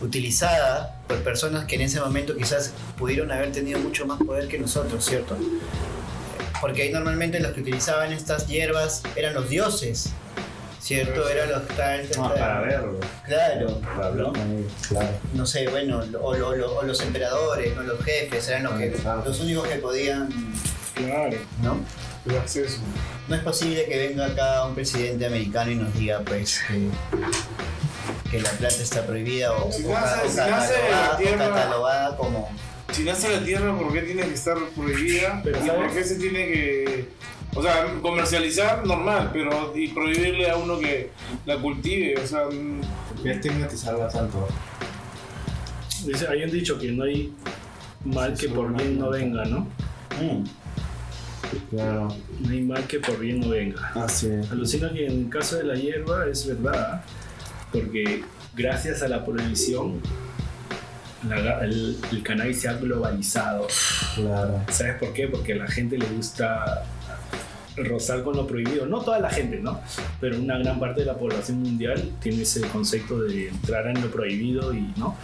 utilizada 0.00 0.96
por 1.08 1.18
personas 1.22 1.64
que 1.66 1.76
en 1.76 1.82
ese 1.82 2.00
momento 2.00 2.36
quizás 2.36 2.72
pudieron 2.98 3.30
haber 3.32 3.52
tenido 3.52 3.78
mucho 3.80 4.06
más 4.06 4.18
poder 4.18 4.48
que 4.48 4.58
nosotros, 4.58 5.04
¿cierto? 5.04 5.36
Porque 6.60 6.82
ahí 6.82 6.90
normalmente 6.92 7.40
los 7.40 7.52
que 7.52 7.60
utilizaban 7.62 8.12
estas 8.12 8.46
hierbas 8.46 9.02
eran 9.16 9.34
los 9.34 9.48
dioses, 9.48 10.10
¿cierto? 10.80 11.28
Eran 11.28 11.50
los 11.50 11.68
tal, 11.68 12.06
tal, 12.08 12.24
Ah, 12.24 12.34
para 12.34 12.60
verlo. 12.60 13.00
Claro, 13.26 13.80
Para 13.80 14.06
hablar 14.06 14.26
con 14.26 14.58
ellos, 14.58 14.72
claro. 14.88 15.08
no 15.34 15.46
sé, 15.46 15.68
bueno, 15.68 16.02
o, 16.20 16.26
o- 16.30 16.32
o- 16.36 16.78
o 16.78 16.82
los 16.82 17.00
emperadores, 17.00 17.74
¿no? 17.76 17.82
los 17.82 18.02
jefes, 18.04 18.48
eran 18.48 18.64
los, 18.64 18.74
que, 18.74 18.90
Claro. 18.92 19.22
los 19.24 19.40
únicos 19.40 19.66
que 19.68 19.76
podían, 19.76 20.28
Claro. 20.94 21.36
¿no? 21.62 21.78
El 22.26 22.36
acceso. 22.36 22.78
No 23.28 23.34
es 23.36 23.42
posible 23.42 23.86
que 23.86 24.08
venga 24.08 24.26
acá 24.26 24.66
un 24.66 24.74
presidente 24.74 25.24
americano 25.24 25.70
y 25.70 25.76
nos 25.76 25.94
diga, 25.94 26.20
pues, 26.20 26.60
que, 26.68 26.88
que 28.30 28.40
la 28.40 28.50
planta 28.50 28.82
está 28.82 29.04
prohibida 29.06 29.52
o, 29.52 29.70
Si 29.72 29.84
o 29.84 29.88
nace- 29.92 30.26
o 30.26 30.30
si 30.30 30.36
nace 30.36 30.72
de 30.74 30.90
la 30.90 30.90
catalogada, 30.90 31.14
o 31.14 31.16
tierra- 31.18 31.48
catalogada 31.54 32.16
como... 32.16 32.48
Si 32.92 33.04
nace 33.04 33.28
la 33.36 33.44
tierra, 33.44 33.76
¿por 33.78 33.92
qué 33.92 34.02
tiene 34.02 34.22
que 34.22 34.34
estar 34.34 34.56
prohibida? 34.76 35.40
Pero, 35.44 35.58
¿Y 35.62 35.66
¿sabes? 35.66 35.82
por 35.86 35.92
qué 35.94 36.04
se 36.04 36.14
tiene 36.16 36.38
que.? 36.46 37.08
O 37.54 37.62
sea, 37.62 37.86
comercializar 38.02 38.84
normal, 38.86 39.30
pero 39.32 39.72
y 39.76 39.88
prohibirle 39.88 40.50
a 40.50 40.56
uno 40.56 40.78
que 40.78 41.10
la 41.46 41.56
cultive, 41.58 42.14
o 42.22 42.26
sea, 42.26 42.46
mm, 42.46 42.80
¿Por 43.14 43.22
qué 43.22 43.30
estigmatizarla 43.32 44.08
tanto? 44.08 44.46
Dice, 46.04 46.26
hay 46.28 46.42
un 46.44 46.50
dicho 46.50 46.78
que 46.78 46.90
no 46.92 47.04
hay 47.04 47.32
mal 48.04 48.34
que 48.36 48.48
por 48.48 48.72
bien 48.74 48.98
no 48.98 49.10
venga, 49.10 49.44
¿no? 49.44 49.60
Mm, 50.20 50.44
Claro. 51.70 52.08
No 52.40 52.50
hay 52.50 52.62
mal 52.62 52.84
que 52.86 53.00
por 53.00 53.18
bien 53.18 53.40
no 53.40 53.48
venga. 53.48 53.90
Así 53.96 54.28
es. 54.28 54.50
Alucina 54.50 54.92
que 54.92 55.06
en 55.06 55.24
el 55.24 55.28
caso 55.28 55.56
de 55.56 55.64
la 55.64 55.74
hierba 55.74 56.26
es 56.30 56.46
verdad, 56.46 57.02
porque 57.72 58.24
gracias 58.54 59.02
a 59.02 59.08
la 59.08 59.24
prohibición, 59.24 60.00
la- 61.28 61.60
el, 61.64 61.98
el 62.12 62.22
cannabis 62.22 62.60
se 62.60 62.68
ha 62.68 62.74
globalizado. 62.74 63.66
Claro. 64.14 64.62
¿Sabes 64.70 64.94
por 64.96 65.12
qué? 65.12 65.28
Porque 65.28 65.52
a 65.52 65.56
la 65.56 65.66
gente 65.68 65.98
le 65.98 66.06
gusta 66.06 66.84
rozar 67.76 68.22
con 68.24 68.36
lo 68.36 68.46
prohibido. 68.46 68.86
No 68.86 69.00
toda 69.00 69.18
la 69.20 69.30
gente, 69.30 69.60
¿no? 69.60 69.80
Pero 70.20 70.38
una 70.38 70.58
gran 70.58 70.78
parte 70.80 71.00
de 71.00 71.06
la 71.06 71.16
población 71.16 71.62
mundial 71.62 72.10
tiene 72.20 72.42
ese 72.42 72.60
concepto 72.62 73.20
de 73.22 73.48
entrar 73.48 73.86
en 73.86 74.00
lo 74.00 74.10
prohibido 74.10 74.74
y, 74.74 74.92
¿no? 74.96 75.16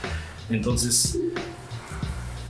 Entonces, 0.48 1.18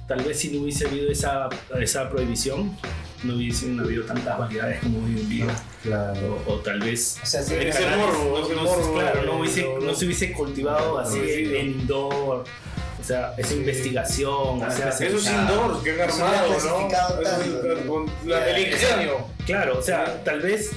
tal 0.06 0.22
vez 0.22 0.38
si 0.38 0.50
no 0.50 0.62
hubiese 0.62 0.86
habido 0.86 1.10
esa, 1.10 1.48
esa 1.80 2.08
prohibición, 2.10 2.76
no 3.24 3.34
hubiesen 3.36 3.80
habido 3.80 4.04
tantas 4.04 4.38
variedades 4.38 4.80
como 4.80 4.98
hoy 5.04 5.18
en 5.18 5.28
día. 5.28 5.46
Claro. 5.86 6.42
O, 6.46 6.52
o 6.52 6.56
tal 6.60 6.80
vez 6.80 7.18
O 7.22 7.26
sea, 7.26 7.40
Ese 7.40 7.86
morbo, 7.96 8.38
no- 8.38 8.44
ese 8.46 8.54
no- 8.54 8.62
morbo, 8.64 8.94
claro, 8.94 9.22
no, 9.22 9.38
hubiese- 9.40 9.66
no 9.80 9.94
se 9.94 10.04
hubiese 10.04 10.32
cultivado 10.32 10.98
así 10.98 11.18
indoor. 11.18 12.44
O 13.00 13.04
sea, 13.06 13.34
esa 13.38 13.54
investigación, 13.54 14.62
o 14.62 14.70
sea, 14.70 14.88
esos 14.88 15.24
ya- 15.24 15.42
indoors 15.42 15.78
que 15.84 15.90
han 15.92 16.08
Eso 16.10 16.24
armado, 16.26 16.48
¿no? 16.48 16.56
Eso- 16.56 16.88
tanto. 16.90 17.86
con 17.86 18.06
la- 18.24 18.48
el 18.50 18.66
ingenio. 18.72 19.26
Claro, 19.46 19.78
o 19.78 19.82
sea, 19.82 20.22
tal 20.24 20.40
vez 20.40 20.70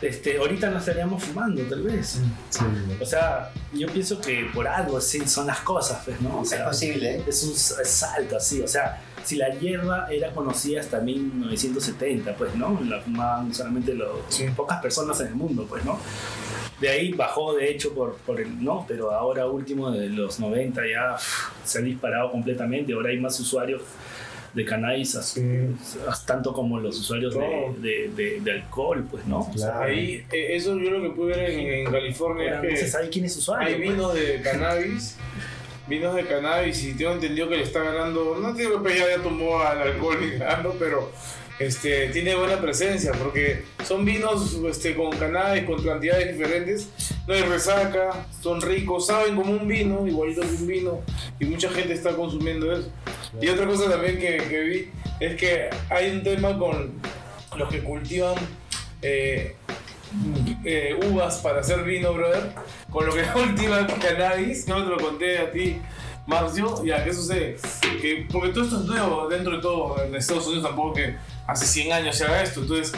este, 0.00 0.38
ahorita 0.38 0.70
no 0.70 0.78
estaríamos 0.78 1.24
fumando, 1.24 1.62
tal 1.64 1.82
vez. 1.82 2.20
Sí. 2.50 2.60
O 3.00 3.04
sea, 3.06 3.50
yo 3.72 3.88
pienso 3.88 4.20
que 4.20 4.46
por 4.54 4.68
algo 4.68 5.00
sí 5.00 5.26
son 5.26 5.48
las 5.48 5.58
cosas, 5.60 6.02
pues, 6.04 6.20
¿no? 6.20 6.38
O 6.40 6.42
es 6.44 6.52
posible, 6.54 7.16
¿eh? 7.16 7.24
es 7.26 7.42
un 7.42 7.56
salto 7.56 8.36
así, 8.36 8.60
o 8.62 8.68
sea, 8.68 9.02
si 9.28 9.36
la 9.36 9.50
hierba 9.50 10.08
era 10.10 10.30
conocida 10.32 10.80
hasta 10.80 11.00
1970, 11.00 12.34
pues, 12.36 12.54
¿no? 12.54 12.80
La 12.88 13.00
fumaban 13.00 13.52
solamente 13.54 13.94
los, 13.94 14.08
pocas 14.56 14.80
personas 14.80 15.20
en 15.20 15.28
el 15.28 15.34
mundo, 15.34 15.66
pues, 15.68 15.84
¿no? 15.84 15.98
De 16.80 16.88
ahí 16.88 17.12
bajó, 17.12 17.54
de 17.54 17.70
hecho, 17.70 17.92
por, 17.92 18.14
por 18.18 18.40
el, 18.40 18.62
¿no? 18.64 18.84
Pero 18.88 19.10
ahora 19.10 19.46
último, 19.46 19.90
de 19.90 20.08
los 20.08 20.40
90 20.40 20.80
ya 20.86 21.16
se 21.64 21.78
ha 21.78 21.82
disparado 21.82 22.30
completamente, 22.30 22.92
ahora 22.94 23.10
hay 23.10 23.18
más 23.18 23.38
usuarios 23.40 23.82
de 24.54 24.64
cannabis, 24.64 25.14
as- 25.14 25.36
as- 26.08 26.24
tanto 26.24 26.54
como 26.54 26.80
los 26.80 26.98
usuarios 26.98 27.34
de, 27.34 27.40
Todo. 27.40 27.82
de- 27.82 28.10
de- 28.16 28.40
de 28.40 28.52
alcohol, 28.52 29.06
pues, 29.10 29.26
¿no? 29.26 29.40
O 29.40 29.52
sea, 29.58 29.72
Claro. 29.72 29.80
Ahí, 29.90 30.24
eh, 30.32 30.56
eso 30.56 30.78
yo 30.78 30.90
lo 30.90 31.02
que 31.02 31.10
pude 31.10 31.36
ver 31.36 31.50
en, 31.50 31.60
en 31.86 31.92
California 31.92 32.56
ahora 32.56 32.68
es 32.68 32.72
no 32.72 32.78
se 32.78 32.84
que 32.86 32.90
sabe 32.90 33.08
quién 33.10 33.24
es 33.26 33.36
usuario. 33.36 33.68
hay 33.68 33.74
pues. 33.74 33.90
vinos 33.90 34.14
de 34.14 34.40
cannabis, 34.40 35.16
vinos 35.88 36.14
de 36.14 36.26
cannabis 36.26 36.82
y 36.84 36.94
tengo 36.94 37.12
entendido 37.12 37.48
que 37.48 37.56
le 37.56 37.62
está 37.62 37.82
ganando, 37.82 38.38
no 38.40 38.52
digo 38.52 38.82
que 38.82 38.98
ya, 38.98 39.08
ya 39.08 39.22
tomó 39.22 39.60
al 39.60 39.80
alcohol 39.80 40.18
ni 40.32 40.38
nada, 40.38 40.62
¿no? 40.62 40.70
pero 40.72 41.10
este, 41.58 42.08
tiene 42.08 42.36
buena 42.36 42.60
presencia 42.60 43.12
porque 43.12 43.64
son 43.84 44.04
vinos 44.04 44.56
este, 44.68 44.94
con 44.94 45.10
cannabis, 45.10 45.64
con 45.64 45.82
cantidades 45.82 46.36
diferentes, 46.36 46.88
no 47.26 47.34
hay 47.34 47.42
resaca, 47.42 48.26
son 48.40 48.60
ricos, 48.60 49.06
saben 49.06 49.34
como 49.34 49.52
un 49.52 49.66
vino, 49.66 50.06
igualito 50.06 50.42
que 50.42 50.48
un 50.48 50.66
vino 50.66 51.00
y 51.40 51.46
mucha 51.46 51.70
gente 51.70 51.94
está 51.94 52.14
consumiendo 52.14 52.72
eso. 52.72 52.90
Y 53.40 53.48
otra 53.48 53.66
cosa 53.66 53.90
también 53.90 54.18
que, 54.18 54.36
que 54.48 54.60
vi 54.60 54.90
es 55.20 55.36
que 55.36 55.68
hay 55.90 56.10
un 56.10 56.22
tema 56.22 56.56
con 56.58 56.92
los 57.56 57.68
que 57.68 57.82
cultivan 57.82 58.36
eh, 59.02 59.56
eh, 60.64 60.98
uvas 61.10 61.36
para 61.38 61.60
hacer 61.60 61.82
vino, 61.84 62.12
brother, 62.12 62.52
con 62.90 63.06
lo 63.06 63.12
que 63.14 63.22
cultivan 63.32 63.86
cannabis, 63.86 64.66
no 64.68 64.82
te 64.84 64.90
lo 64.90 64.96
conté 64.98 65.38
a 65.38 65.50
ti, 65.50 65.78
Marcio, 66.26 66.84
ya, 66.84 67.02
¿qué 67.04 67.14
sucede? 67.14 67.56
Que, 68.02 68.26
porque 68.30 68.50
todo 68.50 68.64
esto 68.64 68.80
es 68.80 68.84
nuevo 68.86 69.28
dentro 69.28 69.56
de 69.56 69.62
todo, 69.62 70.02
en 70.02 70.14
Estados 70.14 70.46
Unidos 70.46 70.64
tampoco 70.64 70.94
que 70.94 71.16
hace 71.46 71.64
100 71.66 71.92
años 71.92 72.16
se 72.16 72.24
haga 72.24 72.42
esto, 72.42 72.60
entonces 72.60 72.92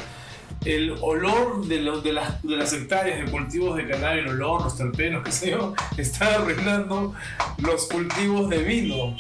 el 0.65 0.95
olor 1.01 1.65
de, 1.67 1.79
de, 2.03 2.13
las, 2.13 2.43
de 2.43 2.57
las 2.57 2.73
hectáreas 2.73 3.25
de 3.25 3.31
cultivos 3.31 3.77
de 3.77 3.89
cannabis, 3.89 4.25
el 4.25 4.31
olor, 4.31 4.63
los 4.63 4.77
terpenos, 4.77 5.23
qué 5.25 5.33
sé 5.33 5.51
yo, 5.53 5.75
está 5.97 6.35
arruinando 6.35 7.15
los 7.59 7.87
cultivos 7.87 8.49
de 8.51 8.59
vino. 8.59 9.17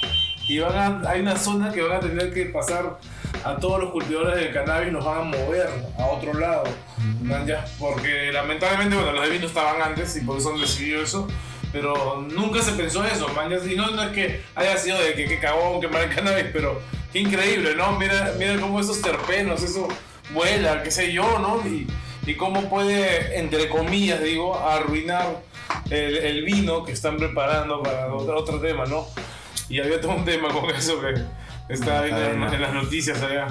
Y 0.48 0.58
van 0.58 1.04
a- 1.06 1.08
hay 1.10 1.20
una 1.20 1.36
zona 1.36 1.70
que 1.72 1.80
van 1.80 1.98
a 1.98 2.00
tener 2.00 2.34
que 2.34 2.46
pasar 2.46 2.98
a 3.44 3.56
todos 3.56 3.80
los 3.80 3.90
cultivadores 3.90 4.36
de 4.36 4.50
cannabis, 4.52 4.92
los 4.92 5.04
van 5.04 5.18
a 5.18 5.22
mover 5.22 5.68
a 5.98 6.06
otro 6.06 6.34
lado. 6.34 6.64
porque 7.78 8.30
lamentablemente, 8.32 8.96
bueno, 8.96 9.12
los 9.12 9.24
de 9.24 9.30
vino 9.30 9.46
estaban 9.46 9.80
antes 9.82 10.16
y 10.16 10.20
por 10.20 10.38
eso 10.38 10.52
han 10.52 10.60
decidido 10.60 11.02
eso. 11.02 11.28
Pero 11.72 12.26
nunca 12.34 12.62
se 12.62 12.72
pensó 12.72 13.04
eso, 13.04 13.28
man. 13.28 13.52
Y 13.52 13.76
no, 13.76 13.90
no 13.92 14.02
es 14.02 14.10
que 14.10 14.42
haya 14.56 14.76
sido 14.76 15.00
de 15.00 15.14
que, 15.14 15.26
que 15.26 15.38
cagón 15.38 15.80
quemar 15.80 16.02
el 16.02 16.14
cannabis, 16.14 16.46
pero 16.52 16.80
qué 17.12 17.20
increíble, 17.20 17.74
¿no? 17.76 17.92
Mira, 17.98 18.34
mira 18.38 18.58
cómo 18.60 18.80
esos 18.80 19.00
terpenos, 19.00 19.62
eso 19.62 19.86
vuela, 20.32 20.82
qué 20.82 20.90
sé 20.90 21.12
yo, 21.12 21.38
¿no? 21.38 21.64
Y, 21.66 21.86
y 22.26 22.34
cómo 22.34 22.68
puede, 22.68 23.38
entre 23.38 23.68
comillas, 23.68 24.20
digo, 24.20 24.58
arruinar 24.58 25.42
el, 25.90 26.16
el 26.18 26.44
vino 26.44 26.84
que 26.84 26.92
están 26.92 27.16
preparando 27.16 27.82
para 27.82 28.12
otro, 28.12 28.36
otro 28.36 28.60
tema, 28.60 28.84
¿no? 28.86 29.06
Y 29.68 29.80
había 29.80 30.00
todo 30.00 30.12
un 30.12 30.24
tema 30.24 30.48
con 30.48 30.68
eso 30.70 31.00
que 31.00 31.14
estaba 31.70 32.02
viendo 32.02 32.22
en, 32.22 32.42
en 32.54 32.60
las 32.60 32.74
noticias 32.74 33.20
allá. 33.22 33.46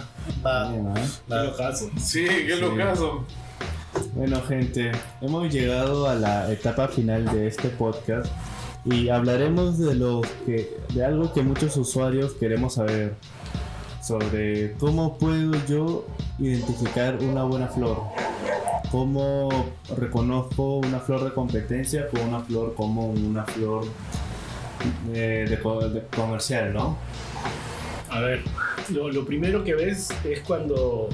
Va, 0.45 0.69
¿no? 0.71 0.93
Qué 0.93 1.35
locazo. 1.35 1.89
Sí, 1.99 2.25
qué 2.25 2.55
Sí. 2.55 2.61
locazo. 2.61 3.25
Bueno, 4.13 4.41
gente, 4.47 4.91
hemos 5.21 5.51
llegado 5.51 6.07
a 6.07 6.15
la 6.15 6.51
etapa 6.51 6.87
final 6.87 7.25
de 7.25 7.47
este 7.47 7.69
podcast 7.69 8.31
y 8.85 9.09
hablaremos 9.09 9.77
de 9.79 9.95
lo 9.95 10.21
que 10.45 10.77
de 10.93 11.03
algo 11.05 11.33
que 11.33 11.41
muchos 11.41 11.75
usuarios 11.77 12.33
queremos 12.33 12.75
saber 12.75 13.15
sobre 14.01 14.73
cómo 14.73 15.17
puedo 15.17 15.51
yo 15.67 16.05
identificar 16.37 17.17
una 17.21 17.43
buena 17.43 17.67
flor. 17.67 18.03
Cómo 18.91 19.49
reconozco 19.97 20.77
una 20.77 20.99
flor 20.99 21.23
de 21.25 21.33
competencia 21.33 22.07
con 22.07 22.21
una 22.21 22.39
flor 22.39 22.73
común, 22.75 23.23
una 23.25 23.43
flor 23.45 23.85
eh, 25.13 25.45
de 25.49 26.03
comercial, 26.15 26.73
¿no? 26.73 26.97
A 28.09 28.21
ver, 28.21 28.41
lo, 28.89 29.09
lo 29.11 29.25
primero 29.25 29.63
que 29.63 29.75
ves 29.75 30.09
es 30.23 30.39
cuando 30.41 31.09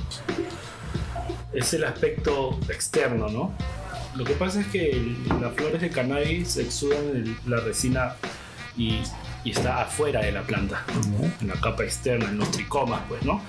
es 1.53 1.73
el 1.73 1.83
aspecto 1.83 2.57
externo, 2.69 3.27
¿no? 3.29 3.53
Lo 4.15 4.23
que 4.23 4.33
pasa 4.33 4.61
es 4.61 4.67
que 4.67 4.91
el- 4.91 5.17
las 5.41 5.53
flores 5.55 5.81
de 5.81 5.89
cannabis 5.89 6.55
exudan 6.57 7.03
el- 7.15 7.35
la 7.45 7.57
resina 7.59 8.15
y, 8.77 8.99
y 9.43 9.51
está 9.51 9.81
afuera 9.81 10.21
de 10.21 10.31
la 10.31 10.43
planta, 10.43 10.83
en 11.41 11.47
la 11.47 11.55
capa 11.55 11.83
externa, 11.83 12.29
en 12.29 12.37
los 12.37 12.49
tricomas, 12.51 13.01
pues, 13.09 13.23
¿no? 13.23 13.41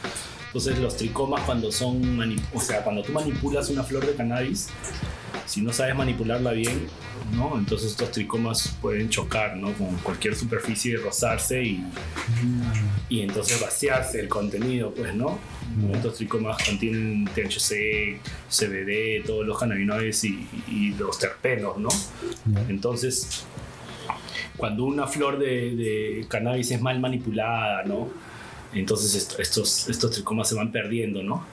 Entonces 0.56 0.78
los 0.78 0.96
tricomas 0.96 1.42
cuando 1.42 1.70
son, 1.70 2.18
o 2.54 2.60
sea, 2.62 2.82
cuando 2.82 3.02
tú 3.02 3.12
manipulas 3.12 3.68
una 3.68 3.82
flor 3.82 4.06
de 4.06 4.14
cannabis, 4.14 4.70
si 5.44 5.60
no 5.60 5.70
sabes 5.70 5.94
manipularla 5.94 6.52
bien, 6.52 6.86
¿no? 7.32 7.58
Entonces 7.58 7.90
estos 7.90 8.10
tricomas 8.10 8.74
pueden 8.80 9.10
chocar, 9.10 9.54
¿no? 9.58 9.74
Con 9.74 9.94
cualquier 9.96 10.34
superficie, 10.34 10.96
rozarse 10.96 11.62
y, 11.62 11.84
y 13.10 13.20
entonces 13.20 13.60
vaciarse 13.60 14.18
el 14.18 14.30
contenido, 14.30 14.94
pues, 14.94 15.14
¿no? 15.14 15.38
Estos 15.92 16.14
tricomas 16.14 16.56
contienen 16.64 17.26
THC, 17.26 18.18
CBD, 18.48 19.26
todos 19.26 19.46
los 19.46 19.58
cannabinoides 19.58 20.24
y, 20.24 20.48
y 20.68 20.94
los 20.98 21.18
terpenos, 21.18 21.76
¿no? 21.76 21.90
Entonces, 22.70 23.44
cuando 24.56 24.84
una 24.84 25.06
flor 25.06 25.38
de, 25.38 25.76
de 25.76 26.26
cannabis 26.30 26.70
es 26.70 26.80
mal 26.80 26.98
manipulada, 26.98 27.82
¿no? 27.82 28.08
Entonces 28.78 29.14
est- 29.14 29.40
estos, 29.40 29.88
estos 29.88 30.10
tricomas 30.10 30.48
se 30.48 30.54
van 30.54 30.70
perdiendo, 30.72 31.22
¿no? 31.22 31.44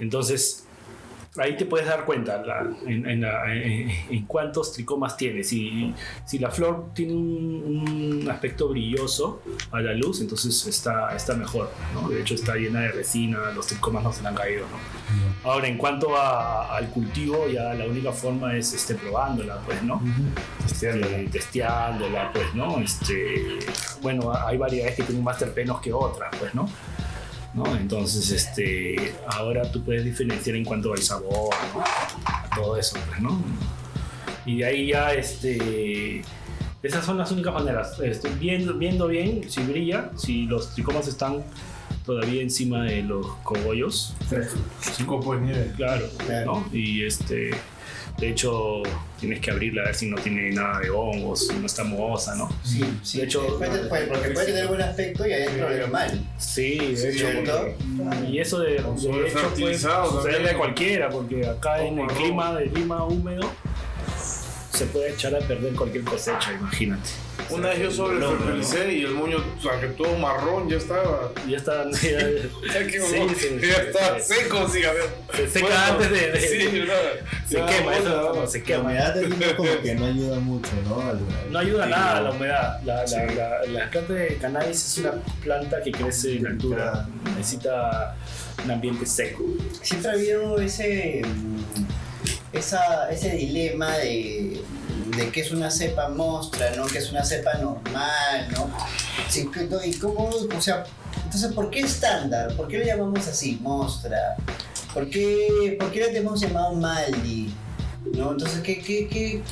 Entonces, 0.00 0.64
ahí 1.40 1.56
te 1.56 1.64
puedes 1.66 1.86
dar 1.86 2.04
cuenta 2.04 2.42
la- 2.44 2.66
en, 2.86 3.06
en 3.08 3.20
la- 3.20 3.52
en- 3.54 3.90
en 4.10 4.26
cuántos 4.26 4.72
tricomas 4.72 5.16
tiene. 5.16 5.42
Si, 5.44 5.94
si 6.24 6.38
la 6.38 6.50
flor 6.50 6.86
tiene 6.94 7.12
un, 7.14 8.20
un 8.22 8.30
aspecto 8.30 8.68
brilloso 8.68 9.42
a 9.70 9.80
la 9.80 9.92
luz, 9.94 10.20
entonces 10.20 10.66
está, 10.66 11.14
está 11.14 11.34
mejor. 11.34 11.70
¿no? 11.94 12.08
De 12.08 12.20
hecho, 12.20 12.34
está 12.34 12.54
llena 12.56 12.80
de 12.80 12.88
resina, 12.92 13.38
los 13.54 13.66
tricomas 13.66 14.02
no 14.02 14.12
se 14.12 14.22
le 14.22 14.28
han 14.28 14.34
caído. 14.34 14.66
¿no? 14.66 15.48
Ahora, 15.50 15.68
en 15.68 15.78
cuanto 15.78 16.16
a- 16.16 16.76
al 16.76 16.88
cultivo, 16.90 17.48
ya 17.48 17.72
la 17.74 17.86
única 17.86 18.12
forma 18.12 18.56
es 18.56 18.72
este, 18.74 18.94
probándola, 18.96 19.58
pues, 19.64 19.82
¿no? 19.82 20.02
Este, 20.66 21.28
testeándola, 21.30 22.30
pues, 22.32 22.54
¿no? 22.54 22.78
Este, 22.80 23.58
bueno, 24.02 24.32
hay 24.34 24.56
variedades 24.58 24.96
que 24.96 25.02
tienen 25.04 25.24
más 25.24 25.38
terpenos 25.38 25.80
que 25.80 25.92
otras, 25.92 26.30
pues, 26.38 26.54
¿no? 26.54 26.68
¿No? 27.58 27.76
Entonces, 27.76 28.30
este, 28.30 29.14
ahora 29.26 29.70
tú 29.70 29.82
puedes 29.82 30.04
diferenciar 30.04 30.56
en 30.56 30.64
cuanto 30.64 30.92
al 30.92 31.02
sabor, 31.02 31.54
¿no? 31.74 31.82
A 32.24 32.50
todo 32.54 32.76
eso, 32.76 32.96
pues, 33.08 33.20
¿no? 33.20 33.42
Y 34.46 34.58
de 34.58 34.64
ahí 34.64 34.86
ya, 34.88 35.12
este, 35.12 36.22
esas 36.82 37.04
son 37.04 37.18
las 37.18 37.30
únicas 37.32 37.52
maneras. 37.52 37.98
Este, 38.00 38.28
viendo, 38.30 38.74
viendo 38.74 39.08
bien 39.08 39.50
si 39.50 39.62
brilla, 39.62 40.10
si 40.16 40.46
los 40.46 40.74
tricomas 40.74 41.08
están 41.08 41.44
todavía 42.06 42.40
encima 42.40 42.84
de 42.84 43.02
los 43.02 43.26
cogollos. 43.42 44.14
Un 45.00 45.06
copo 45.06 45.34
de 45.34 45.40
nieve. 45.42 45.72
Claro, 45.76 46.06
¿no? 46.46 46.66
Y 46.72 47.04
este, 47.04 47.50
de 48.18 48.28
hecho, 48.30 48.82
tienes 49.18 49.40
que 49.40 49.50
abrirla 49.50 49.82
a 49.82 49.84
ver 49.86 49.94
si 49.94 50.06
no 50.08 50.16
tiene 50.16 50.50
nada 50.52 50.80
de 50.80 50.90
hongos, 50.90 51.48
si 51.48 51.54
no 51.56 51.66
está 51.66 51.84
mohosa, 51.84 52.34
¿no? 52.36 52.48
Sí, 52.62 52.82
sí. 53.02 53.18
De 53.18 53.24
hecho, 53.24 53.58
Puede- 53.58 53.88
puede- 53.88 54.06
porque 54.06 54.30
puede 54.30 54.46
tener 54.46 54.66
buen 54.68 54.80
aspecto 54.82 55.26
y 55.26 55.32
adentro 55.32 55.68
es 55.70 55.90
mal. 55.90 56.26
Sí, 56.38 56.78
de 56.78 57.10
hecho, 57.10 57.28
¿cierto? 57.30 57.52
porque- 57.96 58.26
y 58.30 58.38
eso 58.38 58.60
de, 58.60 58.70
de 58.72 58.78
hecho 59.28 59.54
puede 59.58 59.78
sucederle 59.78 60.50
a 60.50 60.56
cualquiera, 60.56 61.08
porque 61.08 61.46
acá 61.46 61.82
en 61.84 61.98
el 61.98 62.06
clima, 62.08 62.54
de 62.54 62.68
clima 62.70 63.04
húmedo, 63.04 63.50
se 64.78 64.86
puede 64.86 65.10
echar 65.10 65.34
a 65.34 65.38
perder 65.40 65.74
cualquier 65.74 66.04
cosecha, 66.04 66.52
imagínate. 66.52 67.10
Una 67.50 67.68
vez 67.70 67.78
yo 67.80 67.90
sobrefertilicé 67.90 68.92
y 68.92 69.02
el 69.04 69.12
moño, 69.14 69.38
o 69.58 69.62
sea, 69.62 69.80
que 69.80 69.86
todo 69.88 70.16
marrón 70.18 70.68
ya 70.68 70.76
estaba. 70.76 71.32
Ya 71.48 71.56
está, 71.56 71.84
ya, 71.90 71.98
Ya, 72.00 72.18
Sí, 73.08 73.26
sí, 73.38 73.58
ya 73.62 73.76
está 73.82 74.20
seco, 74.20 74.68
sí, 74.68 74.84
a 74.84 74.92
ver. 74.92 75.04
Se 75.34 75.48
seca 75.48 75.66
Bueno, 75.66 75.80
antes 75.92 76.10
de- 76.10 76.32
de- 76.32 76.40
Sí, 76.40 76.78
¿verdad? 76.80 76.96
se 77.48 77.54
Ya, 77.58 77.66
quema, 77.66 77.82
bueno, 77.84 77.98
eso 78.08 78.32
no, 78.34 78.46
se 78.46 78.58
La 78.58 78.64
quema. 78.64 78.80
humedad 78.84 79.14
del 79.14 79.34
clima 79.34 79.56
como 79.56 79.80
que 79.82 79.94
no 79.94 80.06
ayuda 80.06 80.40
mucho, 80.40 80.70
¿no? 80.88 81.00
Al- 81.00 81.20
No 81.50 81.58
ayuda 81.58 81.86
nada 81.86 82.06
cultivo. 82.20 82.28
la 82.28 82.36
humedad. 82.36 82.80
La, 82.84 83.04
la, 83.06 83.26
la- 83.34 83.66
la 83.66 83.90
planta 83.90 84.12
de 84.12 84.36
cannabis 84.36 84.84
es 84.86 84.98
una 84.98 85.12
planta 85.42 85.82
que 85.82 85.92
crece 85.92 86.36
en 86.36 86.46
altura. 86.48 87.08
Necesita 87.36 88.16
un 88.64 88.70
ambiente 88.70 89.06
seco. 89.06 89.44
Siempre 89.82 90.10
ha 90.10 90.14
habido 90.14 90.60
ese, 90.60 91.22
mm, 91.24 92.56
esa, 92.56 93.10
ese 93.10 93.30
dilema 93.36 93.96
de, 93.98 94.60
de 95.18 95.30
que 95.30 95.40
es 95.40 95.50
una 95.50 95.70
cepa 95.70 96.08
mostra, 96.08 96.74
¿no? 96.76 96.86
Que 96.86 96.98
es 96.98 97.10
una 97.10 97.24
cepa 97.24 97.54
normal, 97.54 98.48
¿no? 98.52 98.70
Sí, 99.28 99.48
¿Y 99.84 99.94
cómo, 99.98 100.28
o 100.28 100.60
sea, 100.60 100.84
entonces, 101.24 101.52
¿por 101.52 101.70
qué 101.70 101.80
estándar? 101.80 102.54
¿Por 102.54 102.68
qué 102.68 102.78
le 102.78 102.86
llamamos 102.86 103.26
así, 103.26 103.58
mostra? 103.60 104.36
¿Por 104.94 105.10
qué, 105.10 105.76
por 105.78 105.90
qué 105.90 106.00
le 106.00 106.06
tenemos 106.08 106.40
llamado 106.40 106.72
Maldi? 106.74 107.52
¿No? 108.14 108.32
Entonces, 108.32 108.60
¿qué, 108.62 108.78
qué, 108.80 109.06
qué, 109.08 109.42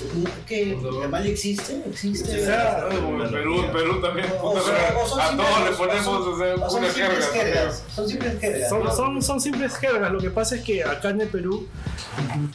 qué, 0.47 0.73
¿el 1.03 1.09
Maldi 1.11 1.31
existe? 1.31 1.83
¿Existe? 1.89 2.43
O 2.43 2.45
sea, 2.47 2.89
como 2.89 3.23
en 3.25 3.31
Perú, 3.31 3.63
en 3.65 3.73
Perú 3.73 4.01
también. 4.01 4.27
O- 4.41 4.51
o 4.53 4.61
son- 4.61 4.75
o 4.75 5.19
a 5.19 5.29
simples- 5.29 5.37
todos 5.37 5.65
le 5.65 5.71
o 5.75 5.77
ponemos 5.77 6.05
son- 6.05 6.33
o 6.33 6.39
sea, 6.39 6.69
son 6.71 6.79
una 6.85 6.91
simples 6.93 7.31
jerga. 7.33 7.45
jergas, 7.45 7.85
Son 7.95 8.09
simples 8.09 8.41
jergas. 8.41 8.69
Son, 8.69 8.85
¿no? 8.85 8.93
son, 8.95 9.23
son 9.23 9.41
simples 9.41 9.77
jergas. 9.77 10.11
Lo 10.13 10.21
que 10.21 10.31
pasa 10.31 10.55
es 10.57 10.63
que 10.63 10.83
acá 10.85 11.11
en 11.11 11.21
el 11.23 11.29
Perú, 11.29 11.67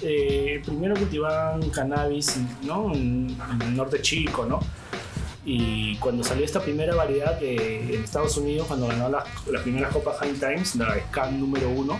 eh, 0.01 0.61
primero 0.65 0.95
cultivaban 0.95 1.69
cannabis 1.69 2.37
¿no? 2.63 2.93
en, 2.93 3.37
en 3.53 3.61
el 3.61 3.75
norte 3.75 4.01
chico, 4.01 4.45
¿no? 4.45 4.59
Y 5.43 5.97
cuando 5.97 6.23
salió 6.23 6.45
esta 6.45 6.61
primera 6.61 6.95
variedad 6.95 7.39
de, 7.39 7.95
en 7.95 8.03
Estados 8.03 8.37
Unidos, 8.37 8.67
cuando 8.67 8.87
ganó 8.87 9.09
las, 9.09 9.23
las 9.47 9.61
primeras 9.63 9.91
copas 9.91 10.17
High 10.19 10.33
Times, 10.33 10.75
la 10.75 10.95
Scan 11.09 11.39
número 11.39 11.67
uno, 11.69 11.99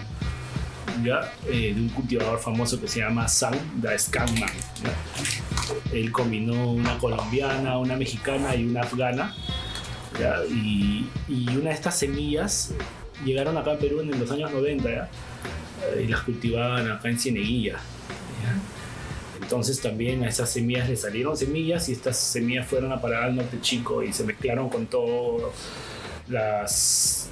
Eh, 1.47 1.73
de 1.73 1.81
un 1.81 1.89
cultivador 1.89 2.39
famoso 2.39 2.79
que 2.79 2.87
se 2.87 2.99
llama 2.99 3.27
Sam, 3.27 3.53
the 3.81 3.97
Scan 3.97 4.31
Man. 4.39 4.49
¿ya? 4.83 5.95
Él 5.97 6.11
combinó 6.11 6.71
una 6.71 6.97
colombiana, 6.97 7.77
una 7.77 7.95
mexicana 7.95 8.55
y 8.55 8.65
una 8.65 8.81
afgana. 8.81 9.35
¿ya? 10.19 10.43
Y, 10.45 11.09
y 11.27 11.47
una 11.55 11.69
de 11.69 11.75
estas 11.75 11.97
semillas 11.97 12.73
llegaron 13.25 13.57
acá 13.57 13.73
a 13.73 13.77
Perú 13.77 14.01
en 14.01 14.19
los 14.19 14.31
años 14.31 14.51
90 14.51 14.89
¿ya? 14.89 15.09
Eh, 15.95 16.03
y 16.05 16.07
las 16.07 16.21
cultivaban 16.21 16.91
acá 16.91 17.09
en 17.09 17.19
Cieneguilla. 17.19 17.77
Entonces 19.41 19.81
también 19.81 20.23
a 20.23 20.29
esas 20.29 20.49
semillas 20.49 20.87
le 20.87 20.95
salieron 20.95 21.35
semillas 21.35 21.89
y 21.89 21.91
estas 21.91 22.15
semillas 22.15 22.67
fueron 22.67 22.91
a 22.93 23.01
parar 23.01 23.23
al 23.23 23.35
norte 23.35 23.59
chico 23.59 24.01
y 24.01 24.13
se 24.13 24.23
mezclaron 24.23 24.69
con 24.69 24.85
todo 24.85 25.51
las 26.29 27.27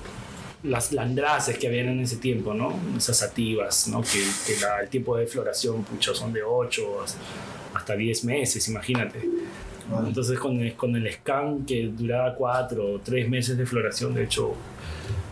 las 0.64 0.92
landraces 0.92 1.58
que 1.58 1.68
habían 1.68 1.88
en 1.90 2.00
ese 2.02 2.18
tiempo, 2.18 2.54
¿no? 2.54 2.78
Esas 2.98 3.18
sativas, 3.20 3.88
¿no? 3.88 4.02
Que, 4.02 4.22
que 4.46 4.60
la- 4.62 4.82
el 4.82 4.90
tiempo 4.90 5.16
de 5.18 5.26
floración, 5.26 5.84
pucho, 5.84 6.14
son 6.14 6.34
de 6.34 6.44
8 6.44 7.06
hasta 7.74 7.96
10 7.96 8.24
meses, 8.26 8.68
imagínate. 8.68 9.20
Entonces 10.06 10.38
con 10.38 10.60
el, 10.60 10.76
con 10.76 10.96
el 10.96 11.12
scan 11.14 11.66
que 11.66 11.88
duraba 11.92 12.36
4 12.36 12.86
o 12.96 13.00
3 13.00 13.28
meses 13.30 13.58
de 13.58 13.66
floración, 13.66 14.14
de 14.14 14.26
hecho, 14.26 14.54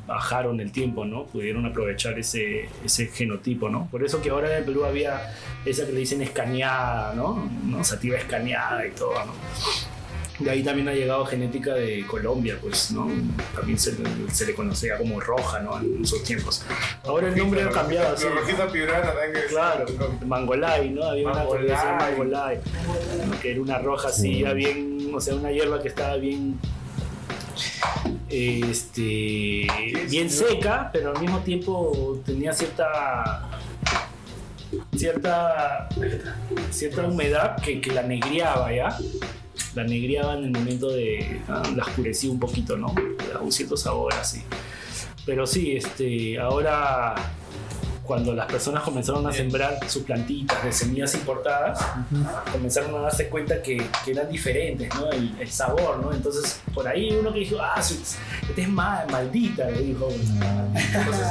bajaron 0.07 0.59
el 0.61 0.71
tiempo, 0.71 1.03
¿no? 1.05 1.25
Pudieron 1.25 1.65
aprovechar 1.65 2.17
ese, 2.17 2.69
ese 2.83 3.07
genotipo, 3.07 3.69
¿no? 3.69 3.87
Por 3.91 4.03
eso 4.05 4.21
que 4.21 4.29
ahora 4.29 4.49
en 4.51 4.57
el 4.59 4.63
Perú 4.63 4.85
había 4.85 5.33
esa 5.65 5.85
que 5.85 5.91
le 5.91 5.99
dicen 5.99 6.21
escaneada, 6.21 7.13
¿no? 7.13 7.47
¿no? 7.65 7.83
Sativa 7.83 8.17
escaneada 8.17 8.87
y 8.87 8.91
todo, 8.91 9.13
¿no? 9.25 9.33
De 10.39 10.51
ahí 10.51 10.61
también 10.61 10.87
ha 10.87 10.93
llegado 10.93 11.25
genética 11.25 11.73
de 11.73 12.05
Colombia, 12.05 12.57
pues, 12.61 12.91
¿no? 12.91 13.09
También 13.55 13.79
se, 13.79 13.95
se 14.31 14.45
le 14.45 14.53
conocía 14.53 14.97
como 14.97 15.19
roja, 15.19 15.59
¿no? 15.61 15.79
En 15.79 16.05
sus 16.05 16.23
tiempos. 16.23 16.63
Ahora 17.03 17.29
el 17.29 17.35
nombre 17.35 17.63
ha 17.63 17.69
cambiado, 17.69 18.15
sí. 18.15 18.27
rojita 18.27 18.67
piurana 18.67 19.13
también 19.13 19.33
que 19.33 19.47
Claro, 19.47 19.85
mangolay, 20.27 20.91
¿no? 20.91 21.05
Había 21.05 21.29
una 21.29 21.47
que 21.47 21.57
decía 21.59 21.97
Mangolay. 21.99 22.59
que 23.41 23.51
era 23.51 23.61
una 23.61 23.79
roja 23.79 24.09
así, 24.09 24.41
ya 24.41 24.53
bien, 24.53 25.09
o 25.13 25.19
sea, 25.19 25.33
una 25.35 25.51
hierba 25.51 25.81
que 25.81 25.87
estaba 25.87 26.17
bien, 26.17 26.59
este, 28.29 29.67
bien 30.07 30.29
seca, 30.29 30.91
pero 30.93 31.15
al 31.15 31.19
mismo 31.19 31.39
tiempo 31.39 32.21
tenía 32.23 32.53
cierta, 32.53 33.49
cierta, 34.95 35.89
cierta 36.69 37.07
humedad 37.07 37.59
que, 37.59 37.81
que 37.81 37.91
la 37.91 38.03
negriaba, 38.03 38.71
¿ya? 38.71 38.95
La 39.77 39.83
negriaba 39.83 40.33
en 40.33 40.45
el 40.45 40.51
momento 40.51 40.89
de, 40.89 41.39
ah, 41.47 41.61
la 41.75 41.83
oscurecía 41.83 42.31
un 42.31 42.39
poquito, 42.39 42.75
¿no? 42.77 42.93
Le 43.19 43.27
daba 43.27 43.41
un 43.41 43.51
cierto 43.51 43.77
sabor 43.77 44.11
así. 44.15 44.41
Pero 45.25 45.45
sí, 45.45 45.75
este, 45.77 46.39
ahora 46.39 47.13
cuando 48.03 48.33
las 48.33 48.45
personas 48.45 48.83
comenzaron 48.83 49.27
a 49.27 49.33
sembrar 49.33 49.77
sus 49.89 50.03
plantitas 50.03 50.63
de 50.63 50.71
semillas 50.71 51.13
importadas, 51.13 51.77
comenzaron 52.53 52.95
a 52.95 52.99
darse 53.01 53.27
cuenta 53.27 53.61
que, 53.61 53.85
que 54.05 54.11
eran 54.11 54.29
diferentes, 54.31 54.87
¿no? 54.95 55.11
El, 55.11 55.35
el 55.39 55.49
sabor, 55.51 55.99
¿no? 55.99 56.13
Entonces, 56.13 56.61
por 56.73 56.87
ahí 56.87 57.11
uno 57.11 57.33
que 57.33 57.39
dijo, 57.41 57.57
ah, 57.61 57.75
esta 57.77 58.61
es 58.61 58.69
ma- 58.69 59.05
maldita, 59.11 59.69
le 59.69 59.81
dijo. 59.81 60.07
Entonces, 60.09 61.27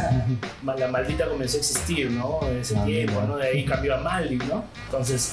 ma- 0.63 0.77
la 0.77 0.89
maldita 0.89 1.27
comenzó 1.27 1.57
a 1.57 1.61
existir, 1.61 2.11
¿no? 2.11 2.41
En 2.47 2.59
ese 2.59 2.77
Ah, 2.77 2.85
tiempo. 2.85 3.23
¿no? 3.27 3.37
De 3.39 3.49
ahí 3.49 3.65
cambió 3.65 3.95
a 3.95 3.99
Maldi, 4.03 4.37
¿no? 4.37 4.65
Entonces, 4.85 5.33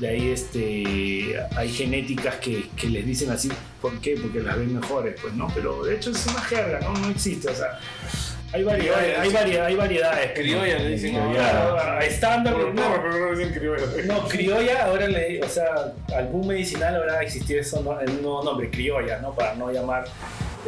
de 0.00 0.08
ahí 0.08 0.30
este, 0.30 1.36
hay 1.56 1.70
genéticas 1.70 2.36
que, 2.36 2.68
que 2.76 2.88
les 2.88 3.06
dicen 3.06 3.30
así, 3.30 3.50
¿por 3.80 3.98
qué? 4.00 4.16
Porque 4.20 4.40
las 4.40 4.58
ven 4.58 4.78
mejores, 4.78 5.14
pues, 5.20 5.34
¿no? 5.34 5.48
Pero 5.54 5.84
de 5.84 5.96
hecho 5.96 6.10
es 6.10 6.26
una 6.26 6.40
jerga, 6.42 6.80
¿no? 6.80 6.92
No 6.92 7.08
existe, 7.10 7.48
o 7.48 7.54
sea, 7.54 7.78
hay 8.52 8.62
variedades, 8.62 9.04
Criolla, 9.04 9.22
hay 9.22 9.32
variedades, 9.32 9.66
hay 9.68 9.76
variedades. 9.76 10.30
pues. 10.30 10.38
Criolla 10.38 10.78
le 10.78 10.88
dicen. 10.90 11.32
Claro, 11.32 11.78
a 11.80 11.98
estándar, 12.04 12.54
Por 12.54 12.74
no, 12.74 12.82
porro, 12.82 13.02
pero 13.02 13.18
no 13.18 13.32
le 13.32 13.38
dicen 13.38 13.54
criolla. 13.54 13.86
no, 14.06 14.28
criolla, 14.28 14.84
ahora 14.84 15.08
le, 15.08 15.42
o 15.42 15.48
sea, 15.48 15.92
algún 16.16 16.46
medicinal 16.46 16.94
ahora 16.96 17.22
existir 17.22 17.58
eso, 17.58 17.82
¿no? 17.82 18.00
el 18.00 18.22
nuevo 18.22 18.44
nombre, 18.44 18.70
criolla, 18.70 19.18
¿no? 19.18 19.34
Para 19.34 19.54
no 19.54 19.70
llamar 19.72 20.04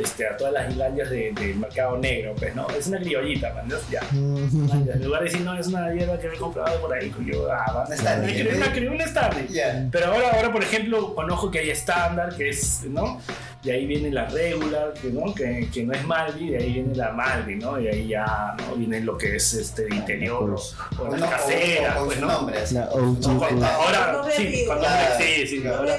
este, 0.02 0.26
a 0.26 0.36
todas 0.36 0.52
las 0.52 0.70
islandias 0.70 1.10
de- 1.10 1.32
del 1.32 1.56
mercado 1.56 1.96
negro, 1.98 2.34
pues, 2.38 2.54
¿no? 2.54 2.66
Es 2.70 2.86
una 2.86 2.98
criollita, 2.98 3.52
man, 3.54 3.68
¿no? 3.68 3.76
Ya. 3.90 4.00
En 4.12 5.04
lugar 5.04 5.22
de 5.22 5.30
decir, 5.30 5.40
no, 5.42 5.58
es 5.58 5.66
una 5.66 5.92
hierba 5.92 6.18
que 6.18 6.28
me 6.28 6.34
he 6.34 6.38
comprado 6.38 6.80
por 6.80 6.94
ahí, 6.94 7.10
pues 7.10 7.26
yo, 7.26 7.50
ah, 7.50 7.72
va. 7.74 7.84
Una 7.86 7.94
Stanley. 7.94 8.42
Una, 8.56 8.66
cri- 8.74 8.86
una, 8.86 8.94
una 8.96 9.04
Stanley. 9.04 9.46
Ya. 9.48 9.88
Pero 9.90 10.06
ahora, 10.06 10.30
ahora, 10.34 10.52
por 10.52 10.62
ejemplo, 10.62 11.14
conozco 11.14 11.50
que 11.50 11.60
hay 11.60 11.70
estándar, 11.70 12.34
que 12.36 12.48
es, 12.50 12.82
¿no? 12.88 13.20
De 13.62 13.72
ahí 13.72 13.86
viene 13.86 14.10
la 14.12 14.26
regular, 14.26 14.94
que 14.94 15.08
no, 15.10 15.34
que, 15.34 15.68
que 15.72 15.82
no 15.84 15.92
es 15.92 16.04
Maldi, 16.04 16.50
de 16.50 16.58
ahí 16.58 16.72
viene 16.74 16.94
la 16.94 17.10
Maldi, 17.12 17.56
¿no? 17.56 17.80
Y 17.80 17.88
ahí 17.88 18.06
ya 18.08 18.54
¿no? 18.58 18.76
viene 18.76 19.00
lo 19.00 19.18
que 19.18 19.34
es 19.36 19.52
este 19.54 19.88
interior 19.92 20.48
o, 20.50 20.54
o 20.54 21.06
Con- 21.08 21.18
las 21.20 21.28
caseras, 21.30 21.96
o- 21.98 22.02
o 22.02 22.06
pues, 22.06 22.20
¿no? 22.20 22.28
nombre, 22.28 22.58
así. 22.58 22.74
La. 22.76 22.84
No, 22.86 23.18
con- 23.20 23.64
ahora, 23.64 24.22
sí, 24.30 24.42
apellido. 24.42 24.68
con 24.68 24.82
nombre, 24.82 24.98
Claro, 24.98 25.14
sí, 25.18 25.46
sí, 25.46 25.58
Nombre 25.58 25.98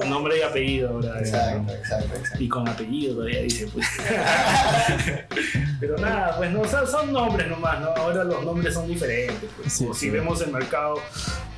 con 0.00 0.10
nombre 0.10 0.38
y 0.38 0.42
apellido 0.42 0.90
ahora. 0.90 1.18
Exacto, 1.20 1.72
exacto, 1.74 2.14
exacto. 2.16 2.42
Y 2.44 2.48
con 2.48 2.68
apellido 2.68 3.14
todavía 3.14 3.40
dice, 3.42 3.68
pues. 3.72 3.86
Pero 5.80 5.96
nada, 5.98 6.36
pues 6.36 6.50
no, 6.50 6.64
son, 6.64 6.86
son 6.86 7.12
nombres 7.12 7.48
nomás, 7.48 7.80
¿no? 7.80 7.88
Ahora 7.90 8.24
los 8.24 8.44
nombres 8.44 8.74
son 8.74 8.86
diferentes. 8.88 9.48
Pues. 9.56 9.72
Sí, 9.72 9.86
O 9.88 9.94
si 9.94 10.00
sí. 10.06 10.10
vemos 10.10 10.40
el 10.40 10.50
mercado 10.52 10.94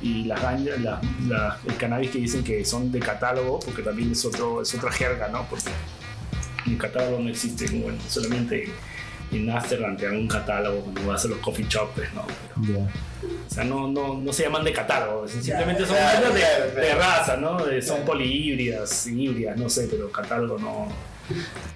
y 0.01 0.25
las 0.25 0.41
la- 0.41 1.01
la- 1.27 1.57
el 1.67 1.75
cannabis 1.77 2.11
que 2.11 2.19
dicen 2.19 2.43
que 2.43 2.63
son 2.65 2.91
de 2.91 2.99
catálogo, 2.99 3.59
porque 3.59 3.81
también 3.81 4.11
es, 4.11 4.23
otro, 4.25 4.61
es 4.61 4.73
otra 4.75 4.91
jerga, 4.91 5.27
¿no? 5.29 5.38
Porque 5.49 5.69
en 6.65 6.77
catálogo 6.77 7.19
no 7.19 7.29
existe, 7.29 7.65
bueno, 7.77 7.97
solamente 8.07 8.69
en 9.31 9.49
Amsterdam 9.49 9.95
te 9.95 10.05
dan 10.05 10.15
un 10.17 10.27
catálogo 10.27 10.81
cuando 10.81 11.05
vas 11.07 11.23
a 11.23 11.27
los 11.27 11.37
coffee 11.39 11.65
shops, 11.69 11.91
pues, 11.95 12.13
¿no? 12.13 12.25
Pero, 12.65 12.79
Ya. 12.79 12.85
o 13.47 13.49
sea, 13.53 13.63
no, 13.63 13.87
no, 13.87 14.15
no 14.15 14.33
se 14.33 14.43
llaman 14.43 14.63
de 14.63 14.73
catálogo, 14.73 15.27
simplemente 15.27 15.85
son 15.85 15.95
Claro, 15.95 16.19
gallos 16.21 16.33
de, 16.33 16.39
claro, 16.39 16.65
de 16.65 16.71
claro. 16.81 16.99
raza, 16.99 17.37
¿no? 17.37 17.65
De- 17.65 17.81
son 17.81 18.01
polihíbridas, 18.05 19.05
híbridas, 19.07 19.55
no 19.57 19.69
sé, 19.69 19.87
pero 19.89 20.11
catálogo 20.11 20.57
no. 20.57 20.87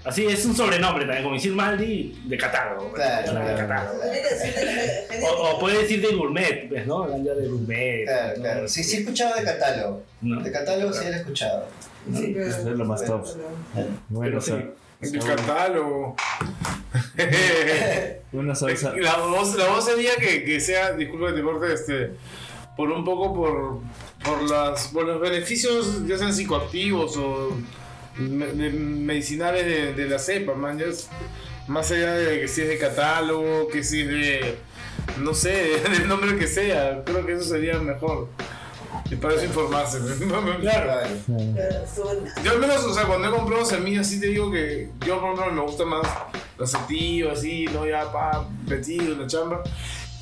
Así 0.04 0.26
es 0.26 0.44
un 0.46 0.56
sobrenombre 0.56 1.04
también, 1.06 1.22
como 1.24 1.36
decir 1.36 1.54
Maldi 1.54 2.24
de 2.26 2.38
catálogo. 2.40 2.90
pues, 2.90 3.04
Claro, 3.04 3.34
de 3.34 3.54
claro. 3.54 3.58
catálogo. 3.68 4.00
De 4.04 4.22
genética. 4.52 5.28
O, 5.30 5.52
o 5.52 5.60
puede 5.60 5.78
decir 5.84 6.02
de 6.02 6.16
gourmet, 6.16 6.68
pues, 6.70 6.88
¿no? 6.88 7.04
Ganja 7.08 7.34
de 7.36 7.48
gourmet. 7.48 8.04
Claro, 8.06 8.34
¿no? 8.38 8.42
claro. 8.44 8.68
Sí, 8.68 8.84
sí 8.84 8.98
he 8.98 9.00
escuchado 9.02 9.36
de 9.36 9.44
catálogo. 9.44 10.02
No. 10.22 10.42
De 10.42 10.52
catálogo 10.52 10.92
sí 10.92 11.06
lo 11.06 11.12
he 11.12 11.18
escuchado. 11.18 11.68
Sí, 12.14 12.32
pero- 12.34 12.48
es 12.50 12.64
lo 12.66 12.86
más 12.86 13.06
top. 13.06 13.26
Bueno. 14.10 14.42
Sa- 14.42 14.62
El 15.02 15.20
catálogo. 15.20 16.16
bueno, 18.32 18.56
Saúl, 18.56 18.78
Sa- 18.78 18.96
La 18.96 19.18
voz, 19.18 19.56
la 19.56 19.68
voz 19.70 19.86
sería 19.86 20.16
que, 20.16 20.44
que 20.44 20.60
sea, 20.60 20.94
disculpa 20.94 21.28
que 21.28 21.34
te 21.34 21.42
corte, 21.44 21.74
este, 21.74 22.12
por 22.78 22.90
un 22.92 23.04
poco 23.04 23.34
por, 23.34 23.80
por, 24.24 24.50
las, 24.50 24.88
por 24.90 25.06
los 25.06 25.20
beneficios, 25.22 26.08
ya 26.08 26.18
sean 26.18 26.34
psicoactivos 26.34 27.18
o 27.18 27.56
me- 28.18 28.48
de- 28.48 28.70
medicinales 28.72 29.66
de, 29.66 29.94
de 29.94 30.10
la 30.10 30.20
cepa, 30.20 30.54
man. 30.54 30.80
ya 30.80 30.86
es- 30.86 31.10
más 31.68 31.90
allá 31.92 32.14
de 32.14 32.42
que 32.42 32.48
si 32.48 32.62
es 32.62 32.68
de 32.70 32.78
catálogo, 32.78 33.68
que 33.70 33.84
si 33.84 34.02
es 34.02 34.08
de, 34.08 34.56
no 35.20 35.34
sé, 35.34 35.80
del 35.92 36.08
nombre 36.08 36.38
que 36.38 36.48
sea, 36.48 37.04
creo 37.06 37.26
que 37.26 37.34
eso 37.34 37.44
sería 37.44 37.78
mejor. 37.80 38.28
Para 39.22 39.36
eso 39.36 39.46
informarse. 39.46 40.00
Claro. 40.62 41.08
Yo 42.44 42.52
al 42.52 42.60
menos, 42.60 42.84
o 42.84 42.94
sea, 42.94 43.06
cuando 43.06 43.28
he 43.28 43.32
comprado 43.32 43.66
semillas, 43.66 44.08
sí 44.08 44.20
te 44.20 44.28
digo 44.28 44.52
que 44.52 44.90
yo, 45.06 45.20
por 45.20 45.34
ejemplo, 45.34 45.54
me 45.54 45.62
gusta 45.62 45.86
más 45.86 46.08
la 46.58 46.68
sativa, 46.68 47.32
así, 47.34 47.66
no 47.74 47.86
ya 47.88 48.12
pa, 48.12 48.48
metido 48.68 49.14
en 49.14 49.22
la 49.22 49.28
chamba. 49.28 49.64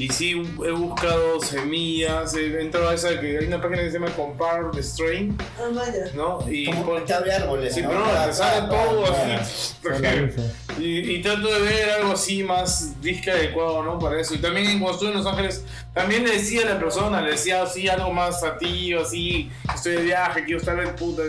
Y 0.01 0.09
sí, 0.09 0.31
he 0.65 0.71
buscado 0.71 1.39
semillas, 1.41 2.33
he 2.33 2.59
entrado 2.59 2.89
a 2.89 2.95
esa 2.95 3.19
que 3.19 3.37
hay 3.37 3.45
una 3.45 3.61
página 3.61 3.83
que 3.83 3.91
se 3.91 3.99
llama 3.99 4.11
Compare 4.15 4.69
the 4.73 4.81
Strain, 4.81 5.37
Ah, 5.59 5.69
vaya. 5.71 6.05
¿no? 6.15 6.43
Y 6.49 6.65
Como 6.73 6.93
te 7.03 7.13
abre 7.13 7.31
árboles, 7.33 7.75
Sí, 7.75 7.83
¿no? 7.83 7.89
pero 7.89 8.03
Ah, 8.05 8.25
te 8.25 8.33
sale 8.33 8.61
ah, 8.65 8.69
todo 8.69 9.05
ah, 9.05 9.35
así. 9.39 9.75
Rifa. 9.83 10.41
Y, 10.79 11.11
y 11.17 11.21
trato 11.21 11.47
de 11.53 11.59
ver 11.59 11.89
algo 11.91 12.13
así 12.13 12.43
más 12.43 12.99
disque 12.99 13.29
adecuado, 13.29 13.83
¿no? 13.83 13.99
Para 13.99 14.19
eso. 14.19 14.33
Y 14.33 14.39
también 14.39 14.79
cuando 14.79 14.93
estuve 14.93 15.09
en 15.11 15.17
Los 15.17 15.27
Ángeles, 15.27 15.63
también 15.93 16.23
le 16.23 16.31
decía 16.31 16.63
a 16.63 16.73
la 16.73 16.79
persona, 16.79 17.21
le 17.21 17.31
decía 17.33 17.61
así 17.61 17.87
algo 17.87 18.11
más 18.11 18.39
satío, 18.41 19.01
así, 19.03 19.51
estoy 19.75 19.97
de 19.97 20.01
viaje, 20.01 20.45
quiero 20.45 20.59
estar 20.61 20.79
en 20.79 20.95
puta. 20.95 21.21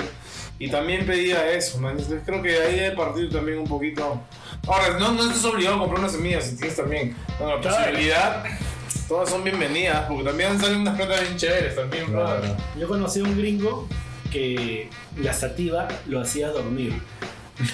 Y 0.59 0.71
también 0.71 1.05
pedía 1.05 1.51
eso, 1.53 1.79
man. 1.79 1.93
Entonces 1.99 2.23
creo 2.25 2.41
que 2.41 2.57
ahí 2.59 2.77
debe 2.77 2.97
partir 2.97 3.31
también 3.31 3.59
un 3.59 3.67
poquito. 3.69 4.19
Ahora, 4.67 4.99
no, 4.99 5.13
no 5.13 5.25
estás 5.25 5.45
obligado 5.45 5.77
a 5.77 5.79
comprar 5.81 6.01
una 6.01 6.09
semilla 6.09 6.41
si 6.41 6.57
tienes 6.57 6.77
también 6.77 7.17
bueno, 7.39 7.57
la 7.57 7.61
posibilidad. 7.61 8.45
Todas 9.09 9.31
son 9.31 9.43
bienvenidas, 9.43 10.07
porque 10.09 10.25
también 10.25 10.61
salen 10.61 10.81
unas 10.83 10.97
plantas 10.97 11.21
bien 11.21 11.37
chéveres 11.37 11.75
también, 11.75 12.07
Claro. 12.07 12.57
Yo 12.79 12.89
conocí 12.89 13.21
a 13.21 13.25
un 13.25 13.37
gringo 13.37 13.89
que 14.31 14.89
la 15.17 15.33
sativa 15.33 15.89
lo 16.07 16.21
hacía 16.21 16.49
dormir. 16.49 17.03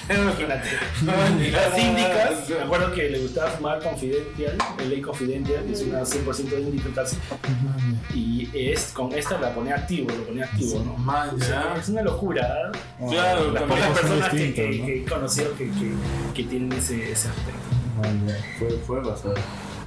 Imagínate. 0.09 0.69
Las 1.05 1.79
índicas, 1.79 2.49
me 2.49 2.59
acuerdo 2.63 2.91
que 2.93 3.09
le 3.09 3.19
gustaba 3.19 3.49
fumar 3.51 3.79
Confidential, 3.81 4.57
el 4.79 4.89
ley 4.89 5.01
Confidential, 5.01 5.63
que 5.65 5.73
es 5.73 5.81
una 5.83 6.01
100% 6.01 6.59
índica 6.59 6.89
casi. 6.95 7.17
Y 8.13 8.49
es, 8.53 8.91
con 8.93 9.13
esta 9.13 9.39
la 9.39 9.53
ponía 9.53 9.75
activo, 9.75 10.09
lo 10.09 10.23
ponía 10.25 10.45
activo, 10.45 10.83
¿no? 10.83 10.97
Man, 10.97 11.29
O 11.35 11.39
sea, 11.39 11.73
ya. 11.75 11.79
es 11.81 11.89
una 11.89 12.01
locura. 12.01 12.41
¿eh? 12.41 13.07
Claro, 13.09 13.51
Las 13.51 13.61
también 13.61 13.79
pocas 13.79 13.85
son 13.85 13.93
personas 14.09 14.29
que, 14.29 14.53
que, 14.53 14.77
¿no? 14.77 14.85
que 14.85 14.97
he 14.97 15.05
conocido 15.05 15.53
que, 15.57 15.65
que, 15.71 15.91
que 16.33 16.43
tienen 16.43 16.71
ese, 16.73 17.11
ese 17.11 17.29
aspecto. 17.29 17.59
Puede, 18.59 18.73
puede 18.79 19.01
pasar. 19.09 19.33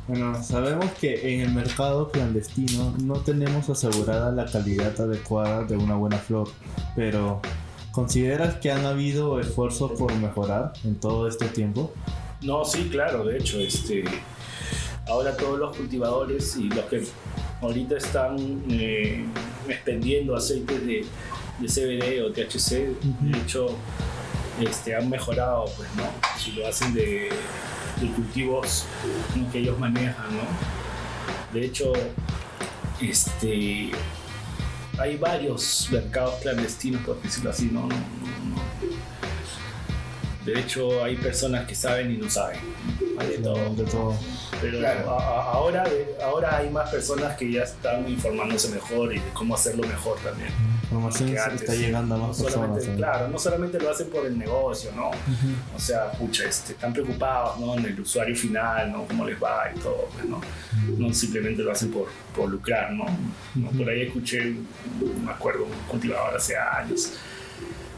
Bueno, 0.08 0.42
sabemos 0.42 0.86
que 1.00 1.34
en 1.34 1.40
el 1.42 1.52
mercado 1.52 2.10
clandestino 2.10 2.92
no 3.02 3.14
tenemos 3.20 3.70
asegurada 3.70 4.32
la 4.32 4.46
calidad 4.46 5.00
adecuada 5.00 5.62
de 5.64 5.76
una 5.76 5.94
buena 5.94 6.18
flor, 6.18 6.48
pero 6.96 7.40
¿consideras 7.92 8.56
que 8.56 8.72
han 8.72 8.84
habido 8.84 9.38
esfuerzos 9.38 9.92
por 9.92 10.12
mejorar 10.14 10.72
en 10.84 10.96
todo 10.96 11.28
este 11.28 11.46
tiempo? 11.46 11.92
No, 12.40 12.64
sí, 12.64 12.88
claro, 12.90 13.24
de 13.24 13.38
hecho, 13.38 13.60
este, 13.60 14.02
ahora 15.06 15.36
todos 15.36 15.58
los 15.58 15.76
cultivadores 15.76 16.56
y 16.56 16.64
los 16.64 16.84
que 16.86 17.04
ahorita 17.60 17.96
están 17.96 18.64
eh, 18.68 19.24
expendiendo 19.68 20.34
aceites 20.34 20.84
de, 20.84 21.04
de 21.60 21.68
CBD 21.68 22.24
o 22.24 22.32
THC, 22.32 22.98
de 23.20 23.38
hecho, 23.38 23.68
este, 24.60 24.96
han 24.96 25.08
mejorado, 25.08 25.66
pues, 25.76 25.88
¿no? 25.96 26.04
Si 26.36 26.52
lo 26.52 26.66
hacen 26.66 26.92
de, 26.94 27.28
de 28.00 28.06
cultivos 28.14 28.86
que 29.52 29.58
ellos 29.60 29.78
manejan, 29.78 30.26
¿no? 30.34 30.42
De 31.52 31.66
hecho, 31.66 31.92
este, 33.00 33.90
hay 34.98 35.16
varios 35.16 35.88
mercados 35.90 36.34
clandestinos, 36.42 37.02
por 37.02 37.20
decirlo 37.22 37.50
así, 37.50 37.70
¿no? 37.72 37.82
no, 37.82 37.88
no, 37.88 37.94
no. 38.56 38.62
De 40.44 40.58
hecho, 40.58 41.04
hay 41.04 41.16
personas 41.16 41.66
que 41.66 41.74
saben 41.74 42.10
y 42.12 42.16
no 42.16 42.28
saben. 42.28 42.58
Hay 43.18 43.28
de 43.28 43.38
todo. 43.38 43.74
De 43.74 43.84
todo. 43.84 44.16
Pero 44.60 44.78
Claro. 44.78 45.10
a- 45.10 45.22
a- 45.22 45.52
ahora, 45.52 45.84
ahora 46.24 46.56
hay 46.58 46.70
más 46.70 46.90
personas 46.90 47.36
que 47.36 47.50
ya 47.50 47.62
están 47.62 48.08
informándose 48.08 48.68
mejor 48.70 49.12
y 49.14 49.18
de 49.20 49.28
cómo 49.32 49.54
hacerlo 49.54 49.86
mejor 49.86 50.18
también. 50.20 50.50
Información 50.84 51.30
que 51.32 51.38
antes. 51.38 51.62
está 51.62 51.74
llegando 51.74 52.14
a 52.14 52.18
No 52.18 52.28
más 52.28 52.36
solamente, 52.36 52.74
personas. 52.74 52.94
¿eh? 52.94 52.96
claro, 52.98 53.28
no 53.28 53.38
solamente 53.38 53.78
lo 53.80 53.90
hacen 53.90 54.10
por 54.10 54.26
el 54.26 54.36
negocio, 54.38 54.90
¿no? 54.94 55.10
O 55.74 55.78
sea, 55.78 56.10
pucha, 56.12 56.44
este, 56.44 56.72
están 56.72 56.92
preocupados, 56.92 57.58
¿no? 57.60 57.78
En 57.78 57.86
el 57.86 57.98
usuario 58.00 58.36
final, 58.36 58.92
¿no? 58.92 59.04
Cómo 59.06 59.24
les 59.24 59.42
va 59.42 59.70
y 59.74 59.78
todo, 59.78 60.08
pues, 60.12 60.26
¿no? 60.26 60.40
No 60.98 61.14
simplemente 61.14 61.62
lo 61.62 61.72
hacen 61.72 61.90
por, 61.90 62.08
por 62.36 62.50
lucrar, 62.50 62.92
¿no? 62.92 63.06
¿no? 63.54 63.70
Por 63.70 63.88
ahí 63.88 64.02
escuché, 64.02 64.54
me 65.24 65.30
acuerdo, 65.30 65.64
un 65.64 65.72
cultivador 65.88 66.36
hace 66.36 66.56
años. 66.56 67.12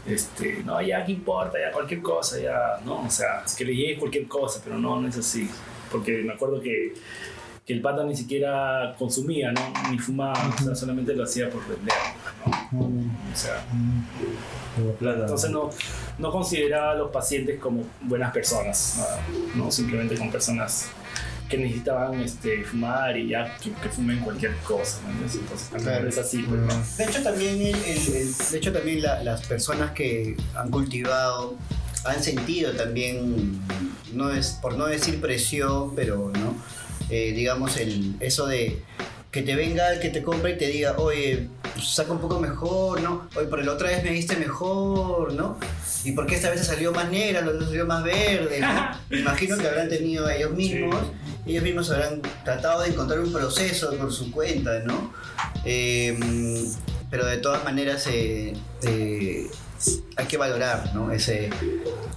Este, 0.07 0.61
no, 0.63 0.81
ya, 0.81 1.03
¿qué 1.03 1.13
importa? 1.13 1.57
Ya, 1.59 1.71
cualquier 1.71 2.01
cosa, 2.01 2.39
ya, 2.39 2.79
¿no? 2.85 3.05
O 3.05 3.09
sea, 3.09 3.41
es 3.45 3.55
que 3.55 3.65
le 3.65 3.75
llegue 3.75 3.97
cualquier 3.97 4.27
cosa, 4.27 4.61
pero 4.63 4.77
no, 4.77 4.99
no 4.99 5.07
es 5.07 5.17
así. 5.17 5.49
Porque 5.91 6.21
me 6.23 6.33
acuerdo 6.33 6.61
que, 6.61 6.93
que 7.65 7.73
el 7.73 7.81
pata 7.81 8.03
ni 8.03 8.15
siquiera 8.15 8.95
consumía, 8.99 9.51
¿no? 9.51 9.73
Ni 9.89 9.97
fumaba, 9.97 10.53
o 10.59 10.63
sea, 10.63 10.75
solamente 10.75 11.13
lo 11.15 11.23
hacía 11.23 11.49
por 11.49 11.67
vender, 11.67 11.95
¿no? 12.71 12.87
O 12.87 13.35
sea, 13.35 13.65
entonces 15.01 15.49
no, 15.49 15.69
no 16.19 16.31
consideraba 16.31 16.91
a 16.91 16.95
los 16.95 17.09
pacientes 17.09 17.59
como 17.59 17.83
buenas 18.01 18.31
personas. 18.31 19.03
No 19.55 19.71
simplemente 19.71 20.15
como 20.15 20.31
personas 20.31 20.89
que 21.49 21.57
necesitaban 21.57 22.19
este, 22.21 22.63
fumar 22.63 23.15
y 23.17 23.29
ya 23.29 23.55
que, 23.57 23.71
que 23.71 23.89
fumen 23.89 24.19
cualquier 24.19 24.55
cosa, 24.57 25.01
¿no? 25.03 25.09
Entonces 25.21 25.69
también 25.69 25.83
Claro. 25.93 26.09
es 26.09 26.17
así, 26.17 26.43
pues, 26.43 26.59
¿no? 26.61 26.73
De 26.97 27.03
hecho 27.05 27.23
también, 27.23 27.61
el- 27.61 27.75
el- 27.75 28.15
el- 28.15 28.33
de 28.51 28.57
hecho, 28.57 28.73
también 28.73 29.01
la- 29.01 29.23
las 29.23 29.45
personas 29.45 29.91
que 29.91 30.35
han 30.55 30.71
cultivado 30.71 31.55
han 32.03 32.21
sentido 32.23 32.71
también, 32.73 33.59
no 34.13 34.31
es, 34.31 34.57
por 34.61 34.75
no 34.77 34.85
decir 34.87 35.19
presión, 35.21 35.95
pero 35.95 36.31
no, 36.33 36.55
Eh, 37.11 37.33
digamos 37.33 37.77
el, 37.77 38.15
eso 38.19 38.47
de 38.47 38.81
que 39.35 39.41
te 39.41 39.53
venga 39.53 39.91
el 39.91 39.99
que 39.99 40.07
te 40.07 40.23
compra 40.23 40.49
y 40.49 40.57
te 40.57 40.67
diga, 40.67 40.95
oye, 40.97 41.49
saca 41.83 42.13
un 42.13 42.19
poco 42.19 42.39
mejor, 42.39 43.01
¿no? 43.01 43.27
Oye, 43.35 43.47
por 43.47 43.61
la 43.65 43.73
otra 43.73 43.89
vez 43.89 44.01
me 44.01 44.11
diste 44.11 44.37
mejor, 44.37 45.33
¿no? 45.33 45.59
¿Y 46.05 46.13
por 46.13 46.25
qué 46.25 46.35
esta 46.35 46.49
vez 46.49 46.65
salió 46.65 46.93
más 46.93 47.11
negra, 47.11 47.41
la 47.41 47.51
otra 47.51 47.67
salió 47.67 47.85
más 47.85 48.01
verde? 48.01 48.61
¿no? 48.61 48.91
Me 49.09 49.19
imagino 49.19 49.57
que 49.57 49.67
habrán 49.67 49.89
tenido 49.89 50.29
ellos 50.29 50.51
mismos, 50.51 50.95
ellos 51.45 51.63
mismos 51.63 51.91
habrán 51.91 52.21
tratado 52.45 52.83
de 52.83 52.91
encontrar 52.91 53.19
un 53.19 53.33
proceso 53.33 53.93
por 53.97 54.13
su 54.13 54.31
cuenta, 54.31 54.79
¿no? 54.85 55.13
Eh, 55.65 56.17
pero 57.11 57.25
de 57.25 57.35
todas 57.35 57.61
maneras 57.65 58.07
eh, 58.07 58.53
eh, 58.83 59.47
hay 60.15 60.25
que 60.25 60.37
valorar 60.37 60.91
¿no? 60.95 61.11
ese, 61.11 61.49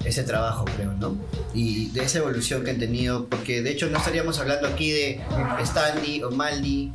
ese 0.04 0.22
trabajo, 0.22 0.64
creo, 0.76 0.92
¿no? 0.92 1.16
Y 1.54 1.90
de 1.90 2.04
esa 2.04 2.18
evolución 2.18 2.64
que 2.64 2.70
han 2.70 2.78
tenido, 2.78 3.26
porque 3.26 3.62
de 3.62 3.70
hecho 3.70 3.88
no 3.88 3.98
estaríamos 3.98 4.38
hablando 4.38 4.68
aquí 4.68 4.90
de 4.92 5.20
Standy 5.64 6.22
o 6.22 6.30
Maldi, 6.30 6.92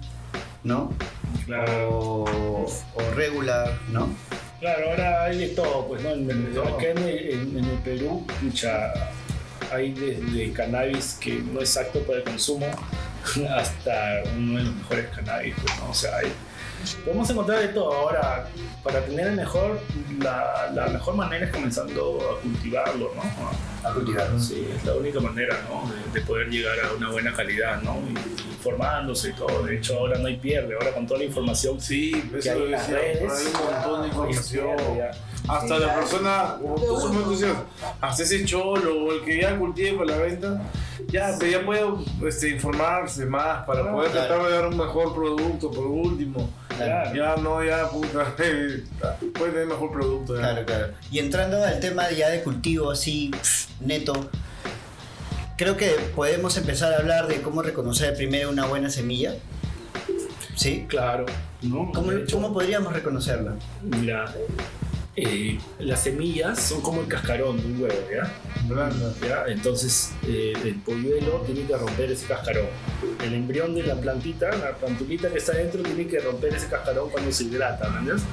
¿no? 0.63 0.93
O, 1.89 2.65
o 2.95 3.01
regular, 3.15 3.77
¿no? 3.89 4.09
Claro, 4.59 4.91
ahora 4.91 5.23
hay 5.25 5.37
de 5.39 5.47
todo, 5.49 5.87
pues, 5.87 6.01
¿no? 6.03 6.11
En, 6.11 6.29
en- 6.29 6.57
acá 6.57 6.87
en 6.91 6.97
el, 6.99 7.29
en- 7.57 7.65
el 7.65 7.77
Perú, 7.83 8.25
pucha, 8.41 8.93
hay 9.71 9.91
desde 9.91 10.53
cannabis 10.53 11.17
que 11.19 11.35
no 11.39 11.59
es 11.61 11.75
apto 11.75 11.99
para 12.03 12.19
el 12.19 12.23
consumo 12.23 12.65
hasta 13.57 14.23
uno 14.37 14.57
de 14.59 14.63
los 14.65 14.75
mejores 14.75 15.07
cannabis, 15.09 15.53
pues, 15.61 15.77
¿no? 15.79 15.89
O 15.89 15.93
sea, 15.93 16.15
hay- 16.17 16.31
podemos 17.03 17.29
encontrar 17.29 17.59
de 17.59 17.69
todo. 17.69 17.93
Ahora, 17.93 18.47
para 18.83 19.03
tener 19.05 19.27
el 19.27 19.35
mejor, 19.35 19.79
la, 20.19 20.71
la 20.73 20.87
mejor 20.87 21.15
manera 21.15 21.45
es 21.45 21.51
comenzando 21.51 22.19
a 22.19 22.41
cultivarlo, 22.41 23.11
¿no? 23.15 23.72
A 23.83 23.93
cultivarlo. 23.93 24.39
Sí, 24.39 24.67
es 24.75 24.83
la 24.85 24.93
única 24.95 25.19
manera, 25.19 25.59
¿no? 25.69 25.89
De, 25.91 26.19
de 26.19 26.25
poder 26.25 26.47
llegar 26.49 26.75
a 26.79 26.93
una 26.93 27.09
buena 27.11 27.33
calidad, 27.33 27.81
¿no? 27.81 27.97
Y- 28.09 28.43
informándose 28.63 29.29
y 29.29 29.33
todo. 29.33 29.63
De 29.63 29.75
hecho, 29.75 29.99
ahora 29.99 30.17
no 30.19 30.27
hay 30.27 30.37
pierde. 30.37 30.73
Ahora 30.75 30.93
con 30.93 31.05
toda 31.05 31.19
la 31.19 31.25
información 31.25 31.81
Sí, 31.81 32.11
eso 32.33 32.51
hay 32.53 32.69
las 32.69 32.89
redes, 32.89 33.21
hay 33.29 33.45
un 33.47 33.73
montón 33.73 34.01
de 34.03 34.07
información. 34.07 34.67
Hasta 35.49 35.77
la 35.79 35.95
persona, 35.95 36.55
como 36.61 36.75
tú 36.75 37.45
hasta 37.99 38.23
ese 38.23 38.45
cholo 38.45 39.03
o 39.03 39.11
el 39.11 39.21
que 39.25 39.41
ya 39.41 39.57
cultive 39.59 39.97
para 39.97 40.11
la 40.11 40.17
venta, 40.23 40.61
ya, 41.09 41.35
pero 41.37 41.51
ya 41.51 41.65
puede 41.65 41.81
este, 42.29 42.49
informarse 42.51 43.25
más 43.25 43.65
para 43.65 43.91
poder 43.91 44.11
Claro. 44.11 44.27
tratar 44.27 44.47
de 44.47 44.53
dar 44.53 44.67
un 44.67 44.77
mejor 44.77 45.13
producto 45.13 45.69
por 45.69 45.85
último. 45.85 46.49
Claro. 46.77 47.13
Ya 47.13 47.35
no, 47.41 47.61
ya 47.61 47.89
puta, 47.89 48.33
puede 48.37 49.51
tener 49.51 49.67
mejor 49.67 49.91
producto. 49.91 50.35
Ya. 50.35 50.41
Claro, 50.41 50.65
claro. 50.65 50.93
Y 51.11 51.19
entrando 51.19 51.61
al 51.61 51.79
tema 51.81 52.09
ya 52.11 52.29
de 52.29 52.41
cultivo 52.41 52.91
así 52.91 53.29
neto, 53.85 54.29
creo 55.57 55.77
que 55.77 55.89
podemos 56.15 56.57
empezar 56.57 56.93
a 56.93 56.97
hablar 56.97 57.27
de 57.27 57.41
cómo 57.41 57.61
reconocer 57.61 58.15
primero 58.15 58.49
una 58.49 58.65
buena 58.65 58.89
semilla. 58.89 59.35
¿Sí? 60.55 60.85
Claro, 60.87 61.25
¿no? 61.61 61.91
¿Cómo, 61.93 62.11
hecho, 62.11 62.35
cómo 62.35 62.53
podríamos 62.53 62.93
reconocerla? 62.93 63.55
Mira, 63.81 64.33
eh, 65.15 65.59
las 65.79 66.03
semillas 66.03 66.59
son 66.59 66.81
como 66.81 67.01
el 67.01 67.07
cascarón 67.07 67.57
de 67.57 67.65
un 67.65 67.81
huevo, 67.81 68.07
¿ya? 68.11 68.31
Blanda. 68.67 69.13
¿Ya? 69.21 69.45
Entonces, 69.47 70.11
eh, 70.27 70.53
el 70.63 70.75
polluelo 70.81 71.41
tiene 71.45 71.67
que 71.67 71.75
romper 71.75 72.11
ese 72.11 72.25
cascarón. 72.25 72.67
El 73.23 73.33
embrión 73.33 73.75
de 73.75 73.83
la 73.83 73.95
plantita, 73.95 74.49
la 74.55 74.75
plantulita 74.75 75.29
que 75.29 75.37
está 75.37 75.53
dentro, 75.53 75.83
tiene 75.83 76.07
que 76.07 76.19
romper 76.19 76.55
ese 76.55 76.67
cascarón 76.67 77.09
cuando 77.09 77.31
se 77.31 77.43
hidrata, 77.43 77.89
¿me 77.89 77.99
entiendes? 77.99 78.25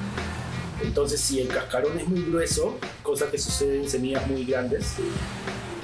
Entonces, 0.83 1.21
si 1.21 1.39
el 1.39 1.47
cascarón 1.47 1.97
es 1.99 2.07
muy 2.07 2.21
grueso, 2.23 2.77
cosa 3.03 3.29
que 3.29 3.37
sucede 3.37 3.77
en 3.77 3.89
semillas 3.89 4.25
muy 4.27 4.45
grandes, 4.45 4.95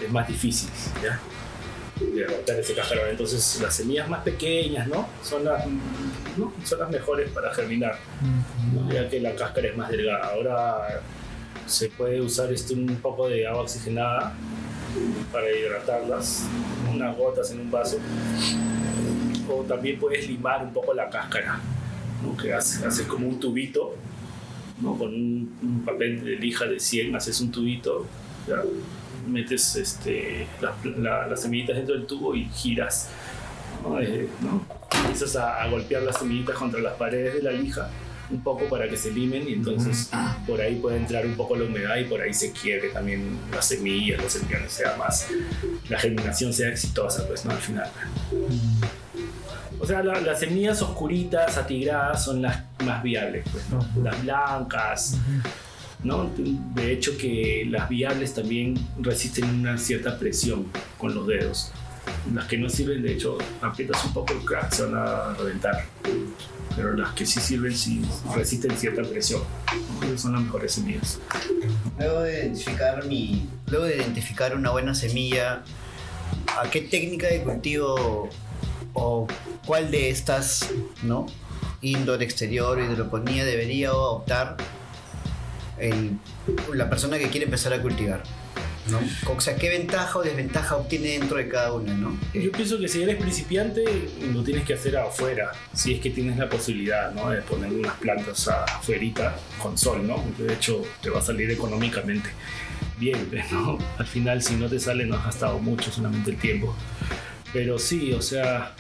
es 0.04 0.12
más 0.12 0.28
difícil, 0.28 0.70
¿ya? 1.04 1.20
De 2.00 2.26
romper 2.26 2.60
ese 2.60 2.74
cascarón. 2.74 3.10
Entonces, 3.10 3.60
las 3.62 3.76
semillas 3.76 4.08
más 4.10 4.24
pequeñas, 4.24 4.88
¿no? 4.88 5.08
Son 5.24 5.44
las, 5.44 5.66
¿no? 6.38 6.54
Son 6.64 6.80
las 6.80 6.90
mejores 6.90 7.30
para 7.32 7.54
germinar, 7.54 7.98
¿no? 8.74 8.92
ya 8.92 9.10
que 9.10 9.20
la 9.20 9.36
cáscara 9.36 9.68
es 9.68 9.78
más 9.78 9.90
delgada. 9.90 10.32
Ahora 10.34 11.02
se 11.66 11.90
puede 11.90 12.22
usar 12.22 12.52
este, 12.52 12.74
un 12.74 12.96
poco 12.98 13.28
de 13.28 13.48
agua 13.48 13.64
oxigenada 13.64 14.34
para 15.32 15.50
hidratarlas, 15.52 16.46
unas 16.92 17.16
gotas 17.18 17.52
en 17.52 17.62
un 17.62 17.72
vaso. 17.72 17.98
O 19.50 19.64
también 19.64 20.00
puedes 20.00 20.28
limar 20.28 20.64
un 20.64 20.74
poco 20.74 20.94
la 20.94 21.10
cáscara, 21.10 21.60
¿no? 22.22 22.36
que 22.36 22.54
haces 22.54 23.02
como 23.08 23.28
un 23.28 23.40
tubito, 23.40 23.96
¿no? 24.82 24.98
con 24.98 25.10
un, 25.14 25.58
un 25.62 25.84
papel 25.86 26.24
de 26.24 26.36
lija 26.38 26.66
de 26.66 26.80
100, 26.80 27.16
haces 27.16 27.40
un 27.42 27.52
tubito, 27.52 28.06
¿ya? 28.48 28.58
metes 29.28 29.76
este, 29.76 30.48
las, 30.62 30.74
la- 30.98 31.28
las 31.28 31.42
semillitas 31.42 31.76
dentro 31.76 31.96
del 31.96 32.06
tubo 32.06 32.34
y 32.36 32.46
giras. 32.50 33.10
¿no? 33.84 34.00
Eh, 34.02 34.28
¿no? 34.42 34.66
Empiezas 35.02 35.36
a, 35.36 35.62
a 35.64 35.68
golpear 35.70 36.02
las 36.04 36.18
semillitas 36.20 36.56
contra 36.56 36.80
las 36.80 36.94
paredes 36.94 37.36
de 37.36 37.42
la 37.44 37.52
lija 37.52 37.90
un 38.30 38.42
poco 38.44 38.66
para 38.66 38.90
que 38.90 38.98
se 38.98 39.10
limen 39.12 39.48
y 39.48 39.54
entonces 39.54 40.10
por 40.46 40.60
ahí 40.60 40.76
puede 40.76 40.98
entrar 40.98 41.26
un 41.26 41.36
poco 41.36 41.56
la 41.56 41.64
humedad 41.64 41.96
y 41.96 42.04
por 42.04 42.20
ahí 42.20 42.34
se 42.34 42.52
quiebre 42.52 42.90
también 42.90 43.38
las 43.54 43.66
semillas, 43.70 44.22
los 44.22 44.36
embriones, 44.36 44.74
sea 44.74 44.98
más, 44.98 45.28
la 45.88 45.98
germinación 45.98 46.52
sea 46.52 46.68
exitosa, 46.70 47.26
pues, 47.26 47.46
¿no? 47.46 47.52
Al 47.52 47.58
final. 47.60 47.90
O 49.80 49.86
sea, 49.86 50.04
la- 50.04 50.20
las 50.22 50.40
semillas 50.40 50.82
oscuritas, 50.82 51.58
atigradas, 51.58 52.24
son 52.26 52.42
las 52.42 52.64
más 52.84 53.04
viables, 53.04 53.46
pues, 53.52 53.64
¿no? 53.70 53.80
Las 54.04 54.22
blancas, 54.24 55.18
¿no? 56.04 56.30
De 56.76 56.92
hecho 56.94 57.18
que 57.18 57.66
las 57.70 57.88
viables 57.90 58.34
también 58.34 58.76
resisten 59.00 59.46
una 59.46 59.78
cierta 59.78 60.18
presión 60.18 60.66
con 60.98 61.14
los 61.14 61.28
dedos. 61.28 61.72
Las 62.34 62.46
que 62.46 62.58
no 62.58 62.70
sirven, 62.70 63.04
de 63.04 63.14
hecho, 63.14 63.38
aprietas 63.62 64.04
un 64.06 64.14
poco 64.14 64.34
el 64.34 64.40
crack, 64.40 64.72
se 64.72 64.84
van 64.86 64.96
a 64.96 65.34
reventar. 65.34 65.86
Pero 66.76 66.94
las 66.94 67.12
que 67.14 67.26
sí 67.26 67.40
sirven, 67.40 67.76
sí 67.76 68.02
resisten 68.36 68.78
cierta 68.78 69.02
presión. 69.04 69.42
son 70.16 70.34
las 70.34 70.42
mejores 70.42 70.74
semillas. 70.74 71.20
Luego 72.00 72.22
de 72.22 72.40
identificar 72.40 73.04
mi, 73.06 73.50
luego 73.68 73.86
de 73.86 73.98
identificar 73.98 74.56
una 74.56 74.70
buena 74.72 74.94
semilla, 74.96 75.64
¿a 76.62 76.70
qué 76.70 76.82
técnica 76.82 77.28
de 77.28 77.42
cultivo 77.44 78.30
o 78.98 79.28
cuál 79.66 79.92
de 79.92 80.10
estas, 80.10 80.70
no? 81.04 81.28
Indoor, 81.82 82.24
exterior, 82.24 82.80
hidroponía 82.80 83.46
debería 83.46 83.94
optar 83.94 84.58
la 86.74 86.90
persona 86.90 87.20
que 87.20 87.30
quiere 87.30 87.46
empezar 87.46 87.72
a 87.74 87.82
cultivar, 87.82 88.24
¿no? 88.90 89.00
O 89.32 89.40
sea, 89.40 89.56
¿qué 89.56 89.70
ventaja 89.70 90.18
o 90.18 90.24
desventaja 90.24 90.76
obtiene 90.76 91.10
dentro 91.10 91.38
de 91.38 91.48
cada 91.48 91.74
una, 91.74 91.94
no? 91.94 92.18
Yo 92.34 92.52
pienso 92.52 92.80
que 92.80 92.88
si 92.88 93.04
eres 93.04 93.18
principiante, 93.18 93.86
lo 94.34 94.44
tienes 94.44 94.66
que 94.66 94.74
hacer 94.74 94.98
afuera, 94.98 95.52
si 95.74 95.94
es 95.94 96.02
que 96.02 96.10
tienes 96.10 96.38
la 96.38 96.50
posibilidad 96.50 97.14
¿no? 97.14 97.30
de 97.30 97.44
poner 97.44 97.72
unas 97.72 97.94
plantas 97.98 98.48
afuera 98.48 99.36
con 99.62 99.78
sol, 99.78 100.08
¿no? 100.08 100.24
De 100.40 100.52
hecho, 100.52 100.82
te 101.02 101.12
va 101.12 101.20
a 101.20 101.22
salir 101.22 101.52
económicamente 101.52 102.32
bien, 103.00 103.30
¿no? 103.52 103.78
Al 104.00 104.08
final, 104.08 104.42
si 104.42 104.56
no 104.56 104.68
te 104.68 104.80
sale, 104.80 105.06
no 105.06 105.16
has 105.18 105.26
gastado 105.26 105.60
mucho, 105.60 105.92
solamente 105.92 106.32
el 106.32 106.38
tiempo. 106.38 106.76
Pero 107.54 107.80
sí, 107.80 108.14
o 108.14 108.22
sea, 108.22 108.76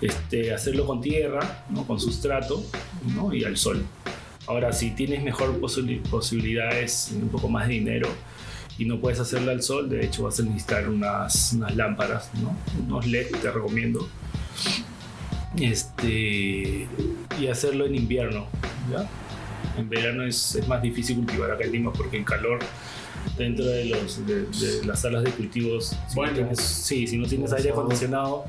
este, 0.00 0.52
hacerlo 0.54 0.86
con 0.86 1.00
tierra, 1.00 1.64
¿no? 1.70 1.86
con 1.86 1.98
sustrato 2.00 2.64
¿no? 3.14 3.34
y 3.34 3.44
al 3.44 3.56
sol. 3.56 3.84
Ahora, 4.46 4.72
si 4.72 4.90
tienes 4.90 5.22
mejor 5.22 5.60
posi- 5.60 6.00
posibilidades, 6.02 7.12
un 7.14 7.28
poco 7.28 7.48
más 7.48 7.68
de 7.68 7.74
dinero, 7.74 8.08
y 8.78 8.84
no 8.86 8.98
puedes 8.98 9.20
hacerla 9.20 9.52
al 9.52 9.62
sol, 9.62 9.88
de 9.90 10.04
hecho 10.04 10.22
vas 10.24 10.40
a 10.40 10.42
necesitar 10.42 10.88
unas, 10.88 11.52
unas 11.52 11.76
lámparas, 11.76 12.30
¿no? 12.42 12.56
unos 12.86 13.06
LED, 13.06 13.26
te 13.42 13.50
recomiendo. 13.50 14.08
Este, 15.58 16.86
y 17.40 17.46
hacerlo 17.50 17.86
en 17.86 17.94
invierno. 17.94 18.46
¿ya? 18.90 19.08
En 19.78 19.88
verano 19.88 20.24
es, 20.24 20.54
es 20.54 20.66
más 20.68 20.82
difícil 20.82 21.16
cultivar 21.16 21.50
acá 21.50 21.64
en 21.64 21.72
Lima 21.72 21.92
porque 21.92 22.16
el 22.18 22.24
calor 22.24 22.60
dentro 23.36 23.64
de, 23.64 23.84
los, 23.86 24.26
de, 24.26 24.42
de 24.44 24.84
las 24.84 25.00
salas 25.00 25.24
de 25.24 25.30
cultivos, 25.32 25.96
si, 26.08 26.14
Bueno. 26.14 26.32
no 26.32 26.38
tienes, 26.38 26.60
sí, 26.60 27.06
si 27.06 27.16
no 27.16 27.26
tienes 27.28 27.52
aire 27.52 27.70
acondicionado, 27.70 28.44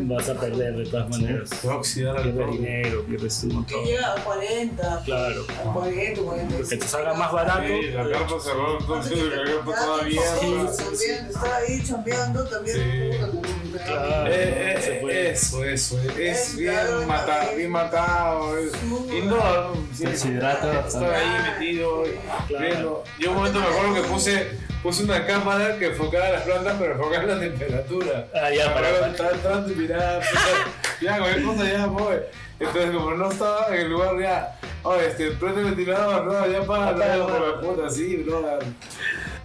vas 0.00 0.28
a 0.28 0.34
perder 0.34 0.76
de 0.76 0.86
todas 0.86 1.08
maneras. 1.08 1.48
Se 1.50 1.66
va 1.66 1.74
a 1.74 1.76
oxidar 1.78 2.16
al 2.18 2.50
dinero, 2.52 3.04
pierdes 3.06 3.42
un 3.44 3.48
Que 3.50 3.54
montón. 3.56 3.84
llega 3.84 4.12
a 4.12 4.24
40. 4.24 5.02
Claro. 5.04 5.44
A 5.64 5.72
40, 5.72 6.20
40. 6.22 6.56
Que 6.68 6.76
te 6.76 6.88
salga 6.88 7.14
más 7.14 7.32
barato. 7.32 7.62
Sí, 7.66 7.90
la 7.92 8.08
carpa 8.10 8.40
cerró, 8.40 8.78
entonces 8.80 9.18
la 9.22 9.44
carpa 9.44 9.74
toda 9.84 10.00
abierta. 10.02 10.40
También 10.40 11.26
estaba 11.26 11.56
ahí 11.56 11.82
chambeando, 11.84 12.44
también. 12.44 12.76
Sí. 12.76 13.16
Claro. 13.84 14.26
Eh, 14.32 14.74
eh, 14.76 14.80
se 14.82 14.92
puede. 15.02 15.30
eso, 15.30 15.64
eso, 15.64 16.00
es 16.00 16.16
Es 16.48 16.56
bien 16.56 16.72
claro, 16.72 17.06
matado, 17.06 17.56
bien 17.56 17.70
matado. 17.70 18.58
es- 18.58 18.72
Y 18.82 19.26
no, 19.26 19.36
sí, 19.94 20.04
Deshidrata 20.06 20.86
Estaba 20.86 21.14
ahí 21.16 21.52
metido, 21.60 22.02
Claro. 22.48 22.64
viendo. 22.66 23.04
Yo 23.18 23.30
un 23.30 23.36
momento 23.36 23.60
me 23.60 23.66
acuerdo 23.66 23.94
que 23.94 24.08
puse, 24.16 24.46
puse 24.82 25.02
una 25.04 25.26
cámara 25.26 25.78
que 25.78 25.86
enfocaba 25.86 26.30
las 26.30 26.42
plantas, 26.42 26.74
pero 26.78 26.92
enfocaba 26.92 27.22
la 27.24 27.40
temperatura. 27.40 28.26
Ah, 28.34 28.50
ya, 28.50 28.72
para- 28.74 29.08
estar 29.08 29.32
entrando 29.34 29.72
y 29.72 29.76
mirar, 29.76 30.22
ya, 31.00 31.18
cualquier 31.18 31.44
cosa 31.44 31.64
ya, 31.70 31.86
voy. 31.86 32.16
Entonces, 32.58 32.90
como 32.90 33.10
no 33.12 33.30
estaba 33.30 33.66
en 33.68 33.74
el 33.82 33.90
lugar, 33.90 34.18
ya, 34.18 34.58
oye, 34.82 35.06
este, 35.08 35.30
prende 35.32 35.60
el 35.60 35.66
ventilador, 35.66 36.24
no, 36.24 36.46
ya 36.50 36.62
para, 36.66 36.92
no, 36.92 37.26
por 37.26 37.40
la 37.48 37.60
puta, 37.60 37.90
sí, 37.90 38.16
bro. 38.26 38.58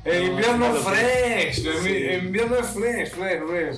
El 0.05 0.23
No, 0.25 0.31
invierno 0.31 0.73
fresh, 0.75 1.65
el 1.65 2.23
invierno 2.25 2.55
es 2.57 2.67
fresh, 2.67 3.09
fresh, 3.11 3.41
fresh. 3.47 3.77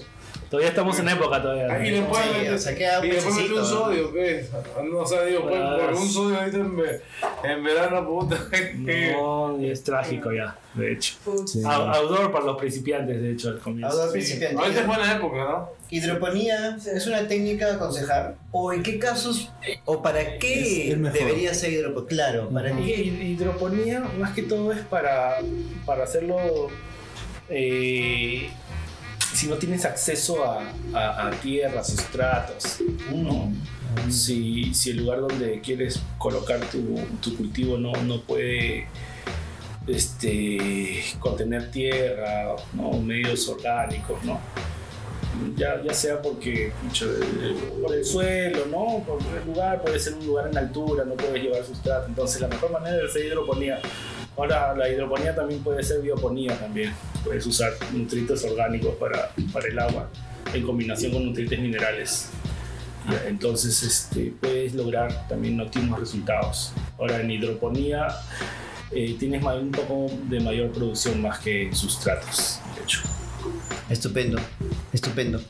Todavía 0.54 0.70
estamos 0.70 1.00
en 1.00 1.10
época 1.10 1.42
todavía. 1.42 1.68
¿no? 1.68 1.84
Y 1.84 1.90
después, 1.90 2.22
Sí, 2.44 2.48
o 2.48 2.58
sea, 2.60 2.76
queda 2.76 3.00
un 3.02 3.66
sodio, 3.66 4.14
¿qué? 4.14 4.46
No, 4.88 5.00
o 5.00 5.06
sea, 5.08 5.24
digo, 5.24 5.42
pues, 5.50 5.60
Ah, 5.60 5.78
por 5.82 5.94
un 5.96 6.08
sodio 6.08 6.38
ahorita 6.38 6.58
en, 6.58 7.52
en 7.52 7.64
verano, 7.64 8.06
puta. 8.08 8.38
No, 8.78 9.58
es 9.60 9.84
trágico 9.84 10.32
ya, 10.32 10.56
de 10.76 10.92
hecho. 10.94 11.16
Sí. 11.48 11.64
Out- 11.66 11.96
Outdoor 11.96 12.32
para 12.32 12.46
los 12.46 12.58
principiantes, 12.58 13.20
de 13.20 13.32
hecho, 13.32 13.50
al 13.50 13.58
comienzo. 13.62 13.88
Outdoor 13.88 14.10
Sí. 14.10 14.14
principiante. 14.14 14.62
Ahorita 14.62 14.82
es 14.82 14.86
buena 14.88 15.12
época, 15.16 15.38
¿no? 15.38 15.70
¿Hidroponía 15.90 16.78
es 16.86 17.08
una 17.08 17.28
técnica 17.28 17.72
a 17.72 17.74
aconsejar? 17.74 18.36
¿O 18.52 18.72
en 18.74 18.84
qué 18.84 19.00
casos, 19.00 19.50
o 19.86 20.04
para 20.04 20.38
qué 20.38 20.96
debería 21.14 21.52
ser 21.56 21.74
hidroponía? 21.74 22.10
Claro, 22.10 22.50
¿para 22.50 22.72
qué? 22.76 22.82
y- 23.02 23.32
hidroponía, 23.32 24.02
más 24.20 24.36
que 24.36 24.44
todo, 24.44 24.72
es 24.72 24.82
para, 24.82 25.38
para 25.84 26.04
hacerlo. 26.04 26.68
eh, 27.50 28.50
si 29.44 29.50
no 29.50 29.58
tienes 29.58 29.84
acceso 29.84 30.42
a, 30.46 30.64
a, 30.94 31.28
a 31.28 31.32
tierra, 31.32 31.84
sustratos, 31.84 32.78
¿no? 33.14 33.52
Si, 34.10 34.74
si 34.74 34.92
el 34.92 34.98
lugar 34.98 35.20
donde 35.20 35.60
quieres 35.60 36.00
colocar 36.18 36.62
tu, 36.72 36.98
tu 37.22 37.36
cultivo 37.36 37.78
no, 37.78 37.92
no 38.04 38.22
puede 38.22 38.88
este, 39.86 41.04
contener 41.20 41.72
tierra, 41.72 42.56
¿no? 42.72 42.94
medios 43.02 43.50
orgánicos, 43.50 44.24
¿no? 44.24 44.40
Ya, 45.58 45.82
ya 45.84 45.94
sea 45.94 46.22
porque 46.22 46.72
por 47.82 47.94
el 47.94 48.06
suelo, 48.06 48.66
¿no? 48.68 49.04
Por 49.06 49.20
el 49.38 49.46
lugar, 49.46 49.82
puede 49.82 50.00
ser 50.00 50.14
un 50.14 50.26
lugar 50.26 50.48
en 50.48 50.58
altura, 50.58 51.04
no 51.04 51.16
puedes 51.16 51.44
llevar 51.44 51.66
sustrato. 51.66 52.08
Entonces 52.08 52.40
la 52.40 52.48
mejor 52.48 52.72
manera 52.72 52.96
es 53.04 53.10
hacer 53.10 53.26
hidroponía. 53.26 53.82
Ahora 54.36 54.76
la 54.76 54.90
hidroponía 54.90 55.36
también 55.36 55.62
puede 55.64 55.84
ser 55.84 56.02
bioponía 56.02 56.58
también. 56.58 56.94
Puedes 57.24 57.46
usar 57.46 57.74
nutrientes 57.92 58.44
orgánicos 58.44 58.96
para, 58.96 59.32
para 59.52 59.68
el 59.68 59.78
agua 59.78 60.10
en 60.54 60.66
combinación 60.66 61.12
con 61.12 61.26
nutrientes 61.26 61.60
minerales. 61.60 62.30
Entonces 63.28 63.84
este, 63.84 64.34
puedes 64.40 64.74
lograr 64.74 65.28
también 65.28 65.60
óptimos 65.60 66.00
resultados. 66.00 66.72
Ahora 66.98 67.20
en 67.20 67.32
hidroponía 67.32 68.08
eh, 68.92 69.16
tienes 69.20 69.44
un 69.44 69.72
poco 69.72 70.12
de 70.30 70.40
mayor 70.40 70.72
producción 70.72 71.22
más 71.22 71.40
que 71.40 71.74
sustratos, 71.74 72.60
de 72.76 72.84
hecho. 72.84 73.02
Estupendo, 73.90 74.40
estupendo. 74.94 75.42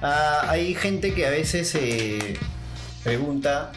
Ah, 0.00 0.46
hay 0.48 0.74
gente 0.74 1.12
que 1.12 1.26
a 1.26 1.30
veces 1.30 1.74
eh, 1.74 2.36
pregunta 3.02 3.72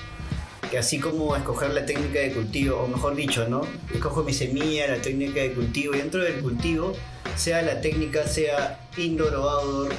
que 0.74 0.80
así 0.80 0.98
como 0.98 1.36
escoger 1.36 1.72
la 1.72 1.86
técnica 1.86 2.20
de 2.20 2.32
cultivo, 2.32 2.78
o 2.78 2.88
mejor 2.88 3.16
dicho, 3.16 3.48
¿no? 3.48 3.62
Escojo 3.94 4.24
mi 4.24 4.34
semilla, 4.34 4.88
la 4.88 5.00
técnica 5.00 5.40
de 5.40 5.52
cultivo, 5.54 5.94
y 5.94 6.00
dentro 6.00 6.24
del 6.24 6.41
cultivo, 6.41 6.94
sea 7.36 7.62
la 7.62 7.80
técnica, 7.80 8.26
sea 8.26 8.80
indoor 8.98 9.36
o 9.36 9.50
outdoor, 9.52 9.94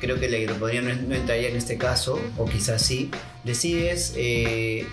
creo 0.00 0.20
que 0.20 0.28
la 0.28 0.38
hidroponía 0.38 0.82
no, 0.82 1.12
entraría 1.12 1.48
en 1.48 1.56
este 1.56 1.78
caso, 1.78 2.16
o 2.36 2.44
quizás 2.44 2.80
sí, 2.80 3.10
decides 3.42 4.14
eh, 4.16 4.86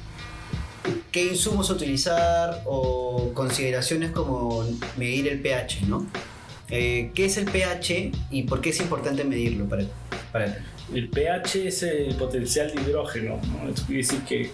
qué 1.11 1.25
insumos 1.25 1.69
utilizar 1.69 2.63
o 2.65 3.31
consideraciones 3.35 4.09
como 4.09 4.65
medir 4.97 5.27
el 5.27 5.39
pH, 5.39 5.83
¿no? 5.87 6.07
Eh, 6.69 7.11
¿Qué 7.13 7.25
es 7.25 7.37
el 7.37 7.45
pH 7.45 8.11
y 8.31 8.41
por 8.41 8.59
qué 8.59 8.71
es 8.71 8.79
importante 8.79 9.23
medirlo 9.23 9.69
para, 9.69 9.83
para 10.31 10.47
ti? 10.47 10.63
El 10.95 11.09
pH 11.09 11.67
es 11.67 11.83
el 11.83 12.15
potencial 12.15 12.73
de 12.73 12.81
hidrógeno. 12.81 13.39
¿no? 13.47 13.69
Esto 13.69 13.83
quiere 13.85 14.01
decir 14.01 14.21
que 14.21 14.51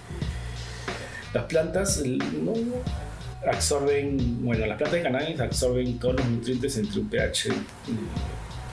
las 1.33 1.45
plantas 1.45 2.03
no 2.05 2.53
absorben, 3.49 4.43
bueno, 4.43 4.65
las 4.65 4.77
plantas 4.77 4.93
de 4.93 5.03
cannabis 5.03 5.39
absorben 5.39 5.97
todos 5.97 6.15
los 6.17 6.25
nutrientes 6.27 6.77
entre 6.77 6.99
un 6.99 7.09
pH 7.09 7.49
eh, 7.49 7.55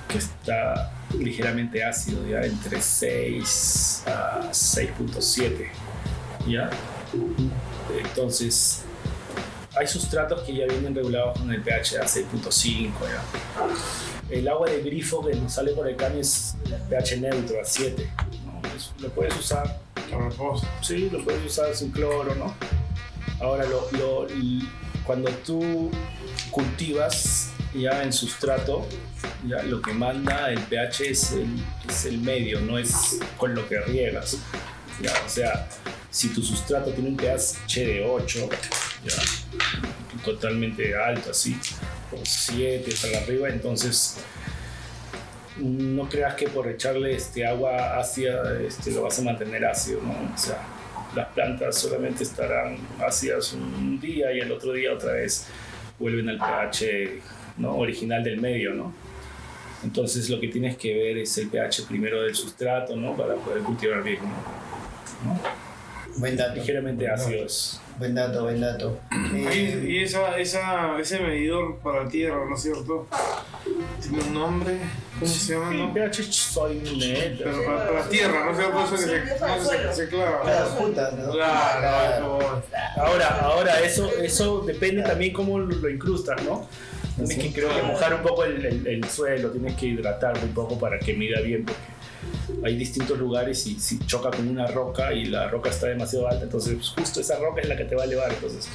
que 0.09 0.19
está 0.19 0.93
ligeramente 1.19 1.83
ácido, 1.85 2.27
ya 2.27 2.43
entre 2.43 2.81
6 2.81 4.05
a 4.07 4.41
6.7. 4.51 5.69
¿Ya? 6.47 6.71
Entonces, 8.05 8.83
hay 9.77 9.87
sustratos 9.87 10.43
que 10.43 10.55
ya 10.55 10.67
vienen 10.67 10.95
regulados 10.95 11.39
con 11.39 11.51
el 11.53 11.63
pH 11.63 11.99
a 11.99 12.05
6.5. 12.05 12.91
¿ya? 13.03 13.23
El 14.31 14.49
agua 14.49 14.69
de 14.69 14.83
grifo 14.83 15.25
que 15.25 15.35
nos 15.37 15.55
sale 15.55 15.73
por 15.73 15.89
el 15.89 15.97
caño 15.97 16.21
es 16.21 16.57
pH 16.89 17.21
neutro 17.21 17.61
a 17.61 17.65
7. 17.65 18.09
¿no? 18.45 18.61
Lo 19.01 19.09
puedes 19.11 19.37
usar. 19.37 19.88
Sí, 20.83 21.11
lo 21.11 21.23
puedes 21.25 21.45
usar 21.45 21.75
sin 21.75 21.91
cloro, 21.91 22.35
¿no? 22.35 22.55
Ahora, 23.41 23.65
lo, 23.67 23.89
cuando 25.05 25.31
tú 25.45 25.91
cultivas 26.51 27.51
ya 27.75 28.03
en 28.03 28.13
sustrato, 28.13 28.87
ya 29.47 29.63
lo 29.63 29.81
que 29.81 29.93
manda 29.93 30.51
el 30.51 30.61
pH 30.61 31.11
es 31.11 31.33
el, 31.33 31.49
es 31.89 32.05
el 32.07 32.19
medio, 32.19 32.61
no 32.61 32.79
es 32.79 33.19
con 33.37 33.55
lo 33.55 33.69
que 33.69 33.81
riegas. 33.81 34.39
O 35.25 35.29
sea, 35.29 35.69
si 36.11 36.31
tu 36.31 36.43
sustrato 36.43 36.91
tiene 36.93 37.11
un 37.11 37.17
pH 37.17 37.87
de 37.87 38.05
8, 38.05 38.49
ya, 39.05 39.15
totalmente 40.25 40.97
alto, 40.97 41.31
así, 41.31 41.57
o 42.13 42.19
7 42.25 42.93
para 43.03 43.19
arriba, 43.19 43.49
entonces 43.49 44.17
no 45.59 46.09
creas 46.09 46.35
que 46.35 46.49
por 46.49 46.69
echarle 46.69 47.15
este 47.15 47.47
agua 47.47 47.99
ácida 47.99 48.61
este, 48.61 48.91
lo 48.93 49.03
vas 49.03 49.19
a 49.19 49.23
mantener 49.23 49.65
ácido, 49.65 50.01
¿no? 50.03 50.13
O 50.35 50.39
sea, 50.39 50.59
las 51.15 51.29
plantas 51.29 51.77
solamente 51.77 52.23
estarán 52.25 52.77
ácidas 53.01 53.53
un 53.53 53.99
día 54.01 54.33
y 54.33 54.41
el 54.41 54.53
otro 54.53 54.73
día 54.73 54.93
otra 54.93 55.13
vez 55.13 55.47
vuelven 55.99 56.29
al 56.29 56.39
pH 56.39 57.21
¿no? 57.57 57.77
original 57.77 58.23
del 58.23 58.41
medio, 58.41 58.75
¿no? 58.75 58.93
Entonces 59.83 60.29
lo 60.29 60.41
que 60.41 60.49
tienes 60.49 60.77
que 60.77 60.95
ver 60.95 61.19
es 61.19 61.37
el 61.39 61.49
pH 61.49 61.85
primero 61.89 62.23
del 62.23 62.35
sustrato, 62.35 62.97
¿no? 62.97 63.17
Para 63.17 63.35
poder 63.35 63.63
cultivar 63.63 64.03
bien, 64.03 64.19
¿no? 64.23 65.41
Buen 66.19 66.37
dato. 66.37 66.57
Ligeramente 66.57 67.09
ácidos. 67.09 67.81
Buen 67.99 68.15
dato, 68.15 68.43
buen 68.45 68.61
dato. 68.61 68.99
Eh, 69.35 69.87
Y, 69.89 69.99
esa, 69.99 70.37
esa, 70.39 70.99
ese 70.99 71.21
medidor 71.21 71.79
para 71.79 72.09
tierra, 72.09 72.45
¿no 72.49 72.55
es 72.57 72.63
cierto? 72.63 73.07
Tiene 74.03 74.23
un 74.25 74.35
nombre. 74.35 74.79
¿Cómo 75.19 75.31
se 75.33 75.53
llama? 75.55 75.71
No? 75.73 75.93
Pero 77.39 77.65
para, 77.65 77.79
para 77.89 78.01
la 78.01 78.09
tierra, 78.09 78.45
¿no 78.45 78.51
es 78.53 78.57
cierto? 78.59 78.85
Eso 78.85 78.91
que 78.97 78.99
se, 78.99 79.85
no, 79.87 79.93
se, 79.95 80.09
clava. 80.09 80.43
Claro, 80.43 81.17
¿no? 81.27 81.33
Claro, 81.33 82.39
eso. 82.39 82.63
Ahora, 82.97 83.29
ahora 83.43 83.81
eso, 83.81 84.11
eso 84.23 84.61
depende 84.61 85.03
también 85.03 85.33
cómo 85.33 85.59
lo, 85.59 85.67
lo 85.67 85.89
incrustas, 85.91 86.41
¿no? 86.45 86.69
Tienes 87.17 87.37
que 87.37 87.53
creo 87.53 87.69
que 87.75 87.83
mojar 87.83 88.15
un 88.15 88.23
poco 88.23 88.45
el, 88.45 88.65
el- 88.65 88.87
el 88.87 89.05
suelo, 89.11 89.51
tienes 89.51 89.75
que 89.75 89.87
hidratarlo 89.87 90.43
un 90.45 90.55
poco 90.55 90.79
para 90.79 91.01
que 91.01 91.15
mida 91.15 91.41
bien, 91.41 91.65
porque 91.65 91.81
hay 92.65 92.77
distintos 92.77 93.19
lugares 93.19 93.67
y 93.67 93.75
si 93.81 93.99
choca 94.07 94.31
con 94.31 94.47
una 94.47 94.69
roca 94.69 95.13
y 95.13 95.25
la 95.25 95.49
roca 95.49 95.71
está 95.71 95.89
demasiado 95.89 96.29
alta, 96.29 96.45
entonces 96.45 96.75
pues, 96.75 96.89
justo 96.91 97.21
esa 97.21 97.37
roca 97.41 97.61
es 97.61 97.69
la 97.69 97.77
que 97.77 97.85
te 97.85 97.97
va 97.97 98.03
a 98.03 98.05
elevar, 98.07 98.33
entonces 98.33 98.69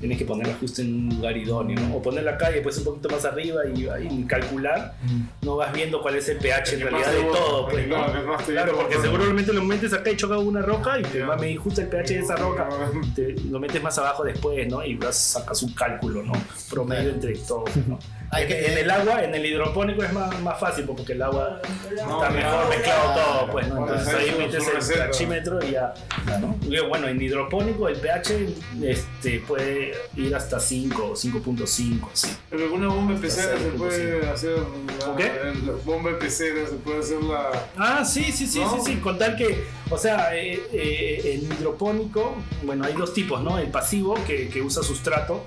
tienes 0.00 0.16
que 0.18 0.24
ponerla 0.24 0.54
justo 0.58 0.80
en 0.82 0.94
un 1.10 1.16
lugar 1.16 1.36
idóneo, 1.36 1.78
¿no? 1.78 1.96
O 1.96 2.02
poner 2.02 2.24
la 2.24 2.36
calle 2.38 2.62
pues 2.62 2.78
un 2.78 2.84
poquito 2.84 3.08
más 3.10 3.24
arriba 3.26 3.60
y 3.72 3.86
ahí 3.86 4.24
calcular, 4.26 4.94
no 5.42 5.56
vas 5.56 5.72
viendo 5.72 6.00
cuál 6.00 6.16
es 6.16 6.28
el 6.30 6.38
pH 6.38 6.72
en 6.74 6.80
realidad 6.80 7.12
de 7.12 7.22
todo, 7.24 7.68
pues, 7.68 7.86
¿no? 7.86 7.96
te 8.38 8.52
Claro, 8.52 8.76
porque 8.76 8.96
seguramente 8.98 9.52
lo 9.52 9.62
metes 9.62 9.92
acá 9.92 10.10
y 10.10 10.16
choca 10.16 10.38
una 10.38 10.62
roca 10.62 10.98
y 10.98 11.02
te 11.02 11.22
va 11.22 11.34
a 11.34 11.38
medir 11.38 11.58
justo 11.58 11.82
el 11.82 11.88
pH 11.88 12.14
de 12.14 12.18
esa 12.20 12.36
roca 12.36 12.68
te- 13.14 13.34
lo 13.50 13.60
metes 13.60 13.82
más 13.82 13.96
abajo 13.98 14.24
después, 14.24 14.66
¿no? 14.68 14.82
Y 14.84 14.94
vas, 14.94 15.16
sacas 15.16 15.62
un 15.62 15.72
cálculo, 15.74 16.22
¿no? 16.22 16.32
Promedio 16.70 17.10
entre 17.10 17.34
todos, 17.36 17.70
¿no? 17.86 17.98
Hay 18.32 18.42
en, 18.44 18.48
que- 18.48 18.66
en 18.72 18.78
el 18.78 18.90
agua, 18.90 19.24
en 19.24 19.34
el 19.34 19.44
hidropónico 19.44 20.04
es 20.04 20.12
más, 20.12 20.40
más 20.40 20.58
fácil 20.60 20.84
porque 20.84 21.12
el 21.14 21.22
agua 21.22 21.60
No, 21.96 22.22
está 22.22 22.30
mejor 22.30 22.68
mezclado 22.68 23.14
todo, 23.14 23.50
pues, 23.52 23.68
¿no? 23.68 23.78
Entonces 23.88 24.14
ahí 24.14 24.34
metes 24.38 24.66
el 24.68 24.74
receta. 24.74 25.64
y 25.66 25.70
ya, 25.72 25.94
¿no? 26.40 26.56
Y 26.62 26.78
bueno, 26.88 27.08
en 27.08 27.20
hidropónico 27.20 27.88
el 27.88 27.96
pH 27.96 28.46
este, 28.82 29.40
puede 29.40 29.94
ir 30.16 30.34
hasta 30.34 30.60
5 30.60 31.04
o 31.06 31.14
5.5, 31.16 32.08
así. 32.12 32.36
Pero 32.48 32.64
alguna 32.64 32.88
bomba 32.88 33.20
pecera 33.20 33.58
se 33.58 33.68
puede 33.70 34.28
hacer. 34.28 34.58
La, 35.00 35.16
¿Qué? 35.16 35.32
la 35.66 35.72
bomba 35.84 36.16
pecera 36.18 36.66
se 36.68 36.76
puede 36.76 37.00
hacer 37.00 37.22
la. 37.22 37.50
Ah, 37.76 38.04
sí, 38.04 38.30
sí, 38.30 38.46
sí, 38.46 38.60
¿No? 38.60 38.74
sí, 38.76 38.92
sí. 38.92 38.96
Contar 39.00 39.36
que, 39.36 39.64
o 39.90 39.98
sea, 39.98 40.36
eh, 40.36 40.60
eh, 40.72 41.40
en 41.42 41.52
hidropónico, 41.52 42.36
bueno, 42.62 42.84
hay 42.84 42.92
dos 42.94 43.12
tipos, 43.12 43.42
¿no? 43.42 43.58
El 43.58 43.68
pasivo, 43.68 44.14
que, 44.26 44.48
que 44.48 44.62
usa 44.62 44.82
sustrato. 44.82 45.44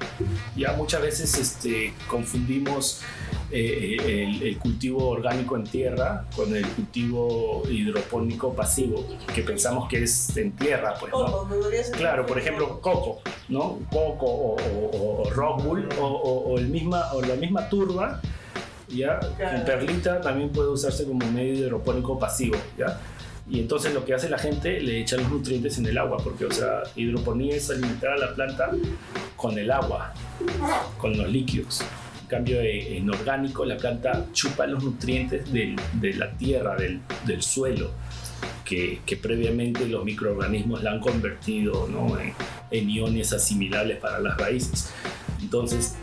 Ya 0.56 0.74
muchas 0.74 1.02
veces 1.02 1.34
este, 1.38 1.94
confundimos 2.08 2.73
eh, 3.52 3.98
el, 4.04 4.42
el 4.44 4.58
cultivo 4.58 5.10
orgánico 5.10 5.56
en 5.56 5.64
tierra 5.66 6.26
con 6.36 6.56
el 6.56 6.66
cultivo 6.68 7.64
hidropónico 7.70 8.54
pasivo, 8.54 9.06
que 9.34 9.42
pensamos 9.44 9.88
que 9.88 10.04
es 10.04 10.36
en 10.38 10.52
tierra, 10.54 10.96
pues, 11.00 11.12
¿no? 11.12 11.20
Claro, 11.92 12.26
por 12.26 12.38
ejemplo, 12.40 12.80
coco, 12.82 13.22
¿no? 13.50 13.80
Coco 13.92 14.26
o, 14.26 14.56
o, 14.56 14.86
o- 14.98 15.22
o 15.22 15.30
o, 16.00 16.06
o- 16.06 16.52
o 16.54 16.58
el 16.58 16.68
misma, 16.70 17.12
o 17.14 17.22
la 17.22 17.36
misma 17.36 17.70
turba, 17.70 18.20
¿ya? 18.90 19.20
Claro. 19.38 19.66
Perlita 19.66 20.22
también 20.22 20.50
puede 20.50 20.70
usarse 20.70 21.06
como 21.06 21.26
medio 21.32 21.54
hidropónico 21.54 22.18
pasivo, 22.18 22.58
¿ya? 22.78 23.00
Y 23.50 23.60
entonces 23.60 23.94
lo 23.94 24.06
que 24.06 24.14
hace 24.14 24.30
la 24.30 24.38
gente, 24.40 24.80
le 24.80 25.02
echa 25.02 25.18
los 25.18 25.30
nutrientes 25.30 25.78
en 25.78 25.86
el 25.86 25.98
agua, 25.98 26.18
porque, 26.24 26.46
o 26.46 26.52
sea, 26.52 26.84
hidroponía 26.96 27.56
es 27.58 27.70
alimentar 27.70 28.12
a 28.14 28.18
la 28.18 28.34
planta 28.34 28.72
con 29.36 29.58
el 29.60 29.70
agua, 29.70 30.14
con 30.98 31.16
los 31.18 31.28
líquidos. 31.30 31.82
Cambio, 32.34 32.60
en 32.62 33.10
orgánico, 33.10 33.64
la 33.64 33.78
planta 33.78 34.26
chupa 34.34 34.66
los 34.66 34.84
nutrientes 34.84 35.52
del- 35.54 35.76
de 35.94 36.14
la 36.14 36.32
tierra, 36.32 36.76
del, 36.76 37.00
del 37.26 37.44
suelo, 37.44 37.92
que, 38.66 39.02
que 39.06 39.18
previamente 39.18 39.86
los 39.88 40.04
microorganismos 40.04 40.82
la 40.82 40.92
han 40.94 41.00
convertido 41.00 41.88
¿no? 41.88 42.20
en, 42.20 42.34
en 42.72 42.90
iones 42.90 43.34
asimilables 43.34 43.98
para 44.00 44.20
las 44.20 44.36
raíces. 44.38 44.90
Entonces, 45.42 45.94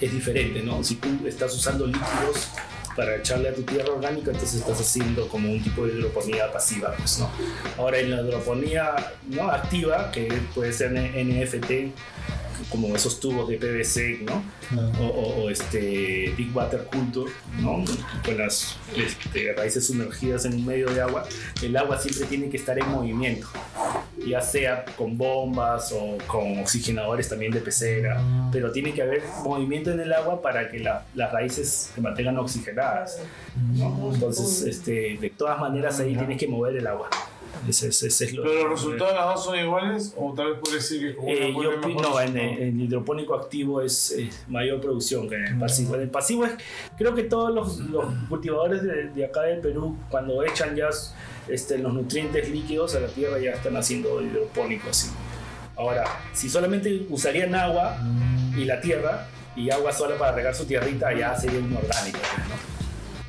es 0.00 0.12
diferente, 0.12 0.62
¿no? 0.62 0.84
Si 0.84 0.94
tú 0.96 1.08
estás 1.26 1.52
usando 1.54 1.86
líquidos 1.86 2.48
para 2.94 3.16
echarle 3.16 3.48
a 3.48 3.54
tu 3.54 3.62
tierra 3.62 3.92
orgánica, 3.92 4.30
entonces 4.30 4.60
estás 4.60 4.80
haciendo 4.80 5.26
como 5.28 5.50
un 5.50 5.60
tipo 5.62 5.84
de 5.86 5.94
hidroponía 5.98 6.52
pasiva, 6.52 6.94
pues, 6.96 7.18
¿no? 7.18 7.28
Ahora, 7.76 7.98
en 7.98 8.10
la 8.10 8.22
hidroponía 8.22 8.94
¿no? 9.28 9.50
activa, 9.50 10.10
que 10.12 10.28
puede 10.54 10.72
ser 10.72 10.92
NFT, 10.92 11.92
como 12.70 12.94
esos 12.96 13.20
tubos 13.20 13.48
de 13.48 13.56
PVC, 13.58 14.20
¿no? 14.24 14.42
o, 15.00 15.04
o- 15.06 15.42
o, 15.44 15.50
este 15.50 16.32
Big 16.36 16.54
Water 16.56 16.84
Culture, 16.92 17.30
¿no? 17.60 17.84
con 18.24 18.38
las 18.38 18.76
este, 18.96 19.52
raíces 19.52 19.86
sumergidas 19.86 20.44
en 20.44 20.54
un 20.54 20.66
medio 20.66 20.88
de 20.90 21.00
agua, 21.00 21.24
el 21.62 21.76
agua 21.76 21.98
siempre 21.98 22.26
tiene 22.26 22.48
que 22.48 22.56
estar 22.56 22.78
en 22.78 22.88
movimiento. 22.90 23.46
ya 24.26 24.40
sea 24.40 24.84
con 24.96 25.16
bombas 25.16 25.92
o 25.92 26.18
con 26.26 26.58
oxigenadores 26.58 27.28
también 27.28 27.52
de 27.52 27.60
pecera, 27.60 28.20
pero 28.50 28.72
tiene 28.72 28.92
que 28.92 29.02
haber 29.02 29.22
movimiento 29.44 29.92
en 29.92 30.00
el 30.00 30.12
agua 30.12 30.40
para 30.42 30.68
que 30.68 30.80
la- 30.80 31.04
las 31.14 31.30
raíces 31.32 31.92
se 31.94 32.00
mantengan 32.00 32.36
oxigenadas. 32.38 33.20
¿no? 33.74 34.10
Entonces, 34.12 34.62
este, 34.62 35.16
de 35.20 35.30
todas 35.30 35.60
maneras 35.60 36.00
ahí 36.00 36.16
tienes 36.16 36.38
que 36.38 36.48
mover 36.48 36.76
el 36.76 36.86
agua. 36.86 37.08
Ese, 37.68 37.88
ese- 37.88 38.08
ese 38.08 38.24
es 38.26 38.32
lo 38.34 38.42
¿Pero 38.42 38.62
los 38.68 38.70
resultados 38.80 39.12
de 39.12 39.18
las 39.18 39.34
dos 39.34 39.44
son 39.44 39.58
iguales? 39.58 40.14
¿O 40.16 40.32
tal 40.34 40.50
vez 40.50 40.58
puede 40.60 40.74
decir 40.76 41.14
que 41.14 41.20
una 41.20 41.32
eh, 41.32 41.52
yo 41.52 41.58
mejor 41.58 41.66
opino 41.78 42.20
en, 42.20 42.34
resultado? 42.34 42.62
en 42.62 42.80
hidropónico 42.80 43.34
activo 43.34 43.80
es 43.80 44.10
eh, 44.12 44.30
mayor 44.48 44.80
producción 44.80 45.28
que 45.28 45.34
en 45.36 45.44
el 45.46 45.58
pasivo. 45.58 45.94
En 45.94 46.00
el 46.02 46.10
pasivo 46.10 46.44
es, 46.44 46.52
creo 46.96 47.14
que 47.14 47.22
todos 47.24 47.52
los, 47.54 47.78
los 47.90 48.04
cultivadores 48.28 48.82
de, 48.82 49.08
de 49.10 49.24
acá 49.24 49.42
de 49.42 49.56
Perú, 49.56 49.96
cuando 50.10 50.42
echan 50.44 50.74
ya 50.76 50.88
este, 51.48 51.78
los 51.78 51.92
nutrientes 51.92 52.48
líquidos 52.48 52.94
a 52.94 53.00
la 53.00 53.08
tierra, 53.08 53.38
ya 53.38 53.52
están 53.52 53.76
haciendo 53.76 54.20
hidropónico 54.22 54.90
así. 54.90 55.08
Ahora, 55.76 56.04
si 56.32 56.48
solamente 56.48 57.06
usarían 57.10 57.54
agua 57.54 57.98
y 58.56 58.64
la 58.64 58.80
tierra, 58.80 59.28
y 59.54 59.70
agua 59.70 59.90
sola 59.92 60.16
para 60.18 60.32
regar 60.32 60.54
su 60.54 60.66
tierrita, 60.66 61.12
ya 61.14 61.34
sería 61.34 61.58
un 61.60 61.74
orgánico. 61.74 62.18
¿no? 62.18 62.75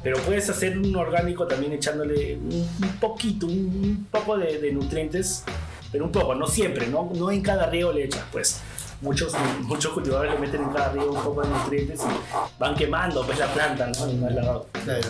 Pero 0.07 0.21
puedes 0.21 0.49
hacer 0.49 0.77
un 0.77 0.95
orgánico 0.95 1.47
también 1.47 1.73
echándole 1.73 2.37
un, 2.37 2.65
un 2.81 2.97
poquito, 2.97 3.45
un, 3.45 3.53
un 3.53 4.07
poco 4.09 4.37
de, 4.37 4.57
de 4.57 4.71
nutrientes, 4.71 5.43
pero 5.91 6.05
un 6.05 6.13
poco, 6.13 6.33
no 6.33 6.47
siempre, 6.47 6.87
no, 6.87 7.11
no 7.13 7.29
en 7.29 7.41
cada 7.41 7.65
riego 7.65 7.91
le 7.91 8.05
echas, 8.05 8.23
pues. 8.31 8.61
Muchos, 9.01 9.33
muchos 9.63 9.91
cultivadores 9.91 10.35
le 10.35 10.39
meten 10.39 10.63
en 10.63 10.69
cada 10.69 10.93
riego 10.93 11.11
un 11.11 11.21
poco 11.21 11.41
de 11.41 11.49
nutrientes 11.49 11.99
y 11.99 12.57
van 12.57 12.75
quemando 12.75 13.25
pues 13.25 13.37
la 13.37 13.47
planta, 13.47 13.87
¿no? 13.87 14.09
Y 14.09 14.13
no 14.13 14.65
Claro. 14.71 15.09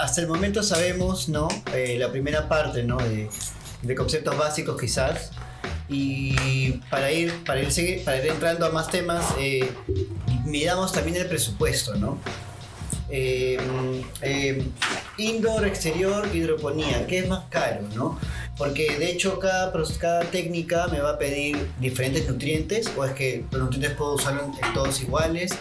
Hasta 0.00 0.20
el 0.22 0.26
momento 0.26 0.64
sabemos, 0.64 1.28
¿no? 1.28 1.46
Eh, 1.72 1.96
la 1.96 2.10
primera 2.10 2.48
parte, 2.48 2.82
¿no? 2.82 2.96
De, 2.96 3.30
de 3.82 3.94
conceptos 3.94 4.36
básicos 4.36 4.80
quizás. 4.80 5.30
Y 5.88 6.72
para 6.90 7.12
ir, 7.12 7.44
para 7.44 7.62
ir, 7.62 8.04
para 8.04 8.16
ir 8.16 8.26
entrando 8.32 8.66
a 8.66 8.70
más 8.70 8.88
temas, 8.88 9.32
eh, 9.38 9.70
miramos 10.44 10.90
también 10.90 11.18
el 11.18 11.28
presupuesto, 11.28 11.94
¿no? 11.94 12.18
Eh, 13.16 13.56
eh, 14.22 14.60
indoor, 15.18 15.64
exterior, 15.66 16.28
hidroponía, 16.34 17.06
¿qué 17.06 17.20
es 17.20 17.28
más 17.28 17.44
caro, 17.48 17.82
no? 17.94 18.18
Porque 18.58 18.98
de 18.98 19.08
hecho 19.12 19.38
cada, 19.38 19.72
cada 20.00 20.22
técnica 20.24 20.88
me 20.88 21.00
va 21.00 21.10
a 21.10 21.18
pedir 21.18 21.68
diferentes 21.78 22.28
nutrientes, 22.28 22.90
o 22.96 23.04
es 23.04 23.12
que 23.12 23.44
los 23.52 23.62
nutrientes 23.62 23.92
puedo 23.92 24.14
usarlos 24.14 24.46
en 24.60 24.74
todos 24.74 25.00
iguales. 25.00 25.52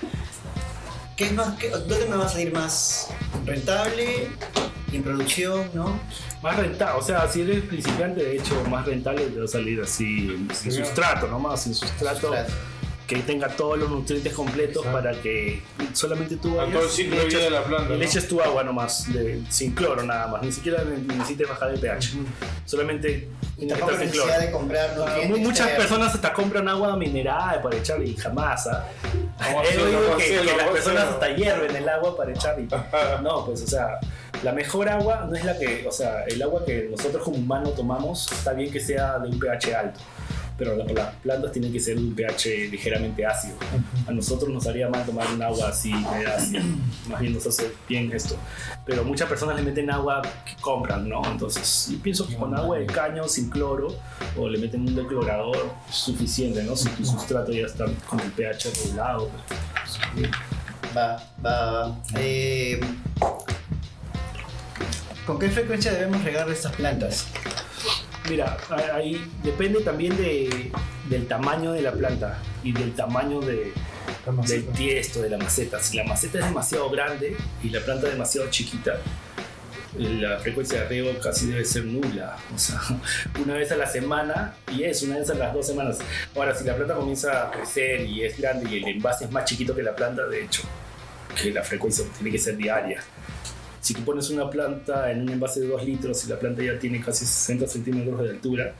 ¿Qué 1.15 1.25
es 1.25 1.33
más, 1.33 1.55
qué- 1.59 1.69
¿Dónde 1.69 2.07
me 2.09 2.15
va 2.15 2.25
a 2.25 2.29
salir 2.29 2.51
más 2.51 3.09
rentable? 3.45 4.29
En 4.91 5.03
producción, 5.03 5.69
¿no? 5.75 5.99
Más 6.41 6.55
rentable, 6.57 6.99
o 6.99 7.03
sea, 7.03 7.27
si 7.31 7.41
eres 7.41 7.63
principiante, 7.65 8.23
de 8.23 8.35
hecho, 8.37 8.63
más 8.67 8.83
rentable 8.87 9.25
te 9.27 9.37
va 9.39 9.45
a 9.45 9.47
salir 9.47 9.79
así, 9.81 10.47
sin 10.53 10.71
sustrato 10.71 11.27
nomás, 11.27 11.61
sin 11.63 11.75
sustrato, 11.75 12.31
que 13.15 13.21
tenga 13.23 13.47
todos 13.49 13.77
los 13.77 13.89
nutrientes 13.89 14.33
completos 14.33 14.85
para 14.87 15.11
que 15.13 15.61
solamente 15.93 16.37
tú 16.37 16.55
vayas 16.55 16.73
todo 16.73 16.83
el 16.83 16.89
ciclo 16.89 17.15
le 17.15 17.23
eches- 17.27 17.41
de 17.41 17.49
la 17.49 17.63
planta, 17.63 17.89
le 17.89 17.97
¿no? 17.97 18.03
eches 18.03 18.27
tu 18.27 18.41
agua 18.41 18.63
nomás, 18.63 19.11
de- 19.13 19.41
sin 19.49 19.73
cloro 19.73 20.03
nada 20.03 20.27
más, 20.27 20.41
ni 20.41 20.51
siquiera 20.51 20.83
ne- 20.83 21.15
necesites 21.15 21.47
bajar 21.49 21.69
el 21.71 21.79
pH, 21.79 22.13
solamente 22.65 23.29
inyectas 23.57 24.01
el 24.01 24.09
cloro. 24.11 24.39
de 24.39 24.51
comprar 24.51 24.95
Muchas 25.37 25.69
personas 25.71 26.13
hasta 26.15 26.33
compran 26.33 26.67
agua 26.67 26.95
mineral 26.97 27.61
para 27.61 27.77
echarle 27.77 28.05
y 28.07 28.15
jamás. 28.15 28.67
¿ah? 28.67 28.85
He 29.71 29.77
oído 29.81 30.17
que, 30.17 30.25
que 30.41 30.57
las 30.57 30.67
personas 30.69 31.03
hasta 31.05 31.29
hierven 31.35 31.75
el 31.75 31.87
agua 31.89 32.15
para 32.17 32.31
echar 32.31 32.59
y 32.59 32.67
no, 33.23 33.45
pues 33.45 33.61
o 33.61 33.67
sea, 33.67 33.99
la 34.43 34.51
mejor 34.51 34.89
agua 34.89 35.25
no 35.29 35.35
es 35.35 35.45
la 35.45 35.57
que, 35.57 35.85
o 35.87 35.91
sea, 35.91 36.23
el 36.25 36.41
agua 36.41 36.65
que 36.65 36.87
nosotros 36.91 37.23
como 37.23 37.37
humanos 37.37 37.75
tomamos 37.75 38.31
está 38.31 38.53
bien 38.53 38.71
que 38.71 38.79
sea 38.79 39.19
de 39.19 39.29
un 39.29 39.39
pH 39.39 39.75
alto, 39.75 39.99
pero 40.57 40.75
la- 40.75 40.85
las 40.85 41.15
plantas 41.15 41.51
tienen 41.51 41.71
que 41.73 41.79
ser 41.79 41.95
de 41.97 42.03
un 42.03 42.13
pH 42.15 42.67
ligeramente 42.69 43.25
ácido. 43.25 43.55
A 44.07 44.11
nosotros 44.11 44.49
nos 44.51 44.67
haría 44.67 44.87
mal 44.89 45.05
tomar 45.05 45.27
un 45.33 45.41
agua 45.41 45.69
así, 45.69 45.91
ácida. 45.93 46.61
más 47.09 47.19
bien 47.19 47.33
nos 47.33 47.45
hace 47.47 47.71
bien 47.89 48.11
esto. 48.13 48.35
Pero 48.85 49.03
muchas 49.03 49.27
personas 49.29 49.55
le 49.55 49.61
meten 49.63 49.89
agua 49.89 50.21
que 50.45 50.55
compran, 50.61 51.07
¿no? 51.09 51.21
Entonces, 51.31 51.87
yo 51.91 51.97
pienso 52.01 52.27
que 52.27 52.35
con 52.35 52.55
agua 52.55 52.77
de 52.77 52.85
caño 52.85 53.27
sin 53.27 53.49
cloro 53.49 53.95
o 54.37 54.47
le 54.49 54.57
meten 54.59 54.81
un 54.81 54.95
declorador 54.95 55.71
es 55.89 55.95
suficiente, 55.95 56.63
¿no? 56.63 56.75
Si 56.75 56.89
tu 56.89 57.05
sustrato 57.05 57.51
ya 57.51 57.65
está 57.65 57.85
con 58.07 58.19
el 58.19 58.31
pH 58.31 58.69
regulado. 58.83 59.29
pues. 59.47 60.29
Va, 60.95 61.17
va, 61.43 61.71
va. 61.87 61.97
Eh, 62.17 62.79
¿Con 65.25 65.39
qué 65.39 65.49
frecuencia 65.49 65.91
debemos 65.93 66.23
regar 66.23 66.49
estas 66.49 66.73
plantas? 66.75 67.27
Mira, 68.29 68.57
ahí 68.93 69.29
depende 69.43 69.81
también 69.81 70.15
de, 70.15 70.71
del 71.09 71.27
tamaño 71.27 71.73
de 71.73 71.81
la 71.81 71.91
planta 71.91 72.39
y 72.63 72.71
del 72.71 72.93
tamaño 72.93 73.41
de, 73.41 73.73
del 74.47 74.65
tiesto, 74.67 75.21
de 75.21 75.29
la 75.29 75.37
maceta. 75.37 75.79
Si 75.81 75.97
la 75.97 76.05
maceta 76.05 76.39
es 76.39 76.45
demasiado 76.45 76.89
grande 76.89 77.35
y 77.61 77.69
la 77.69 77.81
planta 77.81 78.07
demasiado 78.07 78.49
chiquita, 78.49 78.97
la 79.97 80.39
frecuencia 80.39 80.81
de 80.81 80.87
riego 80.87 81.11
casi 81.21 81.47
debe 81.47 81.65
ser 81.65 81.85
nula. 81.85 82.37
O 82.53 82.57
sea, 82.57 82.79
una 83.43 83.55
vez 83.55 83.71
a 83.71 83.75
la 83.75 83.87
semana 83.87 84.55
y 84.71 84.83
es 84.83 85.03
una 85.03 85.17
vez 85.17 85.29
a 85.29 85.35
las 85.35 85.53
dos 85.53 85.67
semanas. 85.67 85.99
Ahora, 86.35 86.55
si 86.55 86.63
la 86.63 86.75
planta 86.75 86.95
comienza 86.95 87.47
a 87.47 87.51
crecer 87.51 88.01
y 88.01 88.23
es 88.23 88.39
grande 88.39 88.69
y 88.69 88.77
el 88.77 88.87
envase 88.87 89.25
es 89.25 89.31
más 89.31 89.45
chiquito 89.45 89.75
que 89.75 89.83
la 89.83 89.95
planta, 89.95 90.25
de 90.27 90.45
hecho, 90.45 90.63
que 91.41 91.51
la 91.51 91.63
frecuencia 91.63 92.05
tiene 92.15 92.31
que 92.31 92.39
ser 92.39 92.57
diaria. 92.57 93.03
Si 93.83 93.93
tú 93.93 94.03
pones 94.05 94.29
una 94.29 94.49
planta 94.49 95.11
en 95.11 95.21
un 95.23 95.29
envase 95.29 95.59
de 95.59 95.67
2 95.67 95.83
litros 95.85 96.25
y 96.25 96.29
la 96.29 96.39
planta 96.39 96.63
ya 96.63 96.79
tiene 96.79 97.01
casi 97.01 97.25
60 97.25 97.67
centímetros 97.67 98.23
de 98.23 98.29
altura, 98.29 98.73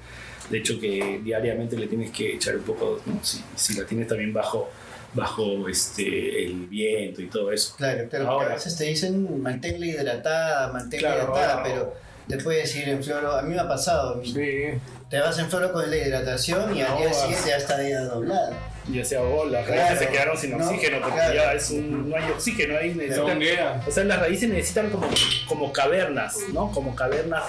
de 0.50 0.58
hecho 0.58 0.80
que 0.80 1.20
diariamente 1.24 1.78
le 1.78 1.88
tienes 1.88 2.10
que 2.12 2.36
echar 2.36 2.56
un 2.56 2.64
poco, 2.64 3.02
¿no? 3.06 3.20
si, 3.22 3.44
si 3.56 3.74
la 3.76 3.86
tienes 3.86 4.08
también 4.08 4.32
bajo, 4.34 4.70
bajo 5.14 5.68
este, 5.68 6.46
el 6.46 6.68
viento 6.68 7.22
y 7.22 7.28
todo 7.28 7.52
eso. 7.52 7.76
Claro, 7.78 8.08
claro, 8.10 8.26
porque 8.26 8.44
Ahora. 8.44 8.52
a 8.52 8.56
veces 8.56 8.78
te 8.78 8.86
dicen 8.86 9.42
manténla 9.42 9.86
hidratada, 9.86 10.72
manténla 10.72 11.08
Claro, 11.16 11.24
hidratada, 11.34 11.54
ahora- 11.60 11.64
pero 11.64 11.94
te 12.28 12.38
puedes 12.44 12.74
ir 12.78 12.88
en 12.88 13.04
floro. 13.04 13.34
A 13.34 13.42
mí 13.42 13.54
me 13.54 13.60
ha 13.60 13.68
pasado. 13.68 14.22
Te 14.24 15.20
vas 15.20 15.38
en 15.38 15.50
floro 15.50 15.72
con 15.74 15.90
la 15.90 15.98
hidratación 15.98 16.76
y 16.78 16.82
al 16.82 16.98
día 16.98 17.14
siguiente 17.14 17.50
ya 17.50 17.58
está 17.58 17.78
doblada. 18.06 18.58
Ya 18.92 19.06
se 19.06 19.16
ahogó, 19.16 19.46
las 19.46 19.66
Claro, 19.66 19.82
raíces 19.82 20.00
se 20.00 20.08
quedaron 20.12 20.38
sin 20.38 20.58
no, 20.58 20.66
oxígeno 20.66 20.98
porque 21.00 21.16
claro. 21.16 21.34
ya 21.34 21.54
es 21.54 21.70
un, 21.72 22.10
no 22.10 22.16
hay 22.18 22.30
oxígeno 22.32 22.78
ahí. 22.78 22.94
Necesitan, 22.94 23.42
o 23.88 23.92
sea, 23.92 24.04
las 24.04 24.20
raíces 24.20 24.50
necesitan 24.50 24.90
como, 24.90 25.08
como 25.48 25.72
cavernas, 25.72 26.36
¿no? 26.52 26.70
Como 26.72 26.94
cavernas 26.94 27.44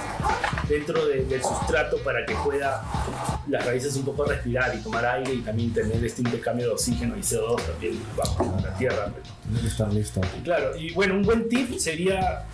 dentro 0.69 1.07
de- 1.07 1.25
del 1.25 1.43
sustrato 1.43 1.99
para 1.99 2.25
que 2.25 2.35
pueda 2.37 2.83
las 3.49 3.67
raíces 3.67 3.97
un 3.97 4.05
poco 4.05 4.25
respirar 4.25 4.75
y 4.77 4.79
tomar 4.83 5.05
aire 5.07 5.35
y 5.35 5.41
también 5.43 5.73
tener 5.73 6.03
este 6.05 6.23
intercambio 6.23 6.69
de 6.69 6.73
oxígeno 6.75 7.17
y 7.17 7.21
CO2 7.21 7.61
también 7.63 8.01
bajo 8.17 8.57
la 8.63 8.75
tierra. 8.77 9.13
Está 9.67 9.89
listo. 9.89 10.21
Claro, 10.45 10.77
y 10.77 10.93
bueno, 10.93 11.15
un 11.15 11.23
buen 11.23 11.49
tip 11.49 11.77
sería 11.79 12.45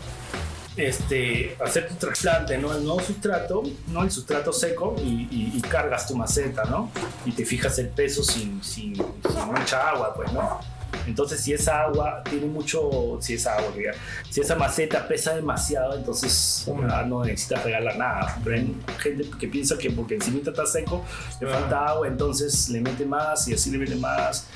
este, 0.89 1.57
hacer 1.65 1.89
tu 1.89 1.95
trasplante, 1.95 2.57
¿no? 2.59 2.75
El 2.75 2.85
nuevo 2.85 3.01
sustrato, 3.01 3.63
¿no? 3.89 4.03
El 4.03 4.11
sustrato 4.11 4.53
seco 4.53 4.97
y, 4.99 5.29
y- 5.31 5.53
y 5.55 5.61
cargas 5.61 6.07
tu 6.07 6.17
maceta, 6.17 6.65
¿no? 6.65 6.91
Y 7.25 7.33
te 7.33 7.45
fijas 7.45 7.79
el 7.79 7.89
peso 7.89 8.23
sin, 8.23 8.63
sin, 8.63 8.95
sin 8.97 9.47
mucha 9.47 9.89
agua, 9.91 10.15
pues, 10.15 10.33
¿no? 10.33 10.61
Entonces, 11.07 11.41
si 11.41 11.53
esa 11.53 11.83
agua 11.83 12.23
tiene 12.29 12.47
mucho, 12.47 13.19
si 13.21 13.35
esa 13.35 13.57
agua, 13.57 13.71
diga, 13.77 13.93
si 14.29 14.41
esa 14.41 14.57
maceta 14.57 15.07
pesa 15.07 15.35
demasiado, 15.35 15.97
entonces 15.97 16.67
ah, 16.91 17.05
no 17.07 17.25
necesitas 17.25 17.63
regalar 17.65 17.97
nada. 17.97 18.39
Pero 18.43 18.57
hay 18.57 18.77
gente 18.99 19.31
que 19.39 19.47
piensa 19.49 19.79
que 19.79 19.91
porque 19.91 20.15
encima 20.17 20.41
está 20.45 20.67
seco, 20.67 21.05
le 21.41 21.47
falta 21.47 21.87
agua, 21.87 22.09
entonces 22.09 22.69
le 22.71 22.81
mete 22.81 23.07
más 23.07 23.47
y 23.49 23.55
así 23.55 23.71
le 23.71 23.79
mete 23.79 23.95
más. 23.95 24.47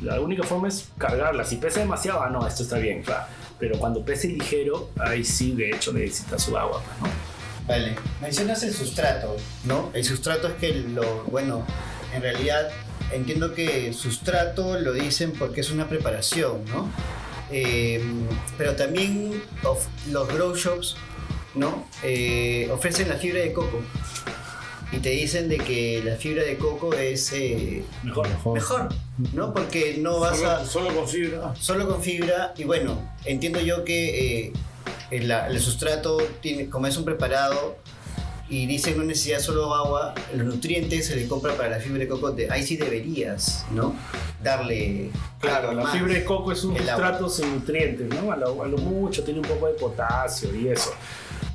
La 0.00 0.20
única 0.20 0.42
forma 0.44 0.68
es 0.68 0.88
cargarla. 0.98 1.44
Si 1.44 1.56
pesa 1.56 1.80
demasiado, 1.80 2.22
ah, 2.22 2.30
no, 2.30 2.46
esto 2.46 2.62
está 2.62 2.78
bien, 2.78 3.02
claro. 3.02 3.24
Pero 3.62 3.78
cuando 3.78 4.04
pese 4.04 4.26
ligero, 4.26 4.90
ahí 4.98 5.22
sí, 5.22 5.52
de 5.52 5.70
hecho, 5.70 5.92
necesita 5.92 6.36
su 6.36 6.58
agua, 6.58 6.82
pues, 6.82 7.12
¿no? 7.12 7.16
Vale, 7.68 7.94
mencionas 8.20 8.60
el 8.64 8.74
sustrato, 8.74 9.36
¿no? 9.62 9.88
El 9.94 10.02
sustrato 10.04 10.48
es 10.48 10.54
que 10.54 10.74
lo, 10.74 11.22
bueno, 11.26 11.64
en 12.12 12.22
realidad 12.22 12.70
entiendo 13.12 13.54
que 13.54 13.92
sustrato 13.92 14.80
lo 14.80 14.92
dicen 14.92 15.32
porque 15.38 15.60
es 15.60 15.70
una 15.70 15.88
preparación, 15.88 16.64
¿no? 16.64 16.90
Eh, 17.52 18.02
pero 18.58 18.74
también 18.74 19.40
los 20.10 20.26
grow 20.26 20.56
shops, 20.56 20.96
¿no? 21.54 21.86
Eh, 22.02 22.68
ofrecen 22.72 23.08
la 23.10 23.14
fibra 23.14 23.42
de 23.42 23.52
coco 23.52 23.80
y 24.92 24.98
te 24.98 25.10
dicen 25.10 25.48
de 25.48 25.56
que 25.58 26.02
la 26.04 26.16
fibra 26.16 26.42
de 26.42 26.56
coco 26.58 26.92
es 26.92 27.32
eh, 27.32 27.82
Mejor. 28.02 28.28
mejor, 28.52 28.88
¿no? 29.32 29.52
Porque 29.54 29.96
no 29.98 30.20
vas 30.20 30.36
Solo, 30.38 30.50
a 30.50 30.64
solo 30.66 30.94
con 30.94 31.08
fibra. 31.08 31.54
solo 31.58 31.88
con 31.88 32.02
fibra 32.02 32.52
y 32.56 32.64
bueno, 32.64 33.10
entiendo 33.24 33.60
yo 33.60 33.84
que 33.84 34.46
eh, 34.46 34.52
el, 35.10 35.60
sustrato 35.60 36.18
tiene, 36.40 36.68
como 36.68 36.86
es 36.86 36.96
un 36.96 37.04
preparado 37.04 37.76
y 38.50 38.66
dicen 38.66 38.98
no 38.98 39.04
necesita 39.04 39.40
solo 39.40 39.74
agua, 39.74 40.14
los 40.34 40.44
nutrientes 40.46 41.06
se 41.06 41.16
le 41.16 41.26
compra 41.26 41.54
para 41.56 41.70
la 41.70 41.78
fibra 41.80 42.00
de 42.00 42.08
coco, 42.08 42.32
de- 42.32 42.50
ahí 42.50 42.62
sí 42.62 42.76
deberías, 42.76 43.64
¿no? 43.70 43.96
Darle 44.42 45.10
Claro, 45.40 45.72
la 45.72 45.86
fibra 45.86 46.12
de 46.14 46.24
coco 46.24 46.52
es 46.52 46.62
un 46.64 46.76
sustrato 46.76 47.30
sin 47.30 47.50
nutrientes, 47.54 48.08
¿no? 48.08 48.30
A 48.30 48.36
lo, 48.36 48.62
a 48.62 48.68
lo 48.68 48.76
mucho 48.76 49.24
tiene 49.24 49.40
un 49.40 49.46
poco 49.46 49.68
de 49.68 49.72
potasio 49.74 50.54
y 50.54 50.68
eso. 50.68 50.92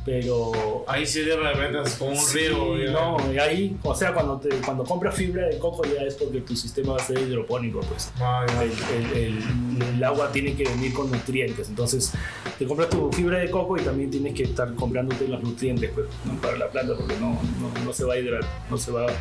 Pero 0.05 0.83
Ahí 0.87 1.05
sí 1.05 1.21
de 1.21 1.35
repente 1.35 1.79
es 1.85 1.95
como 1.95 2.11
un 2.11 2.17
Sí, 2.17 2.39
ya. 2.85 2.91
no, 2.91 3.17
y 3.33 3.37
ahí, 3.37 3.77
o 3.83 3.93
sea, 3.95 4.13
cuando, 4.13 4.37
te, 4.39 4.49
cuando 4.57 4.83
compras 4.83 5.15
fibra 5.15 5.47
de 5.47 5.57
coco 5.59 5.83
ya 5.85 6.01
es 6.03 6.15
porque 6.15 6.41
tu 6.41 6.55
sistema 6.55 6.93
va 6.93 6.97
a 7.01 7.05
ser 7.05 7.19
hidropónico, 7.19 7.81
pues. 7.81 8.11
Ah. 8.19 8.45
El, 8.61 8.71
el- 8.95 9.17
el- 9.17 9.93
el 9.95 10.03
agua 10.03 10.31
tiene 10.31 10.55
que 10.55 10.63
venir 10.63 10.93
con 10.93 11.11
nutrientes, 11.11 11.69
entonces 11.69 12.11
te 12.57 12.65
compras 12.65 12.89
tu 12.89 13.11
fibra 13.11 13.39
de 13.39 13.49
coco 13.51 13.77
y 13.77 13.81
también 13.81 14.09
tienes 14.09 14.33
que 14.33 14.43
estar 14.43 14.73
comprándote 14.75 15.27
los 15.27 15.41
nutrientes 15.43 15.91
pues, 15.93 16.07
¿no? 16.25 16.33
para 16.41 16.57
la 16.57 16.69
planta 16.69 16.95
porque 16.97 17.15
no, 17.19 17.39
no, 17.59 17.83
no 17.85 17.93
se 17.93 18.03
va 18.05 18.13
a 18.15 18.17
hidratar, 18.19 18.49
no 18.69 18.77
se 18.77 18.91
va 18.91 19.03
a 19.03 19.13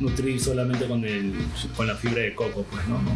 nutrir 0.00 0.40
solamente 0.40 0.86
con, 0.86 1.04
el, 1.04 1.34
con 1.76 1.86
la 1.86 1.94
fibra 1.94 2.22
de 2.22 2.34
coco, 2.34 2.64
pues 2.70 2.86
no, 2.88 3.00
no. 3.02 3.10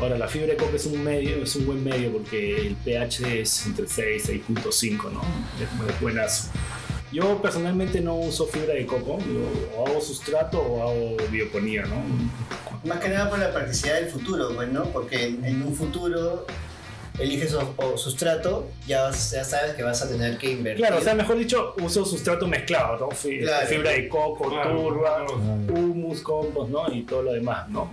Ahora, 0.00 0.16
la 0.16 0.28
fibra 0.28 0.48
de 0.48 0.56
coco 0.56 0.76
es 0.76 0.86
un 0.86 1.02
medio, 1.02 1.42
es 1.42 1.56
un 1.56 1.66
buen 1.66 1.82
medio 1.82 2.12
porque 2.12 2.68
el 2.68 2.76
pH 2.76 3.40
es 3.40 3.66
entre 3.66 3.86
6 3.86 4.28
y 4.28 4.38
6.5, 4.40 5.12
¿no? 5.12 5.22
Es, 5.60 6.00
buenazo. 6.00 6.50
Yo 7.10 7.40
personalmente 7.42 8.00
no 8.00 8.14
uso 8.14 8.46
fibra 8.46 8.74
de 8.74 8.86
coco, 8.86 9.18
yo 9.18 9.84
hago 9.84 10.00
sustrato 10.00 10.60
o 10.60 10.82
hago 10.82 11.16
bioponía, 11.30 11.84
¿no? 11.86 11.96
Más 12.84 13.00
que 13.00 13.08
nada 13.08 13.28
por 13.28 13.38
la 13.38 13.52
practicidad 13.52 13.94
del 13.94 14.08
futuro, 14.08 14.54
pues, 14.54 14.70
¿no? 14.70 14.84
Porque 14.84 15.24
en 15.24 15.62
un 15.62 15.74
futuro 15.74 16.46
eliges 17.18 17.52
o, 17.54 17.74
o 17.76 17.96
sustrato, 17.98 18.68
ya, 18.86 19.10
ya 19.10 19.44
sabes 19.44 19.74
que 19.74 19.82
vas 19.82 20.00
a 20.02 20.08
tener 20.08 20.38
que 20.38 20.50
invertir. 20.52 20.84
Claro, 20.84 20.98
o 20.98 21.04
sea, 21.04 21.14
mejor 21.14 21.36
dicho, 21.38 21.74
uso 21.82 22.04
sustrato 22.04 22.46
mezclado, 22.46 22.98
¿no? 22.98 23.10
Fi- 23.10 23.40
Claro. 23.40 23.66
Fibra 23.66 23.90
de 23.90 24.08
coco, 24.08 24.48
Claro, 24.48 24.70
turba, 24.76 25.24
claro. 25.26 25.34
humus, 25.36 26.20
compost, 26.22 26.70
¿no? 26.70 26.92
Y 26.92 27.02
todo 27.02 27.22
lo 27.22 27.32
demás, 27.32 27.68
¿no? 27.68 27.90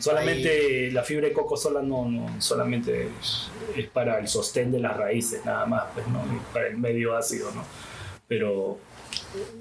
Solamente 0.00 0.90
la 0.92 1.02
fibra 1.02 1.28
de 1.28 1.32
coco 1.32 1.56
sola 1.56 1.82
no, 1.82 2.04
no 2.08 2.40
solamente 2.40 3.08
es, 3.20 3.48
es 3.76 3.86
para 3.88 4.18
el 4.18 4.28
sostén 4.28 4.72
de 4.72 4.80
las 4.80 4.96
raíces, 4.96 5.44
nada 5.44 5.66
más, 5.66 5.84
pues, 5.94 6.06
¿no? 6.08 6.20
Y 6.34 6.52
para 6.52 6.68
el 6.68 6.76
medio 6.78 7.16
ácido, 7.16 7.50
¿no? 7.52 7.64
Pero 8.26 8.78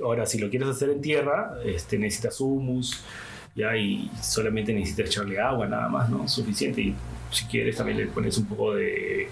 ahora, 0.04 0.26
si 0.26 0.38
lo 0.38 0.50
quieres 0.50 0.70
hacer 0.70 0.90
en 0.90 1.02
tierra, 1.02 1.56
este, 1.66 1.98
necesitas 1.98 2.40
humus, 2.40 3.02
ya, 3.56 3.76
y 3.76 4.10
solamente 4.22 4.74
necesitas 4.74 5.08
echarle 5.08 5.40
agua, 5.40 5.68
nada 5.68 5.90
más, 5.90 6.10
¿no? 6.10 6.28
Suficiente. 6.28 6.82
Y 6.82 6.96
si 7.32 7.46
quieres, 7.46 7.78
también 7.78 7.98
le 7.98 8.08
pones 8.08 8.38
un 8.38 8.46
poco 8.46 8.76
de 8.76 9.24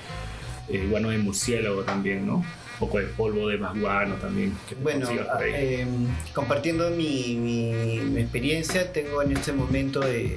eh, 0.69 0.88
guano 0.89 1.10
de 1.10 1.18
murciélago 1.19 1.84
también, 1.84 2.26
¿no? 2.27 2.35
Un 2.38 2.80
poco 2.80 2.99
de 2.99 3.06
polvo 3.07 3.48
de 3.48 3.57
masguano 3.57 4.15
también, 4.15 4.53
que 4.69 4.76
Bueno, 4.76 5.06
consigas 5.07 5.27
por 5.27 5.44
ahí. 5.44 5.52
eh, 5.56 5.88
compartiendo 6.34 6.89
mi, 6.91 7.35
mi- 7.35 7.99
mi 8.11 8.22
experiencia, 8.22 8.91
tengo 8.94 9.22
en 9.23 9.31
este 9.31 9.52
momento 9.53 10.02
eh, 10.07 10.35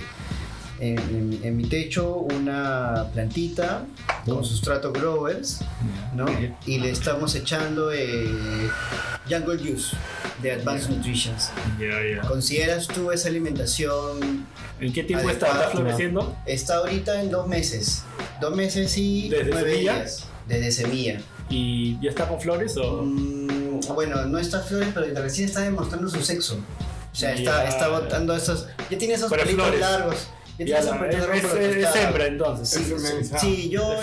en, 0.80 0.98
en- 0.98 1.40
en 1.42 1.56
mi 1.56 1.64
techo 1.64 2.14
una 2.14 3.06
plantita 3.12 3.84
con 4.24 4.44
sustrato 4.44 4.92
growers, 4.92 5.60
¿no? 6.14 6.26
Y 6.66 6.78
le 6.78 6.90
estamos 6.90 7.34
echando 7.34 7.92
eh, 7.92 8.68
Jungle 9.28 9.58
Juice 9.58 9.96
de 10.42 10.52
Advanced 10.52 10.90
Nutrition. 10.90 11.34
Ya, 11.78 12.22
ya. 12.22 12.28
¿Consideras 12.28 12.86
tú 12.88 13.12
esa 13.12 13.28
alimentación? 13.28 14.46
¿En 14.80 14.92
qué 14.92 15.02
tiempo 15.04 15.28
está? 15.28 15.46
¿Está 15.48 15.68
floreciendo? 15.70 16.36
Está 16.46 16.76
ahorita 16.78 17.20
en 17.22 17.30
dos 17.30 17.46
meses. 17.46 18.02
Dos 18.40 18.56
meses 18.56 18.96
y 18.96 19.28
¿Desde 19.28 19.50
nueve 19.50 19.70
semilla? 19.72 19.94
días. 19.96 20.24
Desde 20.48 20.70
semilla. 20.72 21.20
¿Y 21.50 21.98
ya 22.00 22.10
está 22.10 22.26
con 22.28 22.40
flores 22.40 22.76
o...? 22.76 23.02
Mm, 23.04 23.80
bueno, 23.94 24.24
no 24.26 24.38
está 24.38 24.60
flores, 24.60 24.88
pero 24.94 25.06
recién 25.22 25.48
está 25.48 25.60
demostrando 25.60 26.08
su 26.08 26.22
sexo. 26.22 26.58
O 27.12 27.14
sea, 27.14 27.34
está, 27.34 27.66
está 27.68 27.88
botando 27.88 28.34
esos. 28.36 28.66
Ya 28.88 28.96
tiene 28.96 29.14
esos 29.14 29.30
pelitos 29.32 29.78
largos. 29.78 30.28
Ya 30.66 30.80
Ya 30.82 30.98
pelitos 31.00 31.28
es, 31.34 31.44
es- 31.44 31.76
es 31.76 31.96
hembra 31.96 32.26
entonces. 32.26 32.68
Sí, 32.68 32.92
Es 32.94 33.40
sí, 33.40 33.68
yo, 33.70 33.94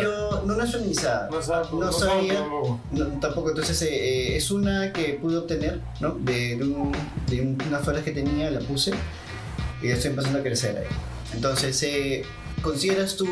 yo. 0.00 0.42
No, 0.46 0.54
no 0.56 0.62
es 0.64 0.72
feminizada. 0.72 1.28
No 1.30 1.42
sabe, 1.42 1.66
No 1.72 1.78
no 1.80 1.92
sabía. 1.92 2.34
tampoco. 2.34 2.80
No, 2.92 3.06
tampoco, 3.20 3.48
entonces 3.50 3.82
eh, 3.82 3.88
eh, 4.32 4.36
es 4.36 4.50
una 4.50 4.92
que 4.92 5.18
pude 5.20 5.36
obtener, 5.36 5.80
¿no? 6.00 6.12
De, 6.20 6.56
de, 6.56 6.64
un- 6.64 6.92
de 7.28 7.40
un- 7.42 7.58
unas 7.68 7.82
flores 7.82 8.02
que 8.02 8.12
tenía, 8.12 8.50
la 8.50 8.60
puse 8.60 8.92
y 9.82 9.88
ya 9.88 9.94
estoy 9.94 10.10
empezando 10.10 10.38
a 10.38 10.42
crecer 10.42 10.78
ahí. 10.78 10.86
Entonces, 11.34 11.82
eh, 11.82 12.24
¿consideras 12.62 13.16
tú 13.16 13.26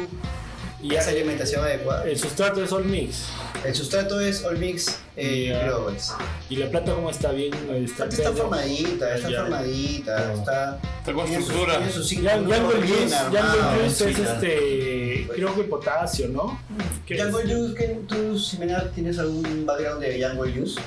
Y 0.84 0.94
esa 0.94 1.10
alimentación 1.10 1.64
adecuada? 1.64 2.04
El 2.04 2.18
sustrato 2.18 2.62
es 2.62 2.70
all 2.70 2.84
mix. 2.84 3.24
El 3.64 3.74
sustrato 3.74 4.20
es 4.20 4.44
All 4.44 4.58
Mix 4.58 4.98
eh. 5.16 5.58
Growers. 5.64 6.12
¿Y 6.50 6.56
la 6.56 6.68
planta 6.68 6.92
cómo 6.94 7.08
está? 7.08 7.32
¿Bien? 7.32 7.54
Está, 7.82 8.04
Está 8.04 8.32
formadita, 8.32 9.14
está 9.14 9.30
Ya. 9.30 9.40
formadita, 9.40 10.34
está. 10.34 10.78
Está 10.98 11.12
con 11.14 11.26
estructura. 11.26 11.74
Jungle 11.76 12.86
Juice, 12.86 13.16
Jungle 13.16 13.80
Juice 13.80 14.10
es 14.10 14.18
este, 14.18 15.28
creo 15.34 15.54
que 15.54 15.62
potasio, 15.64 16.28
¿no? 16.28 16.60
Jungle 17.08 17.54
Juice, 17.54 17.74
¿qué- 17.74 18.00
¿tú, 18.06 18.38
Ximena, 18.38 18.90
tienes 18.94 19.18
algún 19.18 19.64
background 19.64 20.02
de 20.02 20.22
Jungle 20.22 20.52
Juice? 20.52 20.78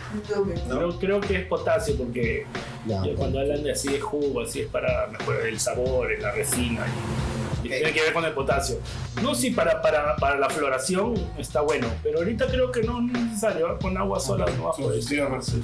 No, 0.69 0.80
¿No? 0.90 0.99
Creo, 0.99 1.19
que 1.19 1.38
es 1.38 1.48
potasio 1.48 1.95
porque 1.98 2.45
Ya. 2.86 3.03
ya 3.03 3.15
cuando 3.15 3.40
hablan 3.40 3.64
de 3.64 3.72
así 3.72 3.88
de 3.88 3.99
jugo, 3.99 4.41
así 4.41 4.61
es 4.61 4.68
para 4.68 5.07
mejorar 5.07 5.48
el 5.48 5.60
sabor, 5.60 6.10
la 6.19 6.32
resina 6.34 6.86
y, 6.86 7.47
tiene 7.68 7.91
que 7.94 8.02
ver 8.02 8.14
con 8.14 8.26
el 8.26 8.31
potasio. 8.34 8.80
No, 9.22 9.35
sí, 9.35 9.52
para, 9.52 9.81
para, 9.81 10.15
para 10.18 10.38
la 10.38 10.49
floración 10.49 11.14
está 11.38 11.61
bueno, 11.61 11.88
pero 12.03 12.19
ahorita 12.19 12.48
creo 12.48 12.72
que 12.72 12.84
no 12.84 12.99
es 12.99 13.11
necesario, 13.11 13.77
con 13.80 13.98
agua 13.98 14.19
sola 14.19 14.45
no 14.57 14.65
va 14.65 14.72
a 14.72 14.73
poder. 14.73 15.02
Sí, 15.03 15.15
sí. 15.41 15.64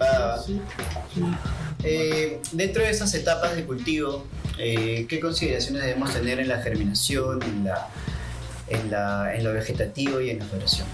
Ah, 0.00 0.36
Sí. 0.44 0.60
eh, 1.84 2.40
dentro 2.52 2.82
de 2.82 2.90
esas 2.90 3.14
etapas 3.14 3.54
de 3.56 3.64
cultivo, 3.64 4.26
eh, 4.58 5.06
¿qué 5.08 5.20
consideraciones 5.20 5.82
debemos 5.82 6.12
tener 6.12 6.40
en 6.40 6.48
la 6.48 6.60
germinación, 6.60 7.42
en, 7.42 7.64
la, 7.64 7.88
en, 8.68 8.90
la, 8.90 9.34
en 9.34 9.44
lo 9.44 9.52
vegetativo 9.52 10.20
y 10.20 10.30
en 10.30 10.40
la 10.40 10.44
floración? 10.46 10.86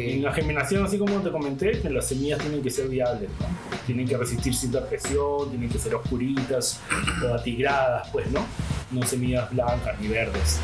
En 0.00 0.22
la 0.22 0.32
germinación, 0.32 0.84
así 0.84 0.98
como 0.98 1.20
te 1.20 1.30
comenté, 1.30 1.80
las 1.90 2.08
semillas 2.08 2.38
tienen 2.40 2.62
que 2.62 2.70
ser 2.70 2.88
viables, 2.88 3.28
¿no? 3.40 3.46
Tienen 3.86 4.06
que 4.08 4.16
resistir 4.16 4.54
cierta 4.54 4.86
presión, 4.86 5.50
tienen 5.50 5.68
que 5.68 5.78
ser 5.78 5.94
oscuritas 5.94 6.80
o 7.28 7.34
atigradas, 7.34 8.08
pues, 8.12 8.30
¿no? 8.30 8.44
No 8.90 9.02
semillas 9.06 9.50
blancas 9.50 9.98
ni 10.00 10.08
verdes, 10.08 10.58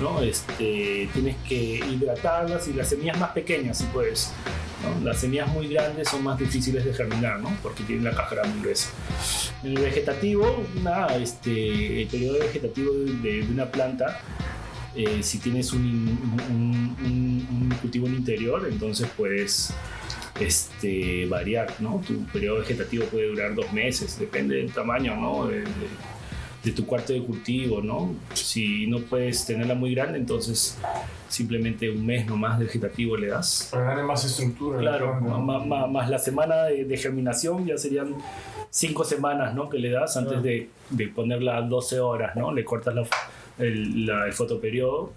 ¿no? 0.00 0.20
Este, 0.22 1.08
tienes 1.12 1.36
que 1.48 1.78
hidratarlas 1.90 2.66
y 2.68 2.72
las 2.72 2.88
semillas 2.88 3.18
más 3.18 3.30
pequeñas, 3.30 3.78
si 3.78 3.84
puedes, 3.84 4.30
¿no? 4.82 5.04
Las 5.08 5.20
semillas 5.20 5.48
muy 5.48 5.68
grandes 5.68 6.08
son 6.08 6.22
más 6.24 6.38
difíciles 6.38 6.84
de 6.84 6.92
germinar, 6.92 7.40
¿no? 7.40 7.50
Porque 7.62 7.82
tienen 7.84 8.04
la 8.04 8.12
cáscara 8.12 8.44
muy 8.44 8.60
gruesa. 8.62 8.90
En 9.62 9.76
el 9.76 9.82
vegetativo, 9.82 10.64
nada, 10.82 11.16
este, 11.16 12.02
el 12.02 12.08
periodo 12.08 12.38
vegetativo 12.40 12.92
de, 12.94 13.12
de- 13.16 13.42
de 13.46 13.52
una 13.52 13.66
planta 13.70 14.20
eh, 14.96 15.22
si 15.22 15.38
tienes 15.38 15.72
un, 15.72 15.82
un- 16.50 16.96
un- 17.04 17.48
un 17.70 17.76
cultivo 17.80 18.06
en 18.06 18.14
interior, 18.14 18.66
entonces 18.70 19.08
puedes 19.16 19.72
este, 20.40 21.26
variar, 21.26 21.68
¿no? 21.80 22.02
Tu 22.06 22.24
periodo 22.26 22.58
vegetativo 22.60 23.04
puede 23.06 23.28
durar 23.28 23.54
dos 23.54 23.72
meses, 23.72 24.18
depende 24.18 24.56
del 24.56 24.72
tamaño, 24.72 25.16
¿no? 25.16 25.46
De, 25.46 25.60
de- 25.60 26.12
de 26.64 26.70
tu 26.70 26.86
cuarto 26.86 27.12
de 27.12 27.20
cultivo, 27.24 27.82
¿no? 27.82 28.14
Si 28.34 28.86
no 28.86 29.00
puedes 29.00 29.44
tenerla 29.44 29.74
muy 29.74 29.94
grande, 29.96 30.16
entonces 30.18 30.78
simplemente 31.28 31.90
un 31.90 32.06
mes 32.06 32.24
nomás 32.26 32.56
de 32.60 32.66
vegetativo 32.66 33.16
le 33.16 33.28
das. 33.28 33.68
Para 33.72 33.86
darle 33.86 34.04
más 34.04 34.24
estructura. 34.24 34.78
Claro, 34.78 35.20
¿no? 35.20 35.40
ma- 35.40 35.58
ma- 35.64 35.88
más, 35.88 36.08
la 36.08 36.20
semana 36.20 36.64
de, 36.66 36.84
de 36.84 36.96
germinación 36.96 37.66
ya 37.66 37.76
serían 37.76 38.14
cinco 38.70 39.02
semanas, 39.02 39.54
¿no? 39.56 39.68
Que 39.68 39.78
le 39.78 39.90
das 39.90 40.16
antes 40.16 40.38
Ah. 40.38 40.40
de, 40.40 40.68
de 40.90 41.08
ponerla 41.08 41.60
12 41.62 41.98
horas, 41.98 42.36
¿no? 42.36 42.52
Le 42.52 42.64
cortas 42.64 42.94
la- 42.94 43.06
el, 43.58 44.06
la- 44.06 44.26
el 44.26 44.32
fotoperiodo 44.32 45.12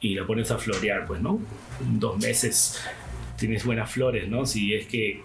y 0.00 0.14
la 0.14 0.26
pones 0.26 0.50
a 0.50 0.58
florear, 0.58 1.06
pues, 1.06 1.20
¿no? 1.20 1.38
Dos 1.80 2.18
meses 2.18 2.80
tienes 3.36 3.64
buenas 3.64 3.90
flores, 3.90 4.28
¿no? 4.28 4.46
Si 4.46 4.74
es 4.74 4.86
que 4.86 5.22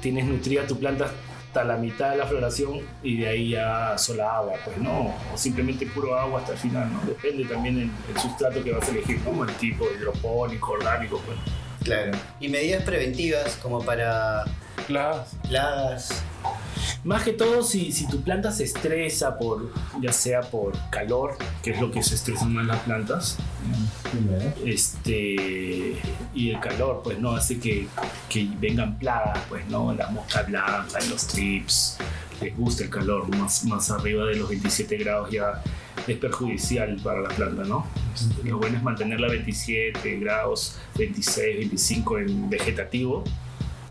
tienes 0.00 0.24
nutrida 0.24 0.66
tu 0.66 0.78
planta 0.78 1.10
hasta 1.46 1.64
la 1.64 1.76
mitad 1.76 2.10
de 2.12 2.16
la 2.16 2.26
floración 2.26 2.80
y 3.02 3.18
de 3.18 3.28
ahí 3.28 3.48
ya 3.50 3.98
sola 3.98 4.36
agua, 4.36 4.54
pues, 4.64 4.78
¿no? 4.78 5.14
O 5.34 5.36
simplemente 5.36 5.86
puro 5.86 6.16
agua 6.18 6.40
hasta 6.40 6.52
el 6.52 6.58
final, 6.58 6.92
¿no? 6.92 7.00
Depende 7.04 7.44
también 7.44 7.76
el, 7.78 7.90
el 8.14 8.20
sustrato 8.20 8.62
que 8.62 8.72
vas 8.72 8.86
a 8.88 8.92
elegir, 8.92 9.20
¿no? 9.24 9.44
El 9.44 9.54
tipo 9.56 9.84
hidropónico, 9.96 10.72
orgánico, 10.72 11.20
pues. 11.26 11.38
claro. 11.82 12.12
Y 12.38 12.48
medidas 12.48 12.84
preventivas 12.84 13.56
como 13.56 13.84
para 13.84 14.44
Claro. 14.86 15.24
plagas. 15.48 16.24
Más 17.04 17.22
que 17.22 17.32
todo, 17.32 17.62
si, 17.62 17.92
si 17.92 18.06
tu 18.06 18.20
planta 18.22 18.52
se 18.52 18.64
estresa 18.64 19.38
por, 19.38 19.72
ya 20.00 20.12
sea 20.12 20.42
por 20.42 20.72
calor, 20.90 21.36
que 21.62 21.70
es 21.70 21.80
lo 21.80 21.90
que 21.90 22.02
se 22.02 22.14
estresan 22.14 22.52
más 22.52 22.66
las 22.66 22.80
plantas, 22.80 23.36
este, 24.64 25.96
y 26.34 26.50
el 26.50 26.60
calor, 26.60 27.00
pues 27.02 27.18
no, 27.18 27.32
hace 27.32 27.58
que, 27.58 27.86
que 28.28 28.48
vengan 28.58 28.98
plagas, 28.98 29.38
pues 29.48 29.66
no, 29.68 29.92
la 29.94 30.08
mosca 30.10 30.42
blanca, 30.42 30.98
los 31.08 31.26
trips, 31.26 31.96
les 32.40 32.56
gusta 32.56 32.84
el 32.84 32.90
calor, 32.90 33.34
más, 33.36 33.64
más 33.64 33.90
arriba 33.90 34.26
de 34.26 34.36
los 34.36 34.48
27 34.48 34.96
grados 34.98 35.30
ya 35.30 35.62
es 36.06 36.16
perjudicial 36.18 36.96
para 37.02 37.20
la 37.20 37.28
planta, 37.28 37.62
¿no? 37.64 37.86
Lo 38.44 38.58
bueno 38.58 38.76
es 38.76 38.82
mantenerla 38.82 39.26
a 39.28 39.30
27 39.30 40.18
grados, 40.18 40.78
26, 40.96 41.58
25 41.58 42.18
en 42.18 42.50
vegetativo 42.50 43.24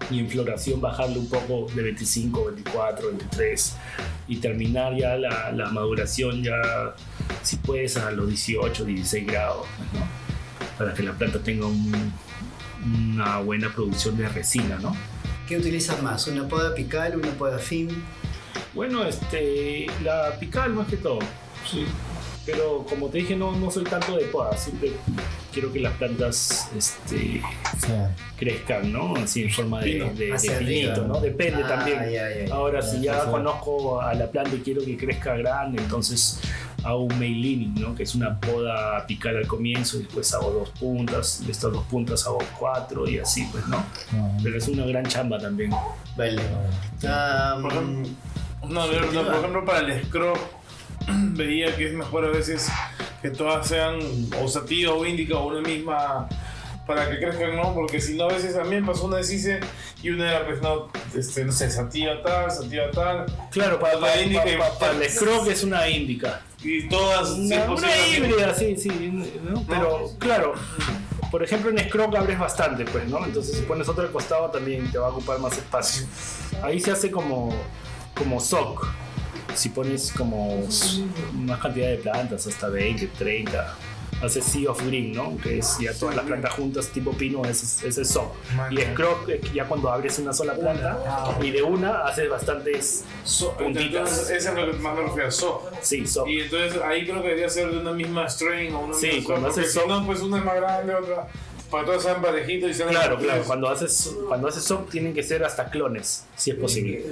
y 0.10 0.20
en 0.20 0.30
floración 0.30 0.82
bajarle 0.82 1.20
un 1.20 1.30
poco 1.30 1.68
de 1.74 1.84
25, 1.84 2.46
24, 2.46 3.08
23 3.10 3.76
y 4.28 4.38
terminar 4.38 4.96
ya 4.96 5.16
la, 5.16 5.52
la 5.52 5.70
maduración 5.70 6.44
ya 6.44 6.96
si 7.44 7.58
puedes 7.58 7.98
a 7.98 8.12
los 8.12 8.28
18, 8.28 8.86
16 8.86 9.28
grados, 9.28 9.68
¿no? 9.94 10.20
para 10.78 10.94
que 10.94 11.04
la 11.04 11.14
planta 11.14 11.40
tenga 11.40 11.68
un, 11.68 12.14
una 13.14 13.40
buena 13.40 13.70
producción 13.74 14.18
de 14.18 14.30
resina, 14.30 14.78
¿no? 14.80 14.96
¿Qué 15.48 15.58
utilizas 15.58 16.02
más? 16.02 16.28
¿Una 16.28 16.48
poda 16.48 16.70
apical, 16.70 17.18
una 17.18 17.32
poda 17.32 17.60
fin? 17.60 17.90
Bueno, 18.74 19.04
este, 19.04 19.88
la 20.04 20.38
pical 20.40 20.74
más 20.74 20.88
que 20.88 20.98
todo, 20.98 21.20
sí. 21.70 21.86
Pero 22.52 22.86
como 22.90 23.08
te 23.08 23.20
dije, 23.20 23.36
no, 23.36 23.52
no 23.52 23.70
soy 23.70 23.84
tanto 23.84 24.16
de 24.18 24.26
poda, 24.26 24.56
siempre 24.58 24.92
quiero 25.54 25.72
que 25.72 25.80
las 25.80 25.94
plantas 25.94 26.70
este, 26.76 27.42
O 27.76 27.80
sea, 27.86 28.16
crezcan, 28.38 28.92
¿no? 28.92 29.16
Así 29.16 29.44
en 29.44 29.50
forma 29.52 29.80
de, 29.82 29.92
Pino, 29.92 30.06
de, 30.14 30.26
de 30.38 30.52
pinito. 30.60 31.06
¿no? 31.08 31.20
Depende 31.20 31.62
Ah, 31.64 31.68
también. 31.68 32.00
ya, 32.12 32.30
ya, 32.30 32.46
ya. 32.48 32.54
Ahora, 32.54 32.82
si 32.82 33.02
Ya, 33.02 33.14
ya 33.18 33.24
sí. 33.26 33.30
conozco 33.32 34.02
a 34.02 34.14
la 34.14 34.28
planta 34.28 34.56
y 34.56 34.60
quiero 34.60 34.84
que 34.84 34.98
crezca 34.98 35.36
grande, 35.36 35.82
entonces 35.82 36.40
hago 36.84 37.04
un 37.04 37.20
mailing, 37.20 37.74
¿no? 37.76 37.94
Que 37.94 38.04
es 38.04 38.16
una 38.16 38.40
poda 38.40 38.98
apical 38.98 39.36
al 39.38 39.48
comienzo 39.48 39.98
y 39.98 40.04
después 40.04 40.34
hago 40.34 40.52
dos 40.52 40.70
puntas, 40.80 41.46
de 41.46 41.52
estas 41.52 41.74
dos 41.74 41.84
puntas 41.86 42.26
hago 42.26 42.40
cuatro 42.58 43.08
y 43.10 43.20
así, 43.20 43.46
pues, 43.52 43.68
¿no? 43.68 43.78
no, 44.14 44.38
Pero 44.42 44.58
es 44.58 44.68
una 44.70 44.86
gran 44.86 45.06
chamba 45.06 45.38
también. 45.38 45.72
Vale. 46.16 46.42
Ah, 47.06 47.58
Por 47.62 47.72
ejemplo, 47.74 48.10
mm, 48.10 48.74
No, 48.74 48.86
por 48.86 49.36
ejemplo, 49.36 49.66
para 49.66 49.80
el 49.80 50.06
scrub 50.06 50.38
veía 51.34 51.76
que 51.76 51.88
es 51.88 51.94
mejor 51.94 52.26
a 52.26 52.30
veces 52.30 52.68
que 53.22 53.30
todas 53.30 53.68
sean 53.68 54.00
o 54.42 54.48
sativa 54.48 54.94
o 54.94 55.06
índica 55.06 55.36
o 55.38 55.48
una 55.48 55.62
misma 55.62 56.28
para 56.88 57.08
que 57.08 57.20
crezcan, 57.20 57.56
¿no? 57.56 57.74
Porque 57.76 58.02
si 58.02 58.16
no, 58.16 58.24
a 58.24 58.28
veces 58.34 58.56
también 58.56 58.84
pasó 58.84 59.06
una 59.06 59.18
deshice 59.18 59.60
y 60.02 60.10
una 60.10 60.28
era, 60.30 60.46
pues, 60.48 60.60
no, 60.62 60.88
este, 61.16 61.46
no 61.46 61.52
sé, 61.52 61.70
sativa 61.70 62.14
tal, 62.24 62.50
sativa 62.50 62.90
tal, 62.92 63.26
Claro, 63.52 63.80
para, 63.80 63.94
La 63.96 64.00
para, 64.02 64.22
índica 64.24 64.44
para- 64.44 64.58
para- 64.58 64.80
para 64.80 64.92
el 64.94 65.10
scrub 65.12 65.48
es 65.50 65.64
una 65.64 65.88
índica. 65.88 66.42
y 66.64 66.88
todas, 66.90 67.36
si 67.36 67.54
es 67.54 67.60
Una, 67.60 67.66
posible, 67.68 67.88
una 67.94 68.08
híbrida, 68.18 68.56
sí, 68.56 68.76
sí. 68.76 68.90
¿no? 69.44 69.64
Pero, 69.70 70.12
claro, 70.18 70.54
por 71.30 71.44
ejemplo, 71.44 71.70
en 71.70 71.78
Scrog 71.78 72.18
abres 72.18 72.40
bastante, 72.40 72.86
pues, 72.86 73.06
¿no? 73.08 73.24
Entonces, 73.24 73.56
si 73.58 73.62
pones 73.66 73.88
otro 73.88 74.02
al 74.04 74.12
costado, 74.12 74.50
también 74.50 74.92
te 74.92 74.98
va 74.98 75.08
a 75.08 75.10
ocupar 75.12 75.38
más 75.40 75.56
espacio. 75.58 76.08
Ahí 76.64 76.80
se 76.80 76.92
hace 76.92 77.12
como, 77.12 77.54
como 78.18 78.40
sock. 78.40 78.88
Si 79.56 79.70
pones 79.70 80.12
como 80.12 80.64
más 81.34 81.60
cantidad 81.60 81.90
de 81.90 81.98
plantas, 81.98 82.48
hasta 82.48 82.70
20, 82.70 83.08
30. 83.18 83.76
Haces 84.22 84.44
Sea 84.44 84.70
of 84.72 84.86
Green, 84.86 85.14
¿no? 85.14 85.38
Que 85.38 85.60
es 85.60 85.78
ya 85.80 85.94
todas 85.94 86.14
las 86.14 86.26
plantas 86.26 86.52
juntas, 86.54 86.88
tipo 86.90 87.14
pino, 87.14 87.42
ese, 87.46 87.88
ese 87.88 88.02
es 88.02 88.10
sock. 88.10 88.34
Y 88.70 88.76
Scrog 88.82 89.30
es 89.30 89.54
ya 89.54 89.66
cuando 89.66 89.90
abres 89.90 90.20
una 90.20 90.34
sola 90.34 90.56
planta 90.56 90.98
y 91.42 91.52
de 91.52 91.62
una 91.64 92.02
haces 92.06 92.30
bastantes 92.30 93.06
So- 93.24 93.54
puntitas. 93.56 94.30
eso 94.30 94.50
es 94.50 94.56
lo 94.56 94.72
que 94.72 94.78
más 94.80 94.94
me 94.98 95.04
refiero, 95.04 95.32
so. 95.32 95.70
Sí, 95.82 96.06
sock. 96.06 96.28
Y 96.28 96.42
entonces 96.42 96.82
ahí 96.82 97.06
creo 97.06 97.22
que 97.22 97.30
debería 97.30 97.48
ser 97.50 97.72
de 97.72 97.78
una 97.80 97.94
misma 97.94 98.28
strain 98.28 98.76
o 98.76 98.82
una 98.82 98.94
Sí, 98.94 99.08
misma 99.08 99.24
cuando 99.26 99.48
haces 99.52 99.72
si 99.72 99.80
so- 99.80 99.88
no, 99.88 100.06
pues 100.06 100.20
una 100.20 100.40
es 100.40 100.44
más 100.44 100.56
grande, 100.56 100.96
otra, 100.96 101.28
para 101.72 101.86
todas 101.86 102.04
sean 102.04 102.22
parejitos 102.22 102.72
y 102.72 102.74
sean 102.74 102.90
Claro, 102.90 103.18
claro. 103.20 103.44
Cuando 103.48 103.70
haces, 103.70 104.16
cuando 104.28 104.50
haces 104.50 104.64
sock 104.66 104.90
tienen 104.90 105.14
que 105.14 105.24
ser 105.24 105.46
hasta 105.46 105.70
clones, 105.70 106.26
si 106.36 106.52
es 106.52 106.58
posible. 106.58 107.06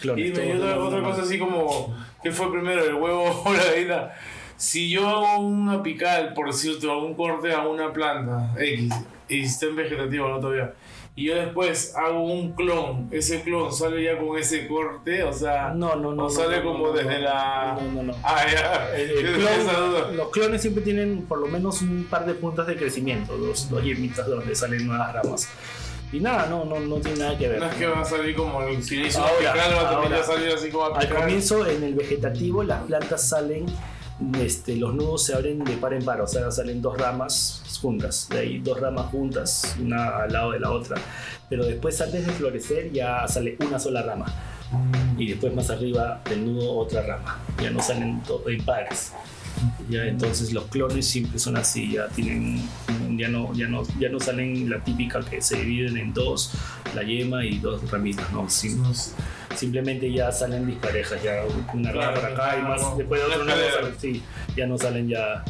Clones. 0.00 0.26
Y 0.26 0.30
me 0.32 0.54
todos 0.56 0.88
otra, 0.88 1.02
cosa 1.02 1.22
así 1.22 1.38
como, 1.38 1.94
¿qué 2.22 2.30
fue 2.32 2.50
primero, 2.52 2.84
el 2.84 2.94
huevo 2.94 3.42
o 3.44 3.52
la 3.52 3.64
gallina? 3.64 4.10
Si 4.56 4.90
yo 4.90 5.08
hago 5.08 5.38
una 5.46 5.82
pical, 5.82 6.34
por 6.34 6.46
decirte, 6.48 6.90
algún 6.90 7.14
corte 7.14 7.52
a 7.52 7.66
una 7.66 7.92
planta 7.92 8.52
X, 8.58 8.92
y 9.28 9.40
está 9.42 9.66
en 9.66 9.76
vegetativo, 9.76 10.28
no 10.28 10.38
todavía, 10.38 10.74
y 11.16 11.24
yo 11.26 11.34
después 11.34 11.94
hago 11.96 12.22
un 12.24 12.52
clon, 12.52 13.08
ese 13.10 13.42
clon 13.42 13.72
sale 13.72 14.02
ya 14.02 14.18
con 14.18 14.38
ese 14.38 14.66
corte, 14.68 15.22
o 15.22 15.32
sea, 15.32 15.72
No, 15.74 15.96
no, 15.96 16.12
no. 16.14 16.26
o 16.26 16.30
sale 16.30 16.58
no, 16.58 16.64
como 16.64 16.86
no, 16.88 16.92
desde 16.92 17.14
no, 17.14 17.24
la... 17.24 17.78
No, 17.80 17.92
no, 17.92 18.02
no. 18.04 18.14
Ah, 18.22 18.44
ya. 18.52 18.94
El- 18.94 19.10
el 19.26 19.36
clon- 19.40 20.12
los 20.14 20.28
clones 20.30 20.60
siempre 20.62 20.82
tienen 20.82 21.22
por 21.22 21.38
lo 21.38 21.46
menos 21.46 21.80
un 21.82 22.04
par 22.10 22.26
de 22.26 22.34
puntas 22.34 22.66
de 22.66 22.76
crecimiento, 22.76 23.36
dos, 23.38 23.68
dos 23.70 23.82
yemitas 23.82 24.26
donde 24.26 24.54
salen 24.54 24.86
nuevas 24.86 25.12
ramas. 25.14 25.48
Y 26.12 26.18
nada, 26.20 26.46
no, 26.46 26.64
no, 26.64 26.80
no 26.80 26.96
tiene 26.96 27.18
nada 27.20 27.38
que 27.38 27.48
ver. 27.48 27.60
No 27.60 27.66
es 27.66 27.74
que 27.74 27.86
va 27.86 28.00
a 28.00 28.04
salir 28.04 28.34
como 28.34 28.62
el 28.62 28.82
si 28.82 28.96
le 28.96 29.08
hizo 29.08 29.20
Ahora, 29.20 29.54
va 29.54 30.16
a 30.16 30.20
a 30.20 30.24
salir 30.24 30.48
así 30.52 30.70
como 30.70 30.86
a 30.86 30.98
Al 30.98 31.06
picar. 31.06 31.20
comienzo, 31.20 31.66
en 31.66 31.84
el 31.84 31.94
vegetativo, 31.94 32.64
las 32.64 32.82
plantas 32.82 33.28
salen, 33.28 33.66
este, 34.40 34.76
los 34.76 34.94
nudos 34.94 35.24
se 35.24 35.34
abren 35.34 35.62
de 35.62 35.76
par 35.76 35.94
en 35.94 36.04
par, 36.04 36.20
o 36.20 36.26
sea, 36.26 36.50
salen 36.50 36.82
dos 36.82 36.98
ramas 36.98 37.62
juntas, 37.80 38.28
de 38.28 38.40
ahí 38.40 38.58
dos 38.58 38.80
ramas 38.80 39.06
juntas, 39.10 39.76
una 39.80 40.24
al 40.24 40.32
lado 40.32 40.50
de 40.50 40.60
la 40.60 40.72
otra. 40.72 40.96
Pero 41.48 41.64
después, 41.64 42.00
antes 42.00 42.26
de 42.26 42.32
florecer, 42.32 42.90
ya 42.92 43.26
sale 43.28 43.56
una 43.64 43.78
sola 43.78 44.02
rama. 44.02 44.26
Y 45.16 45.28
después, 45.28 45.54
más 45.54 45.70
arriba 45.70 46.20
del 46.28 46.44
nudo, 46.44 46.76
otra 46.76 47.02
rama. 47.02 47.40
Ya 47.60 47.70
no 47.70 47.80
salen 47.82 48.22
en 48.46 48.64
pares. 48.64 49.12
Ya, 49.90 50.04
entonces 50.04 50.52
los 50.52 50.64
clones 50.66 51.06
siempre 51.06 51.38
son 51.38 51.56
así, 51.56 51.92
ya 51.92 52.08
tienen, 52.08 52.62
ya 53.18 53.28
no, 53.28 53.52
ya 53.52 53.66
no, 53.66 53.82
ya 53.98 54.08
no 54.08 54.18
salen 54.20 54.70
la 54.70 54.82
típica 54.82 55.20
que 55.20 55.42
se 55.42 55.56
dividen 55.56 55.96
en 55.98 56.14
dos, 56.14 56.52
la 56.94 57.02
yema 57.02 57.44
y 57.44 57.58
dos 57.58 57.90
ramitas, 57.90 58.30
no, 58.32 58.48
Sim- 58.48 58.82
simplemente 59.54 60.10
ya 60.12 60.32
salen 60.32 60.66
disparejas, 60.66 61.22
ya 61.22 61.42
una 61.74 61.90
rama 61.92 62.12
Claro, 62.12 62.20
por 62.20 62.30
acá 62.32 62.58
y 62.58 62.62
más, 62.62 62.96
después 62.96 63.20
de 63.20 63.26
otro 63.26 63.42
Una 63.42 63.52
salen, 63.52 63.94
sí, 64.00 64.22
ya 64.56 64.66
no 64.66 64.78
salen 64.78 65.08
ya 65.08 65.44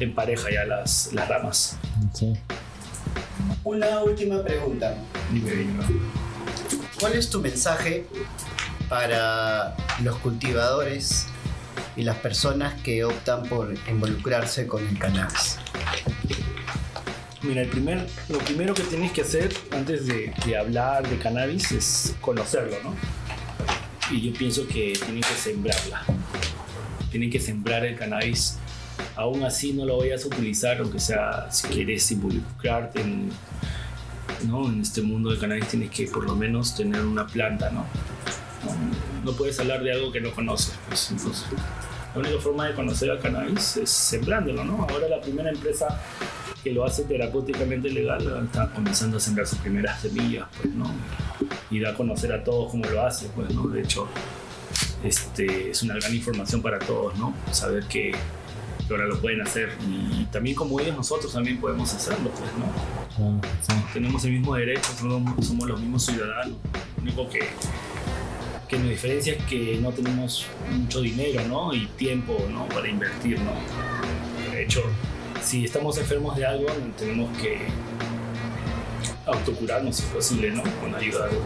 en 0.00 0.14
pareja 0.14 0.50
ya 0.50 0.64
las, 0.66 1.10
las 1.12 1.28
ramas. 1.28 1.78
sí. 2.12 2.34
Una 3.64 4.00
última 4.00 4.42
pregunta. 4.42 4.94
¿Cuál 7.00 7.12
es 7.14 7.30
tu 7.30 7.40
mensaje 7.40 8.06
para 8.88 9.74
los 10.02 10.16
cultivadores 10.18 11.26
y 11.96 12.02
las 12.02 12.16
personas 12.16 12.80
que 12.82 13.04
optan 13.04 13.44
por 13.44 13.74
involucrarse 13.88 14.66
con 14.66 14.86
el 14.86 14.98
cannabis? 14.98 15.58
Mira, 17.42 17.62
el 17.62 17.68
primer, 17.68 18.06
lo 18.28 18.38
primero 18.38 18.72
que 18.72 18.84
tienes 18.84 19.10
que 19.10 19.22
hacer 19.22 19.52
antes 19.72 20.06
de, 20.06 20.32
hablar 20.56 21.08
de 21.08 21.18
cannabis 21.18 21.72
es 21.72 22.14
conocerlo, 22.20 22.76
¿no? 22.84 22.94
Y 24.14 24.20
yo 24.20 24.32
pienso 24.32 24.66
que 24.68 24.92
tienen 24.92 25.22
que 25.22 25.34
sembrarla. 25.34 26.04
Tienen 27.10 27.30
que 27.30 27.40
sembrar 27.40 27.84
el 27.84 27.96
cannabis. 27.96 28.58
Aún 29.16 29.42
así 29.42 29.72
no 29.72 29.84
lo 29.84 29.98
vayas 29.98 30.24
a 30.24 30.28
utilizar, 30.28 30.78
aunque 30.78 31.00
sea 31.00 31.50
si 31.50 31.66
quieres 31.66 32.08
involucrarte 32.12 33.00
en, 33.00 33.30
¿no? 34.46 34.68
en 34.68 34.80
este 34.80 35.02
mundo 35.02 35.30
del 35.30 35.40
cannabis, 35.40 35.66
tienes 35.66 35.90
que 35.90 36.06
por 36.06 36.24
lo 36.24 36.36
menos 36.36 36.76
tener 36.76 37.00
una 37.00 37.26
planta, 37.26 37.70
¿no? 37.70 37.86
No, 39.24 39.32
puedes 39.32 39.58
hablar 39.60 39.82
de 39.82 39.92
algo 39.92 40.12
que 40.12 40.20
no 40.20 40.32
conoces. 40.32 40.74
Pues, 40.88 41.10
entonces, 41.10 41.46
la 42.14 42.20
única 42.20 42.38
forma 42.40 42.66
de 42.66 42.74
conocer 42.74 43.10
al 43.10 43.20
cannabis 43.20 43.76
es 43.78 43.90
sembrándolo, 43.90 44.64
¿no? 44.64 44.86
Ahora 44.90 45.08
la 45.08 45.20
primera 45.20 45.50
empresa 45.50 46.00
que 46.62 46.72
lo 46.72 46.84
hace 46.84 47.04
terapéuticamente 47.04 47.90
legal 47.90 48.44
está 48.44 48.70
comenzando 48.72 49.16
a 49.16 49.20
sembrar 49.20 49.46
sus 49.46 49.58
primeras 49.58 50.00
semillas, 50.00 50.46
pues, 50.60 50.74
¿no? 50.74 50.90
Y 51.70 51.80
da 51.80 51.90
a 51.90 51.94
conocer 51.94 52.32
a 52.32 52.44
todos 52.44 52.70
cómo 52.70 52.84
lo 52.86 53.02
hace, 53.02 53.28
pues, 53.34 53.52
¿no? 53.54 53.66
De 53.68 53.82
hecho, 53.82 54.08
este, 55.02 55.70
es 55.70 55.82
una 55.82 55.94
gran 55.94 56.14
información 56.14 56.62
para 56.62 56.78
todos, 56.78 57.16
¿no? 57.18 57.34
Saber 57.50 57.84
que, 57.86 58.12
que 58.86 58.94
ahora 58.94 59.06
lo 59.06 59.20
pueden 59.20 59.40
hacer 59.40 59.70
y 59.88 60.24
también 60.26 60.54
como 60.54 60.78
ellos 60.78 60.96
nosotros 60.96 61.32
también 61.32 61.60
podemos 61.60 61.92
hacerlo, 61.92 62.30
pues, 62.30 62.50
¿no? 62.58 63.40
Sí. 63.60 63.74
tenemos 63.92 64.24
el 64.24 64.32
mismo 64.32 64.54
derecho, 64.54 64.90
somos, 64.98 65.46
somos 65.46 65.68
los 65.68 65.80
mismos 65.80 66.04
ciudadanos. 66.04 66.56
Lo 66.96 67.02
único 67.02 67.28
que, 67.28 67.40
que 68.72 68.78
nos 68.78 68.88
diferencia 68.88 69.34
es 69.34 69.44
que 69.44 69.78
no 69.82 69.90
tenemos 69.90 70.46
mucho 70.70 71.02
dinero 71.02 71.42
¿no? 71.46 71.74
y 71.74 71.86
tiempo 71.98 72.38
¿no? 72.50 72.66
para 72.68 72.88
invertir. 72.88 73.38
¿no? 73.40 73.52
De 74.50 74.62
hecho, 74.62 74.82
si 75.42 75.66
estamos 75.66 75.98
enfermos 75.98 76.36
de 76.36 76.46
algo, 76.46 76.66
tenemos 76.98 77.36
que 77.36 77.58
autocurarnos 79.26 79.96
si 79.96 80.04
es 80.04 80.08
posible, 80.08 80.52
¿no? 80.52 80.62
con 80.80 80.94
ayuda 80.94 81.28
de, 81.28 81.36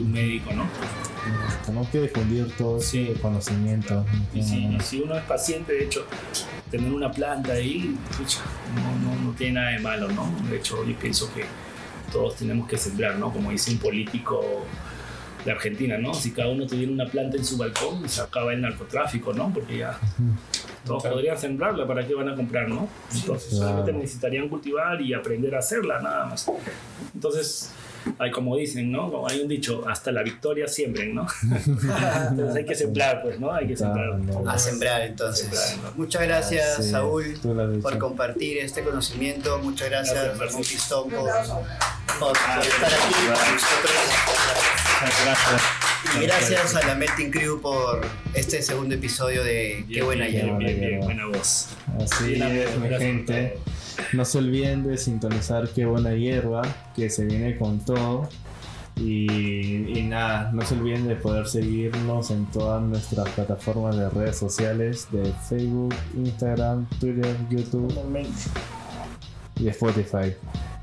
un 0.00 0.12
médico. 0.12 0.50
¿no? 0.54 0.66
Tenemos 1.66 1.88
que 1.88 2.00
difundir 2.00 2.50
todo 2.56 2.78
ese 2.78 3.06
Sí. 3.06 3.14
conocimiento. 3.20 4.06
Y 4.32 4.42
si, 4.42 4.78
si 4.80 5.00
uno 5.02 5.18
es 5.18 5.24
paciente, 5.24 5.74
de 5.74 5.84
hecho, 5.84 6.06
tener 6.70 6.90
una 6.90 7.10
planta 7.10 7.52
ahí, 7.52 7.96
pucha, 8.16 8.40
no, 8.74 9.10
no, 9.10 9.22
no 9.24 9.32
tiene 9.32 9.60
nada 9.60 9.72
de 9.72 9.78
malo, 9.78 10.08
¿no? 10.08 10.34
De 10.48 10.56
hecho, 10.56 10.84
yo 10.86 10.98
pienso 10.98 11.32
que 11.34 11.44
todos 12.10 12.36
tenemos 12.36 12.66
que 12.66 12.78
sembrar, 12.78 13.16
¿no? 13.16 13.30
Como 13.32 13.50
dice 13.50 13.70
un 13.72 13.78
político 13.78 14.64
de 15.44 15.50
Argentina, 15.52 15.98
¿no? 15.98 16.14
Si 16.14 16.30
cada 16.32 16.48
uno 16.48 16.66
tuviera 16.66 16.90
una 16.92 17.06
planta 17.06 17.36
en 17.36 17.44
su 17.44 17.56
balcón, 17.58 18.08
se 18.08 18.20
acaba 18.22 18.52
el 18.52 18.60
narcotráfico, 18.62 19.32
¿no? 19.34 19.52
Porque 19.52 19.78
ya 19.78 19.98
todos 20.86 21.02
podrían 21.04 21.38
sembrarla, 21.38 21.86
¿para 21.86 22.06
qué 22.06 22.14
van 22.14 22.28
a 22.28 22.34
comprar, 22.34 22.68
no? 22.68 22.88
Entonces, 23.14 23.50
Claro. 23.50 23.64
solamente 23.68 23.92
necesitarían 23.92 24.48
cultivar 24.48 25.00
y 25.00 25.12
aprender 25.14 25.54
a 25.54 25.58
hacerla, 25.58 26.00
nada 26.00 26.26
más. 26.26 26.46
Entonces, 27.14 27.72
hay 28.18 28.30
como 28.30 28.56
dicen, 28.56 28.90
¿no? 28.92 29.10
Como 29.10 29.28
hay 29.28 29.40
un 29.40 29.48
dicho, 29.48 29.84
hasta 29.88 30.12
la 30.12 30.22
victoria 30.22 30.68
siembren, 30.68 31.14
¿no? 31.14 31.26
Entonces 32.30 32.56
hay 32.56 32.64
que 32.64 32.74
sembrar, 32.74 33.22
pues, 33.22 33.38
¿no? 33.40 33.52
Hay 33.52 33.66
que 33.66 33.76
sembrar. 33.76 34.18
A 34.46 34.58
sembrar 34.58 35.02
entonces. 35.02 35.78
Muchas 35.96 36.22
gracias, 36.22 36.76
Sí, 36.76 36.90
Saúl, 36.90 37.38
por 37.82 37.98
compartir 37.98 38.58
este 38.58 38.82
conocimiento. 38.82 39.58
Muchas 39.58 39.90
gracias, 39.90 40.38
Ramón. 40.38 40.62
Pistón, 40.62 41.10
por, 41.10 41.30
por 42.18 42.36
estar 42.36 42.58
aquí 42.58 43.14
con 43.26 43.54
nosotros. 43.54 43.94
Gracias. 45.24 45.62
Y 46.16 46.22
gracias 46.22 46.76
a 46.76 46.86
la 46.86 46.94
Melting 46.94 47.30
Crew 47.30 47.60
por 47.60 48.06
este 48.34 48.62
segundo 48.62 48.94
episodio 48.94 49.42
de 49.42 49.84
Qué 49.92 50.02
buena 50.02 50.26
bien, 50.26 50.44
hierba. 50.44 50.58
Bien, 50.58 50.80
bien, 50.80 51.00
buena 51.00 51.26
voz. 51.26 51.68
Así 52.00 52.34
es, 52.34 52.78
mi 52.78 52.88
gente. 52.88 53.58
No 54.12 54.24
se 54.24 54.38
olviden 54.38 54.84
de 54.84 54.96
sintonizar 54.96 55.68
Qué 55.68 55.84
Buena 55.86 56.14
Hierba, 56.14 56.62
que 56.94 57.10
se 57.10 57.24
viene 57.24 57.56
con 57.56 57.80
todo. 57.80 58.28
Y, 58.96 59.98
y 59.98 60.02
nada, 60.02 60.52
no 60.52 60.62
se 60.62 60.74
olviden 60.74 61.08
de 61.08 61.16
poder 61.16 61.48
seguirnos 61.48 62.30
en 62.30 62.46
todas 62.46 62.80
nuestras 62.82 63.28
plataformas 63.30 63.96
de 63.96 64.08
redes 64.08 64.36
sociales 64.36 65.08
de 65.10 65.32
Facebook, 65.48 65.94
Instagram, 66.16 66.88
Twitter, 67.00 67.36
YouTube 67.50 67.92
y 69.60 69.68
Spotify. 69.68 70.34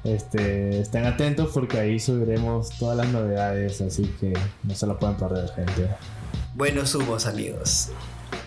Este, 0.03 0.81
estén 0.81 1.05
atentos 1.05 1.51
porque 1.53 1.79
ahí 1.79 1.99
subiremos 1.99 2.69
todas 2.79 2.97
las 2.97 3.07
novedades, 3.09 3.81
así 3.81 4.03
que 4.19 4.33
no 4.63 4.73
se 4.73 4.87
lo 4.87 4.97
pueden 4.97 5.15
perder, 5.15 5.49
gente. 5.51 5.89
Buenos 6.55 6.95
humos, 6.95 7.27
amigos. 7.27 7.91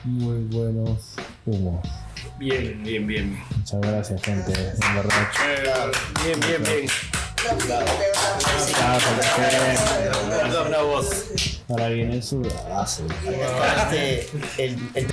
Muy 0.05 0.45
buenos 0.45 1.15
humos. 1.47 1.81
Bien, 2.39 2.83
bien, 2.83 3.07
bien. 3.07 3.41
Muchas 3.57 3.81
gracias, 3.81 4.23
gente. 4.23 4.53
En 4.53 4.95
verdad. 4.95 5.29
Bien, 6.25 6.41
bien, 6.41 6.63
bien. 6.63 6.87
Ah, 8.81 8.99
voz. 10.83 11.27
Ahora 11.69 11.89
viene 11.89 12.21
su. 12.23 12.43
Este, 12.43 14.29
el, 14.59 14.79
el 14.95 15.07